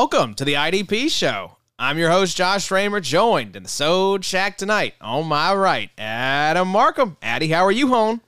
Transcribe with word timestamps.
Welcome 0.00 0.32
to 0.36 0.46
the 0.46 0.54
IDP 0.54 1.10
show. 1.10 1.58
I'm 1.78 1.98
your 1.98 2.10
host, 2.10 2.34
Josh 2.34 2.70
Raymer, 2.70 3.00
joined 3.00 3.54
in 3.54 3.64
the 3.64 3.68
Sode 3.68 4.24
Shack 4.24 4.56
tonight. 4.56 4.94
On 4.98 5.26
my 5.26 5.54
right, 5.54 5.90
Adam 5.98 6.68
Markham. 6.68 7.18
Addy, 7.20 7.48
how 7.48 7.66
are 7.66 7.70
you, 7.70 7.88
hon? 7.88 8.22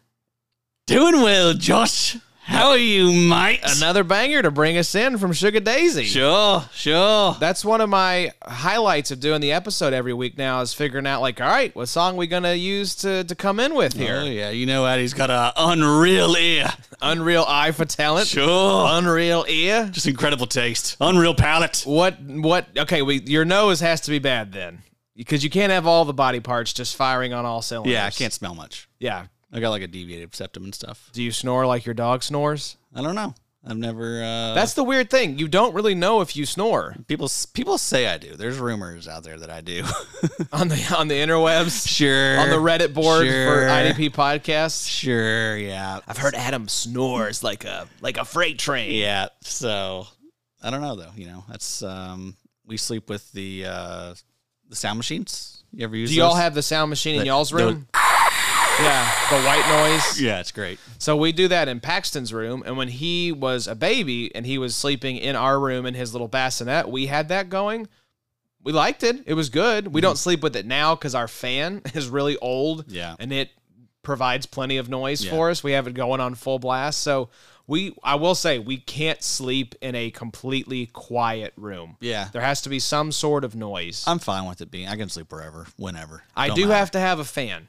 Doing 0.86 1.22
well, 1.22 1.54
Josh. 1.54 2.18
How 2.52 2.68
are 2.68 2.76
you, 2.76 3.12
mate? 3.12 3.60
Another 3.64 4.04
banger 4.04 4.42
to 4.42 4.50
bring 4.50 4.76
us 4.76 4.94
in 4.94 5.16
from 5.16 5.32
Sugar 5.32 5.58
Daisy. 5.58 6.04
Sure, 6.04 6.62
sure. 6.74 7.34
That's 7.40 7.64
one 7.64 7.80
of 7.80 7.88
my 7.88 8.32
highlights 8.44 9.10
of 9.10 9.20
doing 9.20 9.40
the 9.40 9.52
episode 9.52 9.94
every 9.94 10.12
week 10.12 10.36
now 10.36 10.60
is 10.60 10.74
figuring 10.74 11.06
out, 11.06 11.22
like, 11.22 11.40
all 11.40 11.48
right, 11.48 11.74
what 11.74 11.86
song 11.86 12.18
we 12.18 12.26
going 12.26 12.42
to 12.42 12.56
use 12.56 12.94
to 12.96 13.24
to 13.24 13.34
come 13.34 13.58
in 13.58 13.74
with 13.74 13.94
here? 13.94 14.20
Oh, 14.22 14.24
yeah. 14.24 14.50
You 14.50 14.66
know, 14.66 14.86
Addie's 14.86 15.14
got 15.14 15.30
a 15.30 15.54
unreal 15.56 16.36
ear. 16.36 16.68
Unreal 17.00 17.46
eye 17.48 17.72
for 17.72 17.86
talent. 17.86 18.28
Sure. 18.28 18.86
Unreal 18.90 19.46
ear. 19.48 19.88
Just 19.90 20.06
incredible 20.06 20.46
taste. 20.46 20.98
Unreal 21.00 21.34
palate. 21.34 21.82
What, 21.86 22.20
what, 22.20 22.66
okay, 22.76 23.00
we, 23.00 23.22
your 23.22 23.46
nose 23.46 23.80
has 23.80 24.02
to 24.02 24.10
be 24.10 24.18
bad 24.18 24.52
then. 24.52 24.82
Because 25.16 25.42
you 25.42 25.48
can't 25.48 25.72
have 25.72 25.86
all 25.86 26.04
the 26.04 26.12
body 26.12 26.40
parts 26.40 26.72
just 26.74 26.96
firing 26.96 27.32
on 27.32 27.46
all 27.46 27.62
cylinders. 27.62 27.92
Yeah, 27.92 28.04
I 28.04 28.10
can't 28.10 28.32
smell 28.32 28.54
much. 28.54 28.88
Yeah. 28.98 29.26
I 29.52 29.60
got 29.60 29.70
like 29.70 29.82
a 29.82 29.86
deviated 29.86 30.34
septum 30.34 30.64
and 30.64 30.74
stuff. 30.74 31.10
Do 31.12 31.22
you 31.22 31.30
snore 31.32 31.66
like 31.66 31.84
your 31.84 31.94
dog 31.94 32.22
snores? 32.22 32.76
I 32.94 33.02
don't 33.02 33.14
know. 33.14 33.34
I've 33.64 33.76
never. 33.76 34.20
Uh, 34.24 34.54
That's 34.54 34.74
the 34.74 34.82
weird 34.82 35.08
thing. 35.08 35.38
You 35.38 35.46
don't 35.46 35.72
really 35.72 35.94
know 35.94 36.20
if 36.20 36.34
you 36.34 36.46
snore 36.46 36.96
people. 37.06 37.30
People 37.54 37.78
say 37.78 38.08
I 38.08 38.18
do. 38.18 38.34
There's 38.34 38.58
rumors 38.58 39.06
out 39.06 39.22
there 39.22 39.38
that 39.38 39.50
I 39.50 39.60
do. 39.60 39.84
on 40.52 40.66
the 40.66 40.96
on 40.98 41.06
the 41.06 41.14
interwebs, 41.14 41.86
sure. 41.86 42.40
on 42.40 42.50
the 42.50 42.56
Reddit 42.56 42.92
board 42.92 43.24
Sure. 43.26 43.46
for 43.46 43.66
IDP 43.68 44.10
podcasts. 44.10 44.88
Sure. 44.88 45.56
Yeah. 45.56 46.00
I've 46.08 46.18
heard 46.18 46.34
Adam 46.34 46.66
snores 46.66 47.44
like 47.44 47.64
a 47.64 47.86
like 48.00 48.16
a 48.16 48.24
freight 48.24 48.58
train. 48.58 48.90
Yeah. 48.98 49.28
So 49.42 50.08
I 50.60 50.70
don't 50.70 50.80
know 50.80 50.96
though. 50.96 51.12
You 51.14 51.26
know, 51.26 51.44
that's 51.48 51.82
um. 51.82 52.36
We 52.66 52.76
sleep 52.78 53.08
with 53.08 53.30
the 53.32 53.66
uh 53.66 54.14
the 54.68 54.76
sound 54.76 54.96
machines. 54.98 55.62
You 55.72 55.84
ever 55.84 55.94
use? 55.96 56.10
Do 56.10 56.16
y'all 56.16 56.30
those? 56.30 56.38
have 56.42 56.54
the 56.54 56.62
sound 56.62 56.90
machine 56.90 57.20
in 57.20 57.26
y'all's 57.26 57.52
room? 57.52 57.86
Yeah, 58.80 59.10
the 59.30 59.42
white 59.42 59.66
noise. 59.68 60.20
Yeah, 60.20 60.40
it's 60.40 60.52
great. 60.52 60.78
So 60.98 61.16
we 61.16 61.32
do 61.32 61.48
that 61.48 61.68
in 61.68 61.80
Paxton's 61.80 62.32
room, 62.32 62.62
and 62.64 62.76
when 62.76 62.88
he 62.88 63.32
was 63.32 63.66
a 63.66 63.74
baby 63.74 64.34
and 64.34 64.46
he 64.46 64.58
was 64.58 64.74
sleeping 64.74 65.16
in 65.16 65.36
our 65.36 65.58
room 65.58 65.86
in 65.86 65.94
his 65.94 66.12
little 66.12 66.28
bassinet, 66.28 66.88
we 66.88 67.06
had 67.06 67.28
that 67.28 67.48
going. 67.48 67.88
We 68.64 68.72
liked 68.72 69.02
it. 69.02 69.24
It 69.26 69.34
was 69.34 69.50
good. 69.50 69.88
We 69.88 69.98
mm-hmm. 69.98 70.02
don't 70.02 70.18
sleep 70.18 70.42
with 70.42 70.54
it 70.56 70.66
now 70.66 70.94
because 70.94 71.14
our 71.14 71.28
fan 71.28 71.82
is 71.94 72.08
really 72.08 72.36
old. 72.38 72.84
Yeah. 72.88 73.16
and 73.18 73.32
it 73.32 73.50
provides 74.02 74.46
plenty 74.46 74.76
of 74.76 74.88
noise 74.88 75.24
Yeah. 75.24 75.30
for 75.30 75.50
us. 75.50 75.62
We 75.62 75.72
have 75.72 75.86
it 75.86 75.94
going 75.94 76.20
on 76.20 76.34
full 76.34 76.58
blast. 76.58 77.00
So 77.00 77.30
we, 77.66 77.94
I 78.02 78.16
will 78.16 78.34
say, 78.34 78.58
we 78.58 78.76
can't 78.76 79.22
sleep 79.22 79.74
in 79.80 79.94
a 79.94 80.10
completely 80.10 80.86
quiet 80.86 81.52
room. 81.56 81.96
Yeah. 82.00 82.28
There 82.32 82.42
has 82.42 82.62
to 82.62 82.68
be 82.68 82.78
some 82.78 83.12
sort 83.12 83.44
of 83.44 83.54
noise. 83.54 84.04
I'm 84.06 84.18
fine 84.18 84.46
with 84.46 84.60
it 84.60 84.70
being. 84.70 84.88
I 84.88 84.96
can 84.96 85.08
sleep 85.08 85.30
wherever, 85.30 85.66
whenever. 85.76 86.24
I 86.36 86.48
Don't 86.48 86.56
do 86.56 86.62
matter. 86.62 86.78
have 86.78 86.90
to 86.92 87.00
have 87.00 87.18
a 87.20 87.24
fan. 87.24 87.68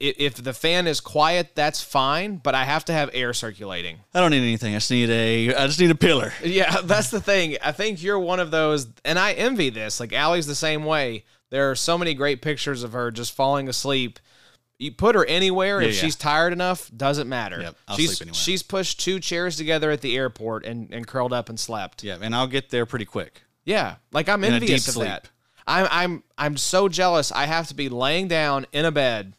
If 0.00 0.34
the 0.42 0.52
fan 0.52 0.86
is 0.86 1.00
quiet, 1.00 1.54
that's 1.54 1.82
fine, 1.82 2.36
but 2.36 2.54
I 2.54 2.64
have 2.64 2.84
to 2.86 2.92
have 2.92 3.10
air 3.12 3.32
circulating. 3.32 3.98
I 4.12 4.20
don't 4.20 4.30
need 4.32 4.42
anything. 4.42 4.74
I 4.74 4.78
just 4.78 4.90
need 4.90 5.10
a. 5.10 5.54
I 5.54 5.66
just 5.66 5.80
need 5.80 5.90
a 5.90 5.94
pillar. 5.94 6.32
Yeah, 6.42 6.80
that's 6.84 7.10
the 7.10 7.20
thing. 7.20 7.56
I 7.62 7.72
think 7.72 8.02
you're 8.02 8.18
one 8.18 8.40
of 8.40 8.50
those, 8.50 8.86
and 9.04 9.18
I 9.18 9.32
envy 9.32 9.70
this. 9.70 10.00
Like 10.00 10.12
Allie's 10.12 10.46
the 10.46 10.54
same 10.54 10.84
way. 10.84 11.24
There 11.50 11.70
are 11.70 11.74
so 11.76 11.96
many 11.96 12.14
great 12.14 12.42
pictures 12.42 12.82
of 12.82 12.92
her 12.92 13.10
just 13.10 13.32
falling 13.32 13.68
asleep. 13.68 14.18
You 14.78 14.90
put 14.90 15.14
her 15.14 15.24
anywhere, 15.26 15.80
Yeah, 15.80 15.88
if 15.88 15.94
yeah. 15.94 16.00
she's 16.00 16.16
tired 16.16 16.52
enough, 16.52 16.90
doesn't 16.96 17.28
matter. 17.28 17.60
Yep, 17.62 17.76
I'll 17.86 17.96
she's 17.96 18.16
sleep 18.16 18.26
anywhere. 18.26 18.34
she's 18.34 18.62
pushed 18.64 18.98
two 19.00 19.20
chairs 19.20 19.56
together 19.56 19.92
at 19.92 20.00
the 20.00 20.16
airport 20.16 20.66
and, 20.66 20.92
and 20.92 21.06
curled 21.06 21.32
up 21.32 21.48
and 21.48 21.58
slept. 21.60 22.02
Yeah, 22.02 22.16
and 22.20 22.34
I'll 22.34 22.48
get 22.48 22.70
there 22.70 22.84
pretty 22.84 23.04
quick. 23.04 23.42
Yeah, 23.64 23.96
like 24.12 24.28
I'm 24.28 24.42
In 24.42 24.54
envious 24.54 24.88
of 24.88 24.94
sleep. 24.94 25.06
that. 25.08 25.30
I'm 25.66 25.86
I'm 25.90 26.22
I'm 26.36 26.56
so 26.56 26.88
jealous. 26.88 27.30
I 27.30 27.46
have 27.46 27.68
to 27.68 27.74
be 27.74 27.88
laying 27.88 28.26
down 28.28 28.66
in 28.72 28.84
a 28.84 28.90
bed 28.90 29.34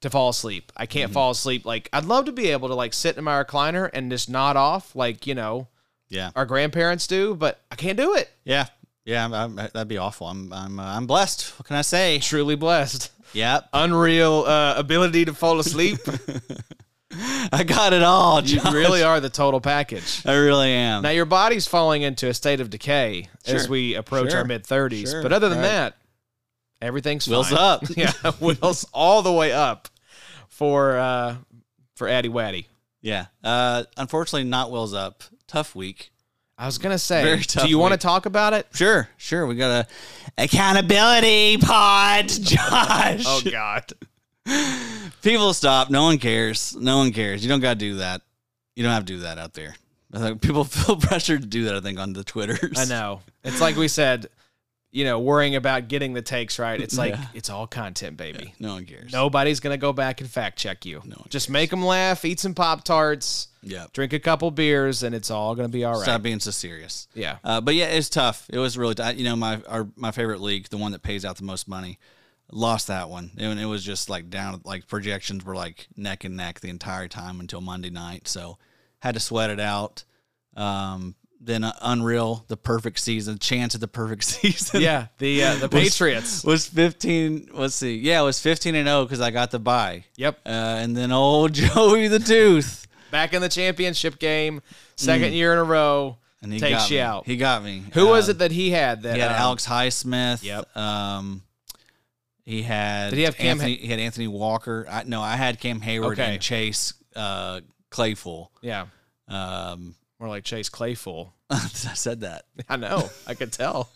to 0.00 0.10
fall 0.10 0.28
asleep. 0.28 0.70
I 0.76 0.84
Mm-hmm. 0.84 0.90
can't 0.92 1.12
fall 1.12 1.30
asleep. 1.30 1.64
Like 1.66 1.88
I'd 1.92 2.04
love 2.04 2.26
to 2.26 2.32
be 2.32 2.48
able 2.50 2.68
to 2.68 2.74
like 2.74 2.94
sit 2.94 3.16
in 3.16 3.24
my 3.24 3.42
recliner 3.42 3.90
and 3.92 4.10
just 4.10 4.28
nod 4.28 4.56
off, 4.56 4.94
like 4.94 5.26
you 5.26 5.34
know 5.34 5.68
Yeah, 6.08 6.30
our 6.36 6.46
grandparents 6.46 7.06
do, 7.06 7.34
but 7.34 7.60
I 7.70 7.74
can't 7.76 7.96
do 7.98 8.14
it. 8.14 8.30
yeah, 8.44 8.66
yeah. 9.04 9.24
I'm, 9.24 9.32
I'm, 9.34 9.54
that'd 9.56 9.88
be 9.88 9.98
awful. 9.98 10.26
I'm, 10.28 10.52
I'm, 10.52 10.78
uh, 10.78 10.84
I'm 10.96 11.06
blessed. 11.06 11.58
What 11.58 11.66
can 11.66 11.76
I 11.76 11.82
say? 11.82 12.18
Truly 12.20 12.54
blessed. 12.56 13.10
Yep, 13.34 13.68
Unreal 13.74 14.44
uh, 14.46 14.74
ability 14.78 15.26
to 15.26 15.34
fall 15.34 15.58
asleep. 15.60 15.98
I 17.52 17.64
got 17.64 17.92
it 17.92 18.02
all. 18.02 18.42
you 18.42 18.60
really 18.70 19.02
are 19.02 19.18
the 19.20 19.30
total 19.30 19.60
package. 19.60 20.22
I 20.26 20.34
really 20.34 20.68
am. 20.70 21.02
Now 21.02 21.10
your 21.10 21.24
body's 21.24 21.66
falling 21.66 22.02
into 22.02 22.28
a 22.28 22.34
state 22.34 22.60
of 22.60 22.68
decay 22.70 23.28
as 23.46 23.68
we 23.68 23.94
approach 23.94 24.30
Sure. 24.30 24.40
our 24.40 24.44
mid 24.46 24.66
thirties. 24.66 25.10
Sure. 25.10 25.22
But 25.22 25.32
other 25.32 25.48
than 25.48 25.58
Right. 25.58 25.64
that, 25.64 25.96
everything's 26.82 27.26
Wheels 27.28 27.50
fine. 27.50 27.58
up. 27.58 27.82
yeah, 27.96 28.12
wheels 28.40 28.86
all 28.92 29.22
the 29.22 29.32
way 29.32 29.52
up 29.52 29.88
for 30.48 30.96
uh 30.98 31.36
for 31.96 32.08
Addy 32.08 32.28
Waddy. 32.28 32.66
yeah. 33.00 33.26
Uh, 33.42 33.84
unfortunately, 33.96 34.48
not 34.48 34.70
wheels 34.70 34.94
up. 34.94 35.22
Tough 35.46 35.74
week. 35.74 36.10
I 36.56 36.66
was 36.66 36.78
gonna 36.78 36.98
say, 36.98 37.22
Very 37.22 37.38
do 37.40 37.68
you 37.68 37.78
want 37.78 37.92
to 37.92 37.94
week. 37.94 38.00
talk 38.00 38.26
about 38.26 38.52
it? 38.52 38.66
Sure, 38.72 39.08
sure. 39.16 39.46
We 39.46 39.54
got 39.54 39.86
a 39.86 40.42
accountability 40.42 41.56
pod, 41.58 42.28
Josh. 42.42 43.24
Oh 43.26 43.40
God, 43.50 43.84
People 45.22 45.52
stop. 45.54 45.90
No 45.90 46.04
one 46.04 46.18
cares. 46.18 46.74
No 46.76 46.98
one 46.98 47.12
cares. 47.12 47.42
You 47.44 47.48
don't 47.48 47.60
got 47.60 47.74
to 47.74 47.78
do 47.78 47.96
that. 47.96 48.22
You 48.76 48.82
don't 48.82 48.92
have 48.92 49.04
to 49.04 49.12
do 49.12 49.18
that 49.20 49.38
out 49.38 49.54
there. 49.54 49.74
I 50.12 50.18
think 50.20 50.40
people 50.40 50.64
feel 50.64 50.96
pressured 50.96 51.42
to 51.42 51.46
do 51.46 51.64
that. 51.64 51.74
I 51.76 51.80
think 51.80 51.98
on 51.98 52.12
the 52.12 52.24
Twitters. 52.24 52.78
I 52.78 52.86
know. 52.86 53.20
It's 53.44 53.60
like 53.60 53.76
we 53.76 53.88
said, 53.88 54.28
you 54.90 55.04
know, 55.04 55.18
worrying 55.20 55.54
about 55.54 55.88
getting 55.88 56.14
the 56.14 56.22
takes 56.22 56.58
right. 56.58 56.80
It's 56.80 56.96
like 56.96 57.12
Yeah. 57.14 57.26
it's 57.34 57.50
all 57.50 57.66
content, 57.66 58.16
baby. 58.16 58.54
No 58.58 58.74
one 58.74 58.86
cares. 58.86 59.12
Nobody's 59.12 59.60
gonna 59.60 59.76
go 59.76 59.92
back 59.92 60.20
and 60.22 60.30
fact 60.30 60.58
check 60.58 60.86
you. 60.86 61.02
No 61.04 61.26
Just 61.28 61.50
make 61.50 61.68
them 61.70 61.84
laugh, 61.84 62.24
eat 62.24 62.40
some 62.40 62.54
pop 62.54 62.84
tarts, 62.84 63.48
Yeah. 63.62 63.86
drink 63.92 64.12
a 64.14 64.18
couple 64.18 64.50
beers, 64.50 65.02
and 65.02 65.14
it's 65.14 65.30
all 65.30 65.54
gonna 65.54 65.68
be 65.68 65.84
all 65.84 65.92
right. 65.94 66.02
Stop 66.02 66.22
being 66.22 66.40
so 66.40 66.50
serious. 66.50 67.06
Yeah. 67.14 67.36
Uh, 67.44 67.60
but 67.60 67.74
yeah, 67.74 67.86
it's 67.86 68.08
tough. 68.08 68.46
It 68.48 68.58
was 68.58 68.78
really, 68.78 68.94
t- 68.94 69.12
you 69.12 69.24
know, 69.24 69.36
my 69.36 69.60
our 69.68 69.88
my 69.94 70.10
favorite 70.10 70.40
league, 70.40 70.68
the 70.70 70.78
one 70.78 70.92
that 70.92 71.02
pays 71.02 71.24
out 71.24 71.36
the 71.36 71.44
most 71.44 71.68
money, 71.68 71.98
lost 72.50 72.86
that 72.86 73.10
one, 73.10 73.32
and 73.36 73.60
it 73.60 73.66
was 73.66 73.84
just 73.84 74.08
like 74.08 74.30
down. 74.30 74.62
Like 74.64 74.86
projections 74.88 75.44
were 75.44 75.54
like 75.54 75.86
neck 75.96 76.24
and 76.24 76.34
neck 76.34 76.60
the 76.60 76.70
entire 76.70 77.08
time 77.08 77.40
until 77.40 77.60
Monday 77.60 77.90
night. 77.90 78.26
So 78.26 78.56
had 79.00 79.12
to 79.14 79.20
sweat 79.20 79.50
it 79.50 79.60
out. 79.60 80.04
Um, 80.56 81.14
then 81.40 81.62
uh, 81.64 81.72
Unreal, 81.82 82.44
the 82.48 82.56
perfect 82.56 82.98
season, 82.98 83.38
chance 83.38 83.74
at 83.74 83.80
the 83.80 83.88
perfect 83.88 84.24
season. 84.34 84.80
Yeah, 84.80 85.06
the 85.18 85.42
uh, 85.44 85.54
the 85.56 85.68
Patriots. 85.70 86.42
was 86.44 86.66
15 86.66 87.50
let's 87.52 87.74
see 87.74 87.96
yeah 87.96 88.20
it 88.20 88.24
was 88.24 88.40
15 88.40 88.74
and 88.74 88.88
0 88.88 89.04
because 89.04 89.20
i 89.20 89.30
got 89.30 89.50
the 89.50 89.58
buy 89.58 90.04
Yep. 90.16 90.40
uh, 90.46 90.48
and 90.48 90.96
then 90.96 91.12
old 91.12 91.52
joey 91.54 92.08
the 92.08 92.18
tooth 92.18 92.86
Back 93.10 93.32
in 93.32 93.40
the 93.40 93.48
championship 93.48 94.18
game, 94.18 94.60
second 94.96 95.32
year 95.32 95.52
in 95.54 95.58
a 95.58 95.64
row, 95.64 96.18
Mm. 96.20 96.42
and 96.42 96.52
he 96.52 96.60
takes 96.60 96.78
got 96.78 96.90
you 96.90 96.96
me. 96.98 97.00
out. 97.00 97.26
he 97.26 97.36
got 97.36 97.64
me 97.64 97.84
Who 97.94 98.06
was 98.06 98.26
Um, 98.28 98.32
it 98.32 98.38
that 98.40 98.50
he 98.52 98.70
had? 98.70 99.02
That 99.02 99.14
he 99.16 99.20
had 99.20 99.30
um, 99.32 99.36
alex 99.40 99.66
highsmith 99.66 100.42
Yep. 100.44 100.76
um 100.76 101.42
he 102.44 102.62
had 102.62 103.10
Did 103.10 103.16
he 103.18 103.22
have 103.24 103.36
Cam 103.36 103.46
anthony, 103.60 103.76
he 103.76 103.86
had 103.88 103.98
anthony 104.00 104.26
walker 104.28 104.86
I, 104.90 105.02
no 105.04 105.20
i 105.22 105.36
had 105.36 105.58
cam 105.60 105.80
hayward 105.80 106.18
Okay. 106.18 106.32
and 106.34 106.42
chase 106.42 106.92
uh 107.16 107.60
claypool 107.90 108.52
Yeah, 108.62 108.86
um 109.28 109.94
more 110.18 110.28
like 110.28 110.44
Chase 110.44 110.68
Claypool. 110.68 111.34
i 111.50 111.58
said 111.58 112.20
that 112.20 112.44
I 112.68 112.76
know. 112.76 113.08
I 113.26 113.34
could 113.34 113.52
tell. 113.52 113.90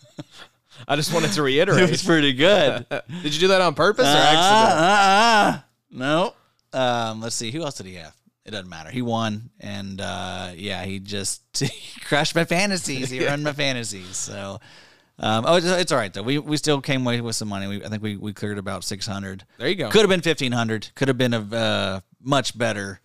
I 0.89 0.97
just 0.97 1.13
wanted 1.13 1.33
to 1.33 1.43
reiterate. 1.43 1.83
it 1.83 1.91
was 1.91 2.03
pretty 2.03 2.33
good 2.33 2.87
Did 3.23 3.35
you 3.35 3.41
do 3.41 3.49
that 3.49 3.61
on 3.61 3.75
purpose 3.75 4.07
or 4.07 4.09
Uh, 4.09 4.13
accident? 4.13 4.81
uh, 4.81 5.59
uh. 5.59 5.61
No. 5.91 6.35
Um, 6.73 7.21
let's 7.21 7.35
see. 7.37 7.51
Who 7.51 7.63
else 7.63 7.75
did 7.75 7.87
he 7.87 7.95
have? 7.97 8.15
It 8.45 8.51
doesn't 8.51 8.69
matter. 8.69 8.91
He 8.91 9.03
won, 9.03 9.51
and 9.61 10.01
uh, 10.01 10.51
yeah, 10.57 10.85
he 10.85 10.99
just 10.99 11.43
he 11.59 12.01
crushed 12.01 12.35
my 12.35 12.45
fantasies. 12.45 13.11
He 13.11 13.21
ruined 13.21 13.45
my 13.45 13.53
fantasies. 13.53 14.17
So, 14.17 14.59
um, 15.21 15.45
oh, 15.47 15.57
it's, 15.57 15.67
it's 15.67 15.93
all 15.93 15.99
right 15.99 16.13
though. 16.13 16.25
We 16.25 16.39
we 16.39 16.57
still 16.57 16.81
came 16.81 17.03
away 17.07 17.21
with 17.21 17.37
some 17.37 17.49
money. 17.49 17.69
We, 17.69 17.85
I 17.85 17.89
think 17.89 18.03
we, 18.03 18.17
we 18.17 18.33
cleared 18.33 18.59
about 18.59 18.83
six 18.83 19.07
hundred. 19.07 19.45
There 19.59 19.69
you 19.69 19.77
go. 19.77 19.91
Could 19.91 20.01
have 20.01 20.09
been 20.09 20.23
fifteen 20.23 20.51
hundred. 20.51 20.89
Could 20.97 21.07
have 21.07 21.19
been 21.19 21.35
a 21.35 21.41
uh, 21.57 22.01
much 22.21 22.59
better 22.59 23.01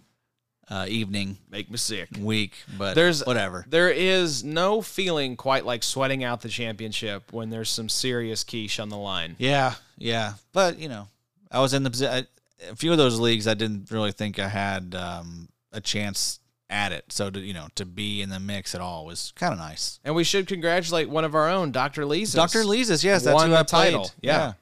uh, 0.69 0.85
evening 0.89 1.37
Make 1.49 1.69
me 1.71 1.77
sick. 1.77 2.09
week, 2.19 2.53
but 2.77 2.93
There's 2.95 3.25
whatever. 3.25 3.65
There 3.69 3.89
is 3.89 4.43
no 4.43 4.81
feeling 4.81 5.35
quite 5.35 5.65
like 5.65 5.83
sweating 5.83 6.23
out 6.23 6.41
the 6.41 6.49
championship 6.49 7.31
when 7.31 7.49
there's 7.49 7.69
some 7.69 7.89
serious 7.89 8.43
quiche 8.43 8.79
on 8.79 8.89
the 8.89 8.97
line. 8.97 9.35
Yeah, 9.39 9.75
yeah, 9.97 10.33
but 10.53 10.77
you 10.79 10.89
know, 10.89 11.07
I 11.51 11.59
was 11.61 11.73
in 11.73 11.83
the 11.83 12.09
I- 12.11 12.27
a 12.71 12.75
few 12.75 12.91
of 12.91 12.97
those 12.97 13.19
leagues. 13.19 13.47
I 13.47 13.53
didn't 13.53 13.91
really 13.91 14.11
think 14.11 14.39
I 14.39 14.47
had 14.47 14.95
um, 14.95 15.47
a 15.71 15.79
chance 15.79 16.39
at 16.69 16.91
it. 16.91 17.05
So 17.09 17.29
to 17.29 17.39
you 17.39 17.53
know 17.53 17.67
to 17.75 17.85
be 17.85 18.21
in 18.21 18.29
the 18.29 18.39
mix 18.39 18.73
at 18.75 18.81
all 18.81 19.05
was 19.05 19.31
kind 19.35 19.53
of 19.53 19.59
nice. 19.59 19.99
And 20.03 20.15
we 20.15 20.23
should 20.23 20.47
congratulate 20.47 21.07
one 21.09 21.23
of 21.23 21.35
our 21.35 21.47
own, 21.49 21.71
Dr. 21.71 22.05
Lee's. 22.05 22.33
Doctor 22.33 22.63
Leesus, 22.65 23.03
yes, 23.03 23.23
that's 23.23 23.35
Won 23.35 23.49
who 23.51 23.55
I 23.55 23.63
title, 23.63 23.99
played. 24.01 24.11
yeah. 24.21 24.53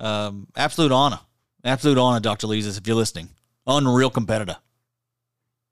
Yeah. 0.00 0.26
Um, 0.26 0.48
absolute 0.56 0.90
honor, 0.90 1.20
absolute 1.62 1.98
honor, 1.98 2.18
Doctor 2.18 2.46
Leesus. 2.48 2.76
If 2.78 2.86
you're 2.88 2.96
listening, 2.96 3.28
unreal 3.66 4.10
competitor. 4.10 4.56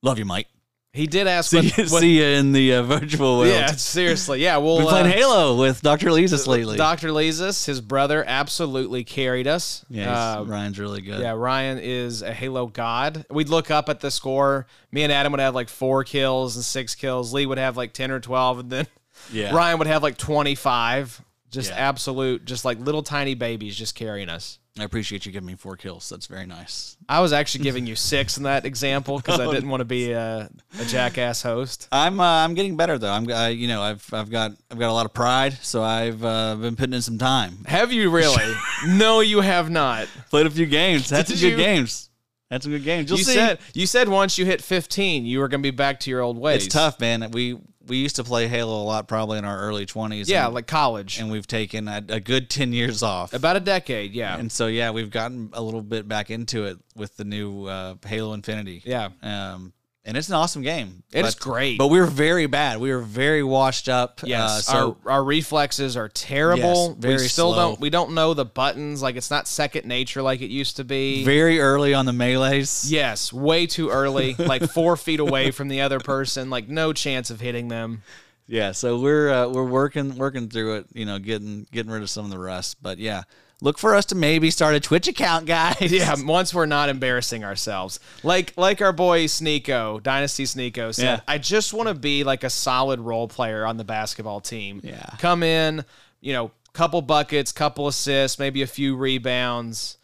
Love 0.03 0.19
you, 0.19 0.25
Mike. 0.25 0.49
He 0.95 1.07
did 1.07 1.27
ask 1.27 1.51
See, 1.51 1.57
what, 1.57 1.79
you- 1.79 1.85
what- 1.85 2.01
see 2.01 2.19
you 2.19 2.25
in 2.25 2.53
the 2.53 2.75
uh, 2.75 2.83
virtual 2.83 3.39
world. 3.39 3.49
Yeah, 3.51 3.69
seriously. 3.73 4.43
Yeah, 4.43 4.59
we'll 4.59 4.77
We're 4.79 4.91
playing 4.91 5.07
uh, 5.07 5.11
Halo 5.11 5.57
with 5.57 5.81
Dr. 5.81 6.13
Leesus 6.13 6.47
lately. 6.47 6.77
Dr. 6.77 7.13
Leesus, 7.13 7.65
his 7.65 7.81
brother, 7.81 8.23
absolutely 8.27 9.03
carried 9.03 9.47
us. 9.47 9.87
yeah, 9.89 10.35
Uh, 10.41 10.43
Ryan's 10.45 10.79
really 10.79 11.01
good. 11.01 11.21
yeah, 11.21 11.31
Ryan 11.33 11.79
is 11.79 12.21
a 12.21 12.35
Halo 12.35 12.67
god. 12.67 13.25
We'd 13.31 13.49
look 13.49 13.71
up 13.71 13.89
at 13.89 14.01
the 14.01 14.11
score. 14.11 14.67
Me 14.91 15.03
and 15.03 15.11
Adam 15.11 15.33
would 15.33 15.41
have 15.41 15.55
like 15.55 15.71
four 15.71 16.05
kills 16.05 16.57
and 16.57 16.65
six 16.65 16.95
kills. 16.95 17.33
Lee 17.33 17.47
would 17.47 17.57
have 17.59 17.79
like 17.79 17.95
10 17.95 18.11
or 18.11 18.21
12. 18.21 18.59
And 18.59 18.71
then 18.71 18.87
Yeah. 19.33 19.55
Ryan 19.55 19.79
would 19.79 19.87
have 19.87 20.03
like 20.03 20.19
25. 20.19 21.23
Just 21.51 21.71
Yeah. 21.71 21.77
absolute, 21.77 22.45
just 22.45 22.67
like 22.67 22.79
little 22.81 23.03
tiny 23.03 23.35
babies 23.35 23.77
just 23.77 23.95
carrying 23.95 24.29
us. 24.29 24.59
I 24.79 24.85
appreciate 24.85 25.27
you 25.27 25.33
giving 25.33 25.47
me 25.47 25.55
four 25.55 25.77
kills. 25.77 26.09
That's 26.09 26.27
very 26.27 26.47
nice. 26.47 26.97
I 27.07 27.21
was 27.21 27.35
actually 27.35 27.65
giving 27.65 27.87
you 27.87 27.95
six 27.95 28.39
in 28.39 28.45
that 28.45 28.65
example 28.65 29.19
because 29.19 29.39
I 29.39 29.51
didn't 29.51 29.69
want 29.69 29.83
to 29.83 29.85
be 29.85 30.13
a, 30.13 30.49
a 30.81 30.85
jackass 30.87 31.43
host. 31.43 31.89
I'm 31.93 32.19
uh, 32.21 32.25
I'm 32.45 32.55
getting 32.55 32.77
better 32.77 32.97
though. 32.97 33.13
I'm 33.13 33.31
I, 33.31 33.49
you 33.49 33.69
know 33.69 33.83
I've 33.83 34.07
I've 34.15 34.31
got 34.31 34.53
I've 34.71 34.79
got 34.79 34.89
a 34.89 34.95
lot 34.95 35.05
of 35.05 35.13
pride, 35.13 35.59
so 35.61 35.83
I've 35.83 36.25
uh, 36.25 36.55
been 36.55 36.75
putting 36.77 36.95
in 36.95 37.03
some 37.03 37.19
time. 37.19 37.65
Have 37.67 37.93
you 37.93 38.09
really? 38.11 38.55
no, 38.87 39.21
you 39.21 39.43
have 39.43 39.69
not. 39.69 40.09
Played 40.31 40.47
a 40.47 40.51
few 40.51 40.67
games. 40.67 41.11
Had 41.11 41.29
some 41.29 41.37
good 41.37 41.51
you- 41.51 41.57
games. 41.57 42.09
Had 42.53 42.63
some 42.63 42.73
good 42.73 42.85
games. 42.85 43.09
You'll 43.09 43.19
you 43.19 43.25
see. 43.25 43.33
said 43.33 43.61
you 43.73 43.87
said 43.87 44.11
once 44.11 44.37
you 44.37 44.45
hit 44.45 44.61
15, 44.61 45.25
you 45.25 45.39
were 45.39 45.49
going 45.49 45.63
to 45.63 45.67
be 45.67 45.75
back 45.75 46.01
to 46.01 46.11
your 46.11 46.21
old 46.21 46.37
ways. 46.37 46.67
it's 46.67 46.75
tough, 46.75 47.01
man. 47.01 47.31
We 47.31 47.59
we 47.87 47.97
used 47.97 48.17
to 48.17 48.25
play 48.25 48.47
Halo 48.47 48.83
a 48.83 48.85
lot, 48.85 49.09
probably 49.09 49.39
in 49.39 49.47
our 49.47 49.59
early 49.59 49.87
20s. 49.87 50.29
Yeah, 50.29 50.45
and, 50.45 50.55
like 50.55 50.67
college. 50.67 51.19
and 51.19 51.31
we've 51.31 51.47
taken 51.47 51.89
a, 51.89 52.05
a 52.11 52.21
good 52.21 52.51
10 52.51 52.75
years 52.75 53.03
off. 53.03 53.33
About 53.33 53.57
a 53.57 53.61
decade, 53.61 54.13
yeah. 54.13 54.37
And 54.37 54.53
so 54.53 54.67
yeah, 54.67 54.91
we've 54.91 55.11
gotten 55.11 55.49
a 55.55 55.63
little 55.63 55.81
bit 55.81 56.07
back 56.07 56.31
into 56.31 56.67
it 56.67 56.79
with 56.95 57.17
the 57.17 57.25
new 57.25 57.65
uh, 57.65 57.95
Halo 58.05 58.35
Infinity. 58.35 58.83
Yeah. 58.85 59.09
Um, 59.23 59.73
and 60.05 60.17
it's 60.17 60.29
an 60.29 60.35
awesome 60.35 60.63
game. 60.63 61.03
It 61.13 61.25
is 61.25 61.35
But- 61.35 61.43
great. 61.43 61.79
But 61.79 61.89
we 61.89 62.01
were 62.01 62.07
very 62.07 62.47
bad. 62.47 62.81
We 62.81 62.91
were 62.93 63.01
very 63.03 63.43
washed 63.43 63.89
up. 63.89 64.21
Yes, 64.25 64.69
Uh, 64.69 64.73
so 64.73 64.97
our 65.07 65.13
our 65.13 65.25
reflexes 65.25 65.97
are 65.97 66.09
terrible. 66.09 66.89
Yes, 66.91 66.97
very 66.99 67.15
we 67.15 67.29
still 67.29 67.53
slow. 67.53 67.69
don't 67.71 67.81
we 67.81 67.91
don't 67.91 68.13
know 68.13 68.35
the 68.35 68.45
buttons. 68.45 69.03
Like 69.03 69.17
it's 69.17 69.31
not 69.31 69.47
second 69.47 69.87
nature 69.87 70.23
like 70.23 70.41
it 70.43 70.51
used 70.51 70.77
to 70.77 70.85
be. 70.85 71.25
very 71.25 71.61
early 71.61 71.95
on 71.95 72.07
the 72.07 72.13
melees. 72.13 72.91
yes, 72.91 73.33
way 73.33 73.67
too 73.67 73.91
early. 73.91 74.35
like 74.39 74.71
four 74.71 74.97
feet 74.97 75.21
away 75.21 75.51
from 75.51 75.69
the 75.69 75.81
other 75.83 76.01
person. 76.01 76.51
Like 76.51 76.69
no 76.69 76.93
chance 76.93 77.31
of 77.31 77.41
hitting 77.41 77.69
them. 77.69 78.03
Yeah, 78.49 78.73
so 78.73 78.99
we're 78.99 79.31
uh, 79.33 79.49
we're 79.49 79.65
working 79.65 80.17
working 80.17 80.49
through 80.49 80.77
it, 80.79 80.87
you 80.93 81.05
know, 81.07 81.19
getting 81.19 81.67
getting 81.71 81.93
rid 81.93 82.03
of 82.03 82.11
some 82.11 82.25
of 82.25 82.31
the 82.31 82.39
rust. 82.41 82.77
But 82.83 82.99
yeah, 82.99 83.23
look 83.63 83.79
for 83.79 83.95
us 83.95 84.05
to 84.07 84.17
maybe 84.17 84.51
start 84.51 84.75
a 84.75 84.81
Twitch 84.81 85.09
account, 85.09 85.47
guys. 85.47 85.91
Yeah, 85.93 86.15
once 86.25 86.53
we're 86.53 86.67
not 86.67 86.89
embarrassing 86.89 87.45
ourselves. 87.45 88.01
Like 88.23 88.53
like 88.57 88.83
our 88.83 88.93
boy 88.93 89.25
Sneeko, 89.25 90.03
Dynasty 90.03 90.45
Sneeko 90.45 90.93
said, 90.95 91.05
Yeah. 91.05 91.21
I 91.27 91.39
just 91.39 91.73
want 91.73 91.89
to 91.89 91.95
be 91.95 92.25
like 92.25 92.45
a 92.45 92.51
solid 92.51 93.01
role 93.01 93.29
player 93.29 93.65
on 93.65 93.77
the 93.79 93.85
basketball 93.85 94.41
team. 94.41 94.81
Yeah. 94.83 95.07
Come 95.19 95.43
in, 95.43 95.85
you 96.21 96.33
know, 96.33 96.51
couple 96.73 97.01
buckets, 97.03 97.53
couple 97.53 97.87
assists, 97.87 98.39
maybe 98.39 98.63
a 98.63 98.67
few 98.67 98.97
rebounds. 98.97 99.97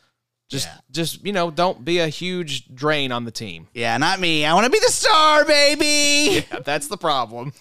Just 0.48 0.66
Yeah. 0.66 0.78
just, 0.92 1.26
you 1.26 1.32
know, 1.32 1.50
don't 1.50 1.84
be 1.84 1.98
a 1.98 2.08
huge 2.08 2.72
drain 2.74 3.10
on 3.12 3.24
the 3.24 3.32
team. 3.32 3.68
Yeah, 3.74 3.96
not 3.98 4.20
me. 4.20 4.44
I 4.44 4.54
want 4.54 4.66
to 4.66 4.70
be 4.70 4.78
the 4.78 4.92
star, 4.92 5.44
baby. 5.44 6.44
Yeah, 6.50 6.60
that's 6.60 6.86
the 6.86 6.96
problem. 6.96 7.52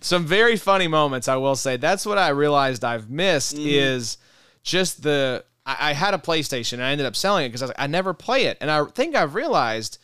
Some 0.00 0.26
very 0.26 0.56
funny 0.56 0.88
moments, 0.88 1.28
I 1.28 1.36
will 1.36 1.56
say. 1.56 1.76
That's 1.76 2.06
what 2.06 2.18
I 2.18 2.28
realized 2.28 2.84
I've 2.84 3.10
missed 3.10 3.56
mm-hmm. 3.56 3.68
is 3.68 4.16
just 4.62 5.02
the. 5.02 5.44
I, 5.64 5.90
I 5.90 5.92
had 5.92 6.14
a 6.14 6.18
PlayStation 6.18 6.74
and 6.74 6.84
I 6.84 6.90
ended 6.90 7.06
up 7.06 7.16
selling 7.16 7.46
it 7.46 7.48
because 7.50 7.62
I 7.62 7.66
was 7.66 7.70
like, 7.70 7.80
I 7.80 7.86
never 7.86 8.14
play 8.14 8.46
it. 8.46 8.58
And 8.60 8.70
I 8.70 8.84
think 8.84 9.14
I've 9.14 9.34
realized 9.34 9.98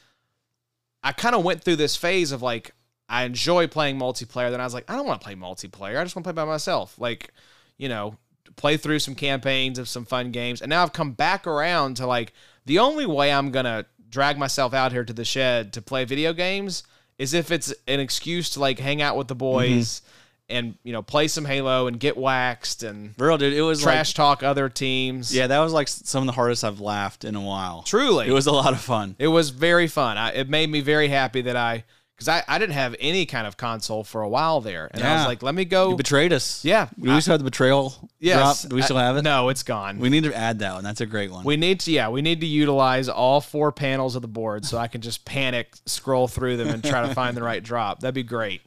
I 1.02 1.12
kind 1.12 1.34
of 1.34 1.44
went 1.44 1.62
through 1.62 1.76
this 1.76 1.96
phase 1.96 2.32
of 2.32 2.42
like, 2.42 2.72
I 3.08 3.24
enjoy 3.24 3.66
playing 3.66 3.98
multiplayer. 3.98 4.50
Then 4.50 4.60
I 4.60 4.64
was 4.64 4.74
like, 4.74 4.88
I 4.90 4.94
don't 4.94 5.06
want 5.06 5.20
to 5.20 5.24
play 5.24 5.34
multiplayer. 5.34 5.98
I 5.98 6.04
just 6.04 6.14
want 6.14 6.24
to 6.24 6.32
play 6.32 6.44
by 6.44 6.44
myself. 6.44 6.98
Like, 6.98 7.32
you 7.76 7.88
know, 7.88 8.16
play 8.56 8.76
through 8.76 8.98
some 8.98 9.14
campaigns 9.14 9.78
of 9.78 9.88
some 9.88 10.04
fun 10.04 10.30
games. 10.30 10.60
And 10.60 10.70
now 10.70 10.82
I've 10.82 10.92
come 10.92 11.12
back 11.12 11.46
around 11.46 11.96
to 11.96 12.06
like, 12.06 12.32
the 12.66 12.78
only 12.78 13.06
way 13.06 13.32
I'm 13.32 13.50
going 13.50 13.64
to 13.64 13.86
drag 14.10 14.38
myself 14.38 14.74
out 14.74 14.92
here 14.92 15.04
to 15.04 15.12
the 15.12 15.24
shed 15.24 15.72
to 15.72 15.82
play 15.82 16.04
video 16.04 16.32
games 16.32 16.82
is 17.18 17.34
if 17.34 17.50
it's 17.50 17.74
an 17.86 18.00
excuse 18.00 18.50
to 18.50 18.60
like 18.60 18.78
hang 18.78 19.02
out 19.02 19.16
with 19.16 19.28
the 19.28 19.34
mm-hmm. 19.34 19.40
boys 19.40 20.02
and, 20.48 20.76
you 20.82 20.92
know, 20.92 21.02
play 21.02 21.28
some 21.28 21.44
Halo 21.44 21.86
and 21.86 22.00
get 22.00 22.16
waxed 22.16 22.82
and 22.82 23.14
real 23.18 23.36
dude, 23.36 23.52
it 23.52 23.62
was 23.62 23.82
trash 23.82 24.14
talk 24.14 24.42
other 24.42 24.68
teams. 24.68 25.34
Yeah, 25.34 25.46
that 25.46 25.58
was 25.58 25.72
like 25.72 25.88
some 25.88 26.22
of 26.22 26.26
the 26.26 26.32
hardest 26.32 26.64
I've 26.64 26.80
laughed 26.80 27.24
in 27.24 27.34
a 27.34 27.40
while. 27.40 27.82
Truly. 27.82 28.28
it 28.28 28.32
was 28.32 28.46
a 28.46 28.52
lot 28.52 28.72
of 28.72 28.80
fun. 28.80 29.14
It 29.18 29.28
was 29.28 29.50
very 29.50 29.86
fun. 29.86 30.16
I, 30.16 30.32
it 30.32 30.48
made 30.48 30.70
me 30.70 30.80
very 30.80 31.08
happy 31.08 31.42
that 31.42 31.56
I, 31.56 31.84
because 32.16 32.28
I, 32.28 32.42
I 32.48 32.58
didn't 32.58 32.72
have 32.72 32.96
any 32.98 33.26
kind 33.26 33.46
of 33.46 33.56
console 33.56 34.02
for 34.02 34.22
a 34.22 34.28
while 34.28 34.60
there. 34.60 34.90
And 34.92 35.04
I 35.04 35.18
was 35.18 35.26
like, 35.26 35.42
let 35.42 35.54
me 35.54 35.64
go. 35.64 35.90
You 35.90 35.96
betrayed 35.96 36.32
us. 36.32 36.64
Yeah. 36.64 36.88
Do 36.98 37.14
we 37.14 37.20
still 37.20 37.32
have 37.32 37.40
the 37.40 37.44
betrayal 37.44 37.94
yes. 38.18 38.62
drop? 38.62 38.70
Do 38.70 38.74
we 38.74 38.82
still 38.82 38.96
have 38.96 39.16
it? 39.18 39.22
No, 39.22 39.50
it's 39.50 39.62
gone. 39.62 40.00
We 40.00 40.08
need 40.08 40.24
to 40.24 40.34
add 40.34 40.58
that 40.58 40.74
one. 40.74 40.82
That's 40.82 41.00
a 41.00 41.06
great 41.06 41.30
one. 41.30 41.44
We 41.44 41.56
need 41.56 41.78
to, 41.80 41.92
yeah, 41.92 42.08
we 42.08 42.20
need 42.20 42.40
to 42.40 42.46
utilize 42.46 43.08
all 43.08 43.40
four 43.40 43.70
panels 43.70 44.16
of 44.16 44.22
the 44.22 44.28
board 44.28 44.64
so 44.64 44.78
I 44.78 44.88
can 44.88 45.00
just 45.00 45.24
panic, 45.26 45.74
scroll 45.86 46.26
through 46.26 46.56
them, 46.56 46.68
and 46.68 46.82
try 46.82 47.06
to 47.06 47.14
find 47.14 47.36
the 47.36 47.42
right 47.42 47.62
drop. 47.62 48.00
That'd 48.00 48.16
be 48.16 48.24
great. 48.24 48.62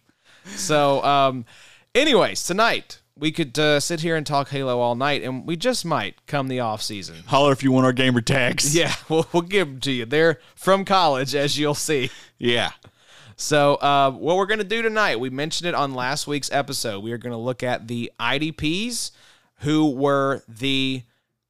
So, 0.45 1.04
um, 1.04 1.45
anyways, 1.95 2.43
tonight 2.43 3.01
we 3.15 3.31
could 3.31 3.57
uh, 3.59 3.79
sit 3.79 4.01
here 4.01 4.15
and 4.15 4.25
talk 4.25 4.49
Halo 4.49 4.79
all 4.79 4.95
night, 4.95 5.21
and 5.23 5.45
we 5.45 5.55
just 5.55 5.85
might 5.85 6.25
come 6.25 6.47
the 6.47 6.59
off 6.59 6.81
season. 6.81 7.17
Holler 7.27 7.51
if 7.51 7.63
you 7.63 7.71
want 7.71 7.85
our 7.85 7.93
gamer 7.93 8.21
tags. 8.21 8.75
Yeah, 8.81 8.93
we'll, 9.09 9.27
we'll 9.31 9.41
give 9.43 9.67
them 9.67 9.79
to 9.81 9.91
you. 9.91 10.05
They're 10.05 10.39
from 10.55 10.85
college, 10.85 11.35
as 11.35 11.57
you'll 11.59 11.75
see. 11.75 12.09
Yeah. 12.38 12.71
So, 13.35 13.75
uh, 13.75 14.11
what 14.11 14.38
we're 14.38 14.45
going 14.45 14.59
to 14.59 14.63
do 14.63 14.81
tonight, 14.81 15.19
we 15.19 15.29
mentioned 15.29 15.67
it 15.67 15.75
on 15.75 15.93
last 15.93 16.27
week's 16.27 16.51
episode. 16.51 17.03
We 17.03 17.11
are 17.11 17.17
going 17.17 17.31
to 17.31 17.38
look 17.38 17.63
at 17.63 17.88
the 17.88 18.11
IDPs 18.19 19.11
who 19.57 19.91
were 19.91 20.44
the 20.47 21.03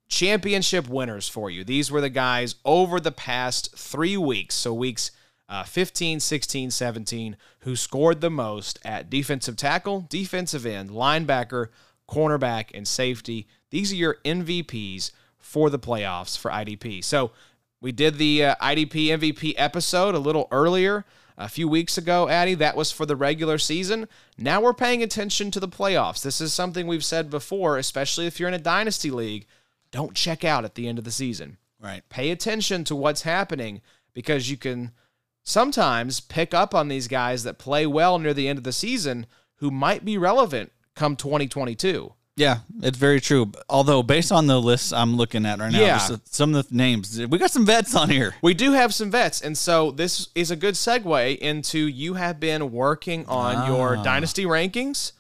championship 0.08 0.90
winners 0.90 1.30
for 1.30 1.50
you. 1.50 1.64
These 1.64 1.92
were 1.92 2.02
the 2.02 2.10
guys 2.10 2.56
over 2.66 3.00
the 3.00 3.12
past 3.12 3.76
three 3.78 4.18
weeks, 4.18 4.56
so 4.56 4.74
weeks 4.74 5.12
uh, 5.52 5.64
15, 5.64 6.22
16, 6.22 6.72
17, 6.72 7.38
who 7.60 7.76
scored 7.76 8.22
the 8.22 8.30
most 8.30 8.80
at 8.86 9.10
defensive 9.10 9.58
tackle, 9.58 10.08
defensive 10.10 10.66
end, 10.66 10.90
linebacker, 10.90 11.68
cornerback, 12.10 12.72
and 12.74 12.88
safety. 12.88 13.48
These 13.70 13.92
are 13.92 13.98
your 13.98 14.18
MVPs 14.24 15.12
for 15.38 15.70
the 15.70 15.78
playoffs 15.78 16.38
for 16.38 16.50
IDP. 16.50 17.04
So, 17.04 17.32
we 17.82 17.92
did 17.92 18.18
the 18.18 18.46
uh, 18.46 18.56
IDP 18.62 19.08
MVP 19.08 19.56
episode 19.58 20.14
a 20.14 20.20
little 20.20 20.48
earlier, 20.52 21.04
a 21.36 21.50
few 21.50 21.68
weeks 21.68 21.98
ago, 21.98 22.30
Addy. 22.30 22.54
That 22.54 22.76
was 22.76 22.92
for 22.92 23.08
the 23.08 23.16
regular 23.16 23.58
season. 23.58 24.08
Now 24.38 24.62
we're 24.62 24.74
paying 24.74 25.02
attention 25.02 25.50
to 25.52 25.60
the 25.60 25.68
playoffs. 25.68 26.22
This 26.22 26.40
is 26.40 26.54
something 26.54 26.86
we've 26.86 27.04
said 27.04 27.32
before, 27.32 27.78
especially 27.78 28.28
if 28.28 28.40
you're 28.40 28.48
in 28.48 28.54
a 28.54 28.60
dynasty 28.60 29.10
league. 29.10 29.48
Don't 29.90 30.14
check 30.14 30.46
out 30.46 30.64
at 30.64 30.76
the 30.76 30.88
end 30.88 31.00
of 31.00 31.04
the 31.04 31.12
season. 31.12 31.58
Right. 31.82 32.04
Pay 32.10 32.30
attention 32.30 32.84
to 32.86 32.96
what's 32.96 33.24
happening 33.24 33.82
because 34.14 34.50
you 34.50 34.58
can 34.58 34.92
sometimes 35.44 36.20
pick 36.20 36.54
up 36.54 36.74
on 36.76 36.88
these 36.88 37.08
guys 37.08 37.44
that 37.44 37.58
play 37.58 37.86
well 37.86 38.20
near 38.20 38.34
the 38.34 38.48
end 38.48 38.58
of 38.58 38.64
the 38.64 38.72
season 38.72 39.26
who 39.56 39.72
might 39.72 40.04
be 40.06 40.18
relevant 40.18 40.72
come 40.96 41.16
2022. 41.16 42.14
Yeah, 42.38 42.60
it's 42.82 42.98
very 42.98 43.20
true. 43.20 43.52
Although 43.70 44.04
based 44.04 44.32
on 44.32 44.48
the 44.48 44.60
list 44.60 44.94
I'm 44.94 45.16
looking 45.16 45.46
at 45.46 45.60
right 45.60 45.72
now, 45.72 45.80
Yeah. 45.80 46.08
some 46.26 46.56
of 46.56 46.70
the 46.70 46.76
names 46.76 47.20
we 47.28 47.38
got 47.38 47.52
some 47.52 47.66
vets 47.66 47.94
on 47.94 48.10
here. 48.10 48.36
We 48.42 48.54
do 48.54 48.72
have 48.72 48.94
some 48.94 49.12
vets, 49.12 49.42
and 49.42 49.58
so 49.58 49.92
this 49.92 50.30
is 50.34 50.50
a 50.50 50.56
good 50.56 50.76
segue 50.76 51.38
into 51.38 51.80
you 51.80 52.16
have 52.16 52.40
been 52.40 52.72
working 52.72 53.26
on 53.28 53.68
your 53.68 53.98
ah. 53.98 54.04
dynasty 54.04 54.46
rankings. 54.46 55.12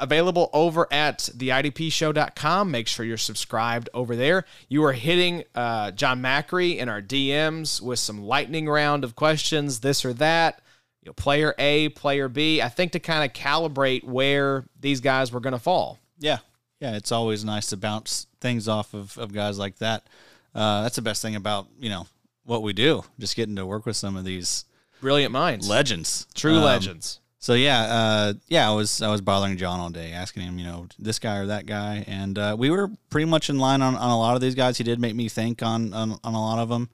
Available 0.00 0.50
over 0.52 0.88
at 0.92 1.18
theidpshow.com. 1.20 2.70
Make 2.70 2.88
sure 2.88 3.06
you're 3.06 3.16
subscribed 3.16 3.88
over 3.94 4.16
there. 4.16 4.44
You 4.68 4.82
are 4.84 4.92
hitting 4.92 5.44
uh, 5.54 5.92
John 5.92 6.20
Macri 6.20 6.78
in 6.78 6.88
our 6.88 7.00
DMs 7.00 7.80
with 7.80 8.00
some 8.00 8.22
lightning 8.22 8.68
round 8.68 9.04
of 9.04 9.14
questions, 9.14 9.80
this 9.80 10.04
or 10.04 10.12
that. 10.14 10.60
You 11.02 11.10
know, 11.10 11.12
player 11.12 11.54
A, 11.58 11.90
player 11.90 12.28
B. 12.28 12.60
I 12.60 12.68
think 12.68 12.92
to 12.92 12.98
kind 12.98 13.24
of 13.24 13.34
calibrate 13.36 14.04
where 14.04 14.64
these 14.80 15.00
guys 15.00 15.30
were 15.30 15.40
going 15.40 15.52
to 15.52 15.58
fall. 15.58 15.98
Yeah, 16.18 16.38
yeah, 16.80 16.96
it's 16.96 17.12
always 17.12 17.44
nice 17.44 17.68
to 17.68 17.76
bounce 17.76 18.26
things 18.40 18.66
off 18.68 18.94
of, 18.94 19.16
of 19.18 19.32
guys 19.32 19.58
like 19.58 19.76
that. 19.78 20.06
Uh, 20.54 20.82
that's 20.82 20.96
the 20.96 21.02
best 21.02 21.22
thing 21.22 21.36
about 21.36 21.66
you 21.78 21.88
know 21.90 22.06
what 22.44 22.62
we 22.62 22.72
do, 22.72 23.04
just 23.18 23.36
getting 23.36 23.56
to 23.56 23.66
work 23.66 23.86
with 23.86 23.96
some 23.96 24.16
of 24.16 24.24
these 24.24 24.64
Brilliant 25.00 25.32
minds, 25.32 25.68
legends, 25.68 26.26
true 26.34 26.56
Um, 26.56 26.64
legends. 26.64 27.20
So 27.44 27.52
yeah, 27.52 27.82
uh, 27.82 28.32
yeah, 28.48 28.66
I 28.66 28.72
was 28.72 29.02
I 29.02 29.10
was 29.10 29.20
bothering 29.20 29.58
John 29.58 29.78
all 29.78 29.90
day, 29.90 30.12
asking 30.12 30.44
him, 30.44 30.58
you 30.58 30.64
know, 30.64 30.86
this 30.98 31.18
guy 31.18 31.36
or 31.36 31.46
that 31.48 31.66
guy, 31.66 32.02
and 32.06 32.38
uh, 32.38 32.56
we 32.58 32.70
were 32.70 32.90
pretty 33.10 33.26
much 33.26 33.50
in 33.50 33.58
line 33.58 33.82
on, 33.82 33.94
on 33.96 34.10
a 34.10 34.18
lot 34.18 34.34
of 34.34 34.40
these 34.40 34.54
guys. 34.54 34.78
He 34.78 34.84
did 34.84 34.98
make 34.98 35.14
me 35.14 35.28
think 35.28 35.62
on 35.62 35.92
on, 35.92 36.18
on 36.24 36.32
a 36.32 36.40
lot 36.40 36.58
of 36.58 36.70
them, 36.70 36.88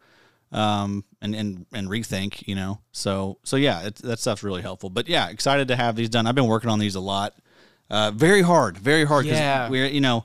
um, 0.50 1.04
and 1.22 1.36
and 1.36 1.66
and 1.72 1.86
rethink, 1.86 2.48
you 2.48 2.56
know. 2.56 2.80
So 2.90 3.38
so 3.44 3.54
yeah, 3.54 3.86
it, 3.86 3.94
that 4.02 4.18
stuff's 4.18 4.42
really 4.42 4.60
helpful. 4.60 4.90
But 4.90 5.08
yeah, 5.08 5.28
excited 5.28 5.68
to 5.68 5.76
have 5.76 5.94
these 5.94 6.08
done. 6.08 6.26
I've 6.26 6.34
been 6.34 6.48
working 6.48 6.68
on 6.68 6.80
these 6.80 6.96
a 6.96 7.00
lot, 7.00 7.36
uh, 7.88 8.10
very 8.10 8.42
hard, 8.42 8.76
very 8.76 9.04
hard. 9.04 9.26
Yeah. 9.26 9.70
we're 9.70 9.86
you 9.86 10.00
know 10.00 10.24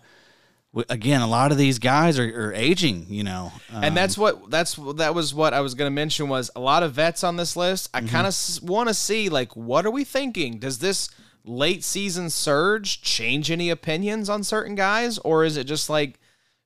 again, 0.89 1.22
a 1.22 1.27
lot 1.27 1.51
of 1.51 1.58
these 1.58 1.79
guys 1.79 2.20
are, 2.20 2.48
are 2.50 2.53
aging. 2.53 3.08
You 3.10 3.24
know, 3.24 3.53
and 3.70 3.86
Um, 3.86 3.94
that's 3.96 4.17
what 4.17 4.50
that's 4.50 4.75
that 4.96 5.15
was 5.15 5.34
what 5.34 5.53
I 5.53 5.62
was 5.62 5.74
going 5.74 5.88
to 5.88 5.96
mention 5.96 6.29
was 6.29 6.51
a 6.55 6.60
lot 6.60 6.84
of 6.84 6.94
vets 6.94 7.24
on 7.24 7.38
this 7.38 7.55
list. 7.55 7.89
I 7.94 8.01
kind 8.01 8.27
of 8.27 8.36
want 8.63 8.89
to 8.89 8.94
see 8.94 9.29
like 9.29 9.55
what 9.55 9.86
are 9.86 9.91
we 9.91 10.03
thinking? 10.03 10.60
Does 10.60 10.79
this 10.79 11.10
late 11.44 11.84
season 11.84 12.29
surge 12.29 13.01
change 13.01 13.51
any 13.51 13.70
opinions 13.70 14.29
on 14.29 14.44
certain 14.44 14.75
guys, 14.75 15.17
or 15.20 15.44
is 15.44 15.58
it 15.58 15.65
just 15.65 15.89
like, 15.89 16.20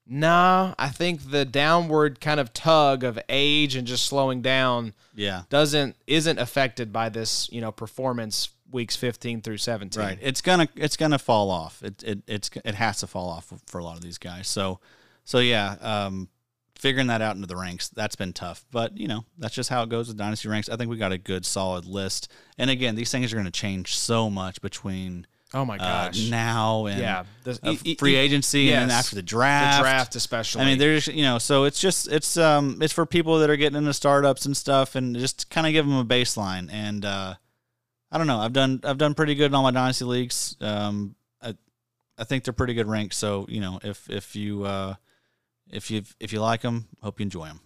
nah? 0.07 0.73
I 0.79 0.89
think 0.89 1.31
the 1.31 1.45
downward 1.45 2.21
kind 2.21 2.39
of 2.39 2.53
tug 2.53 3.03
of 3.03 3.19
age 3.29 3.75
and 3.75 3.85
just 3.85 4.05
slowing 4.05 4.41
down 4.41 4.93
yeah. 5.15 5.43
doesn't 5.49 5.95
isn't 6.07 6.39
affected 6.39 6.93
by 6.93 7.09
this 7.09 7.49
you 7.51 7.61
know 7.61 7.71
performance 7.71 8.49
weeks 8.71 8.95
15 8.95 9.41
through 9.41 9.57
17 9.57 10.01
Right. 10.01 10.17
It's 10.21 10.41
gonna 10.41 10.67
it's 10.75 10.97
gonna 10.97 11.19
fall 11.19 11.49
off. 11.51 11.81
It 11.83 12.03
it 12.03 12.19
it's 12.27 12.49
it 12.63 12.75
has 12.75 12.99
to 12.99 13.07
fall 13.07 13.29
off 13.29 13.51
for 13.65 13.79
a 13.79 13.83
lot 13.83 13.95
of 13.95 14.01
these 14.01 14.17
guys. 14.17 14.47
So 14.47 14.79
so 15.23 15.39
yeah, 15.39 15.75
um, 15.81 16.29
figuring 16.75 17.07
that 17.07 17.21
out 17.21 17.35
into 17.35 17.47
the 17.47 17.55
ranks 17.55 17.89
that's 17.89 18.15
been 18.15 18.33
tough. 18.33 18.65
But 18.71 18.97
you 18.97 19.07
know 19.07 19.25
that's 19.37 19.53
just 19.53 19.69
how 19.69 19.83
it 19.83 19.89
goes 19.89 20.07
with 20.07 20.17
dynasty 20.17 20.47
ranks. 20.49 20.69
I 20.69 20.75
think 20.75 20.89
we 20.89 20.97
got 20.97 21.11
a 21.11 21.17
good 21.17 21.45
solid 21.45 21.85
list. 21.85 22.31
And 22.57 22.69
again, 22.69 22.95
these 22.95 23.11
things 23.11 23.31
are 23.31 23.35
going 23.35 23.45
to 23.45 23.51
change 23.51 23.95
so 23.97 24.29
much 24.29 24.61
between 24.61 25.27
oh 25.53 25.65
my 25.65 25.75
uh, 25.77 26.05
gosh 26.05 26.29
now 26.29 26.85
and 26.85 26.99
yeah 26.99 27.23
the, 27.43 27.59
uh, 27.63 27.73
free 27.97 28.15
agency 28.15 28.71
and 28.71 28.91
then 28.91 28.97
after 28.97 29.15
the 29.15 29.21
draft. 29.23 29.77
the 29.77 29.83
draft 29.83 30.15
especially 30.15 30.61
I 30.61 30.65
mean, 30.65 30.77
there's 30.77 31.07
you 31.07 31.23
know, 31.23 31.37
so 31.37 31.63
it's 31.63 31.79
just 31.79 32.11
it's 32.11 32.37
um 32.37 32.79
it's 32.81 32.93
for 32.93 33.05
people 33.05 33.39
that 33.39 33.49
are 33.49 33.57
getting 33.57 33.77
into 33.77 33.93
startups 33.93 34.45
and 34.45 34.55
stuff, 34.55 34.95
and 34.95 35.15
just 35.15 35.49
kind 35.49 35.67
of 35.67 35.73
give 35.73 35.85
them 35.85 35.97
a 35.97 36.05
baseline. 36.05 36.69
And 36.71 37.05
uh, 37.05 37.35
I 38.11 38.17
don't 38.17 38.27
know, 38.27 38.39
I've 38.39 38.53
done 38.53 38.81
I've 38.83 38.97
done 38.97 39.13
pretty 39.13 39.35
good 39.35 39.47
in 39.47 39.55
all 39.55 39.63
my 39.63 39.71
dynasty 39.71 40.05
leagues. 40.05 40.55
Um, 40.61 41.15
I 41.41 41.55
I 42.17 42.23
think 42.23 42.43
they're 42.43 42.53
pretty 42.53 42.73
good 42.73 42.87
ranks. 42.87 43.17
So 43.17 43.45
you 43.49 43.61
know, 43.61 43.79
if 43.83 44.09
if 44.09 44.35
you 44.35 44.63
uh, 44.63 44.95
if 45.71 45.91
you 45.91 46.03
if 46.19 46.33
you 46.33 46.41
like 46.41 46.61
them, 46.61 46.87
hope 47.01 47.19
you 47.19 47.23
enjoy 47.23 47.47
them. 47.47 47.61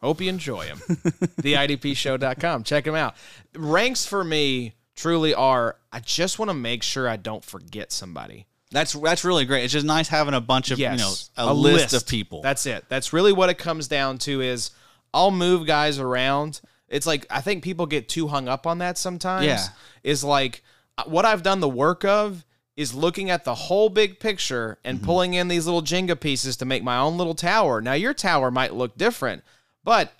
Hope 0.00 0.20
you 0.20 0.28
enjoy 0.28 0.66
them. 0.66 0.78
TheIDPShow.com. 0.78 2.62
Check 2.62 2.84
them 2.84 2.94
out. 2.94 3.16
Ranks 3.56 4.06
for 4.06 4.22
me 4.22 4.74
truly 4.94 5.32
are 5.32 5.76
I 5.92 6.00
just 6.00 6.38
want 6.38 6.50
to 6.50 6.54
make 6.54 6.82
sure 6.82 7.08
I 7.08 7.16
don't 7.16 7.44
forget 7.44 7.92
somebody. 7.92 8.46
That's 8.70 8.92
that's 8.92 9.24
really 9.24 9.46
great. 9.46 9.64
It's 9.64 9.72
just 9.72 9.86
nice 9.86 10.08
having 10.08 10.34
a 10.34 10.40
bunch 10.40 10.70
of 10.70 10.78
Yes. 10.78 11.30
you 11.36 11.42
know 11.44 11.50
a, 11.50 11.54
list, 11.54 11.94
of 11.94 12.06
people. 12.06 12.42
That's 12.42 12.66
it. 12.66 12.84
That's 12.88 13.12
really 13.12 13.32
what 13.32 13.48
it 13.48 13.56
comes 13.56 13.88
down 13.88 14.18
to 14.18 14.42
is 14.42 14.72
I'll 15.14 15.30
move 15.30 15.66
guys 15.66 15.98
around. 15.98 16.60
It's 16.88 17.06
like 17.06 17.26
I 17.30 17.40
think 17.40 17.62
people 17.62 17.86
get 17.86 18.08
too 18.08 18.28
hung 18.28 18.48
up 18.48 18.66
on 18.66 18.78
that 18.78 18.98
sometimes. 18.98 19.46
Yeah. 19.46 19.66
Is 20.02 20.24
like 20.24 20.62
uh, 20.96 21.04
what 21.06 21.24
I've 21.24 21.42
done 21.42 21.60
the 21.60 21.68
work 21.68 22.04
of 22.04 22.44
is 22.76 22.94
looking 22.94 23.28
at 23.28 23.44
the 23.44 23.54
whole 23.54 23.88
big 23.88 24.20
picture 24.20 24.78
Mm-hmm. 24.78 24.88
and 24.88 25.02
pulling 25.02 25.34
in 25.34 25.48
these 25.48 25.66
little 25.66 25.82
Jenga 25.82 26.18
pieces 26.18 26.56
to 26.58 26.64
make 26.64 26.82
my 26.82 26.98
own 26.98 27.18
little 27.18 27.34
tower. 27.34 27.80
Now 27.80 27.94
your 27.94 28.14
tower 28.14 28.50
might 28.50 28.72
look 28.74 28.96
different, 28.96 29.42
but 29.84 30.12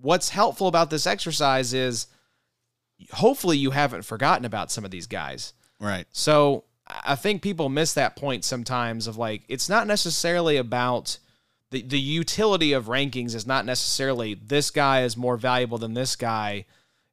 what's 0.00 0.30
helpful 0.30 0.66
about 0.66 0.90
this 0.90 1.06
exercise 1.06 1.72
is 1.72 2.06
hopefully 3.12 3.56
you 3.56 3.70
haven't 3.70 4.02
forgotten 4.04 4.44
about 4.44 4.70
some 4.70 4.84
of 4.84 4.90
these 4.90 5.06
guys. 5.06 5.52
right. 5.78 6.06
So 6.12 6.64
I 7.04 7.14
think 7.14 7.40
people 7.42 7.68
miss 7.68 7.94
that 7.94 8.16
point 8.16 8.44
sometimes 8.44 9.06
of 9.06 9.16
like 9.16 9.42
it's 9.48 9.68
not 9.68 9.86
necessarily 9.86 10.56
about 10.56 11.18
the 11.70 11.82
the 11.82 12.00
utility 12.00 12.72
of 12.72 12.86
rankings 12.86 13.34
is 13.34 13.46
not 13.46 13.64
necessarily 13.64 14.34
this 14.34 14.70
guy 14.70 15.02
is 15.02 15.16
more 15.16 15.36
valuable 15.36 15.78
than 15.78 15.94
this 15.94 16.16
guy 16.16 16.64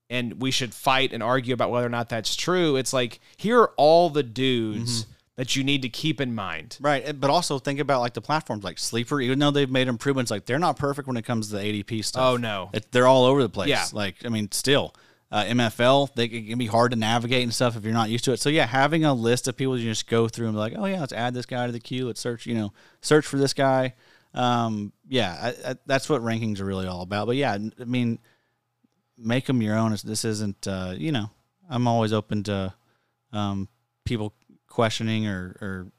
and 0.10 0.42
we 0.42 0.52
should 0.52 0.74
fight 0.74 1.12
and 1.14 1.22
argue 1.22 1.54
about 1.54 1.70
whether 1.70 1.86
or 1.86 1.90
not 1.90 2.10
that's 2.10 2.36
true. 2.36 2.76
It's 2.76 2.94
like 2.94 3.20
here 3.36 3.60
are 3.60 3.72
all 3.78 4.10
the 4.10 4.24
dudes 4.24 5.06
that 5.36 5.56
you 5.56 5.64
need 5.64 5.82
to 5.84 5.90
keep 5.90 6.20
in 6.20 6.34
mind. 6.34 6.78
Right, 6.82 7.20
but 7.20 7.30
also 7.30 7.60
think 7.60 7.80
about 7.80 8.02
like 8.02 8.14
the 8.14 8.22
platforms 8.22 8.64
like 8.64 8.78
Sleeper. 8.80 9.22
Even 9.22 9.40
though 9.40 9.52
they've 9.52 9.70
made 9.70 9.88
improvements, 9.88 10.32
like 10.32 10.46
they're 10.46 10.60
not 10.60 10.78
perfect 10.78 11.08
when 11.08 11.18
it 11.18 11.26
comes 11.26 11.50
to 11.50 11.58
the 11.58 11.62
ADP 11.62 12.04
stuff. 12.04 12.22
Oh 12.22 12.38
no. 12.38 12.70
It, 12.74 12.92
they're 12.92 13.08
all 13.08 13.26
over 13.26 13.42
the 13.42 13.50
place. 13.50 13.70
Yeah. 13.70 13.86
Like, 13.94 14.16
I 14.26 14.30
mean, 14.30 14.52
still, 14.52 14.96
uh, 15.32 15.44
MFL, 15.44 16.14
they 16.16 16.26
it 16.26 16.50
can 16.50 16.58
be 16.58 16.68
hard 16.68 16.92
to 16.92 16.98
navigate 16.98 17.44
and 17.44 17.54
stuff 17.54 17.76
if 17.76 17.84
you're 17.84 17.94
not 17.94 18.10
used 18.10 18.26
to 18.26 18.32
it. 18.32 18.40
So, 18.40 18.50
yeah, 18.50 18.66
having 18.66 19.06
a 19.06 19.14
list 19.14 19.48
of 19.48 19.56
people 19.56 19.78
you 19.78 19.90
just 19.90 20.08
go 20.08 20.28
through 20.28 20.48
and 20.48 20.56
be 20.56 20.60
like, 20.60 20.74
oh, 20.76 20.86
yeah, 20.86 21.00
let's 21.00 21.14
add 21.14 21.34
this 21.34 21.46
guy 21.46 21.66
to 21.66 21.72
the 21.72 21.80
queue. 21.80 22.08
Let's 22.08 22.22
search, 22.22 22.46
you 22.46 22.56
know, 22.56 22.74
search 23.02 23.26
for 23.26 23.38
this 23.38 23.54
guy. 23.54 23.94
Um, 24.34 24.94
yeah, 25.08 25.38
I, 25.42 25.72
I, 25.72 25.76
that's 25.86 26.10
what 26.10 26.22
rankings 26.22 26.60
are 26.60 26.66
really 26.66 26.88
all 26.88 27.02
about. 27.02 27.28
But 27.28 27.36
yeah, 27.36 27.54
I 27.54 27.84
mean, 27.84 28.20
make 29.18 29.46
them 29.46 29.62
your 29.62 29.76
own. 29.78 29.96
This 30.04 30.26
isn't, 30.26 30.68
uh, 30.68 30.94
you 30.96 31.12
know, 31.12 31.30
I'm 31.70 31.88
always 31.88 32.14
open 32.14 32.44
to 32.44 32.74
um, 33.34 33.68
people 34.06 34.34
questioning 34.68 35.28
or, 35.28 35.58
or 35.62 35.92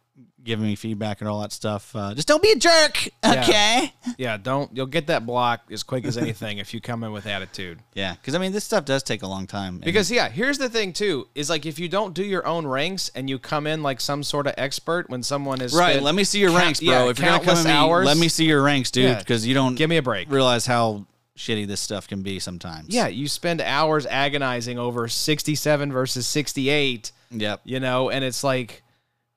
giving 0.45 0.65
me 0.65 0.77
feedback 0.77 1.21
and 1.21 1.29
all 1.29 1.41
that 1.43 1.53
stuff. 1.53 1.95
Uh, 1.95 2.15
just 2.15 2.27
don't 2.29 2.43
be 2.43 2.51
a 2.53 2.57
jerk, 2.57 3.09
Yeah. 3.25 3.43
okay? 3.43 3.93
Yeah, 4.19 4.37
don't 4.37 4.75
you'll 4.75 4.87
get 4.87 5.09
that 5.09 5.27
block 5.27 5.63
as 5.71 5.83
quick 5.83 6.05
as 6.05 6.17
anything 6.17 6.59
if 6.59 6.73
you 6.73 6.81
come 6.81 7.05
in 7.05 7.13
with 7.13 7.27
attitude. 7.27 7.81
Yeah, 7.95 8.15
because 8.15 8.35
I 8.35 8.39
mean, 8.39 8.53
this 8.53 8.65
stuff 8.65 8.85
does 8.85 9.03
take 9.03 9.23
a 9.23 9.27
long 9.27 9.47
time. 9.47 9.79
Because 9.79 10.11
yeah, 10.11 10.29
here's 10.29 10.59
the 10.59 10.69
thing 10.69 10.93
too: 10.93 11.27
is 11.35 11.51
like 11.51 11.67
if 11.67 11.79
you 11.79 11.89
don't 11.89 12.15
do 12.15 12.25
your 12.25 12.47
own 12.47 12.67
ranks 12.67 13.11
and 13.15 13.29
you 13.29 13.39
come 13.39 13.67
in 13.67 13.83
like 13.83 14.01
some 14.01 14.23
sort 14.23 14.47
of 14.47 14.55
expert 14.57 15.11
when 15.11 15.23
someone 15.23 15.61
is 15.61 15.75
right, 15.75 16.01
let 16.03 16.15
me 16.15 16.25
see 16.25 16.39
your 16.39 16.51
count- 16.51 16.63
ranks, 16.63 16.81
bro. 16.81 16.89
yeah, 17.05 17.11
if 17.11 17.19
you're 17.19 17.29
come 17.29 17.39
countless 17.41 17.61
at 17.61 17.65
me, 17.67 17.73
hours, 17.73 18.07
let 18.07 18.17
me 18.17 18.29
see 18.29 18.45
your 18.47 18.63
ranks, 18.63 18.91
dude, 18.91 19.05
Yeah. 19.05 19.19
because 19.19 19.47
you 19.47 19.55
don't 19.55 19.75
give 19.75 19.91
me 19.91 19.97
a 19.97 20.03
break. 20.03 20.31
realize 20.31 20.65
how 20.67 21.07
shitty 21.37 21.67
this 21.67 21.81
stuff 21.81 22.09
can 22.09 22.23
be 22.23 22.39
sometimes. 22.41 22.89
Yeah, 22.95 23.07
you 23.09 23.29
spend 23.29 23.61
hours 23.61 24.07
agonizing 24.07 24.79
over 24.79 25.07
67 25.09 25.93
versus 25.93 26.27
68, 26.27 27.13
Yep. 27.31 27.61
you 27.65 27.79
know, 27.81 28.11
and 28.11 28.25
it's 28.25 28.43
like 28.43 28.83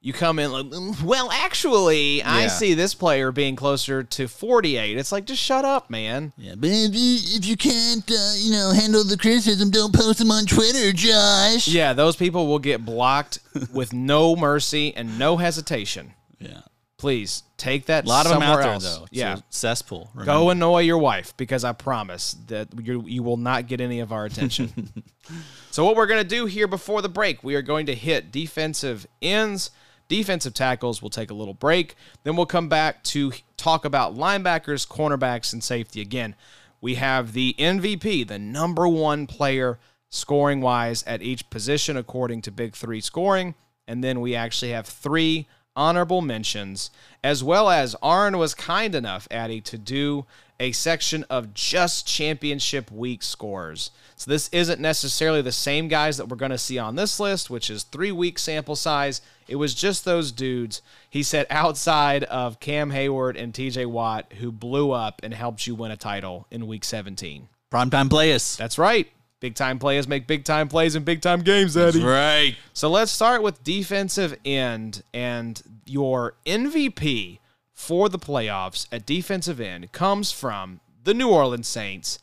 you 0.01 0.13
come 0.13 0.39
in 0.39 0.51
like, 0.51 0.65
"Mm, 0.65 1.03
well, 1.03 1.29
actually, 1.31 2.23
I 2.23 2.47
see 2.47 2.73
this 2.73 2.93
player 2.95 3.31
being 3.31 3.55
closer 3.55 4.01
to 4.03 4.27
48. 4.27 4.97
It's 4.97 5.11
like, 5.11 5.25
just 5.25 5.41
shut 5.41 5.63
up, 5.63 5.89
man. 5.91 6.33
Yeah, 6.37 6.55
But 6.57 6.71
if 6.71 6.95
you, 6.95 7.37
if 7.37 7.45
you 7.45 7.55
can't, 7.55 8.09
uh, 8.09 8.33
you 8.37 8.51
know, 8.51 8.71
handle 8.71 9.03
the 9.03 9.17
criticism, 9.17 9.69
don't 9.69 9.93
post 9.93 10.17
them 10.19 10.31
on 10.31 10.45
Twitter, 10.45 10.91
Josh. 10.91 11.67
Yeah, 11.67 11.93
those 11.93 12.15
people 12.15 12.47
will 12.47 12.59
get 12.59 12.83
blocked 12.83 13.39
with 13.73 13.93
no 13.93 14.35
mercy 14.35 14.93
and 14.95 15.19
no 15.19 15.37
hesitation. 15.37 16.13
yeah. 16.39 16.61
Please 16.97 17.41
take 17.57 17.87
that 17.87 18.05
A 18.05 18.07
lot 18.07 18.27
of 18.27 18.31
them 18.33 18.43
out 18.43 18.57
there 18.61 18.73
else. 18.73 18.83
though. 18.83 19.03
It's 19.05 19.13
yeah. 19.13 19.37
cesspool. 19.49 20.11
Go 20.23 20.51
annoy 20.51 20.81
your 20.81 20.99
wife 20.99 21.35
because 21.35 21.63
I 21.63 21.71
promise 21.71 22.35
that 22.45 22.67
you, 22.79 23.03
you 23.07 23.23
will 23.23 23.37
not 23.37 23.65
get 23.65 23.81
any 23.81 24.01
of 24.01 24.11
our 24.11 24.25
attention. 24.25 24.91
so, 25.71 25.83
what 25.83 25.95
we're 25.95 26.05
going 26.05 26.21
to 26.21 26.27
do 26.27 26.45
here 26.45 26.67
before 26.67 27.01
the 27.01 27.09
break, 27.09 27.43
we 27.43 27.55
are 27.55 27.63
going 27.63 27.87
to 27.87 27.95
hit 27.95 28.31
defensive 28.31 29.07
ends, 29.19 29.71
defensive 30.11 30.53
tackles. 30.53 31.01
We'll 31.01 31.09
take 31.09 31.31
a 31.31 31.33
little 31.33 31.53
break. 31.53 31.95
Then 32.23 32.35
we'll 32.35 32.45
come 32.45 32.67
back 32.67 33.01
to 33.05 33.31
talk 33.55 33.85
about 33.85 34.13
linebackers, 34.13 34.85
cornerbacks, 34.85 35.53
and 35.53 35.63
safety 35.63 36.01
again. 36.01 36.35
We 36.81 36.95
have 36.95 37.31
the 37.31 37.55
MVP, 37.57 38.27
the 38.27 38.37
number 38.37 38.89
one 38.89 39.25
player 39.25 39.79
scoring 40.09 40.59
wise 40.59 41.01
at 41.03 41.21
each 41.21 41.49
position 41.49 41.95
according 41.95 42.41
to 42.41 42.51
Big 42.51 42.75
Three 42.75 42.99
scoring. 42.99 43.55
And 43.87 44.03
then 44.03 44.19
we 44.19 44.35
actually 44.35 44.71
have 44.71 44.85
three 44.85 45.47
honorable 45.77 46.21
mentions, 46.21 46.91
as 47.23 47.41
well 47.41 47.69
as 47.69 47.95
Arn 48.01 48.37
was 48.37 48.53
kind 48.53 48.93
enough, 48.93 49.29
Addy, 49.31 49.61
to 49.61 49.77
do 49.77 50.25
a 50.59 50.73
section 50.73 51.23
of 51.29 51.53
just 51.53 52.05
championship 52.05 52.91
week 52.91 53.23
scores. 53.23 53.91
So 54.15 54.29
this 54.29 54.49
isn't 54.49 54.81
necessarily 54.81 55.41
the 55.41 55.51
same 55.51 55.87
guys 55.87 56.17
that 56.17 56.27
we're 56.27 56.35
going 56.35 56.51
to 56.51 56.57
see 56.57 56.77
on 56.77 56.95
this 56.95 57.19
list, 57.19 57.49
which 57.49 57.69
is 57.69 57.83
three 57.83 58.11
week 58.11 58.37
sample 58.37 58.75
size. 58.75 59.21
It 59.51 59.55
was 59.55 59.73
just 59.73 60.05
those 60.05 60.31
dudes. 60.31 60.81
He 61.09 61.23
said 61.23 61.45
outside 61.49 62.23
of 62.23 62.61
Cam 62.61 62.91
Hayward 62.91 63.35
and 63.35 63.53
TJ 63.53 63.85
Watt, 63.85 64.31
who 64.39 64.49
blew 64.49 64.91
up 64.91 65.19
and 65.23 65.33
helped 65.33 65.67
you 65.67 65.75
win 65.75 65.91
a 65.91 65.97
title 65.97 66.47
in 66.49 66.67
week 66.67 66.85
17. 66.85 67.49
Primetime 67.69 68.09
players. 68.09 68.55
That's 68.55 68.77
right. 68.77 69.09
Big 69.41 69.55
time 69.55 69.77
players 69.77 70.07
make 70.07 70.25
big 70.25 70.45
time 70.45 70.69
plays 70.69 70.95
in 70.95 71.03
big 71.03 71.21
time 71.21 71.41
games, 71.41 71.75
Eddie. 71.75 72.01
right. 72.01 72.55
So 72.71 72.89
let's 72.89 73.11
start 73.11 73.43
with 73.43 73.61
defensive 73.61 74.37
end 74.45 75.03
and 75.13 75.61
your 75.85 76.35
MVP 76.45 77.39
for 77.73 78.07
the 78.07 78.19
playoffs 78.19 78.87
at 78.89 79.05
defensive 79.05 79.59
end 79.59 79.91
comes 79.91 80.31
from 80.31 80.79
the 81.03 81.13
New 81.13 81.29
Orleans 81.29 81.67
Saints. 81.67 82.19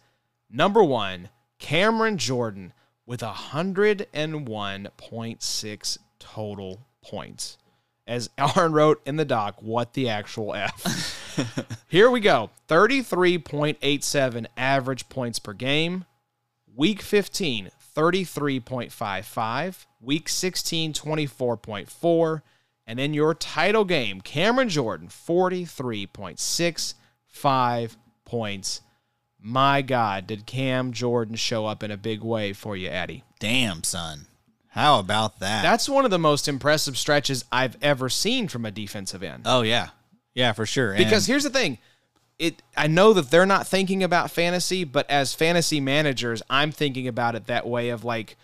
Number 0.49 0.83
one, 0.83 1.29
Cameron 1.59 2.17
Jordan 2.17 2.73
with 3.05 3.21
101.6 3.21 5.99
total 6.19 6.88
points. 7.09 7.59
As 8.07 8.31
Aaron 8.39 8.73
wrote 8.73 9.03
in 9.07 9.17
the 9.17 9.25
doc, 9.25 9.57
what 9.61 9.95
the 9.95 10.09
actual 10.09 10.55
F. 10.55 11.75
Here 11.89 12.11
we 12.11 12.21
go 12.21 12.51
33.87 12.69 14.47
average 14.57 15.09
points 15.09 15.39
per 15.39 15.53
game. 15.53 16.05
Week 16.75 17.01
15, 17.03 17.71
33.55. 17.97 19.87
Week 20.01 20.29
16, 20.29 20.93
24.4. 20.93 22.43
And 22.87 23.01
in 23.01 23.13
your 23.13 23.35
title 23.35 23.85
game, 23.85 24.21
Cameron 24.21 24.69
Jordan, 24.69 25.09
43.65 25.09 27.97
points. 28.25 28.83
My 29.41 29.83
God, 29.83 30.27
did 30.27 30.47
Cam 30.47 30.93
Jordan 30.93 31.37
show 31.37 31.67
up 31.67 31.83
in 31.83 31.91
a 31.91 31.97
big 31.97 32.23
way 32.23 32.53
for 32.53 32.77
you, 32.77 32.89
Addy? 32.89 33.25
Damn, 33.41 33.83
son. 33.85 34.28
How 34.79 35.01
about 35.01 35.41
that? 35.41 35.63
That's 35.63 35.89
one 35.89 36.05
of 36.05 36.13
the 36.13 36.21
most 36.21 36.47
impressive 36.47 36.97
stretches 36.97 37.45
I've 37.51 37.77
ever 37.83 38.09
seen 38.09 38.47
from 38.47 38.65
a 38.65 38.71
defensive 38.71 39.25
end. 39.25 39.43
oh 39.45 39.63
yeah. 39.63 39.89
Yeah, 40.35 40.53
for 40.53 40.67
sure. 40.67 40.95
Because 40.95 41.25
And- 41.25 41.33
here's 41.33 41.43
the 41.43 41.51
thing. 41.51 41.79
It 42.39 42.63
I 42.77 42.87
know 42.87 43.13
that 43.15 43.29
they're 43.33 43.45
not 43.45 43.67
thinking 43.67 44.05
about 44.05 44.31
fantasy, 44.31 44.85
but 44.85 45.11
as 45.11 45.35
fantasy 45.35 45.81
managers, 45.81 46.41
I'm 46.49 46.71
thinking 46.71 47.09
about 47.09 47.35
it 47.35 47.49
that 47.49 47.67
way 47.67 47.89
of 47.89 48.05
like 48.05 48.37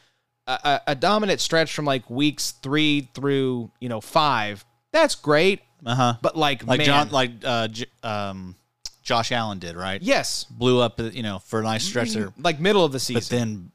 a, 0.49 0.81
a, 0.89 0.95
dominant 0.97 1.41
stretch 1.41 1.73
from 1.73 1.85
like 1.85 2.11
weeks 2.11 2.51
three 2.51 3.09
through, 3.15 3.71
you 3.79 3.89
know, 3.89 4.01
five. 4.01 4.65
That's 4.91 5.15
great. 5.15 5.61
uh-huh. 5.87 6.15
But 6.21 6.37
like, 6.37 6.67
like 6.67 6.79
man, 6.79 6.87
John, 6.87 7.11
like 7.11 7.31
uh, 7.45 7.69
J- 7.69 7.87
um, 8.03 8.57
Josh 9.05 9.31
Allen 9.31 9.61
did, 9.61 9.77
right? 9.77 10.03
yes, 10.03 10.43
blew 10.45 10.81
up, 10.81 10.99
you 10.99 11.23
know, 11.23 11.39
for 11.39 11.61
a 11.61 11.63
nice 11.63 11.85
stretch 11.85 12.15
there, 12.15 12.33
like 12.39 12.59
middle 12.59 12.85
of 12.85 12.91
the 12.91 12.99
season. 12.99 13.21
but 13.21 13.29
then 13.29 13.71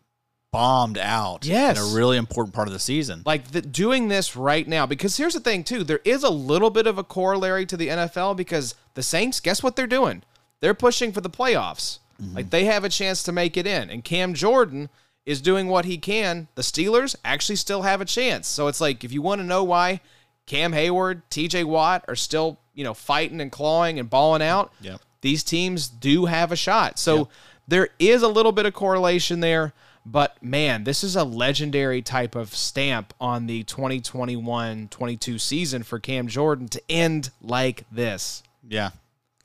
bombed 0.51 0.97
out. 0.97 1.45
Yes. 1.45 1.77
in 1.77 1.91
a 1.91 1.95
really 1.95 2.17
important 2.17 2.53
part 2.53 2.67
of 2.67 2.73
the 2.73 2.79
season. 2.79 3.21
like 3.25 3.51
the, 3.51 3.61
doing 3.61 4.07
this 4.07 4.35
right 4.35 4.67
now 4.67 4.85
because 4.85 5.17
here's 5.17 5.33
the 5.33 5.39
thing 5.39 5.63
too 5.63 5.83
there 5.83 6.01
is 6.03 6.23
a 6.23 6.29
little 6.29 6.69
bit 6.69 6.87
of 6.87 6.97
a 6.97 7.03
corollary 7.03 7.65
to 7.67 7.77
the 7.77 7.87
NFL 7.87 8.35
because 8.35 8.75
the 8.95 9.03
Saints 9.03 9.39
guess 9.39 9.61
what 9.61 9.75
they're 9.75 9.87
doing 9.87 10.23
they're 10.59 10.73
pushing 10.73 11.11
for 11.11 11.21
the 11.21 11.29
playoffs 11.29 11.99
mm-hmm. 12.21 12.35
like 12.35 12.49
they 12.49 12.65
have 12.65 12.83
a 12.83 12.89
chance 12.89 13.21
to 13.23 13.31
make 13.31 13.57
it 13.57 13.67
in 13.67 13.89
and 13.89 14.03
Cam 14.03 14.33
Jordan 14.33 14.89
is 15.25 15.41
doing 15.41 15.67
what 15.67 15.85
he 15.85 15.97
can 15.97 16.47
the 16.55 16.63
Steelers 16.63 17.15
actually 17.23 17.55
still 17.55 17.83
have 17.83 18.01
a 18.01 18.05
chance 18.05 18.47
so 18.47 18.67
it's 18.67 18.81
like 18.81 19.03
if 19.03 19.11
you 19.11 19.21
want 19.21 19.39
to 19.41 19.45
know 19.45 19.63
why 19.63 20.01
Cam 20.47 20.73
Hayward 20.73 21.29
TJ 21.29 21.65
Watt 21.65 22.03
are 22.07 22.15
still 22.15 22.59
you 22.73 22.83
know 22.83 22.95
fighting 22.95 23.39
and 23.39 23.51
clawing 23.51 23.99
and 23.99 24.09
balling 24.09 24.41
out 24.41 24.73
Yep. 24.81 25.01
these 25.21 25.43
teams 25.43 25.87
do 25.87 26.25
have 26.25 26.51
a 26.51 26.55
shot. 26.55 26.97
So 26.97 27.29
there 27.67 27.89
is 27.99 28.23
a 28.23 28.27
little 28.27 28.51
bit 28.51 28.65
of 28.65 28.73
correlation 28.73 29.41
there, 29.41 29.73
but 30.11 30.41
man, 30.43 30.83
this 30.85 31.03
is 31.03 31.15
a 31.15 31.23
legendary 31.23 32.01
type 32.01 32.35
of 32.35 32.55
stamp 32.55 33.13
on 33.21 33.45
the 33.45 33.63
2021-22 33.65 35.39
season 35.39 35.83
for 35.83 35.99
Cam 35.99 36.27
Jordan 36.27 36.67
to 36.69 36.81
end 36.89 37.29
like 37.41 37.85
this. 37.91 38.43
Yeah. 38.67 38.89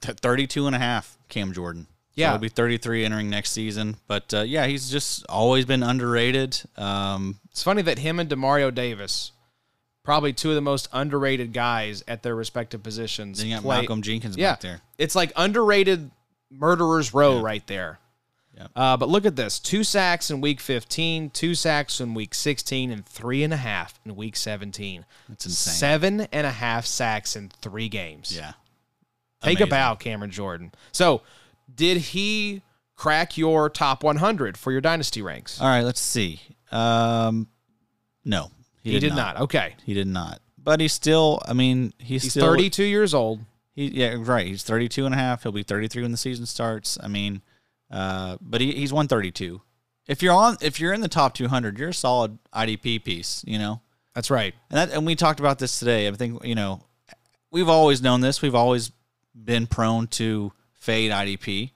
T- 0.01 0.13
32 0.13 0.67
and 0.67 0.75
a 0.75 0.79
half, 0.79 1.19
Cam 1.29 1.53
Jordan. 1.53 1.87
Yeah. 2.15 2.29
So 2.29 2.33
he'll 2.33 2.41
be 2.41 2.49
33 2.49 3.05
entering 3.05 3.29
next 3.31 3.51
season. 3.51 3.97
But 4.07 4.33
uh, 4.33 4.43
yeah, 4.43 4.67
he's 4.67 4.91
just 4.91 5.27
always 5.29 5.65
been 5.67 5.83
underrated. 5.83 6.61
Um, 6.77 7.41
It's 7.51 7.63
funny 7.63 7.83
that 7.83 7.99
him 7.99 8.19
and 8.21 8.31
Demario 8.31 8.75
Davis, 8.75 9.33
probably 10.03 10.33
two 10.33 10.51
of 10.51 10.55
the 10.55 10.61
most 10.61 10.89
underrated 10.93 11.53
guys 11.53 12.05
at 12.09 12.23
their 12.23 12.35
respective 12.35 12.83
positions. 12.83 13.39
then 13.39 13.49
you 13.49 13.55
got 13.57 13.63
play- 13.63 13.79
Malcolm 13.79 14.03
Jenkins 14.03 14.37
yeah, 14.37 14.53
back 14.53 14.61
there. 14.61 14.81
It's 14.97 15.15
like 15.15 15.33
underrated 15.37 16.11
murderers 16.51 17.13
row 17.13 17.41
right 17.41 17.67
there. 17.67 17.99
Yep. 18.57 18.71
Uh, 18.77 18.97
but 18.97 19.09
look 19.09 19.27
at 19.27 19.37
this: 19.37 19.59
two 19.59 19.85
sacks 19.85 20.31
in 20.31 20.41
week 20.41 20.61
15, 20.61 21.31
two 21.31 21.55
sacks 21.55 22.01
in 22.01 22.15
week 22.15 22.35
16, 22.35 22.91
and 22.91 23.07
three 23.07 23.43
and 23.43 23.53
a 23.53 23.57
half 23.59 23.99
in 24.05 24.15
week 24.17 24.37
17. 24.37 25.05
That's 25.29 25.47
insane. 25.47 25.75
Seven 25.75 26.21
and 26.33 26.47
a 26.47 26.51
half 26.51 26.87
sacks 26.87 27.37
in 27.37 27.49
three 27.49 27.89
games. 27.89 28.35
Yeah. 28.37 28.53
Take 29.43 29.61
a 29.61 29.67
bow, 29.67 29.95
Cameron 29.95 30.31
Jordan. 30.31 30.73
So, 30.93 31.23
did 31.73 31.99
he 31.99 32.63
crack 32.97 33.37
your 33.37 33.69
top 33.69 34.03
100 34.03 34.57
for 34.57 34.73
your 34.73 34.81
dynasty 34.81 35.21
ranks? 35.21 35.61
All 35.61 35.67
right, 35.67 35.83
let's 35.83 36.01
see. 36.01 36.41
Um, 36.73 37.49
no, 38.25 38.51
he, 38.83 38.99
did, 38.99 39.15
not. 39.15 39.41
Okay, 39.41 39.75
He 39.85 39.95
did 39.95 40.07
not. 40.07 40.41
But 40.63 40.81
he's 40.81 40.93
still, 40.95 41.41
I 41.47 41.53
mean, 41.53 41.93
he's, 41.99 42.23
he's 42.23 42.33
still 42.33 42.47
32 42.47 42.85
years 42.85 43.13
old. 43.13 43.41
He, 43.75 43.89
yeah, 43.89 44.17
right. 44.19 44.47
He's 44.47 44.63
32 44.63 45.05
and 45.05 45.15
a 45.15 45.19
half. 45.19 45.43
He'll 45.43 45.53
be 45.53 45.63
33 45.63 46.03
when 46.03 46.11
the 46.11 46.17
season 46.17 46.47
starts. 46.47 46.97
I 47.03 47.09
mean, 47.09 47.43
uh, 47.91 48.37
but 48.41 48.61
he, 48.61 48.73
he's 48.73 48.93
132. 48.93 49.61
If 50.07 50.23
you're 50.23 50.35
on, 50.35 50.57
if 50.61 50.81
you're 50.81 50.93
in 50.93 51.01
the 51.01 51.09
top 51.09 51.35
200, 51.35 51.79
you're 51.79 51.91
a 51.91 51.95
solid 51.95 52.39
IDP 52.55 53.05
piece, 53.05 53.43
you 53.47 53.59
know. 53.59 53.81
That's 54.15 54.31
right. 54.31 54.55
And 54.71 54.79
that, 54.79 54.97
and 54.97 55.07
we 55.07 55.15
talked 55.17 55.41
about 55.41 55.59
this 55.59 55.79
today. 55.79 56.07
I 56.07 56.13
think 56.13 56.45
you 56.45 56.55
know, 56.55 56.83
we've 57.51 57.69
always 57.69 58.03
known 58.03 58.21
this. 58.21 58.43
We've 58.43 58.55
always 58.55 58.93
been 59.35 59.67
prone 59.67 60.07
to 60.09 60.53
fade 60.75 61.11
IDP. 61.11 61.71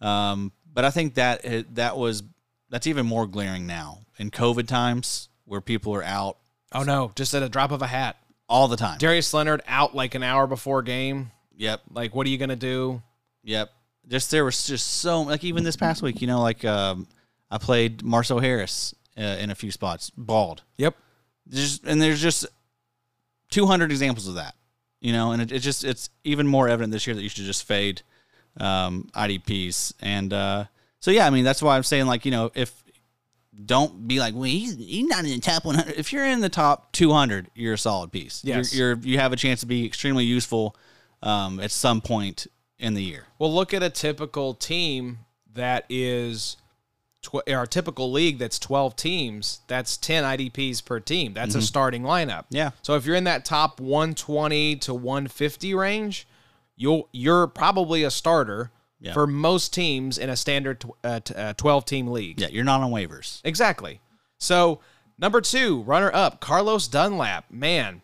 Um, 0.00 0.52
but 0.72 0.84
I 0.84 0.90
think 0.90 1.14
that 1.14 1.74
that 1.74 1.96
was 1.96 2.22
that's 2.70 2.86
even 2.86 3.06
more 3.06 3.26
glaring 3.26 3.66
now 3.66 3.98
in 4.18 4.30
COVID 4.30 4.66
times 4.66 5.28
where 5.44 5.60
people 5.60 5.94
are 5.94 6.02
out 6.02 6.38
Oh 6.72 6.82
no, 6.82 7.12
just 7.16 7.34
at 7.34 7.42
a 7.42 7.48
drop 7.48 7.72
of 7.72 7.82
a 7.82 7.86
hat. 7.86 8.16
all 8.48 8.68
the 8.68 8.76
time. 8.76 8.98
Darius 8.98 9.32
Leonard 9.34 9.62
out 9.66 9.94
like 9.94 10.14
an 10.14 10.22
hour 10.22 10.46
before 10.46 10.82
game. 10.82 11.30
Yep. 11.56 11.82
Like, 11.92 12.14
what 12.14 12.26
are 12.26 12.30
you 12.30 12.38
gonna 12.38 12.56
do? 12.56 13.02
Yep. 13.44 13.70
Just 14.10 14.32
there 14.32 14.44
was 14.44 14.66
just 14.66 14.98
so 14.98 15.22
like 15.22 15.44
even 15.44 15.62
this 15.62 15.76
past 15.76 16.02
week, 16.02 16.20
you 16.20 16.26
know, 16.26 16.40
like 16.40 16.64
um, 16.64 17.06
I 17.50 17.58
played 17.58 18.02
Marcell 18.02 18.40
Harris 18.40 18.92
uh, 19.16 19.22
in 19.22 19.50
a 19.50 19.54
few 19.54 19.70
spots, 19.70 20.10
bald. 20.16 20.62
Yep. 20.78 20.96
There's, 21.46 21.80
and 21.84 22.02
there's 22.02 22.20
just 22.20 22.46
200 23.50 23.90
examples 23.90 24.26
of 24.26 24.34
that, 24.34 24.54
you 25.00 25.12
know, 25.12 25.30
and 25.30 25.42
it, 25.42 25.52
it 25.52 25.60
just 25.60 25.84
it's 25.84 26.10
even 26.24 26.46
more 26.46 26.68
evident 26.68 26.92
this 26.92 27.06
year 27.06 27.14
that 27.14 27.22
you 27.22 27.28
should 27.28 27.44
just 27.44 27.64
fade 27.64 28.02
um, 28.58 29.08
IDPs. 29.14 29.94
And 30.00 30.32
uh, 30.32 30.64
so 30.98 31.10
yeah, 31.10 31.26
I 31.26 31.30
mean 31.30 31.44
that's 31.44 31.62
why 31.62 31.76
I'm 31.76 31.82
saying 31.82 32.06
like 32.06 32.24
you 32.24 32.30
know 32.30 32.50
if 32.54 32.82
don't 33.64 34.08
be 34.08 34.20
like 34.20 34.34
well 34.34 34.44
he's, 34.44 34.76
he's 34.76 35.06
not 35.06 35.24
in 35.24 35.30
the 35.30 35.38
top 35.38 35.64
100. 35.64 35.94
If 35.96 36.12
you're 36.12 36.26
in 36.26 36.40
the 36.40 36.48
top 36.48 36.92
200, 36.92 37.48
you're 37.54 37.74
a 37.74 37.78
solid 37.78 38.10
piece. 38.10 38.42
Yes. 38.44 38.74
you're, 38.74 38.94
you're 38.94 38.98
you 39.04 39.18
have 39.18 39.32
a 39.32 39.36
chance 39.36 39.60
to 39.60 39.66
be 39.66 39.84
extremely 39.86 40.24
useful 40.24 40.74
um, 41.22 41.60
at 41.60 41.70
some 41.70 42.00
point 42.00 42.46
in 42.80 42.94
the 42.94 43.02
year. 43.02 43.26
Well, 43.38 43.52
look 43.54 43.72
at 43.74 43.82
a 43.82 43.90
typical 43.90 44.54
team 44.54 45.20
that 45.52 45.84
is 45.88 46.56
tw- 47.22 47.48
our 47.48 47.66
typical 47.66 48.10
league 48.10 48.38
that's 48.38 48.58
12 48.58 48.96
teams. 48.96 49.60
That's 49.66 49.96
10 49.96 50.24
IDPs 50.24 50.84
per 50.84 50.98
team. 51.00 51.34
That's 51.34 51.54
a 51.54 51.62
starting 51.62 52.02
lineup. 52.02 52.44
Mm-hmm. 52.46 52.56
Yeah. 52.56 52.70
So 52.82 52.94
if 52.94 53.04
you're 53.06 53.16
in 53.16 53.24
that 53.24 53.44
top 53.44 53.80
120 53.80 54.76
to 54.76 54.94
150 54.94 55.74
range, 55.74 56.26
you'll 56.76 57.08
you're 57.12 57.46
probably 57.46 58.02
a 58.04 58.10
starter 58.10 58.70
Yeah. 59.00 59.12
for 59.12 59.26
most 59.26 59.74
teams 59.74 60.16
in 60.18 60.30
a 60.30 60.36
standard 60.36 60.80
tw- 60.80 60.90
uh, 61.04 61.20
t- 61.20 61.34
uh, 61.34 61.52
12 61.54 61.84
team 61.84 62.06
league. 62.08 62.40
Yeah, 62.40 62.48
you're 62.48 62.64
not 62.64 62.80
on 62.80 62.90
waivers. 62.90 63.40
Exactly. 63.44 64.00
So 64.38 64.80
number 65.18 65.40
two, 65.42 65.82
runner 65.82 66.10
up, 66.14 66.40
Carlos 66.40 66.88
Dunlap. 66.88 67.50
Man, 67.50 68.00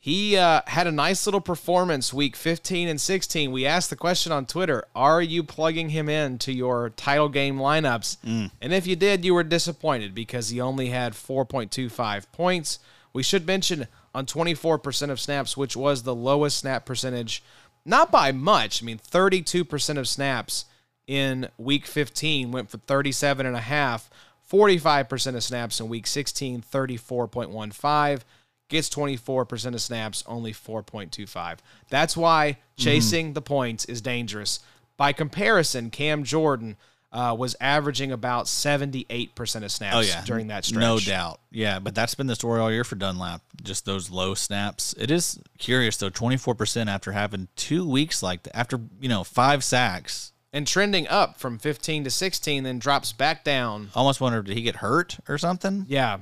he 0.00 0.36
uh, 0.36 0.62
had 0.66 0.86
a 0.86 0.92
nice 0.92 1.26
little 1.26 1.40
performance 1.40 2.12
week 2.14 2.36
15 2.36 2.88
and 2.88 3.00
16. 3.00 3.50
We 3.50 3.66
asked 3.66 3.90
the 3.90 3.96
question 3.96 4.30
on 4.30 4.46
Twitter: 4.46 4.84
Are 4.94 5.20
you 5.20 5.42
plugging 5.42 5.90
him 5.90 6.08
in 6.08 6.38
to 6.38 6.52
your 6.52 6.90
title 6.90 7.28
game 7.28 7.58
lineups? 7.58 8.18
And 8.60 8.72
if 8.72 8.86
you 8.86 8.94
did, 8.94 9.24
you 9.24 9.34
were 9.34 9.42
disappointed 9.42 10.14
because 10.14 10.50
he 10.50 10.60
only 10.60 10.90
had 10.90 11.14
4.25 11.14 12.30
points. 12.32 12.78
We 13.12 13.22
should 13.22 13.46
mention 13.46 13.88
on 14.14 14.26
24% 14.26 15.10
of 15.10 15.20
snaps, 15.20 15.56
which 15.56 15.76
was 15.76 16.02
the 16.02 16.14
lowest 16.14 16.58
snap 16.58 16.86
percentage, 16.86 17.42
not 17.84 18.12
by 18.12 18.32
much. 18.32 18.82
I 18.82 18.86
mean, 18.86 18.98
32% 18.98 19.98
of 19.98 20.06
snaps 20.06 20.66
in 21.06 21.48
week 21.56 21.86
15 21.86 22.52
went 22.52 22.70
for 22.70 22.78
37 22.78 23.46
and 23.46 23.56
a 23.56 23.60
half 23.60 24.10
45% 24.50 25.34
of 25.34 25.42
snaps 25.44 25.80
in 25.80 25.88
week 25.88 26.06
16 26.06 26.62
34.15 26.62 28.22
gets 28.68 28.88
24% 28.90 29.74
of 29.74 29.80
snaps 29.80 30.22
only 30.26 30.52
4.25 30.52 31.58
that's 31.88 32.16
why 32.16 32.58
chasing 32.76 33.32
the 33.32 33.42
points 33.42 33.84
is 33.86 34.00
dangerous 34.00 34.60
by 34.96 35.12
comparison 35.12 35.90
cam 35.90 36.24
jordan 36.24 36.76
uh, 37.10 37.34
was 37.38 37.56
averaging 37.58 38.12
about 38.12 38.44
78% 38.44 39.64
of 39.64 39.72
snaps 39.72 39.96
Oh 39.96 40.00
yeah, 40.00 40.22
during 40.26 40.48
that 40.48 40.66
stretch 40.66 40.80
no 40.82 40.98
doubt. 40.98 41.40
Yeah, 41.50 41.78
but 41.78 41.94
that's 41.94 42.14
been 42.14 42.26
the 42.26 42.34
story 42.34 42.60
all 42.60 42.70
year 42.70 42.84
for 42.84 42.96
Dunlap. 42.96 43.40
Just 43.62 43.86
those 43.86 44.10
low 44.10 44.34
snaps. 44.34 44.94
It 44.98 45.10
is 45.10 45.40
curious 45.56 45.96
though. 45.96 46.10
Twenty 46.10 46.36
four 46.36 46.54
percent 46.54 46.90
after 46.90 47.12
having 47.12 47.48
two 47.56 47.88
weeks 47.88 48.22
like 48.22 48.42
that, 48.42 48.54
after 48.54 48.78
you 49.00 49.08
know 49.08 49.24
five 49.24 49.64
sacks. 49.64 50.32
and 50.52 50.66
trending 50.66 51.08
up 51.08 51.38
from 51.40 51.58
15 51.58 52.04
to 52.04 52.10
16 52.10 52.64
then 52.64 52.78
drops 52.78 53.12
back 53.12 53.42
down 53.42 53.88
Almost 53.94 54.20
wondered 54.20 54.44
did 54.44 54.54
he 54.56 54.62
get 54.62 54.76
hurt 54.76 55.16
or 55.28 55.38
something? 55.38 55.86
yeah 55.88 56.18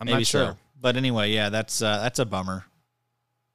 i'm 0.00 0.04
Maybe 0.06 0.18
not 0.18 0.26
sure 0.26 0.46
so. 0.52 0.56
But 0.84 0.98
anyway, 0.98 1.32
yeah, 1.32 1.48
that's 1.48 1.80
uh, 1.80 1.96
that's 2.02 2.18
a 2.18 2.26
bummer. 2.26 2.66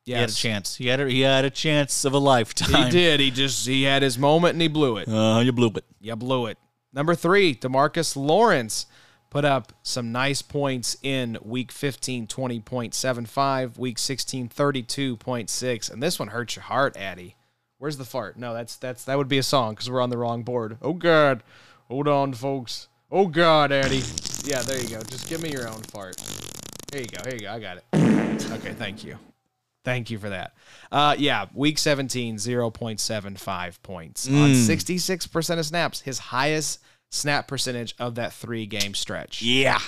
He 0.04 0.14
had 0.14 0.30
a 0.30 0.34
chance. 0.34 0.78
He 0.78 0.88
had 0.88 1.00
a, 1.00 1.08
he 1.08 1.22
had 1.22 1.46
a 1.46 1.52
chance 1.52 2.04
of 2.04 2.14
a 2.14 2.18
lifetime. 2.18 2.86
he 2.86 2.90
did 2.90 3.20
he 3.20 3.30
just 3.30 3.68
he 3.68 3.84
had 3.84 4.02
his 4.02 4.18
moment 4.18 4.54
and 4.54 4.62
he 4.64 4.68
blew 4.68 4.98
it 4.98 5.08
Uh, 5.08 5.40
you 5.46 5.52
blew 5.52 5.72
it. 5.76 5.86
You 6.02 6.16
blew 6.16 6.48
it. 6.48 6.58
Number 6.92 7.14
three, 7.14 7.54
Demarcus 7.54 8.16
Lawrence 8.16 8.88
put 9.30 9.46
up 9.46 9.74
some 9.84 10.12
nice 10.12 10.42
points 10.42 10.98
in 11.04 11.38
week 11.44 11.72
15, 11.72 12.26
20.75, 12.26 13.78
week 13.78 14.00
16, 14.00 14.50
32.6. 14.50 15.92
And 15.92 16.02
this 16.02 16.18
one 16.18 16.30
hurts 16.30 16.56
your 16.56 16.64
heart, 16.64 16.98
Addy. 16.98 17.36
Where's 17.78 17.98
the 17.98 18.06
fart? 18.06 18.38
No, 18.40 18.56
that's 18.56 18.76
that's 18.76 19.06
that 19.06 19.20
would 19.20 19.28
be 19.28 19.38
a 19.38 19.44
song 19.44 19.76
because 19.76 19.88
we're 19.88 20.02
on 20.02 20.10
the 20.10 20.18
wrong 20.18 20.42
board. 20.42 20.80
Oh 20.82 20.94
God. 20.94 21.44
Hold 21.90 22.08
on, 22.08 22.34
folks. 22.34 22.88
Oh 23.12 23.28
God, 23.28 23.72
Addy. 23.72 24.02
Yeah, 24.46 24.64
there 24.64 24.82
you 24.82 24.90
go. 24.90 25.04
Just 25.04 25.30
give 25.30 25.44
me 25.44 25.52
your 25.52 25.68
own 25.68 25.84
fart. 25.84 26.18
Here 26.92 27.02
you 27.02 27.08
go. 27.08 27.24
Here 27.24 27.34
you 27.36 27.40
go. 27.42 27.52
I 27.52 27.60
got 27.60 27.78
it. 27.78 28.52
Okay, 28.52 28.74
thank 28.74 29.04
you. 29.04 29.18
Thank 29.86 30.10
you 30.10 30.20
for 30.20 30.30
that. 30.30 30.54
Uh, 30.92 31.16
yeah, 31.18 31.46
week 31.54 31.78
17, 31.78 32.36
0.75 32.36 33.82
points 33.82 34.28
on 34.28 34.34
66% 34.34 35.60
of 35.60 35.66
snaps, 35.66 36.02
his 36.02 36.20
highest 36.20 36.80
snap 37.12 37.48
percentage 37.48 37.96
of 38.00 38.16
that 38.16 38.34
three 38.34 38.66
game 38.66 38.94
stretch. 38.94 39.42
Yeah. 39.42 39.80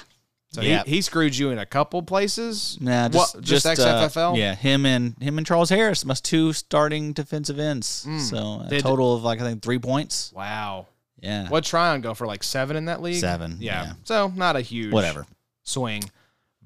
So 0.53 0.61
Yeah. 0.61 0.83
he, 0.85 0.95
he 0.95 1.01
screwed 1.01 1.37
you 1.37 1.49
in 1.49 1.59
a 1.59 1.65
couple 1.65 2.01
places. 2.03 2.77
Nah, 2.81 3.09
just 3.09 3.35
What, 3.35 3.43
just, 3.43 3.65
just, 3.65 3.79
uh, 3.81 4.07
XFFL. 4.09 4.37
yeah, 4.37 4.55
him 4.55 4.85
and 4.85 5.15
him 5.21 5.37
and 5.37 5.45
Charles 5.47 5.69
Harris 5.69 6.03
must 6.05 6.25
two 6.25 6.51
starting 6.53 7.13
defensive 7.13 7.59
ends. 7.59 8.07
So 8.29 8.61
a. 8.65 8.69
Did- 8.69 8.81
total 8.81 9.15
of 9.15 9.23
like 9.23 9.39
I 9.39 9.43
think 9.43 9.61
three 9.61 9.79
points. 9.79 10.31
Wow. 10.35 10.87
Yeah, 11.21 11.47
What 11.49 11.63
Tryon 11.63 12.01
go 12.01 12.13
for 12.15 12.25
like 12.25 12.43
seven 12.43 12.75
in 12.75 12.85
that 12.85 13.01
league? 13.01 13.19
Seven, 13.21 13.57
Yeah. 13.59 13.83
yeah. 13.83 13.93
So 14.05 14.27
not 14.35 14.55
a 14.55 14.61
huge 14.61 14.91
whatever. 14.91 15.27
swing, 15.63 16.09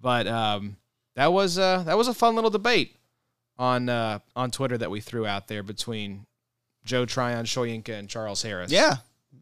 but 0.05 0.27
um, 0.27 0.77
that 1.15 1.33
was 1.33 1.57
uh 1.57 1.81
that 1.87 1.97
was 1.97 2.07
a 2.07 2.13
fun 2.13 2.35
little 2.35 2.51
debate 2.51 2.95
on 3.57 3.89
uh 3.89 4.19
on 4.35 4.51
Twitter 4.51 4.77
that 4.77 4.91
we 4.91 5.01
threw 5.01 5.25
out 5.25 5.47
there 5.47 5.63
between 5.63 6.27
Joe 6.85 7.05
Tryon, 7.07 7.45
Shoyinka, 7.45 7.89
and 7.89 8.07
Charles 8.07 8.43
Harris. 8.43 8.71
Yeah, 8.71 8.97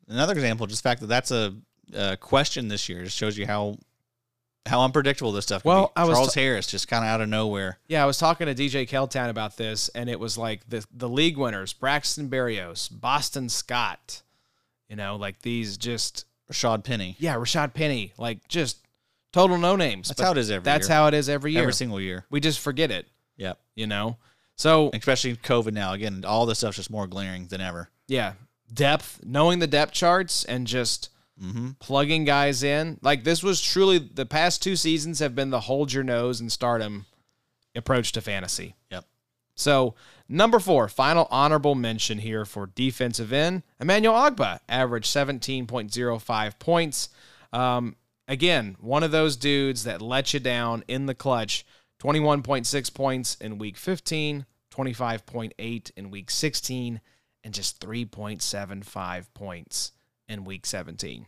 another 0.07 0.31
example. 0.31 0.65
Just 0.65 0.81
the 0.81 0.87
fact 0.89 1.01
that 1.01 1.07
that's 1.07 1.31
a, 1.31 1.53
a 1.93 2.15
question 2.15 2.69
this 2.69 2.87
year 2.87 3.03
just 3.03 3.17
shows 3.17 3.37
you 3.37 3.45
how 3.45 3.77
how 4.65 4.81
unpredictable 4.85 5.33
this 5.33 5.43
stuff. 5.43 5.63
Can 5.63 5.69
Well, 5.69 5.87
be. 5.87 5.91
I 5.97 6.05
was 6.05 6.17
Charles 6.17 6.33
t- 6.33 6.39
Harris 6.41 6.67
just 6.67 6.87
kind 6.87 7.03
of 7.03 7.09
out 7.09 7.19
of 7.19 7.27
nowhere. 7.27 7.79
Yeah, 7.89 8.01
I 8.01 8.05
was 8.05 8.17
talking 8.17 8.47
to 8.47 8.55
DJ 8.55 8.87
Kelltown 8.87 9.29
about 9.29 9.57
this, 9.57 9.89
and 9.89 10.09
it 10.09 10.17
was 10.17 10.37
like 10.37 10.61
the 10.69 10.85
the 10.95 11.09
league 11.09 11.35
winners: 11.37 11.73
Braxton 11.73 12.29
Berrios, 12.29 12.87
Boston 12.89 13.49
Scott. 13.49 14.21
You 14.87 14.95
know, 14.95 15.17
like 15.17 15.41
these 15.41 15.75
just 15.75 16.23
Rashad 16.49 16.85
Penny. 16.85 17.17
yeah, 17.19 17.35
Rashad 17.35 17.73
Penny, 17.73 18.13
like 18.17 18.47
just 18.47 18.77
total 19.33 19.57
no 19.57 19.75
names. 19.75 20.07
That's 20.07 20.21
how 20.21 20.31
it 20.31 20.37
is 20.37 20.49
every 20.49 20.63
That's 20.63 20.87
year. 20.87 20.95
how 20.95 21.07
it 21.07 21.13
is 21.13 21.27
every 21.27 21.51
year. 21.51 21.61
every 21.63 21.73
single 21.73 21.99
year. 21.99 22.25
we 22.29 22.39
just 22.39 22.59
forget 22.61 22.89
it. 22.91 23.07
Yep. 23.37 23.59
You 23.75 23.87
know, 23.87 24.17
so 24.55 24.89
Especially 24.93 25.35
COVID 25.35 25.73
now. 25.73 25.91
Again, 25.93 26.23
all 26.25 26.45
this 26.45 26.59
stuff's 26.59 26.77
just 26.77 26.89
more 26.91 27.07
glaring 27.07 27.47
than 27.47 27.59
ever. 27.59 27.89
yeah, 28.07 28.33
depth, 28.73 29.19
knowing 29.25 29.59
the 29.59 29.67
depth 29.67 29.91
charts, 29.93 30.45
and 30.45 30.65
just 30.67 31.09
Mm-hmm. 31.43 31.71
plugging 31.79 32.25
guys 32.25 32.61
in. 32.61 32.99
Like 33.01 33.23
this 33.23 33.41
was 33.41 33.59
truly 33.59 33.97
the 33.97 34.25
past 34.25 34.61
two 34.61 34.75
seasons 34.75 35.17
have 35.17 35.33
been 35.33 35.49
the 35.49 35.61
hold 35.61 35.91
your 35.91 36.03
nose 36.03 36.39
and 36.39 36.51
stardom 36.51 37.07
approach 37.75 38.11
to 38.11 38.21
fantasy. 38.21 38.75
Yep. 38.91 39.03
So, 39.55 39.95
number 40.29 40.59
four, 40.59 40.87
final 40.87 41.27
honorable 41.31 41.73
mention 41.73 42.19
here 42.19 42.45
for 42.45 42.67
defensive 42.67 43.33
end. 43.33 43.63
Emmanuel 43.79 44.13
Ogbah 44.13 44.59
averaged 44.69 45.07
17.05 45.11 46.59
points. 46.59 47.09
Um, 47.51 47.95
again, 48.27 48.75
one 48.79 49.03
of 49.03 49.11
those 49.11 49.35
dudes 49.35 49.83
that 49.83 50.01
let 50.01 50.33
you 50.33 50.39
down 50.39 50.83
in 50.87 51.05
the 51.05 51.15
clutch. 51.15 51.65
21.6 52.01 52.93
points 52.93 53.35
in 53.35 53.57
week 53.57 53.77
15, 53.77 54.45
25.8 54.73 55.91
in 55.95 56.11
week 56.11 56.29
16, 56.29 56.99
and 57.43 57.53
just 57.53 57.79
3.75 57.79 59.25
points 59.33 59.91
in 60.27 60.43
week 60.43 60.65
17. 60.65 61.27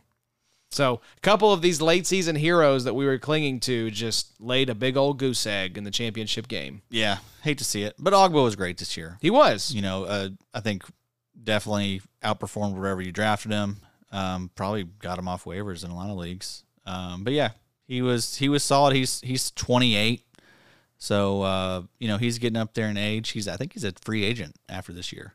So, 0.70 1.00
a 1.16 1.20
couple 1.20 1.52
of 1.52 1.62
these 1.62 1.80
late 1.80 2.06
season 2.06 2.36
heroes 2.36 2.84
that 2.84 2.94
we 2.94 3.06
were 3.06 3.18
clinging 3.18 3.60
to 3.60 3.90
just 3.90 4.38
laid 4.40 4.68
a 4.68 4.74
big 4.74 4.96
old 4.96 5.18
goose 5.18 5.46
egg 5.46 5.78
in 5.78 5.84
the 5.84 5.90
championship 5.90 6.48
game. 6.48 6.82
Yeah. 6.90 7.18
Hate 7.42 7.58
to 7.58 7.64
see 7.64 7.84
it, 7.84 7.94
but 7.98 8.12
Ogbah 8.12 8.44
was 8.44 8.56
great 8.56 8.76
this 8.76 8.96
year. 8.96 9.16
He 9.22 9.30
was. 9.30 9.72
You 9.72 9.80
know, 9.80 10.04
uh, 10.04 10.28
I 10.52 10.60
think 10.60 10.84
definitely 11.42 12.02
outperformed 12.22 12.74
wherever 12.74 13.00
you 13.00 13.12
drafted 13.12 13.52
him. 13.52 13.78
Um, 14.10 14.50
probably 14.54 14.84
got 14.84 15.18
him 15.18 15.28
off 15.28 15.44
waivers 15.44 15.84
in 15.84 15.90
a 15.90 15.96
lot 15.96 16.10
of 16.10 16.16
leagues. 16.16 16.64
Um, 16.86 17.24
but 17.24 17.32
yeah, 17.32 17.50
he 17.86 18.02
was 18.02 18.36
he 18.36 18.48
was 18.48 18.62
solid. 18.62 18.94
He's 18.94 19.20
he's 19.20 19.50
28, 19.50 20.22
so 20.98 21.42
uh, 21.42 21.82
you 21.98 22.08
know 22.08 22.16
he's 22.16 22.38
getting 22.38 22.56
up 22.56 22.74
there 22.74 22.88
in 22.88 22.96
age. 22.96 23.30
He's 23.30 23.48
I 23.48 23.56
think 23.56 23.72
he's 23.72 23.84
a 23.84 23.92
free 24.02 24.24
agent 24.24 24.56
after 24.68 24.92
this 24.92 25.12
year. 25.12 25.34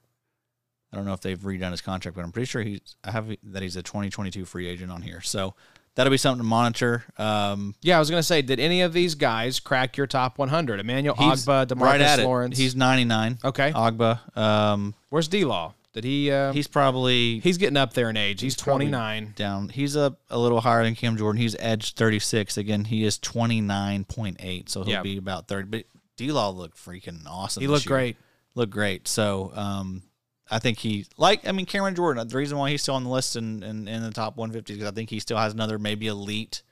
I 0.94 0.98
don't 0.98 1.06
know 1.06 1.14
if 1.14 1.22
they've 1.22 1.40
redone 1.40 1.72
his 1.72 1.82
contract, 1.82 2.16
but 2.16 2.24
I'm 2.26 2.32
pretty 2.32 2.48
sure 2.48 2.62
he's 2.62 2.96
I 3.04 3.12
have 3.12 3.28
that 3.44 3.62
he's 3.62 3.76
a 3.76 3.84
2022 3.84 4.46
free 4.46 4.68
agent 4.68 4.92
on 4.92 5.02
here. 5.02 5.22
So 5.22 5.56
that'll 5.96 6.12
be 6.12 6.18
something 6.18 6.42
to 6.42 6.48
monitor. 6.48 7.06
Um, 7.18 7.76
Yeah, 7.82 7.96
I 7.96 8.00
was 8.00 8.10
gonna 8.10 8.24
say, 8.24 8.42
did 8.42 8.60
any 8.60 8.82
of 8.82 8.92
these 8.94 9.16
guys 9.16 9.60
crack 9.60 9.96
your 9.98 10.08
top 10.08 10.38
100? 10.38 10.80
Emmanuel 10.80 11.16
Ogbah, 11.16 11.68
Demarcus 11.68 11.82
right 11.82 12.20
Lawrence. 12.20 12.60
it. 12.60 12.62
He's 12.62 12.76
99. 12.76 13.40
okay. 13.44 13.72
Ogbah. 13.72 14.38
Um, 14.38 14.96
Where's 15.10 15.28
D 15.28 15.46
Law? 15.46 15.74
Did 15.94 16.06
he? 16.06 16.32
Uh, 16.32 16.54
he's 16.54 16.68
probably 16.68 17.40
he's 17.40 17.58
getting 17.58 17.78
up 17.78 17.94
there 17.94 18.10
in 18.10 18.16
age. 18.18 18.40
He's, 18.42 18.56
probably 18.56 18.86
29. 18.86 19.34
down. 19.36 19.70
He's 19.70 19.98
up 19.98 20.20
a 20.30 20.40
little 20.40 20.62
higher 20.62 20.84
than 20.84 20.96
Cam 20.96 21.18
Jordan. 21.18 21.42
He's 21.42 21.56
edged 21.60 21.98
36. 21.98 22.58
Again, 22.58 22.86
he 22.86 23.04
is 23.04 23.18
29.8, 23.20 24.70
so 24.70 24.84
he'll 24.84 24.94
Yeah. 24.94 25.02
be 25.02 25.18
about 25.18 25.48
30. 25.50 25.68
But 25.68 25.86
D 26.16 26.32
Law 26.32 26.50
looked 26.50 26.78
freaking 26.78 27.26
awesome. 27.28 27.62
He 27.62 27.68
looked 27.68 27.86
year. 27.86 27.96
great. 27.98 28.18
Looked 28.56 28.72
great. 28.72 29.08
So 29.08 29.52
um, 29.54 30.04
I 30.50 30.60
think 30.60 30.80
he, 30.80 31.06
like, 31.18 31.48
I 31.48 31.52
mean, 31.52 31.66
Cameron 31.66 31.96
Jordan, 31.96 32.26
the 32.28 32.38
reason 32.38 32.58
why 32.58 32.70
he's 32.70 32.82
still 32.82 32.96
on 32.96 33.04
the 33.04 33.10
list 33.10 33.36
and 33.36 33.64
in, 33.64 33.88
in, 33.88 34.02
the 34.02 34.12
top 34.12 34.38
150 34.38 34.74
is 34.74 34.80
because 34.80 34.92
I 34.92 34.96
think 34.96 35.10
he 35.10 35.20
still 35.20 35.38
has 35.38 35.54
another 35.54 35.78
maybe 35.78 36.08
elite, 36.08 36.64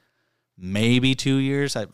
maybe 0.57 1.15
two 1.15 1.37
years. 1.37 1.75
I, 1.75 1.87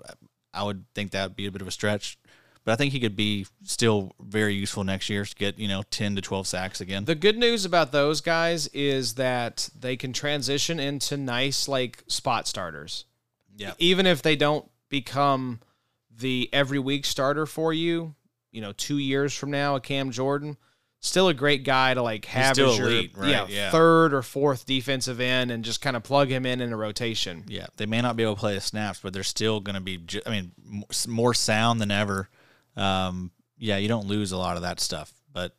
I 0.53 0.63
would 0.63 0.85
think 0.93 1.11
that 1.11 1.29
would 1.29 1.35
be 1.35 1.47
a 1.47 1.51
bit 1.51 1.61
of 1.61 1.67
a 1.67 1.71
stretch. 1.71 2.17
But 2.65 2.71
I 2.73 2.75
think 2.77 2.93
he 2.93 2.99
could 2.99 3.15
be 3.15 3.45
still 3.63 4.13
very 4.19 4.55
useful 4.55 4.83
next 4.83 5.07
year 5.09 5.23
to 5.23 5.35
get, 5.35 5.59
you 5.59 5.67
know, 5.67 5.83
10 5.91 6.15
to 6.15 6.21
12 6.21 6.47
sacks 6.47 6.81
again. 6.81 7.05
The 7.05 7.13
good 7.15 7.37
news 7.37 7.63
about 7.63 7.91
those 7.91 8.21
guys 8.21 8.67
is 8.73 9.13
that 9.13 9.69
they 9.79 9.95
can 9.95 10.11
transition 10.13 10.79
into 10.79 11.15
nice 11.15 11.67
like 11.67 12.03
spot 12.07 12.47
starters. 12.47 13.05
Yeah. 13.55 13.73
Even 13.77 14.07
if 14.07 14.23
they 14.23 14.35
don't 14.35 14.67
become 14.89 15.59
the 16.17 16.49
every 16.51 16.79
week 16.79 17.05
starter 17.05 17.45
for 17.45 17.71
you, 17.71 18.15
you 18.51 18.61
know, 18.61 18.71
two 18.71 18.97
years 18.97 19.33
from 19.35 19.51
now, 19.51 19.75
a 19.75 19.79
Cam 19.79 20.09
Jordan, 20.09 20.57
still 21.01 21.27
a 21.27 21.33
great 21.35 21.63
guy 21.65 21.93
to 21.93 22.01
like 22.01 22.25
have 22.25 22.57
as 22.57 22.77
your 22.79 22.87
elite, 22.87 23.11
right? 23.15 23.29
yeah, 23.29 23.45
Yeah. 23.47 23.69
third 23.69 24.11
or 24.11 24.23
fourth 24.23 24.65
defensive 24.65 25.19
end 25.19 25.51
and 25.51 25.63
just 25.63 25.81
kind 25.81 25.95
of 25.95 26.01
plug 26.01 26.29
him 26.29 26.47
in 26.47 26.61
in 26.61 26.73
a 26.73 26.77
rotation. 26.77 27.43
Yeah, 27.47 27.67
they 27.77 27.85
may 27.85 28.01
not 28.01 28.15
be 28.15 28.23
able 28.23 28.33
to 28.35 28.39
play 28.39 28.55
the 28.55 28.61
snaps, 28.61 29.01
but 29.03 29.13
they're 29.13 29.21
still 29.23 29.59
going 29.59 29.75
to 29.75 29.81
be. 29.81 30.01
I 30.25 30.29
mean, 30.31 30.51
more 31.07 31.35
sound 31.35 31.79
than 31.79 31.91
ever. 31.91 32.27
Um, 32.75 33.31
yeah, 33.57 33.77
you 33.77 33.87
don't 33.87 34.07
lose 34.07 34.31
a 34.31 34.37
lot 34.37 34.55
of 34.55 34.63
that 34.63 34.79
stuff, 34.79 35.13
but 35.31 35.55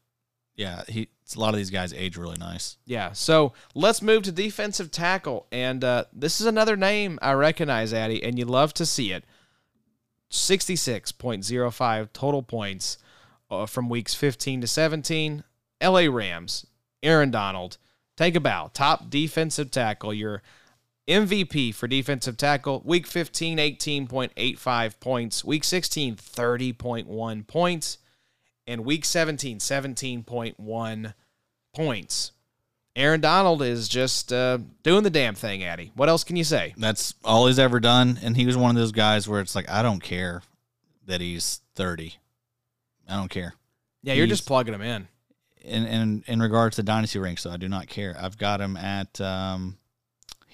yeah, 0.55 0.83
he 0.88 1.09
a 1.35 1.40
lot 1.40 1.55
of 1.55 1.59
these 1.59 1.70
guys 1.70 1.92
age 1.92 2.16
really 2.16 2.38
nice. 2.38 2.76
Yeah. 2.85 3.12
So 3.12 3.52
let's 3.74 4.00
move 4.00 4.22
to 4.24 4.33
defensive 4.33 4.90
tackle. 4.90 5.46
And 5.50 5.83
uh, 5.83 6.05
this 6.12 6.40
is 6.40 6.46
another 6.46 6.76
name 6.76 7.18
I 7.20 7.33
recognize, 7.33 7.92
Addy, 7.92 8.22
and 8.22 8.38
you 8.38 8.44
love 8.44 8.72
to 8.74 8.87
see 8.87 9.12
it. 9.12 9.24
66.05 10.31 12.12
total 12.12 12.42
points 12.42 12.98
uh, 13.50 13.66
from 13.66 13.88
weeks 13.88 14.14
15 14.14 14.61
to 14.61 14.66
17. 14.66 15.44
LA 15.83 16.07
Rams, 16.09 16.66
Aaron 17.02 17.31
Donald, 17.31 17.79
take 18.16 18.35
a 18.35 18.40
bow. 18.40 18.70
Top 18.72 19.11
defensive 19.11 19.70
tackle. 19.70 20.14
Your 20.14 20.42
MVP 21.09 21.75
for 21.75 21.87
defensive 21.87 22.37
tackle. 22.37 22.83
Week 22.85 23.07
15, 23.07 23.59
18.85 23.59 25.01
points. 25.01 25.45
Week 25.45 25.64
16, 25.64 26.16
30.1 26.16 27.47
points. 27.47 27.99
And 28.66 28.85
week 28.85 29.05
17, 29.05 29.59
17.1 29.59 31.14
points. 31.75 32.33
Aaron 32.97 33.21
Donald 33.21 33.62
is 33.62 33.88
just 33.88 34.33
uh, 34.33 34.59
doing 34.83 35.03
the 35.05 35.11
damn 35.11 35.35
thing, 35.35 35.62
Addy. 35.62 35.92
What 35.95 36.09
else 36.09 36.25
can 36.25 36.35
you 36.37 36.45
say? 36.45 36.75
That's 36.79 37.14
all 37.23 37.47
he's 37.47 37.59
ever 37.59 37.79
done, 37.79 38.19
and 38.23 38.35
he 38.37 38.47
was 38.47 38.57
one 38.57 38.71
of 38.71 38.77
those 38.81 38.92
guys 38.92 39.29
where 39.29 39.40
it's 39.40 39.55
like 39.55 39.69
I 39.69 39.83
don't 39.83 40.03
care 40.03 40.42
that 41.07 41.21
he's 41.21 41.61
thirty. 41.75 42.16
I 43.07 43.16
don't 43.16 43.29
care. 43.29 43.55
Yeah, 44.03 44.14
you're 44.14 44.25
He's- 44.25 44.38
just 44.38 44.49
plugging 44.49 44.73
him 44.75 44.81
in. 44.81 45.09
In 45.61 45.85
in 45.85 46.25
in 46.27 46.40
regards 46.40 46.77
to 46.77 46.83
dynasty 46.83 47.19
ranks, 47.19 47.42
so 47.42 47.51
I 47.51 47.59
do 47.59 47.69
not 47.69 47.87
care. 47.87 48.16
I've 48.19 48.38
got 48.38 48.61
him 48.62 48.77
at 48.79 49.21
um, 49.21 49.77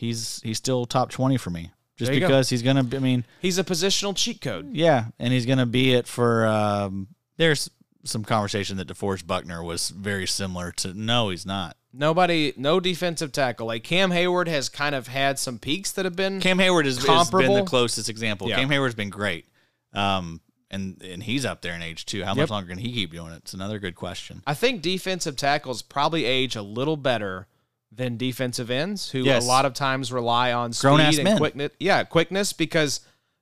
he's 0.03 0.41
he's 0.43 0.59
still 0.59 0.85
top 0.85 1.11
twenty 1.11 1.37
for 1.39 1.51
me, 1.51 1.71
just 1.97 2.13
you 2.13 2.21
go. 2.21 2.27
because 2.27 2.49
he's 2.51 2.63
gonna. 2.63 2.83
Be, 2.85 2.97
I 2.97 3.01
mean, 3.01 3.25
He's 3.41 3.57
a 3.59 3.65
positional 3.65 4.15
cheat 4.17 4.41
code. 4.41 4.75
Yeah, 4.75 5.07
and 5.19 5.33
he's 5.33 5.47
going 5.47 5.59
to 5.59 5.67
be 5.67 5.95
it 5.95 6.07
for. 6.07 6.45
Um, 6.47 7.07
there's 7.37 7.71
some 8.05 8.25
conversation 8.25 8.77
that 8.79 8.89
DeForest 8.89 9.27
Buckner 9.27 9.63
was 9.63 9.91
very 9.91 10.27
similar 10.27 10.73
to. 10.73 10.93
No, 10.93 11.29
he's 11.31 11.47
not. 11.47 11.77
Nobody, 11.95 12.53
no 12.57 12.81
defensive 12.81 13.33
tackle. 13.33 13.67
Like 13.67 13.85
Cam 13.85 14.11
Hayward 14.11 14.49
has 14.49 14.69
kind 14.69 14.95
of 14.95 15.07
had 15.09 15.39
some 15.39 15.59
peaks 15.59 15.93
that 15.93 16.05
have 16.05 16.17
been. 16.17 16.41
Cam 16.41 16.59
Hayward 16.59 16.87
has, 16.87 17.05
has 17.07 17.31
been 17.31 17.53
the 17.55 17.63
closest 17.65 18.09
example. 18.09 18.49
Yeah. 18.49 18.57
Cam 18.57 18.71
Hayward's 18.71 18.95
been 18.95 19.11
great, 19.11 19.47
um, 19.93 20.41
and 20.71 21.01
and 21.03 21.23
he's 21.23 21.45
up 21.45 21.61
there 21.63 21.75
in 21.75 21.83
age 21.83 22.07
too. 22.07 22.25
How 22.25 22.31
Yep. 22.31 22.37
much 22.39 22.51
longer 22.51 22.69
can 22.71 22.79
he 22.79 22.93
keep 22.93 23.13
doing 23.13 23.33
it? 23.33 23.37
It's 23.37 23.55
another 23.55 23.79
good 23.79 23.95
question. 23.95 24.43
I 24.47 24.55
think 24.55 24.81
defensive 24.83 25.37
tackles 25.37 25.83
probably 25.83 26.25
age 26.25 26.57
a 26.57 26.63
little 26.63 26.97
better 26.97 27.47
than 27.95 28.17
defensive 28.17 28.71
ends, 28.71 29.11
who 29.11 29.21
Yes. 29.21 29.45
a 29.45 29.47
lot 29.47 29.65
of 29.67 29.75
times 29.75 30.11
rely 30.13 30.53
on 30.53 30.73
speed 30.73 30.99
and 31.19 31.25
men. 31.25 31.37
quickness. 31.39 31.73
Yeah, 31.79 32.05
quickness 32.05 32.53
because 32.53 33.01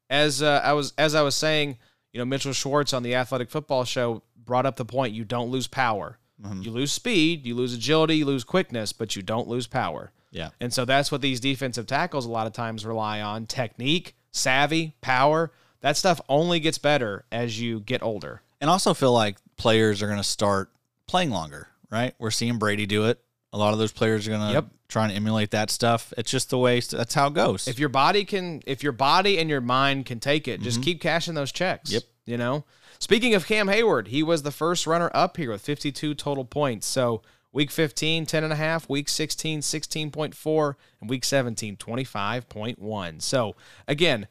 as 0.09 0.43
uh, 0.43 0.61
I 0.65 0.73
was 0.73 0.93
as 0.99 1.15
I 1.15 1.23
was 1.23 1.37
saying, 1.37 1.79
you 2.13 2.19
know, 2.19 2.25
Mitchell 2.25 2.53
Schwartz 2.53 2.93
on 2.93 3.03
the 3.03 3.15
Athletic 3.15 3.51
Football 3.51 3.85
Show 3.85 4.23
brought 4.37 4.67
up 4.67 4.77
the 4.77 4.85
point: 4.85 5.15
you 5.15 5.25
don't 5.25 5.51
lose 5.51 5.67
power, 5.69 6.19
Mm-hmm. 6.43 6.63
you 6.63 6.71
lose 6.71 6.91
speed, 6.91 7.47
you 7.47 7.55
lose 7.55 7.75
agility, 7.75 8.17
you 8.17 8.25
lose 8.25 8.45
quickness, 8.45 8.93
but 8.93 9.15
you 9.15 9.23
don't 9.23 9.47
lose 9.47 9.67
power. 9.67 10.11
Yeah, 10.33 10.51
And 10.61 10.73
so 10.73 10.85
that's 10.85 11.11
what 11.13 11.21
these 11.23 11.41
defensive 11.41 11.87
tackles 11.89 12.25
a 12.25 12.31
lot 12.31 12.47
of 12.47 12.53
times 12.53 12.85
rely 12.87 13.21
on: 13.21 13.47
technique, 13.47 14.15
savvy, 14.33 14.95
power. 15.01 15.53
That 15.81 15.97
stuff 15.97 16.21
only 16.29 16.61
gets 16.61 16.79
better 16.79 17.25
as 17.33 17.61
you 17.61 17.81
get 17.81 18.03
older. 18.03 18.43
and 18.61 18.69
also 18.69 18.93
feel 18.95 19.13
like 19.13 19.39
players 19.57 20.03
are 20.03 20.07
going 20.07 20.19
to 20.19 20.25
start 20.25 20.71
playing 21.07 21.31
longer. 21.31 21.69
Right, 21.91 22.15
we're 22.19 22.31
seeing 22.31 22.59
Brady 22.59 22.87
do 22.87 23.07
it. 23.07 23.21
A 23.53 23.59
lot 23.59 23.73
of 23.73 23.79
those 23.79 23.93
players 23.93 24.27
are 24.29 24.31
gonna 24.31 24.53
Yep. 24.53 24.67
try 24.89 25.05
and 25.05 25.13
emulate 25.13 25.51
that 25.51 25.71
stuff. 25.71 26.13
It's 26.17 26.31
just 26.31 26.51
the 26.51 26.59
way. 26.59 26.81
That's 26.81 27.15
how 27.15 27.29
it 27.29 27.35
goes. 27.35 27.67
If 27.67 27.79
your 27.79 27.89
body 27.89 28.25
can, 28.25 28.63
if 28.67 28.83
your 28.83 28.93
body 28.93 29.39
and 29.39 29.51
your 29.51 29.61
mind 29.61 30.07
can 30.07 30.21
take 30.21 30.47
it, 30.47 30.61
just 30.61 30.79
mm-hmm. 30.79 30.85
keep 30.85 31.01
cashing 31.01 31.35
those 31.35 31.53
checks. 31.53 31.91
Yep. 31.91 32.03
You 32.27 32.37
know. 32.37 32.65
Speaking 33.01 33.35
of 33.35 33.47
Cam 33.47 33.69
Hayward, 33.69 34.09
he 34.09 34.23
was 34.23 34.43
the 34.43 34.51
first 34.51 34.87
runner 34.87 35.11
up 35.15 35.37
here 35.39 35.51
with 35.51 35.63
52 35.63 36.15
total 36.15 36.45
points. 36.45 36.87
So 36.87 37.23
week 37.51 37.71
15, 37.71 38.27
10 38.27 38.45
and 38.45 38.53
a 38.53 38.57
half, 38.57 38.89
week 38.89 39.09
16, 39.09 39.61
16.4, 39.61 40.75
and 41.01 41.11
week 41.11 41.25
17, 41.25 41.77
25.1. 41.77 43.23
So 43.23 43.57
again, 43.89 44.29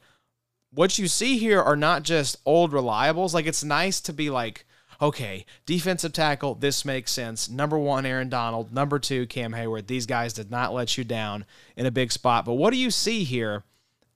what 0.70 0.98
you 0.98 1.08
see 1.08 1.36
here 1.36 1.60
are 1.60 1.76
not 1.76 2.04
just 2.04 2.36
old 2.46 2.72
reliables. 2.72 3.34
Like 3.34 3.46
it's 3.46 3.64
nice 3.64 4.00
to 4.02 4.12
be 4.12 4.30
like, 4.30 4.64
okay, 5.00 5.46
defensive 5.66 6.12
tackle, 6.12 6.54
this 6.54 6.84
makes 6.84 7.12
sense. 7.12 7.48
Number 7.48 7.78
one, 7.78 8.04
Aaron 8.04 8.28
Donald. 8.28 8.72
Number 8.72 8.98
two, 8.98 9.26
Cam 9.26 9.52
Hayward. 9.52 9.86
These 9.86 10.06
guys 10.06 10.32
did 10.32 10.50
not 10.50 10.74
let 10.74 10.98
you 10.98 11.04
down 11.04 11.44
in 11.76 11.86
a 11.86 11.90
big 11.90 12.12
spot. 12.12 12.44
But 12.44 12.54
what 12.54 12.72
do 12.72 12.76
you 12.76 12.90
see 12.90 13.24
here 13.24 13.64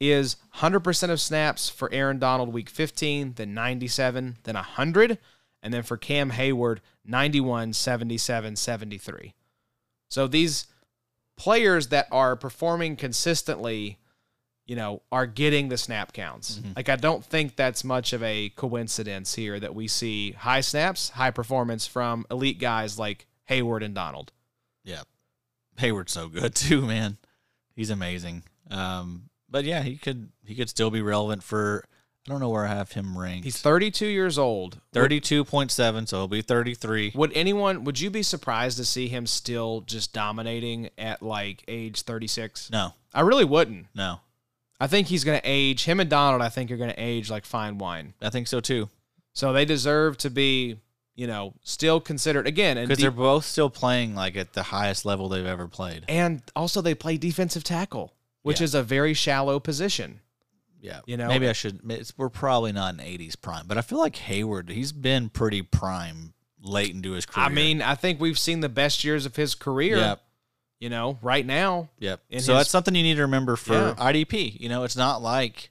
is 0.01 0.37
100% 0.57 1.11
of 1.11 1.21
snaps 1.21 1.69
for 1.69 1.93
Aaron 1.93 2.19
Donald 2.19 2.53
week 2.53 2.69
15, 2.69 3.35
then 3.35 3.55
97, 3.55 4.39
then 4.43 4.55
100. 4.55 5.19
And 5.63 5.73
then 5.73 5.83
for 5.83 5.97
Cam 5.97 6.31
Hayward, 6.31 6.83
91, 7.07 7.73
77, 7.73 8.57
73. 8.57 9.35
So 10.09 10.27
these 10.27 10.67
players 11.37 11.89
that 11.89 12.07
are 12.13 12.37
performing 12.37 12.97
consistently 12.97 13.99
you 14.67 14.77
know, 14.77 15.03
are 15.13 15.27
getting 15.27 15.69
the 15.69 15.77
snap 15.77 16.13
counts. 16.13 16.61
Like 16.77 16.89
I 16.89 16.97
don't 16.97 17.25
think 17.25 17.57
that's 17.57 17.85
much 17.85 18.13
of 18.13 18.23
a 18.23 18.49
coincidence 18.57 19.35
here 19.35 19.61
that 19.61 19.75
we 19.75 19.89
see 19.89 20.33
high 20.33 20.61
snaps, 20.63 21.11
high 21.11 21.31
performance 21.31 21.87
from 21.87 22.25
elite 22.31 22.59
guys 22.59 22.99
like 22.99 23.27
Hayward 23.45 23.83
and 23.83 23.95
Donald. 23.95 24.33
yeah, 24.85 25.03
Hayward's 25.79 26.13
so 26.13 26.29
good 26.29 26.55
too, 26.67 26.83
man. 26.83 27.19
He's 27.77 27.91
amazing. 27.91 28.43
Um, 28.71 29.29
but 29.51 29.65
yeah, 29.65 29.83
he 29.83 29.97
could 29.97 30.31
he 30.45 30.55
could 30.55 30.69
still 30.69 30.91
be 30.91 31.03
relevant 31.03 31.43
for. 31.43 31.85
I 32.27 32.31
don't 32.31 32.41
know 32.41 32.49
where 32.49 32.65
I 32.65 32.69
have 32.75 32.93
him 32.93 33.19
ranked. 33.19 33.45
He's 33.45 33.61
32 33.61 34.07
years 34.07 34.39
old. 34.39 34.81
thirty-two 34.95 35.45
point 35.45 35.71
seven, 35.71 36.07
so 36.07 36.21
he'll 36.21 36.29
be 36.29 36.41
thirty-three. 36.41 37.13
Would 37.15 37.33
anyone 37.35 37.85
would 37.85 38.01
you 38.01 38.09
be 38.09 38.23
surprised 38.23 38.79
to 38.79 38.87
see 38.87 39.09
him 39.09 39.27
still 39.27 39.83
just 39.83 40.15
dominating 40.15 40.89
at 40.97 41.21
like 41.23 41.63
age 41.69 42.01
36? 42.01 42.71
No, 42.71 42.95
I 43.13 43.21
really 43.21 43.45
wouldn't. 43.45 43.89
no, 43.95 44.21
I 44.81 44.87
think 44.87 45.09
he's 45.09 45.25
going 45.25 45.39
to 45.41 45.47
age 45.49 45.85
him 45.85 46.01
and 46.01 46.11
Donald 46.11 46.43
I 46.43 46.49
think 46.49 46.71
are 46.71 46.77
going 46.77 46.91
to 46.91 47.01
age 47.01 47.31
like 47.31 47.45
fine 47.45 47.79
wine. 47.79 48.15
I 48.21 48.31
think 48.31 48.49
so 48.49 48.61
too. 48.61 48.89
So 49.33 49.53
they 49.53 49.65
deserve 49.65 50.19
to 50.19 50.31
be, 50.31 50.79
you 51.15 51.27
know, 51.27 51.55
still 51.63 52.01
considered 52.01 52.47
again 52.47 52.77
Because 52.77 52.99
de- 52.99 53.03
they're 53.03 53.11
both 53.11 53.45
still 53.45 53.71
playing 53.71 54.15
like 54.15 54.37
at 54.37 54.53
the 54.53 54.65
highest 54.65 55.05
level 55.05 55.29
they've 55.29 55.47
ever 55.47 55.69
played. 55.69 56.05
and 56.09 56.43
also 56.57 56.81
they 56.81 56.95
play 56.95 57.17
defensive 57.17 57.65
tackle, 57.65 58.13
which 58.43 58.61
Yeah. 58.61 58.65
is 58.65 58.75
a 58.75 58.83
very 58.83 59.15
shallow 59.15 59.59
position. 59.61 60.21
Yeah, 60.81 61.01
You 61.07 61.17
know- 61.17 61.29
maybe 61.29 61.49
I 61.49 61.53
should. 61.53 61.81
It's, 61.91 62.13
we're 62.19 62.29
probably 62.29 62.73
not 62.73 62.93
in 62.95 63.01
'80s 63.01 63.37
prime, 63.41 63.67
but 63.67 63.79
I 63.79 63.81
feel 63.81 63.99
like 63.99 64.17
Hayward. 64.17 64.69
He's 64.69 64.93
been 64.93 65.31
pretty 65.31 65.63
prime 65.63 66.35
late 66.61 66.93
into 66.95 67.13
his 67.13 67.25
career. 67.25 67.47
I 67.47 67.49
mean, 67.49 67.81
I 67.81 67.95
think 67.95 68.21
we've 68.21 68.39
seen 68.39 68.61
the 68.61 68.69
best 68.69 69.03
years 69.03 69.25
of 69.25 69.35
his 69.37 69.55
career. 69.55 69.97
Yep. 69.97 70.23
You 70.85 70.91
know, 70.91 71.19
right 71.23 71.47
now. 71.47 71.89
Yep. 71.99 72.21
so 72.33 72.37
his- 72.37 72.47
that's 72.47 72.69
something 72.69 72.95
you 72.95 73.03
need 73.03 73.15
to 73.15 73.23
remember 73.23 73.57
for 73.57 73.73
Yeah. 73.73 73.95
IDP. 73.97 74.61
You 74.61 74.69
know, 74.69 74.85
it's 74.85 74.97
not 74.97 75.23
like 75.23 75.71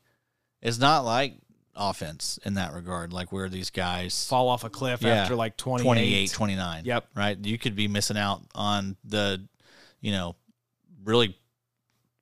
it's 0.59 0.79
not 0.79 1.05
like 1.05 1.35
offense 1.75 2.39
in 2.45 2.55
that 2.55 2.73
regard, 2.73 3.13
like 3.13 3.31
where 3.31 3.47
these 3.47 3.69
guys 3.69 4.25
Fall 4.27 4.49
off 4.49 4.63
a 4.63 4.71
cliff 4.71 5.03
Yeah. 5.03 5.09
after 5.21 5.35
like 5.35 5.55
28. 5.55 5.83
28, 5.85 6.31
29. 6.31 6.85
Yep. 6.85 7.07
Right. 7.13 7.37
You 7.45 7.59
could 7.59 7.75
be 7.75 7.87
missing 7.87 8.17
out 8.17 8.41
on 8.55 8.95
the, 9.03 9.45
you 10.01 10.11
know, 10.11 10.35
really 11.03 11.37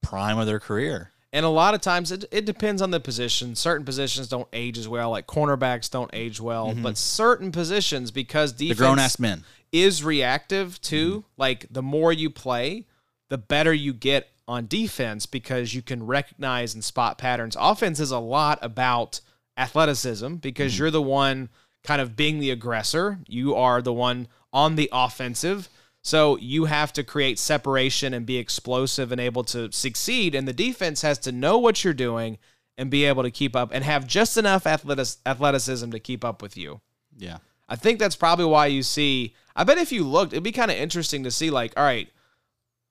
prime 0.02 0.38
of 0.38 0.46
their 0.46 0.60
career. 0.60 1.12
And 1.34 1.46
a 1.46 1.50
lot 1.50 1.74
of 1.74 1.80
times 1.82 2.12
it, 2.12 2.26
it 2.32 2.46
depends 2.46 2.82
on 2.82 2.92
the 2.92 3.00
position. 3.00 3.56
Certain 3.56 3.86
positions 3.86 4.28
don't 4.28 4.48
age 4.52 4.78
as 4.78 4.88
well, 4.88 5.12
like 5.12 5.28
cornerbacks 5.28 5.90
don't 5.90 6.10
age 6.14 6.42
well, 6.42 6.74
but 6.76 6.98
certain 6.98 7.52
positions, 7.54 8.12
because 8.12 8.52
Mm-hmm. 8.54 8.58
The 8.60 8.68
defense 8.70 8.80
grown 8.80 9.00
ass 9.00 9.20
men. 9.20 9.44
is 9.72 10.04
reactive 10.04 10.82
too, 10.82 11.10
Mm-hmm. 11.20 11.42
like 11.42 11.66
the 11.72 11.82
more 11.82 12.12
you 12.12 12.30
play, 12.30 12.86
the 13.30 13.38
better 13.38 13.74
you 13.74 13.94
get 13.94 14.28
on 14.48 14.68
defense 14.68 15.26
because 15.26 15.74
you 15.74 15.82
can 15.82 16.06
recognize 16.06 16.74
and 16.74 16.84
spot 16.84 17.18
patterns. 17.18 17.56
Offense 17.58 18.02
is 18.02 18.12
a 18.12 18.20
lot 18.20 18.60
about 18.62 19.22
athleticism 19.58 20.36
because 20.36 20.74
Mm-hmm. 20.74 20.82
you're 20.84 20.92
the 20.92 21.02
one 21.02 21.50
kind 21.84 22.02
of 22.02 22.16
being 22.18 22.40
the 22.40 22.52
aggressor. 22.52 23.20
You 23.28 23.56
are 23.56 23.82
the 23.82 23.94
one 23.94 24.28
on 24.52 24.76
the 24.76 24.90
offensive. 24.92 25.70
So 26.04 26.38
you 26.38 26.66
have 26.66 26.92
to 26.94 27.04
create 27.04 27.38
separation 27.38 28.14
and 28.14 28.26
be 28.26 28.38
explosive 28.38 29.12
and 29.12 29.22
able 29.22 29.44
to 29.46 29.72
succeed. 29.72 30.34
And 30.34 30.48
the 30.48 30.54
defense 30.54 31.02
has 31.04 31.20
to 31.20 31.32
know 31.32 31.58
what 31.58 31.84
you're 31.84 31.94
doing 31.94 32.40
and 32.78 32.90
be 32.90 33.06
able 33.06 33.24
to 33.24 33.32
keep 33.32 33.56
up 33.56 33.70
and 33.72 33.84
have 33.84 34.08
just 34.08 34.38
enough 34.38 34.66
athletic- 34.66 35.18
athleticism 35.26 35.92
to 35.92 36.00
keep 36.00 36.26
up 36.26 36.42
with 36.42 36.58
you. 36.58 36.82
Yeah. 37.16 37.38
I 37.70 37.76
think 37.76 38.00
that's 38.00 38.16
probably 38.16 38.46
why 38.46 38.66
you 38.68 38.84
see. 38.84 39.36
I 39.56 39.64
bet 39.64 39.78
if 39.78 39.92
you 39.92 40.04
looked, 40.04 40.34
it'd 40.34 40.44
be 40.44 40.52
kind 40.52 40.72
of 40.72 40.78
interesting 40.78 41.24
to 41.24 41.32
see, 41.32 41.50
like, 41.52 41.74
all 41.78 41.84
right, 41.84 42.10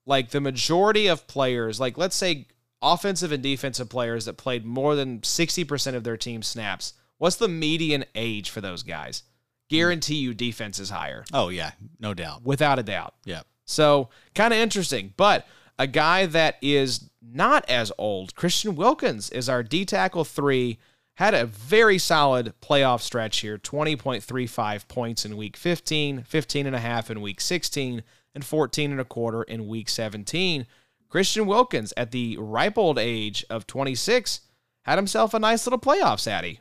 like 0.05 0.29
the 0.29 0.41
majority 0.41 1.07
of 1.07 1.27
players, 1.27 1.79
like, 1.79 1.97
let's 1.97 2.15
say 2.15 2.47
offensive 2.81 3.31
and 3.31 3.43
defensive 3.43 3.89
players 3.89 4.25
that 4.25 4.37
played 4.37 4.65
more 4.65 4.95
than 4.95 5.19
60% 5.19 5.95
of 5.95 6.03
their 6.03 6.17
team 6.17 6.41
snaps, 6.41 6.93
what's 7.17 7.35
the 7.35 7.47
median 7.47 8.05
age 8.15 8.49
for 8.49 8.61
those 8.61 8.83
guys? 8.83 9.23
Guarantee 9.71 10.15
you 10.15 10.33
defense 10.33 10.79
is 10.79 10.89
higher, 10.89 11.23
Oh 11.33 11.49
yeah, 11.49 11.71
no 11.99 12.13
doubt. 12.13 12.43
without 12.43 12.77
a 12.77 12.83
doubt. 12.83 13.15
Yeah. 13.25 13.41
So 13.65 14.09
kind 14.35 14.53
of 14.53 14.59
interesting. 14.59 15.13
But 15.17 15.47
a 15.79 15.87
guy 15.87 16.25
that 16.25 16.57
is 16.61 17.09
not 17.21 17.67
as 17.69 17.91
old, 17.97 18.35
Christian 18.35 18.75
Wilkins, 18.75 19.29
is 19.29 19.47
our 19.47 19.63
D 19.63 19.85
tackle 19.85 20.25
three. 20.25 20.77
Had 21.15 21.33
a 21.33 21.45
very 21.45 21.97
solid 21.97 22.53
playoff 22.61 23.01
stretch 23.01 23.39
here 23.39 23.57
20.35 23.57 24.87
points 24.87 25.25
in 25.25 25.37
week 25.37 25.55
15, 25.55 26.23
15 26.23 26.65
and 26.67 26.75
a 26.75 26.79
half 26.79 27.11
in 27.11 27.21
week 27.21 27.39
16, 27.41 28.03
and 28.33 28.45
14 28.45 28.91
and 28.91 28.99
a 28.99 29.05
quarter 29.05 29.43
in 29.43 29.67
week 29.67 29.87
17. 29.89 30.65
Christian 31.09 31.45
Wilkins, 31.45 31.93
at 31.97 32.11
the 32.11 32.37
ripe 32.37 32.77
old 32.77 32.97
age 32.97 33.45
of 33.49 33.67
26, 33.67 34.41
had 34.83 34.97
himself 34.97 35.33
a 35.33 35.39
nice 35.39 35.65
little 35.65 35.79
playoff 35.79 36.19
Sadie. 36.19 36.59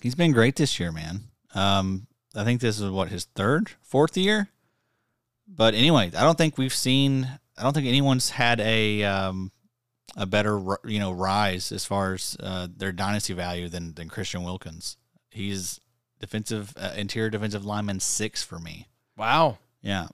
He's 0.00 0.14
been 0.14 0.32
great 0.32 0.56
this 0.56 0.78
year, 0.78 0.92
man. 0.92 1.22
Um, 1.54 2.06
I 2.34 2.44
think 2.44 2.60
this 2.60 2.78
is 2.80 2.90
what 2.90 3.08
his 3.08 3.24
third, 3.34 3.72
fourth 3.82 4.16
year. 4.16 4.48
But 5.48 5.74
anyway, 5.74 6.06
I 6.16 6.22
don't 6.22 6.38
think 6.38 6.56
we've 6.58 6.74
seen. 6.74 7.28
I 7.58 7.62
don't 7.62 7.72
think 7.74 7.86
anyone's 7.86 8.30
had 8.30 8.60
a 8.60 9.02
um, 9.04 9.50
a 10.16 10.26
better 10.26 10.60
you 10.84 10.98
know 11.00 11.10
rise 11.12 11.72
as 11.72 11.84
far 11.84 12.14
as 12.14 12.36
uh, 12.40 12.68
their 12.74 12.92
dynasty 12.92 13.32
value 13.32 13.68
than 13.68 13.94
than 13.94 14.08
Christian 14.08 14.44
Wilkins. 14.44 14.96
He's 15.30 15.80
defensive 16.20 16.72
uh, 16.76 16.92
interior 16.96 17.30
defensive 17.30 17.64
lineman 17.64 17.98
six 18.00 18.42
for 18.42 18.58
me. 18.58 18.88
Wow. 19.16 19.58
Yeah. 19.82 20.08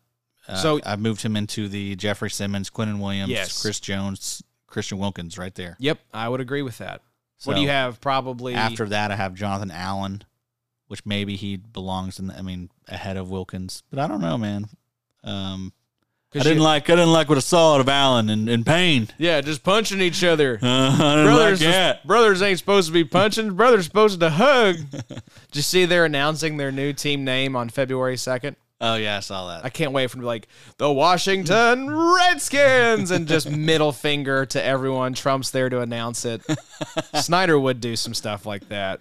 Uh, 0.49 0.57
So- 0.57 0.81
I've 0.87 1.01
moved 1.01 1.23
him 1.23 1.37
into 1.37 1.69
the 1.69 1.97
Jeffrey 1.97 2.31
Simmons, 2.31 2.71
Quinnen 2.71 2.99
Williams, 3.01 3.31
Yes. 3.31 3.61
Chris 3.61 3.81
Jones, 3.81 4.43
Christian 4.67 4.99
Wilkins 4.99 5.37
right 5.39 5.55
there. 5.55 5.77
Yep, 5.81 5.99
I 6.15 6.29
would 6.29 6.41
agree 6.41 6.63
with 6.63 6.79
that. 6.79 7.03
what 7.45 7.55
do 7.57 7.61
you 7.63 7.69
have? 7.69 8.01
Probably 8.01 8.55
After 8.55 8.87
that, 8.87 9.11
I 9.11 9.17
have 9.17 9.35
Jonathan 9.35 9.71
Allen, 9.71 10.23
which 10.89 11.05
maybe 11.07 11.37
he 11.37 11.57
belongs 11.57 12.19
in. 12.19 12.29
The, 12.29 12.39
I 12.39 12.43
mean, 12.43 12.71
ahead 12.89 13.17
of 13.17 13.31
Wilkins, 13.31 13.83
but 13.91 13.99
I 13.99 14.07
don't 14.07 14.21
know, 14.21 14.39
man. 14.39 14.67
Um, 15.25 15.73
I 16.35 16.41
didn't 16.41 16.59
you- 16.59 16.63
like. 16.65 16.91
I 16.91 16.97
didn't 16.97 17.13
like 17.13 17.29
what 17.29 17.39
I 17.39 17.41
saw 17.41 17.75
out 17.75 17.81
of 17.81 17.89
Allen 17.89 18.29
in, 18.29 18.49
in 18.49 18.63
pain. 18.65 19.09
Yeah, 19.17 19.41
just 19.41 19.63
punching 19.63 20.01
each 20.01 20.23
other. 20.23 20.59
Uh, 20.63 21.25
brothers, 21.25 21.65
like 21.65 22.05
brothers 22.05 22.43
ain't 22.43 22.59
supposed 22.59 22.89
to 22.89 22.93
be 22.93 23.05
punching. 23.05 23.55
Brothers 23.55 23.87
supposed 23.87 24.21
to 24.21 24.31
hug. 24.31 24.77
Did 24.91 25.23
you 25.55 25.63
see 25.63 25.85
they're 25.87 26.05
announcing 26.05 26.57
their 26.57 26.73
new 26.73 26.93
team 26.93 27.25
name 27.25 27.57
on 27.57 27.69
February 27.71 28.17
second? 28.17 28.57
Oh 28.81 28.97
yeah, 28.97 29.17
I 29.17 29.21
saw 29.21 29.49
that. 29.49 29.65
I 29.65 29.71
can't 29.71 29.93
wait 29.93 30.11
for 30.11 30.17
them 30.17 30.21
to 30.21 30.25
be 30.25 30.27
like 30.27 30.49
the 30.77 30.93
Washington 30.93 31.89
Redskins 31.91 33.11
and 33.11 33.27
just 33.27 33.51
middle 33.51 33.93
finger 33.93 34.45
to 34.47 34.63
everyone. 34.63 35.15
Trump's 35.15 35.51
there 35.51 35.71
to 35.71 35.81
announce 35.81 36.27
it. 36.27 36.43
Snyder 37.15 37.59
would 37.59 37.81
do 37.81 37.97
some 37.97 38.13
stuff 38.13 38.45
like 38.45 38.69
that. 38.69 39.01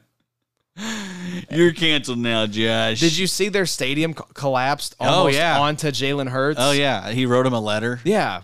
You're 1.51 1.73
canceled 1.73 2.19
now, 2.19 2.45
Josh. 2.47 2.99
Did 2.99 3.17
you 3.17 3.27
see 3.27 3.49
their 3.49 3.65
stadium 3.65 4.13
co- 4.13 4.25
collapsed 4.33 4.95
Oh, 4.99 5.05
almost 5.05 5.35
yeah. 5.38 5.59
onto 5.59 5.88
Jalen 5.89 6.29
Hurts? 6.29 6.59
Oh 6.61 6.71
yeah, 6.71 7.09
he 7.11 7.25
wrote 7.25 7.45
him 7.45 7.53
a 7.53 7.59
letter. 7.61 7.99
Yeah. 8.03 8.41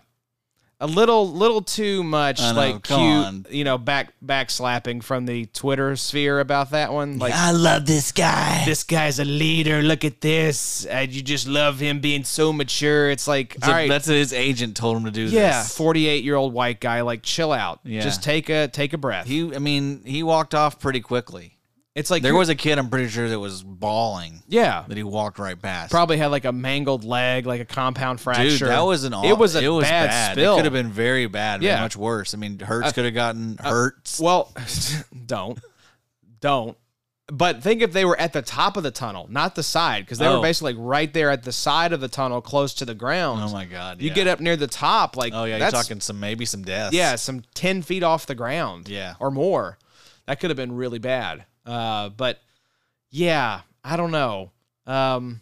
A 0.83 0.87
little 0.87 1.29
little 1.31 1.61
too 1.61 2.01
much 2.03 2.39
know, 2.41 2.53
like 2.53 2.81
cute, 2.81 2.97
on. 2.99 3.45
you 3.51 3.63
know, 3.63 3.77
back 3.77 4.13
back 4.19 4.49
slapping 4.49 5.01
from 5.01 5.27
the 5.27 5.45
Twitter 5.45 5.95
sphere 5.95 6.39
about 6.39 6.71
that 6.71 6.91
one. 6.91 7.19
Like 7.19 7.35
I 7.35 7.51
love 7.51 7.85
this 7.85 8.11
guy. 8.11 8.63
this 8.65 8.83
guy's 8.83 9.19
a 9.19 9.25
leader. 9.25 9.83
Look 9.83 10.03
at 10.05 10.21
this. 10.21 10.85
And 10.85 11.11
you 11.11 11.21
just 11.21 11.47
love 11.47 11.79
him 11.79 11.99
being 11.99 12.23
so 12.23 12.51
mature. 12.51 13.11
It's 13.11 13.27
like, 13.27 13.57
So 13.63 13.67
all 13.67 13.73
right, 13.77 13.89
That's 13.89 14.07
what 14.07 14.15
his 14.15 14.33
agent 14.33 14.75
told 14.75 14.97
him 14.97 15.05
to 15.05 15.11
do. 15.11 15.25
yeah, 15.25 15.61
this. 15.61 15.77
48 15.77 16.23
year 16.23 16.35
old 16.35 16.51
white 16.51 16.79
guy, 16.81 17.01
like 17.01 17.21
chill 17.21 17.51
out. 17.51 17.81
Yeah. 17.83 18.01
Just 18.01 18.23
take 18.23 18.49
a 18.49 18.67
take 18.67 18.93
a 18.93 18.97
breath. 18.97 19.27
He, 19.27 19.53
I 19.55 19.59
mean, 19.59 20.01
he 20.03 20.23
walked 20.23 20.55
off 20.55 20.79
pretty 20.79 21.01
quickly. 21.01 21.59
It's 21.93 22.09
like 22.09 22.23
There 22.23 22.33
was 22.35 22.47
a 22.47 22.55
kid, 22.55 22.77
I'm 22.77 22.89
pretty 22.89 23.09
sure, 23.09 23.27
that 23.27 23.37
was 23.39 23.63
bawling 23.63 24.43
yeah, 24.47 24.85
that 24.87 24.95
he 24.95 25.03
walked 25.03 25.39
right 25.39 25.61
past. 25.61 25.91
probably 25.91 26.15
had 26.17 26.27
like 26.27 26.45
a 26.45 26.53
mangled 26.53 27.03
leg, 27.03 27.45
like 27.45 27.59
a 27.59 27.65
compound 27.65 28.21
fracture. 28.21 28.49
Dude, 28.59 28.67
that 28.69 28.79
was 28.81 29.03
an. 29.03 29.13
Aw- 29.13 29.25
it 29.29 29.37
was 29.37 29.55
a 29.55 29.63
it 29.63 29.67
was 29.67 29.83
bad, 29.83 30.07
bad. 30.07 30.31
spill. 30.33 30.53
It 30.53 30.55
could 30.57 30.65
have 30.65 30.73
been 30.73 30.91
very 30.91 31.27
bad. 31.27 31.61
Yeah. 31.61 31.81
Much 31.81 31.97
worse. 31.97 32.33
I 32.33 32.37
mean, 32.37 32.59
Hurts 32.59 32.87
Uh, 32.87 32.91
could 32.93 33.05
have 33.05 33.13
gotten 33.13 33.57
hurts. 33.61 34.21
Well, 34.21 34.53
don't, 35.25 35.59
don't. 36.39 36.77
But 37.27 37.61
think 37.63 37.81
if 37.81 37.91
they 37.93 38.03
were 38.05 38.19
at 38.19 38.33
the 38.33 38.41
top 38.41 38.75
of 38.77 38.83
the 38.83 38.91
tunnel, 38.91 39.27
not 39.29 39.55
the 39.55 39.63
side, 39.63 40.05
because 40.05 40.17
they 40.17 40.27
were 40.27 40.35
Oh. 40.37 40.41
basically 40.41 40.73
like 40.73 40.81
right 40.85 41.13
there 41.13 41.29
at 41.29 41.43
the 41.43 41.51
side 41.53 41.91
of 41.93 41.99
the 42.01 42.07
tunnel, 42.09 42.41
close 42.41 42.73
to 42.75 42.85
the 42.85 42.95
ground. 42.95 43.41
oh 43.43 43.51
my 43.51 43.65
god! 43.65 44.01
You 44.01 44.09
yeah. 44.09 44.13
get 44.15 44.27
up 44.27 44.39
near 44.39 44.55
the 44.57 44.67
top, 44.67 45.15
like 45.17 45.33
Oh 45.35 45.43
yeah, 45.43 45.57
you're 45.57 45.71
talking 45.71 45.99
some 45.99 46.19
maybe 46.21 46.45
some 46.45 46.63
deaths. 46.63 46.93
yeah, 46.95 47.15
some 47.17 47.43
ten 47.53 47.81
feet 47.81 48.03
off 48.03 48.25
the 48.27 48.35
ground, 48.35 48.87
Yeah. 48.87 49.15
or 49.19 49.29
more. 49.31 49.77
That 50.25 50.39
could 50.39 50.49
have 50.49 50.57
been 50.57 50.71
really 50.73 50.99
bad. 50.99 51.45
Uh, 51.65 52.09
but 52.09 52.39
yeah, 53.09 53.61
I 53.83 53.97
don't 53.97 54.11
know. 54.11 54.51
Um, 54.87 55.41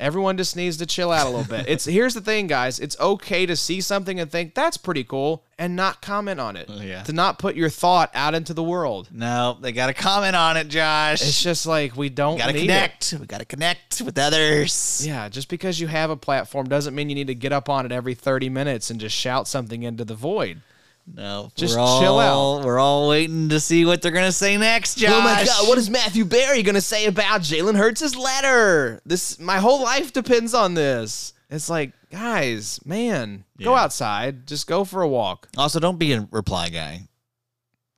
everyone 0.00 0.36
just 0.36 0.56
needs 0.56 0.78
to 0.78 0.86
chill 0.86 1.12
out 1.12 1.26
a 1.26 1.30
little 1.30 1.44
bit. 1.44 1.66
It's 1.68 1.84
here's 1.84 2.14
the 2.14 2.20
thing, 2.20 2.46
guys. 2.46 2.80
It's 2.80 2.98
okay 2.98 3.46
to 3.46 3.54
see 3.54 3.80
something 3.80 4.18
and 4.18 4.30
think 4.30 4.54
that's 4.54 4.76
pretty 4.76 5.04
cool 5.04 5.44
and 5.58 5.76
not 5.76 6.00
comment 6.02 6.40
on 6.40 6.56
it. 6.56 6.68
Yeah. 6.68 7.02
To 7.04 7.12
not 7.12 7.38
put 7.38 7.54
your 7.54 7.68
thought 7.68 8.10
out 8.14 8.34
into 8.34 8.54
the 8.54 8.62
world. 8.62 9.08
No, 9.12 9.58
they 9.60 9.72
got 9.72 9.86
to 9.88 9.94
comment 9.94 10.34
on 10.34 10.56
it, 10.56 10.68
Josh. 10.68 11.20
It's 11.22 11.42
just 11.42 11.66
like 11.66 11.96
we 11.96 12.08
don't 12.08 12.38
got 12.38 12.46
to 12.46 12.52
need 12.54 12.62
connect. 12.62 13.14
We 13.20 13.26
got 13.26 13.38
to 13.38 13.44
connect 13.44 14.00
with 14.00 14.18
others. 14.18 15.06
Yeah, 15.06 15.28
just 15.28 15.48
because 15.48 15.78
you 15.78 15.86
have 15.86 16.10
a 16.10 16.16
platform 16.16 16.68
doesn't 16.68 16.94
mean 16.94 17.08
you 17.08 17.14
need 17.14 17.28
to 17.28 17.34
get 17.34 17.52
up 17.52 17.68
on 17.68 17.86
it 17.86 17.92
every 17.92 18.14
30 18.14 18.48
minutes 18.48 18.90
and 18.90 18.98
just 18.98 19.14
shout 19.14 19.46
something 19.46 19.82
into 19.82 20.04
the 20.04 20.14
void. 20.14 20.62
No, 21.06 21.50
Just 21.56 21.74
we're 21.74 21.80
all, 21.82 22.00
chill 22.00 22.18
out. 22.20 22.64
We're 22.64 22.78
all 22.78 23.08
waiting 23.08 23.48
to 23.48 23.58
see 23.60 23.84
what 23.84 24.00
they're 24.00 24.12
gonna 24.12 24.30
say 24.32 24.56
next, 24.56 24.94
Josh. 24.96 25.10
Oh 25.12 25.20
my 25.22 25.44
god, 25.44 25.68
what 25.68 25.76
is 25.78 25.90
Matthew 25.90 26.24
Berry 26.24 26.62
gonna 26.62 26.80
say 26.80 27.06
about 27.06 27.40
Jalen 27.40 27.76
Hurts' 27.76 28.14
letter? 28.14 29.00
This 29.04 29.38
my 29.40 29.58
whole 29.58 29.82
life 29.82 30.12
depends 30.12 30.54
on 30.54 30.74
this. 30.74 31.32
It's 31.50 31.68
like, 31.68 31.92
guys, 32.12 32.78
man, 32.86 33.44
go 33.60 33.74
outside. 33.74 34.46
Just 34.46 34.68
go 34.68 34.84
for 34.84 35.02
a 35.02 35.08
walk. 35.08 35.48
Also, 35.56 35.80
don't 35.80 35.98
be 35.98 36.12
a 36.12 36.28
reply 36.30 36.68
guy 36.68 37.08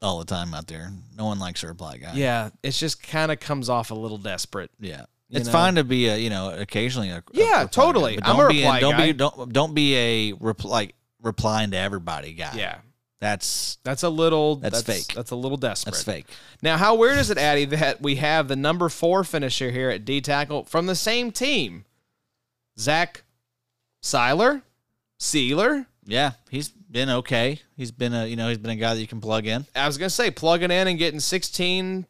all 0.00 0.18
the 0.18 0.24
time 0.24 0.54
out 0.54 0.66
there. 0.68 0.90
No 1.16 1.26
one 1.26 1.38
likes 1.38 1.62
a 1.62 1.66
reply 1.66 1.98
guy. 1.98 2.12
Yeah, 2.14 2.48
it 2.62 2.70
just 2.70 3.02
kind 3.02 3.30
of 3.30 3.40
comes 3.40 3.68
off 3.68 3.90
a 3.90 3.94
little 3.94 4.18
desperate. 4.18 4.70
yeah. 4.80 5.04
You 5.28 5.38
It's 5.38 5.46
know? 5.46 5.52
fine 5.52 5.74
to 5.76 5.84
be 5.84 6.08
a 6.08 6.16
you 6.16 6.28
know 6.30 6.50
occasionally 6.50 7.10
a 7.10 7.16
a 7.18 7.22
Yeah, 7.32 7.62
reply 7.62 7.66
totally. 7.66 8.16
guy, 8.16 8.30
I'm 8.30 8.40
a 8.40 8.48
be 8.48 8.58
reply 8.60 8.80
don't 8.80 8.92
guy. 8.96 9.06
be 9.06 9.12
don't 9.12 9.52
don't 9.52 9.74
be 9.74 9.96
a 9.96 10.32
reply 10.40 10.70
like 10.70 10.94
replying 11.22 11.70
to 11.72 11.76
everybody 11.78 12.32
guy. 12.34 12.52
Yeah, 12.54 12.78
that's 13.22 13.78
that's 13.84 14.02
a 14.02 14.08
little 14.08 14.56
That's 14.56 14.82
that's, 14.82 15.06
fake. 15.06 15.14
That's 15.14 15.30
a 15.30 15.36
little 15.36 15.56
desperate. 15.56 15.92
that's 15.92 16.02
fake. 16.02 16.26
Now, 16.60 16.76
how 16.76 16.96
weird 16.96 17.18
is 17.18 17.30
it, 17.30 17.38
Addy, 17.38 17.64
that 17.66 18.02
we 18.02 18.16
have 18.16 18.48
the 18.48 18.56
number 18.56 18.88
four 18.88 19.22
finisher 19.22 19.70
here 19.70 19.90
at 19.90 20.04
D 20.04 20.20
tackle 20.20 20.64
from 20.64 20.86
the 20.86 20.96
same 20.96 21.30
team? 21.30 21.84
Zach 22.78 23.22
Seiler, 24.02 24.62
Sealer. 25.20 25.86
Yeah, 26.04 26.32
he's 26.50 26.68
been 26.70 27.08
okay. 27.10 27.60
He's 27.76 27.92
been 27.92 28.12
a 28.12 28.26
you 28.26 28.34
know 28.34 28.48
he's 28.48 28.58
been 28.58 28.72
a 28.72 28.76
guy 28.76 28.94
that 28.94 29.00
you 29.00 29.06
can 29.06 29.20
plug 29.20 29.46
in. 29.46 29.66
I 29.76 29.86
was 29.86 29.98
gonna 29.98 30.10
say 30.10 30.32
plugging 30.32 30.72
in 30.72 30.88
and 30.88 30.98
getting 30.98 31.20
16.95, 31.20 32.02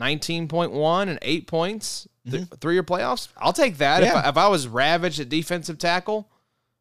19.1, 0.00 1.08
and 1.08 1.18
eight 1.22 1.46
points 1.46 2.08
th- 2.30 2.44
through 2.60 2.72
your 2.74 2.84
playoffs. 2.84 3.28
I'll 3.36 3.52
take 3.52 3.76
that. 3.78 4.02
If, 4.02 4.08
Mm-hmm. 4.08 4.26
I, 4.26 4.28
if 4.30 4.36
I 4.38 4.48
was 4.48 4.66
ravaged 4.66 5.20
at 5.20 5.28
defensive 5.28 5.76
tackle, 5.78 6.26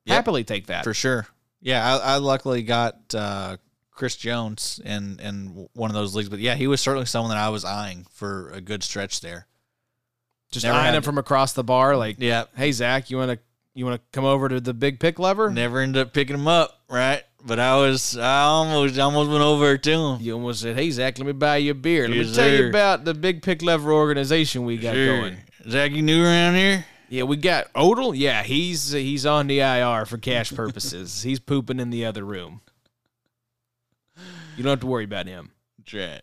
Yep. 0.06 0.15
happily 0.15 0.43
take 0.45 0.67
that. 0.67 0.86
For 0.86 0.93
sure. 0.93 1.28
Yeah, 1.61 1.95
I, 1.97 2.13
I 2.13 2.17
luckily 2.17 2.61
got 2.63 3.13
uh, 3.15 3.57
Chris 3.91 4.15
Jones 4.15 4.79
in 4.85 5.19
in 5.19 5.67
one 5.73 5.89
of 5.89 5.95
those 5.95 6.15
leagues, 6.15 6.29
but 6.29 6.39
yeah, 6.39 6.55
he 6.55 6.67
was 6.67 6.81
certainly 6.81 7.05
someone 7.07 7.29
that 7.31 7.39
I 7.39 7.49
was 7.49 7.65
eyeing 7.65 8.05
for 8.11 8.49
a 8.51 8.61
good 8.61 8.83
stretch 8.83 9.21
there. 9.21 9.47
Just 10.51 10.65
Never 10.65 10.77
eyeing 10.77 10.85
had- 10.85 10.95
him 10.95 11.03
from 11.03 11.17
across 11.17 11.53
the 11.53 11.63
bar, 11.63 11.97
like, 11.97 12.17
Yeah, 12.19 12.45
hey 12.55 12.71
Zach, 12.71 13.09
you 13.09 13.17
wanna 13.17 13.39
you 13.73 13.85
wanna 13.85 13.99
come 14.11 14.23
over 14.25 14.47
to 14.49 14.59
the 14.61 14.73
big 14.73 14.99
pick 14.99 15.19
lever? 15.19 15.49
never 15.49 15.79
ended 15.79 16.01
up 16.01 16.13
picking 16.13 16.35
him 16.35 16.47
up, 16.47 16.79
right? 16.89 17.23
But 17.45 17.59
I 17.59 17.75
was 17.77 18.17
I 18.17 18.43
almost 18.43 18.97
almost 18.99 19.29
went 19.29 19.43
over 19.43 19.77
to 19.77 19.91
him. 19.91 20.21
You 20.21 20.33
almost 20.35 20.61
said, 20.61 20.75
"Hey 20.75 20.89
Zach, 20.91 21.17
let 21.17 21.25
me 21.27 21.33
buy 21.33 21.57
you 21.57 21.71
a 21.71 21.75
beer. 21.75 22.03
Let 22.07 22.11
me 22.11 22.23
Yes, 22.23 22.35
tell 22.35 22.49
you 22.49 22.57
sir. 22.57 22.69
about 22.69 23.03
the 23.05 23.13
Big 23.13 23.41
Pick 23.41 23.61
Lever 23.61 23.91
organization 23.91 24.63
we 24.65 24.77
got 24.77 24.93
Sure. 24.93 25.17
going." 25.21 25.37
Zach, 25.69 25.91
you 25.91 26.01
new 26.01 26.23
around 26.23 26.55
here? 26.55 26.85
Yeah, 27.09 27.23
we 27.23 27.37
got 27.37 27.67
Odell. 27.75 28.13
Yeah, 28.13 28.43
he's 28.43 28.91
he's 28.91 29.25
on 29.25 29.47
the 29.47 29.59
IR 29.59 30.05
for 30.05 30.17
cash 30.17 30.53
purposes. 30.53 31.21
he's 31.23 31.39
pooping 31.39 31.79
in 31.79 31.89
the 31.89 32.05
other 32.05 32.23
room. 32.23 32.61
You 34.55 34.63
don't 34.63 34.71
have 34.71 34.79
to 34.81 34.87
worry 34.87 35.03
about 35.03 35.27
him. 35.27 35.51
Right. 35.93 36.21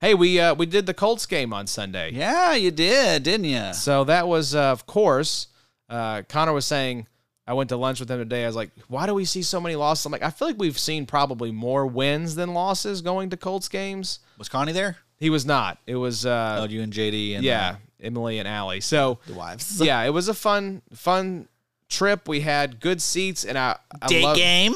Hey, 0.00 0.14
we 0.14 0.38
uh, 0.38 0.54
we 0.54 0.66
did 0.66 0.86
the 0.86 0.94
Colts 0.94 1.26
game 1.26 1.52
on 1.52 1.66
Sunday. 1.66 2.10
Yeah, 2.12 2.54
you 2.54 2.70
did, 2.70 3.22
didn't 3.22 3.44
you? 3.44 3.72
So 3.72 4.04
that 4.04 4.28
was, 4.28 4.54
uh, 4.54 4.72
of 4.72 4.86
course, 4.86 5.48
uh, 5.88 6.22
Connor 6.28 6.52
was 6.52 6.66
saying. 6.66 7.06
I 7.44 7.54
went 7.54 7.70
to 7.70 7.76
lunch 7.76 7.98
with 7.98 8.08
him 8.08 8.18
today. 8.18 8.44
I 8.44 8.46
was 8.46 8.54
like, 8.54 8.70
"Why 8.86 9.04
do 9.06 9.14
we 9.14 9.24
see 9.24 9.42
so 9.42 9.60
many 9.60 9.74
losses?" 9.74 10.06
I'm 10.06 10.12
like, 10.12 10.22
"I 10.22 10.30
feel 10.30 10.46
like 10.46 10.58
we've 10.58 10.78
seen 10.78 11.06
probably 11.06 11.50
more 11.50 11.86
wins 11.86 12.36
than 12.36 12.54
losses 12.54 13.02
going 13.02 13.30
to 13.30 13.36
Colts 13.36 13.68
games." 13.68 14.20
Was 14.38 14.48
Connie 14.48 14.70
there? 14.70 14.98
He 15.18 15.28
was 15.28 15.44
not. 15.44 15.78
It 15.86 15.96
was 15.96 16.24
uh, 16.24 16.58
oh, 16.60 16.68
you 16.68 16.82
and 16.82 16.92
JD 16.92 17.34
and 17.36 17.44
yeah, 17.44 17.70
uh, 17.70 17.76
Emily 18.02 18.38
and 18.38 18.48
Allie. 18.48 18.80
So 18.80 19.18
the 19.26 19.34
wives. 19.34 19.80
yeah, 19.84 20.02
it 20.02 20.10
was 20.10 20.28
a 20.28 20.34
fun 20.34 20.82
fun 20.92 21.48
trip. 21.88 22.28
We 22.28 22.40
had 22.40 22.80
good 22.80 23.00
seats, 23.00 23.44
and 23.44 23.56
I, 23.56 23.78
I 24.00 24.06
Date 24.08 24.24
love- 24.24 24.36
game. 24.36 24.74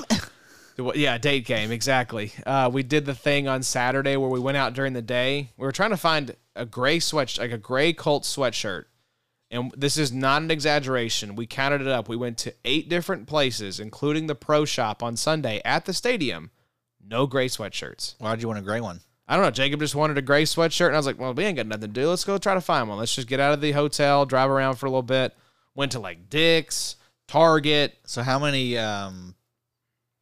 Yeah, 0.94 1.16
date 1.16 1.46
game 1.46 1.72
exactly. 1.72 2.32
Uh, 2.44 2.68
we 2.70 2.82
did 2.82 3.06
the 3.06 3.14
thing 3.14 3.48
on 3.48 3.62
Saturday 3.62 4.14
where 4.18 4.28
we 4.28 4.38
went 4.38 4.58
out 4.58 4.74
during 4.74 4.92
the 4.92 5.00
day. 5.00 5.50
We 5.56 5.64
were 5.64 5.72
trying 5.72 5.88
to 5.88 5.96
find 5.96 6.36
a 6.54 6.66
gray 6.66 6.98
sweat, 6.98 7.38
like 7.38 7.50
a 7.50 7.56
gray 7.56 7.94
Colts 7.94 8.36
sweatshirt, 8.36 8.84
and 9.50 9.72
this 9.74 9.96
is 9.96 10.12
not 10.12 10.42
an 10.42 10.50
exaggeration. 10.50 11.34
We 11.34 11.46
counted 11.46 11.80
it 11.80 11.86
up. 11.88 12.10
We 12.10 12.16
went 12.16 12.36
to 12.38 12.52
eight 12.66 12.90
different 12.90 13.26
places, 13.26 13.80
including 13.80 14.26
the 14.26 14.34
pro 14.34 14.66
shop 14.66 15.02
on 15.02 15.16
Sunday 15.16 15.62
at 15.64 15.86
the 15.86 15.94
stadium. 15.94 16.50
No 17.02 17.26
gray 17.26 17.48
sweatshirts. 17.48 18.16
Why'd 18.18 18.42
you 18.42 18.48
want 18.48 18.58
a 18.58 18.62
gray 18.62 18.82
one? 18.82 19.00
I 19.28 19.34
don't 19.34 19.44
know. 19.44 19.50
Jacob 19.50 19.80
just 19.80 19.94
wanted 19.94 20.18
a 20.18 20.22
gray 20.22 20.44
sweatshirt, 20.44 20.86
and 20.86 20.94
I 20.94 20.98
was 20.98 21.06
like, 21.06 21.18
"Well, 21.18 21.34
we 21.34 21.44
ain't 21.44 21.56
got 21.56 21.66
nothing 21.66 21.80
to 21.82 21.88
do. 21.88 22.08
Let's 22.08 22.24
go 22.24 22.38
try 22.38 22.54
to 22.54 22.60
find 22.60 22.88
one. 22.88 22.98
Let's 22.98 23.14
just 23.14 23.28
get 23.28 23.40
out 23.40 23.52
of 23.52 23.60
the 23.60 23.72
hotel, 23.72 24.24
drive 24.24 24.50
around 24.50 24.76
for 24.76 24.86
a 24.86 24.90
little 24.90 25.02
bit." 25.02 25.34
Went 25.74 25.92
to 25.92 26.00
like 26.00 26.30
Dick's, 26.30 26.96
Target. 27.26 27.98
So 28.04 28.22
how 28.22 28.38
many? 28.38 28.78
um 28.78 29.34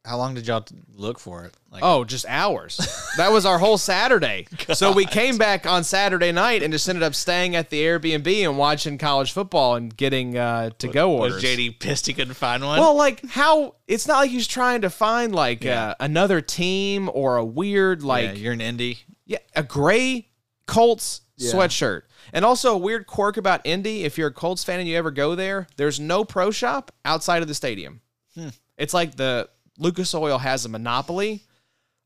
How 0.05 0.17
long 0.17 0.35
did 0.35 0.45
y'all 0.47 0.63
look 0.95 1.17
for 1.19 1.45
it? 1.45 1.53
Like, 1.71 1.81
Oh, 1.83 2.03
just 2.03 2.25
hours. 2.29 2.77
that 3.17 3.31
was 3.31 3.45
our 3.45 3.57
whole 3.57 3.77
Saturday. 3.79 4.47
so 4.73 4.91
we 4.91 5.05
came 5.05 5.37
back 5.37 5.65
on 5.65 5.83
Saturday 5.83 6.31
night 6.31 6.61
and 6.61 6.71
just 6.71 6.87
ended 6.87 7.01
up 7.03 7.15
staying 7.15 7.55
at 7.55 7.69
the 7.71 7.81
Airbnb 7.81 8.47
and 8.47 8.57
watching 8.57 8.97
college 8.97 9.31
football 9.31 9.75
and 9.75 9.95
getting 9.97 10.37
uh, 10.37 10.69
to 10.77 10.87
go 10.87 11.09
was 11.09 11.33
orders. 11.33 11.43
JD 11.43 11.79
pissed 11.79 12.05
he 12.07 12.13
couldn't 12.13 12.35
find 12.35 12.63
one? 12.63 12.79
Well, 12.79 12.95
like 12.95 13.25
how 13.25 13.75
it's 13.87 14.07
not 14.07 14.17
like 14.19 14.29
he's 14.31 14.47
trying 14.47 14.81
to 14.81 14.89
find 14.89 15.33
like 15.33 15.63
Yeah. 15.63 15.89
uh, 15.89 15.95
another 16.01 16.39
team 16.39 17.09
or 17.13 17.37
a 17.37 17.45
weird 17.45 18.03
like 18.03 18.25
yeah, 18.25 18.33
you're 18.33 18.53
an 18.53 18.59
indie. 18.59 18.99
Yeah, 19.25 19.39
a 19.55 19.63
gray 19.63 20.29
Colts 20.67 21.21
Yeah. 21.37 21.51
sweatshirt. 21.51 22.03
And 22.33 22.43
also 22.45 22.73
a 22.73 22.77
weird 22.77 23.05
quirk 23.07 23.37
about 23.37 23.61
Indy, 23.65 24.03
if 24.03 24.17
you're 24.17 24.27
a 24.29 24.33
Colts 24.33 24.63
fan 24.63 24.79
and 24.79 24.87
you 24.89 24.97
ever 24.97 25.11
go 25.11 25.35
there, 25.35 25.67
there's 25.77 25.99
no 25.99 26.23
pro 26.25 26.51
shop 26.51 26.91
outside 27.05 27.41
of 27.41 27.47
the 27.47 27.53
stadium. 27.55 28.01
Hmm. 28.35 28.49
It's 28.77 28.93
like 28.93 29.15
the 29.15 29.47
Lucas 29.77 30.13
Oil 30.13 30.37
has 30.39 30.65
a 30.65 30.69
monopoly 30.69 31.43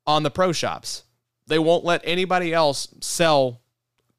on 0.08 0.24
the 0.24 0.32
pro 0.32 0.52
shops. 0.52 1.04
They 1.48 1.60
won't 1.60 1.86
let 1.86 2.02
anybody 2.04 2.54
else 2.54 2.88
sell 3.02 3.62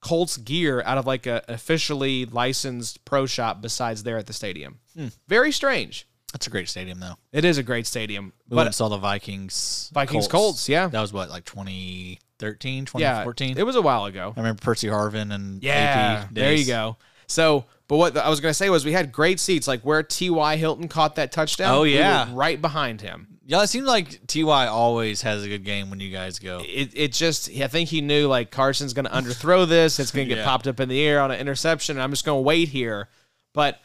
Colts 0.00 0.36
gear 0.36 0.82
out 0.84 0.98
of 0.98 1.06
like 1.06 1.26
a 1.26 1.42
officially 1.48 2.24
licensed 2.24 3.04
pro 3.04 3.26
shop 3.26 3.60
besides 3.60 4.02
there 4.02 4.18
at 4.18 4.26
the 4.26 4.32
stadium. 4.32 4.80
Hmm. 4.96 5.08
Very 5.28 5.52
strange. 5.52 6.06
That's 6.32 6.46
a 6.46 6.50
great 6.50 6.68
stadium, 6.68 7.00
though. 7.00 7.14
It 7.32 7.44
is 7.44 7.58
a 7.58 7.62
great 7.62 7.86
stadium. 7.86 8.32
We 8.48 8.54
went 8.56 8.60
But 8.64 8.66
and 8.66 8.74
saw 8.74 8.88
the 8.88 8.98
Vikings. 8.98 9.90
Vikings 9.92 10.28
Colts, 10.28 10.68
yeah. 10.68 10.86
That 10.86 11.00
was 11.00 11.12
what, 11.12 11.28
like 11.28 11.44
2013, 11.44 12.78
Yeah, 12.78 12.84
2014? 12.84 13.58
it 13.58 13.66
was 13.66 13.74
a 13.76 13.82
while 13.82 14.04
ago. 14.04 14.32
I 14.36 14.40
remember 14.40 14.60
Percy 14.60 14.86
Harvin 14.86 15.32
and 15.34 15.62
Yeah, 15.62 16.28
there 16.30 16.54
you 16.54 16.66
go. 16.66 16.96
So, 17.26 17.64
but 17.88 17.96
what 17.96 18.16
I 18.16 18.28
was 18.28 18.40
going 18.40 18.50
to 18.50 18.54
say 18.54 18.70
was 18.70 18.84
we 18.84 18.92
had 18.92 19.10
great 19.12 19.40
seats, 19.40 19.66
like 19.66 19.82
where 19.82 20.02
T.Y. 20.02 20.56
Hilton 20.56 20.86
caught 20.88 21.16
that 21.16 21.32
touchdown. 21.32 21.74
Oh, 21.74 21.82
we 21.82 21.94
yeah. 21.94 22.28
right 22.32 22.60
behind 22.60 23.00
him. 23.00 23.29
Yeah, 23.50 23.64
it 23.64 23.66
seems 23.66 23.88
like 23.88 24.24
Ty 24.28 24.68
always 24.68 25.22
has 25.22 25.42
a 25.42 25.48
good 25.48 25.64
game 25.64 25.90
when 25.90 25.98
you 25.98 26.12
guys 26.12 26.38
go. 26.38 26.62
It, 26.64 26.92
it 26.94 27.12
just, 27.12 27.50
I 27.50 27.66
think 27.66 27.88
he 27.88 28.00
knew 28.00 28.28
like 28.28 28.52
Carson's 28.52 28.92
going 28.92 29.06
to 29.06 29.10
underthrow 29.10 29.66
this. 29.68 29.98
It's 29.98 30.12
going 30.12 30.24
to 30.28 30.34
get 30.36 30.38
Yeah. 30.38 30.44
popped 30.44 30.68
up 30.68 30.78
in 30.78 30.88
the 30.88 31.00
air 31.04 31.20
on 31.20 31.32
an 31.32 31.40
interception. 31.40 31.96
And 31.96 32.02
I'm 32.04 32.10
just 32.12 32.24
going 32.24 32.38
to 32.38 32.42
wait 32.42 32.68
here. 32.68 33.08
But 33.52 33.80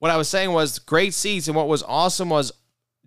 what 0.00 0.10
I 0.10 0.18
was 0.18 0.28
saying 0.28 0.52
was 0.52 0.78
great 0.78 1.14
seats. 1.14 1.48
And 1.48 1.56
what 1.56 1.66
was 1.66 1.82
awesome 1.84 2.28
was 2.28 2.52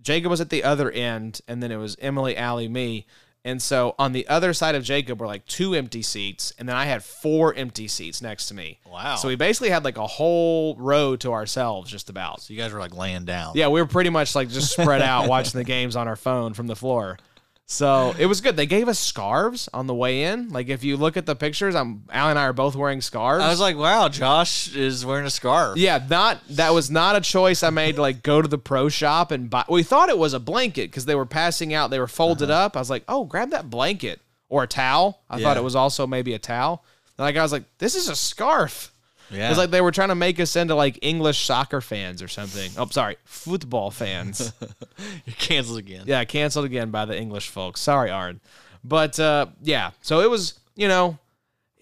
Jacob 0.01 0.31
was 0.31 0.41
at 0.41 0.49
the 0.49 0.63
other 0.63 0.89
end, 0.89 1.41
and 1.47 1.61
then 1.61 1.71
it 1.71 1.77
was 1.77 1.95
Emily, 2.01 2.35
Allie, 2.35 2.67
me. 2.67 3.05
And 3.45 3.61
so 3.61 3.93
on 3.99 4.13
the 4.13 4.27
other 4.27 4.53
side 4.53 4.73
of 4.75 4.83
Jacob 4.83 5.19
were 5.19 5.27
like 5.27 5.45
two 5.45 5.73
empty 5.75 6.01
seats, 6.01 6.53
and 6.57 6.67
then 6.67 6.75
I 6.77 6.85
had 6.85 7.03
four 7.03 7.53
empty 7.53 7.89
seats 7.89 8.21
next 8.21 8.47
to 8.47 8.53
me. 8.53 8.79
Wow. 8.89 9.15
So 9.15 9.27
we 9.27 9.35
basically 9.35 9.69
had 9.69 9.83
like 9.83 9.97
a 9.97 10.07
whole 10.07 10.75
row 10.77 11.17
to 11.17 11.33
ourselves, 11.33 11.91
just 11.91 12.09
about. 12.09 12.41
So 12.41 12.53
you 12.53 12.59
guys 12.59 12.71
were 12.71 12.79
like 12.79 12.95
laying 12.95 13.25
down. 13.25 13.53
Yeah, 13.55 13.67
we 13.67 13.81
were 13.81 13.87
pretty 13.87 14.09
much 14.09 14.33
like 14.33 14.49
just 14.49 14.71
spread 14.71 15.01
out 15.01 15.27
watching 15.29 15.57
the 15.57 15.65
games 15.65 15.95
on 15.95 16.07
our 16.07 16.15
phone 16.15 16.53
from 16.53 16.67
the 16.67 16.75
floor. 16.75 17.17
So 17.65 18.13
it 18.19 18.25
was 18.25 18.41
good. 18.41 18.57
They 18.57 18.65
gave 18.65 18.87
us 18.87 18.99
scarves 18.99 19.69
on 19.73 19.87
the 19.87 19.95
way 19.95 20.23
in. 20.23 20.49
Like 20.49 20.69
if 20.69 20.83
you 20.83 20.97
look 20.97 21.17
at 21.17 21.25
the 21.25 21.35
pictures, 21.35 21.75
I'm 21.75 22.03
Al 22.11 22.29
and 22.29 22.37
I 22.37 22.43
are 22.43 22.53
both 22.53 22.75
wearing 22.75 23.01
scarves. 23.01 23.43
I 23.43 23.49
was 23.49 23.59
like, 23.59 23.77
wow, 23.77 24.09
Josh 24.09 24.75
is 24.75 25.05
wearing 25.05 25.25
a 25.25 25.29
scarf. 25.29 25.77
yeah, 25.77 26.05
not 26.09 26.39
that 26.49 26.73
was 26.73 26.91
not 26.91 27.15
a 27.15 27.21
choice 27.21 27.63
I 27.63 27.69
made 27.69 27.95
to 27.95 28.01
like 28.01 28.21
go 28.21 28.41
to 28.41 28.47
the 28.47 28.57
pro 28.57 28.89
shop 28.89 29.31
and 29.31 29.49
buy. 29.49 29.65
We 29.69 29.83
thought 29.83 30.09
it 30.09 30.17
was 30.17 30.33
a 30.33 30.39
blanket 30.39 30.91
because 30.91 31.05
they 31.05 31.15
were 31.15 31.25
passing 31.25 31.73
out. 31.73 31.89
They 31.89 31.99
were 31.99 32.07
folded 32.07 32.51
uh-huh. 32.51 32.65
up. 32.65 32.77
I 32.77 32.79
was 32.79 32.89
like, 32.89 33.05
oh, 33.07 33.25
grab 33.25 33.51
that 33.51 33.69
blanket 33.69 34.21
or 34.49 34.63
a 34.63 34.67
towel. 34.67 35.21
I 35.29 35.41
thought 35.41 35.57
it 35.57 35.63
was 35.63 35.75
also 35.75 36.05
maybe 36.05 36.33
a 36.33 36.39
towel. 36.39 36.83
And 37.17 37.25
like 37.25 37.37
I 37.37 37.41
was 37.41 37.51
like, 37.51 37.63
this 37.79 37.95
is 37.95 38.09
a 38.09 38.15
scarf. 38.15 38.92
Yeah. 39.31 39.49
It's 39.49 39.57
like 39.57 39.71
they 39.71 39.81
were 39.81 39.91
trying 39.91 40.09
to 40.09 40.15
make 40.15 40.39
us 40.39 40.55
into 40.55 40.75
like 40.75 40.99
English 41.01 41.45
soccer 41.45 41.81
fans 41.81 42.21
or 42.21 42.27
something. 42.27 42.71
Oh, 42.77 42.87
sorry, 42.89 43.17
football 43.25 43.89
fans. 43.91 44.53
You're 45.25 45.35
canceled 45.37 45.79
again. 45.79 46.03
yeah, 46.05 46.23
canceled 46.25 46.65
again 46.65 46.91
by 46.91 47.05
the 47.05 47.17
English 47.17 47.49
folks. 47.49 47.81
Sorry, 47.81 48.09
Arn. 48.11 48.39
But 48.83 49.19
uh, 49.19 49.47
yeah, 49.61 49.91
so 50.01 50.19
it 50.21 50.29
was, 50.29 50.59
you 50.75 50.87
know, 50.87 51.17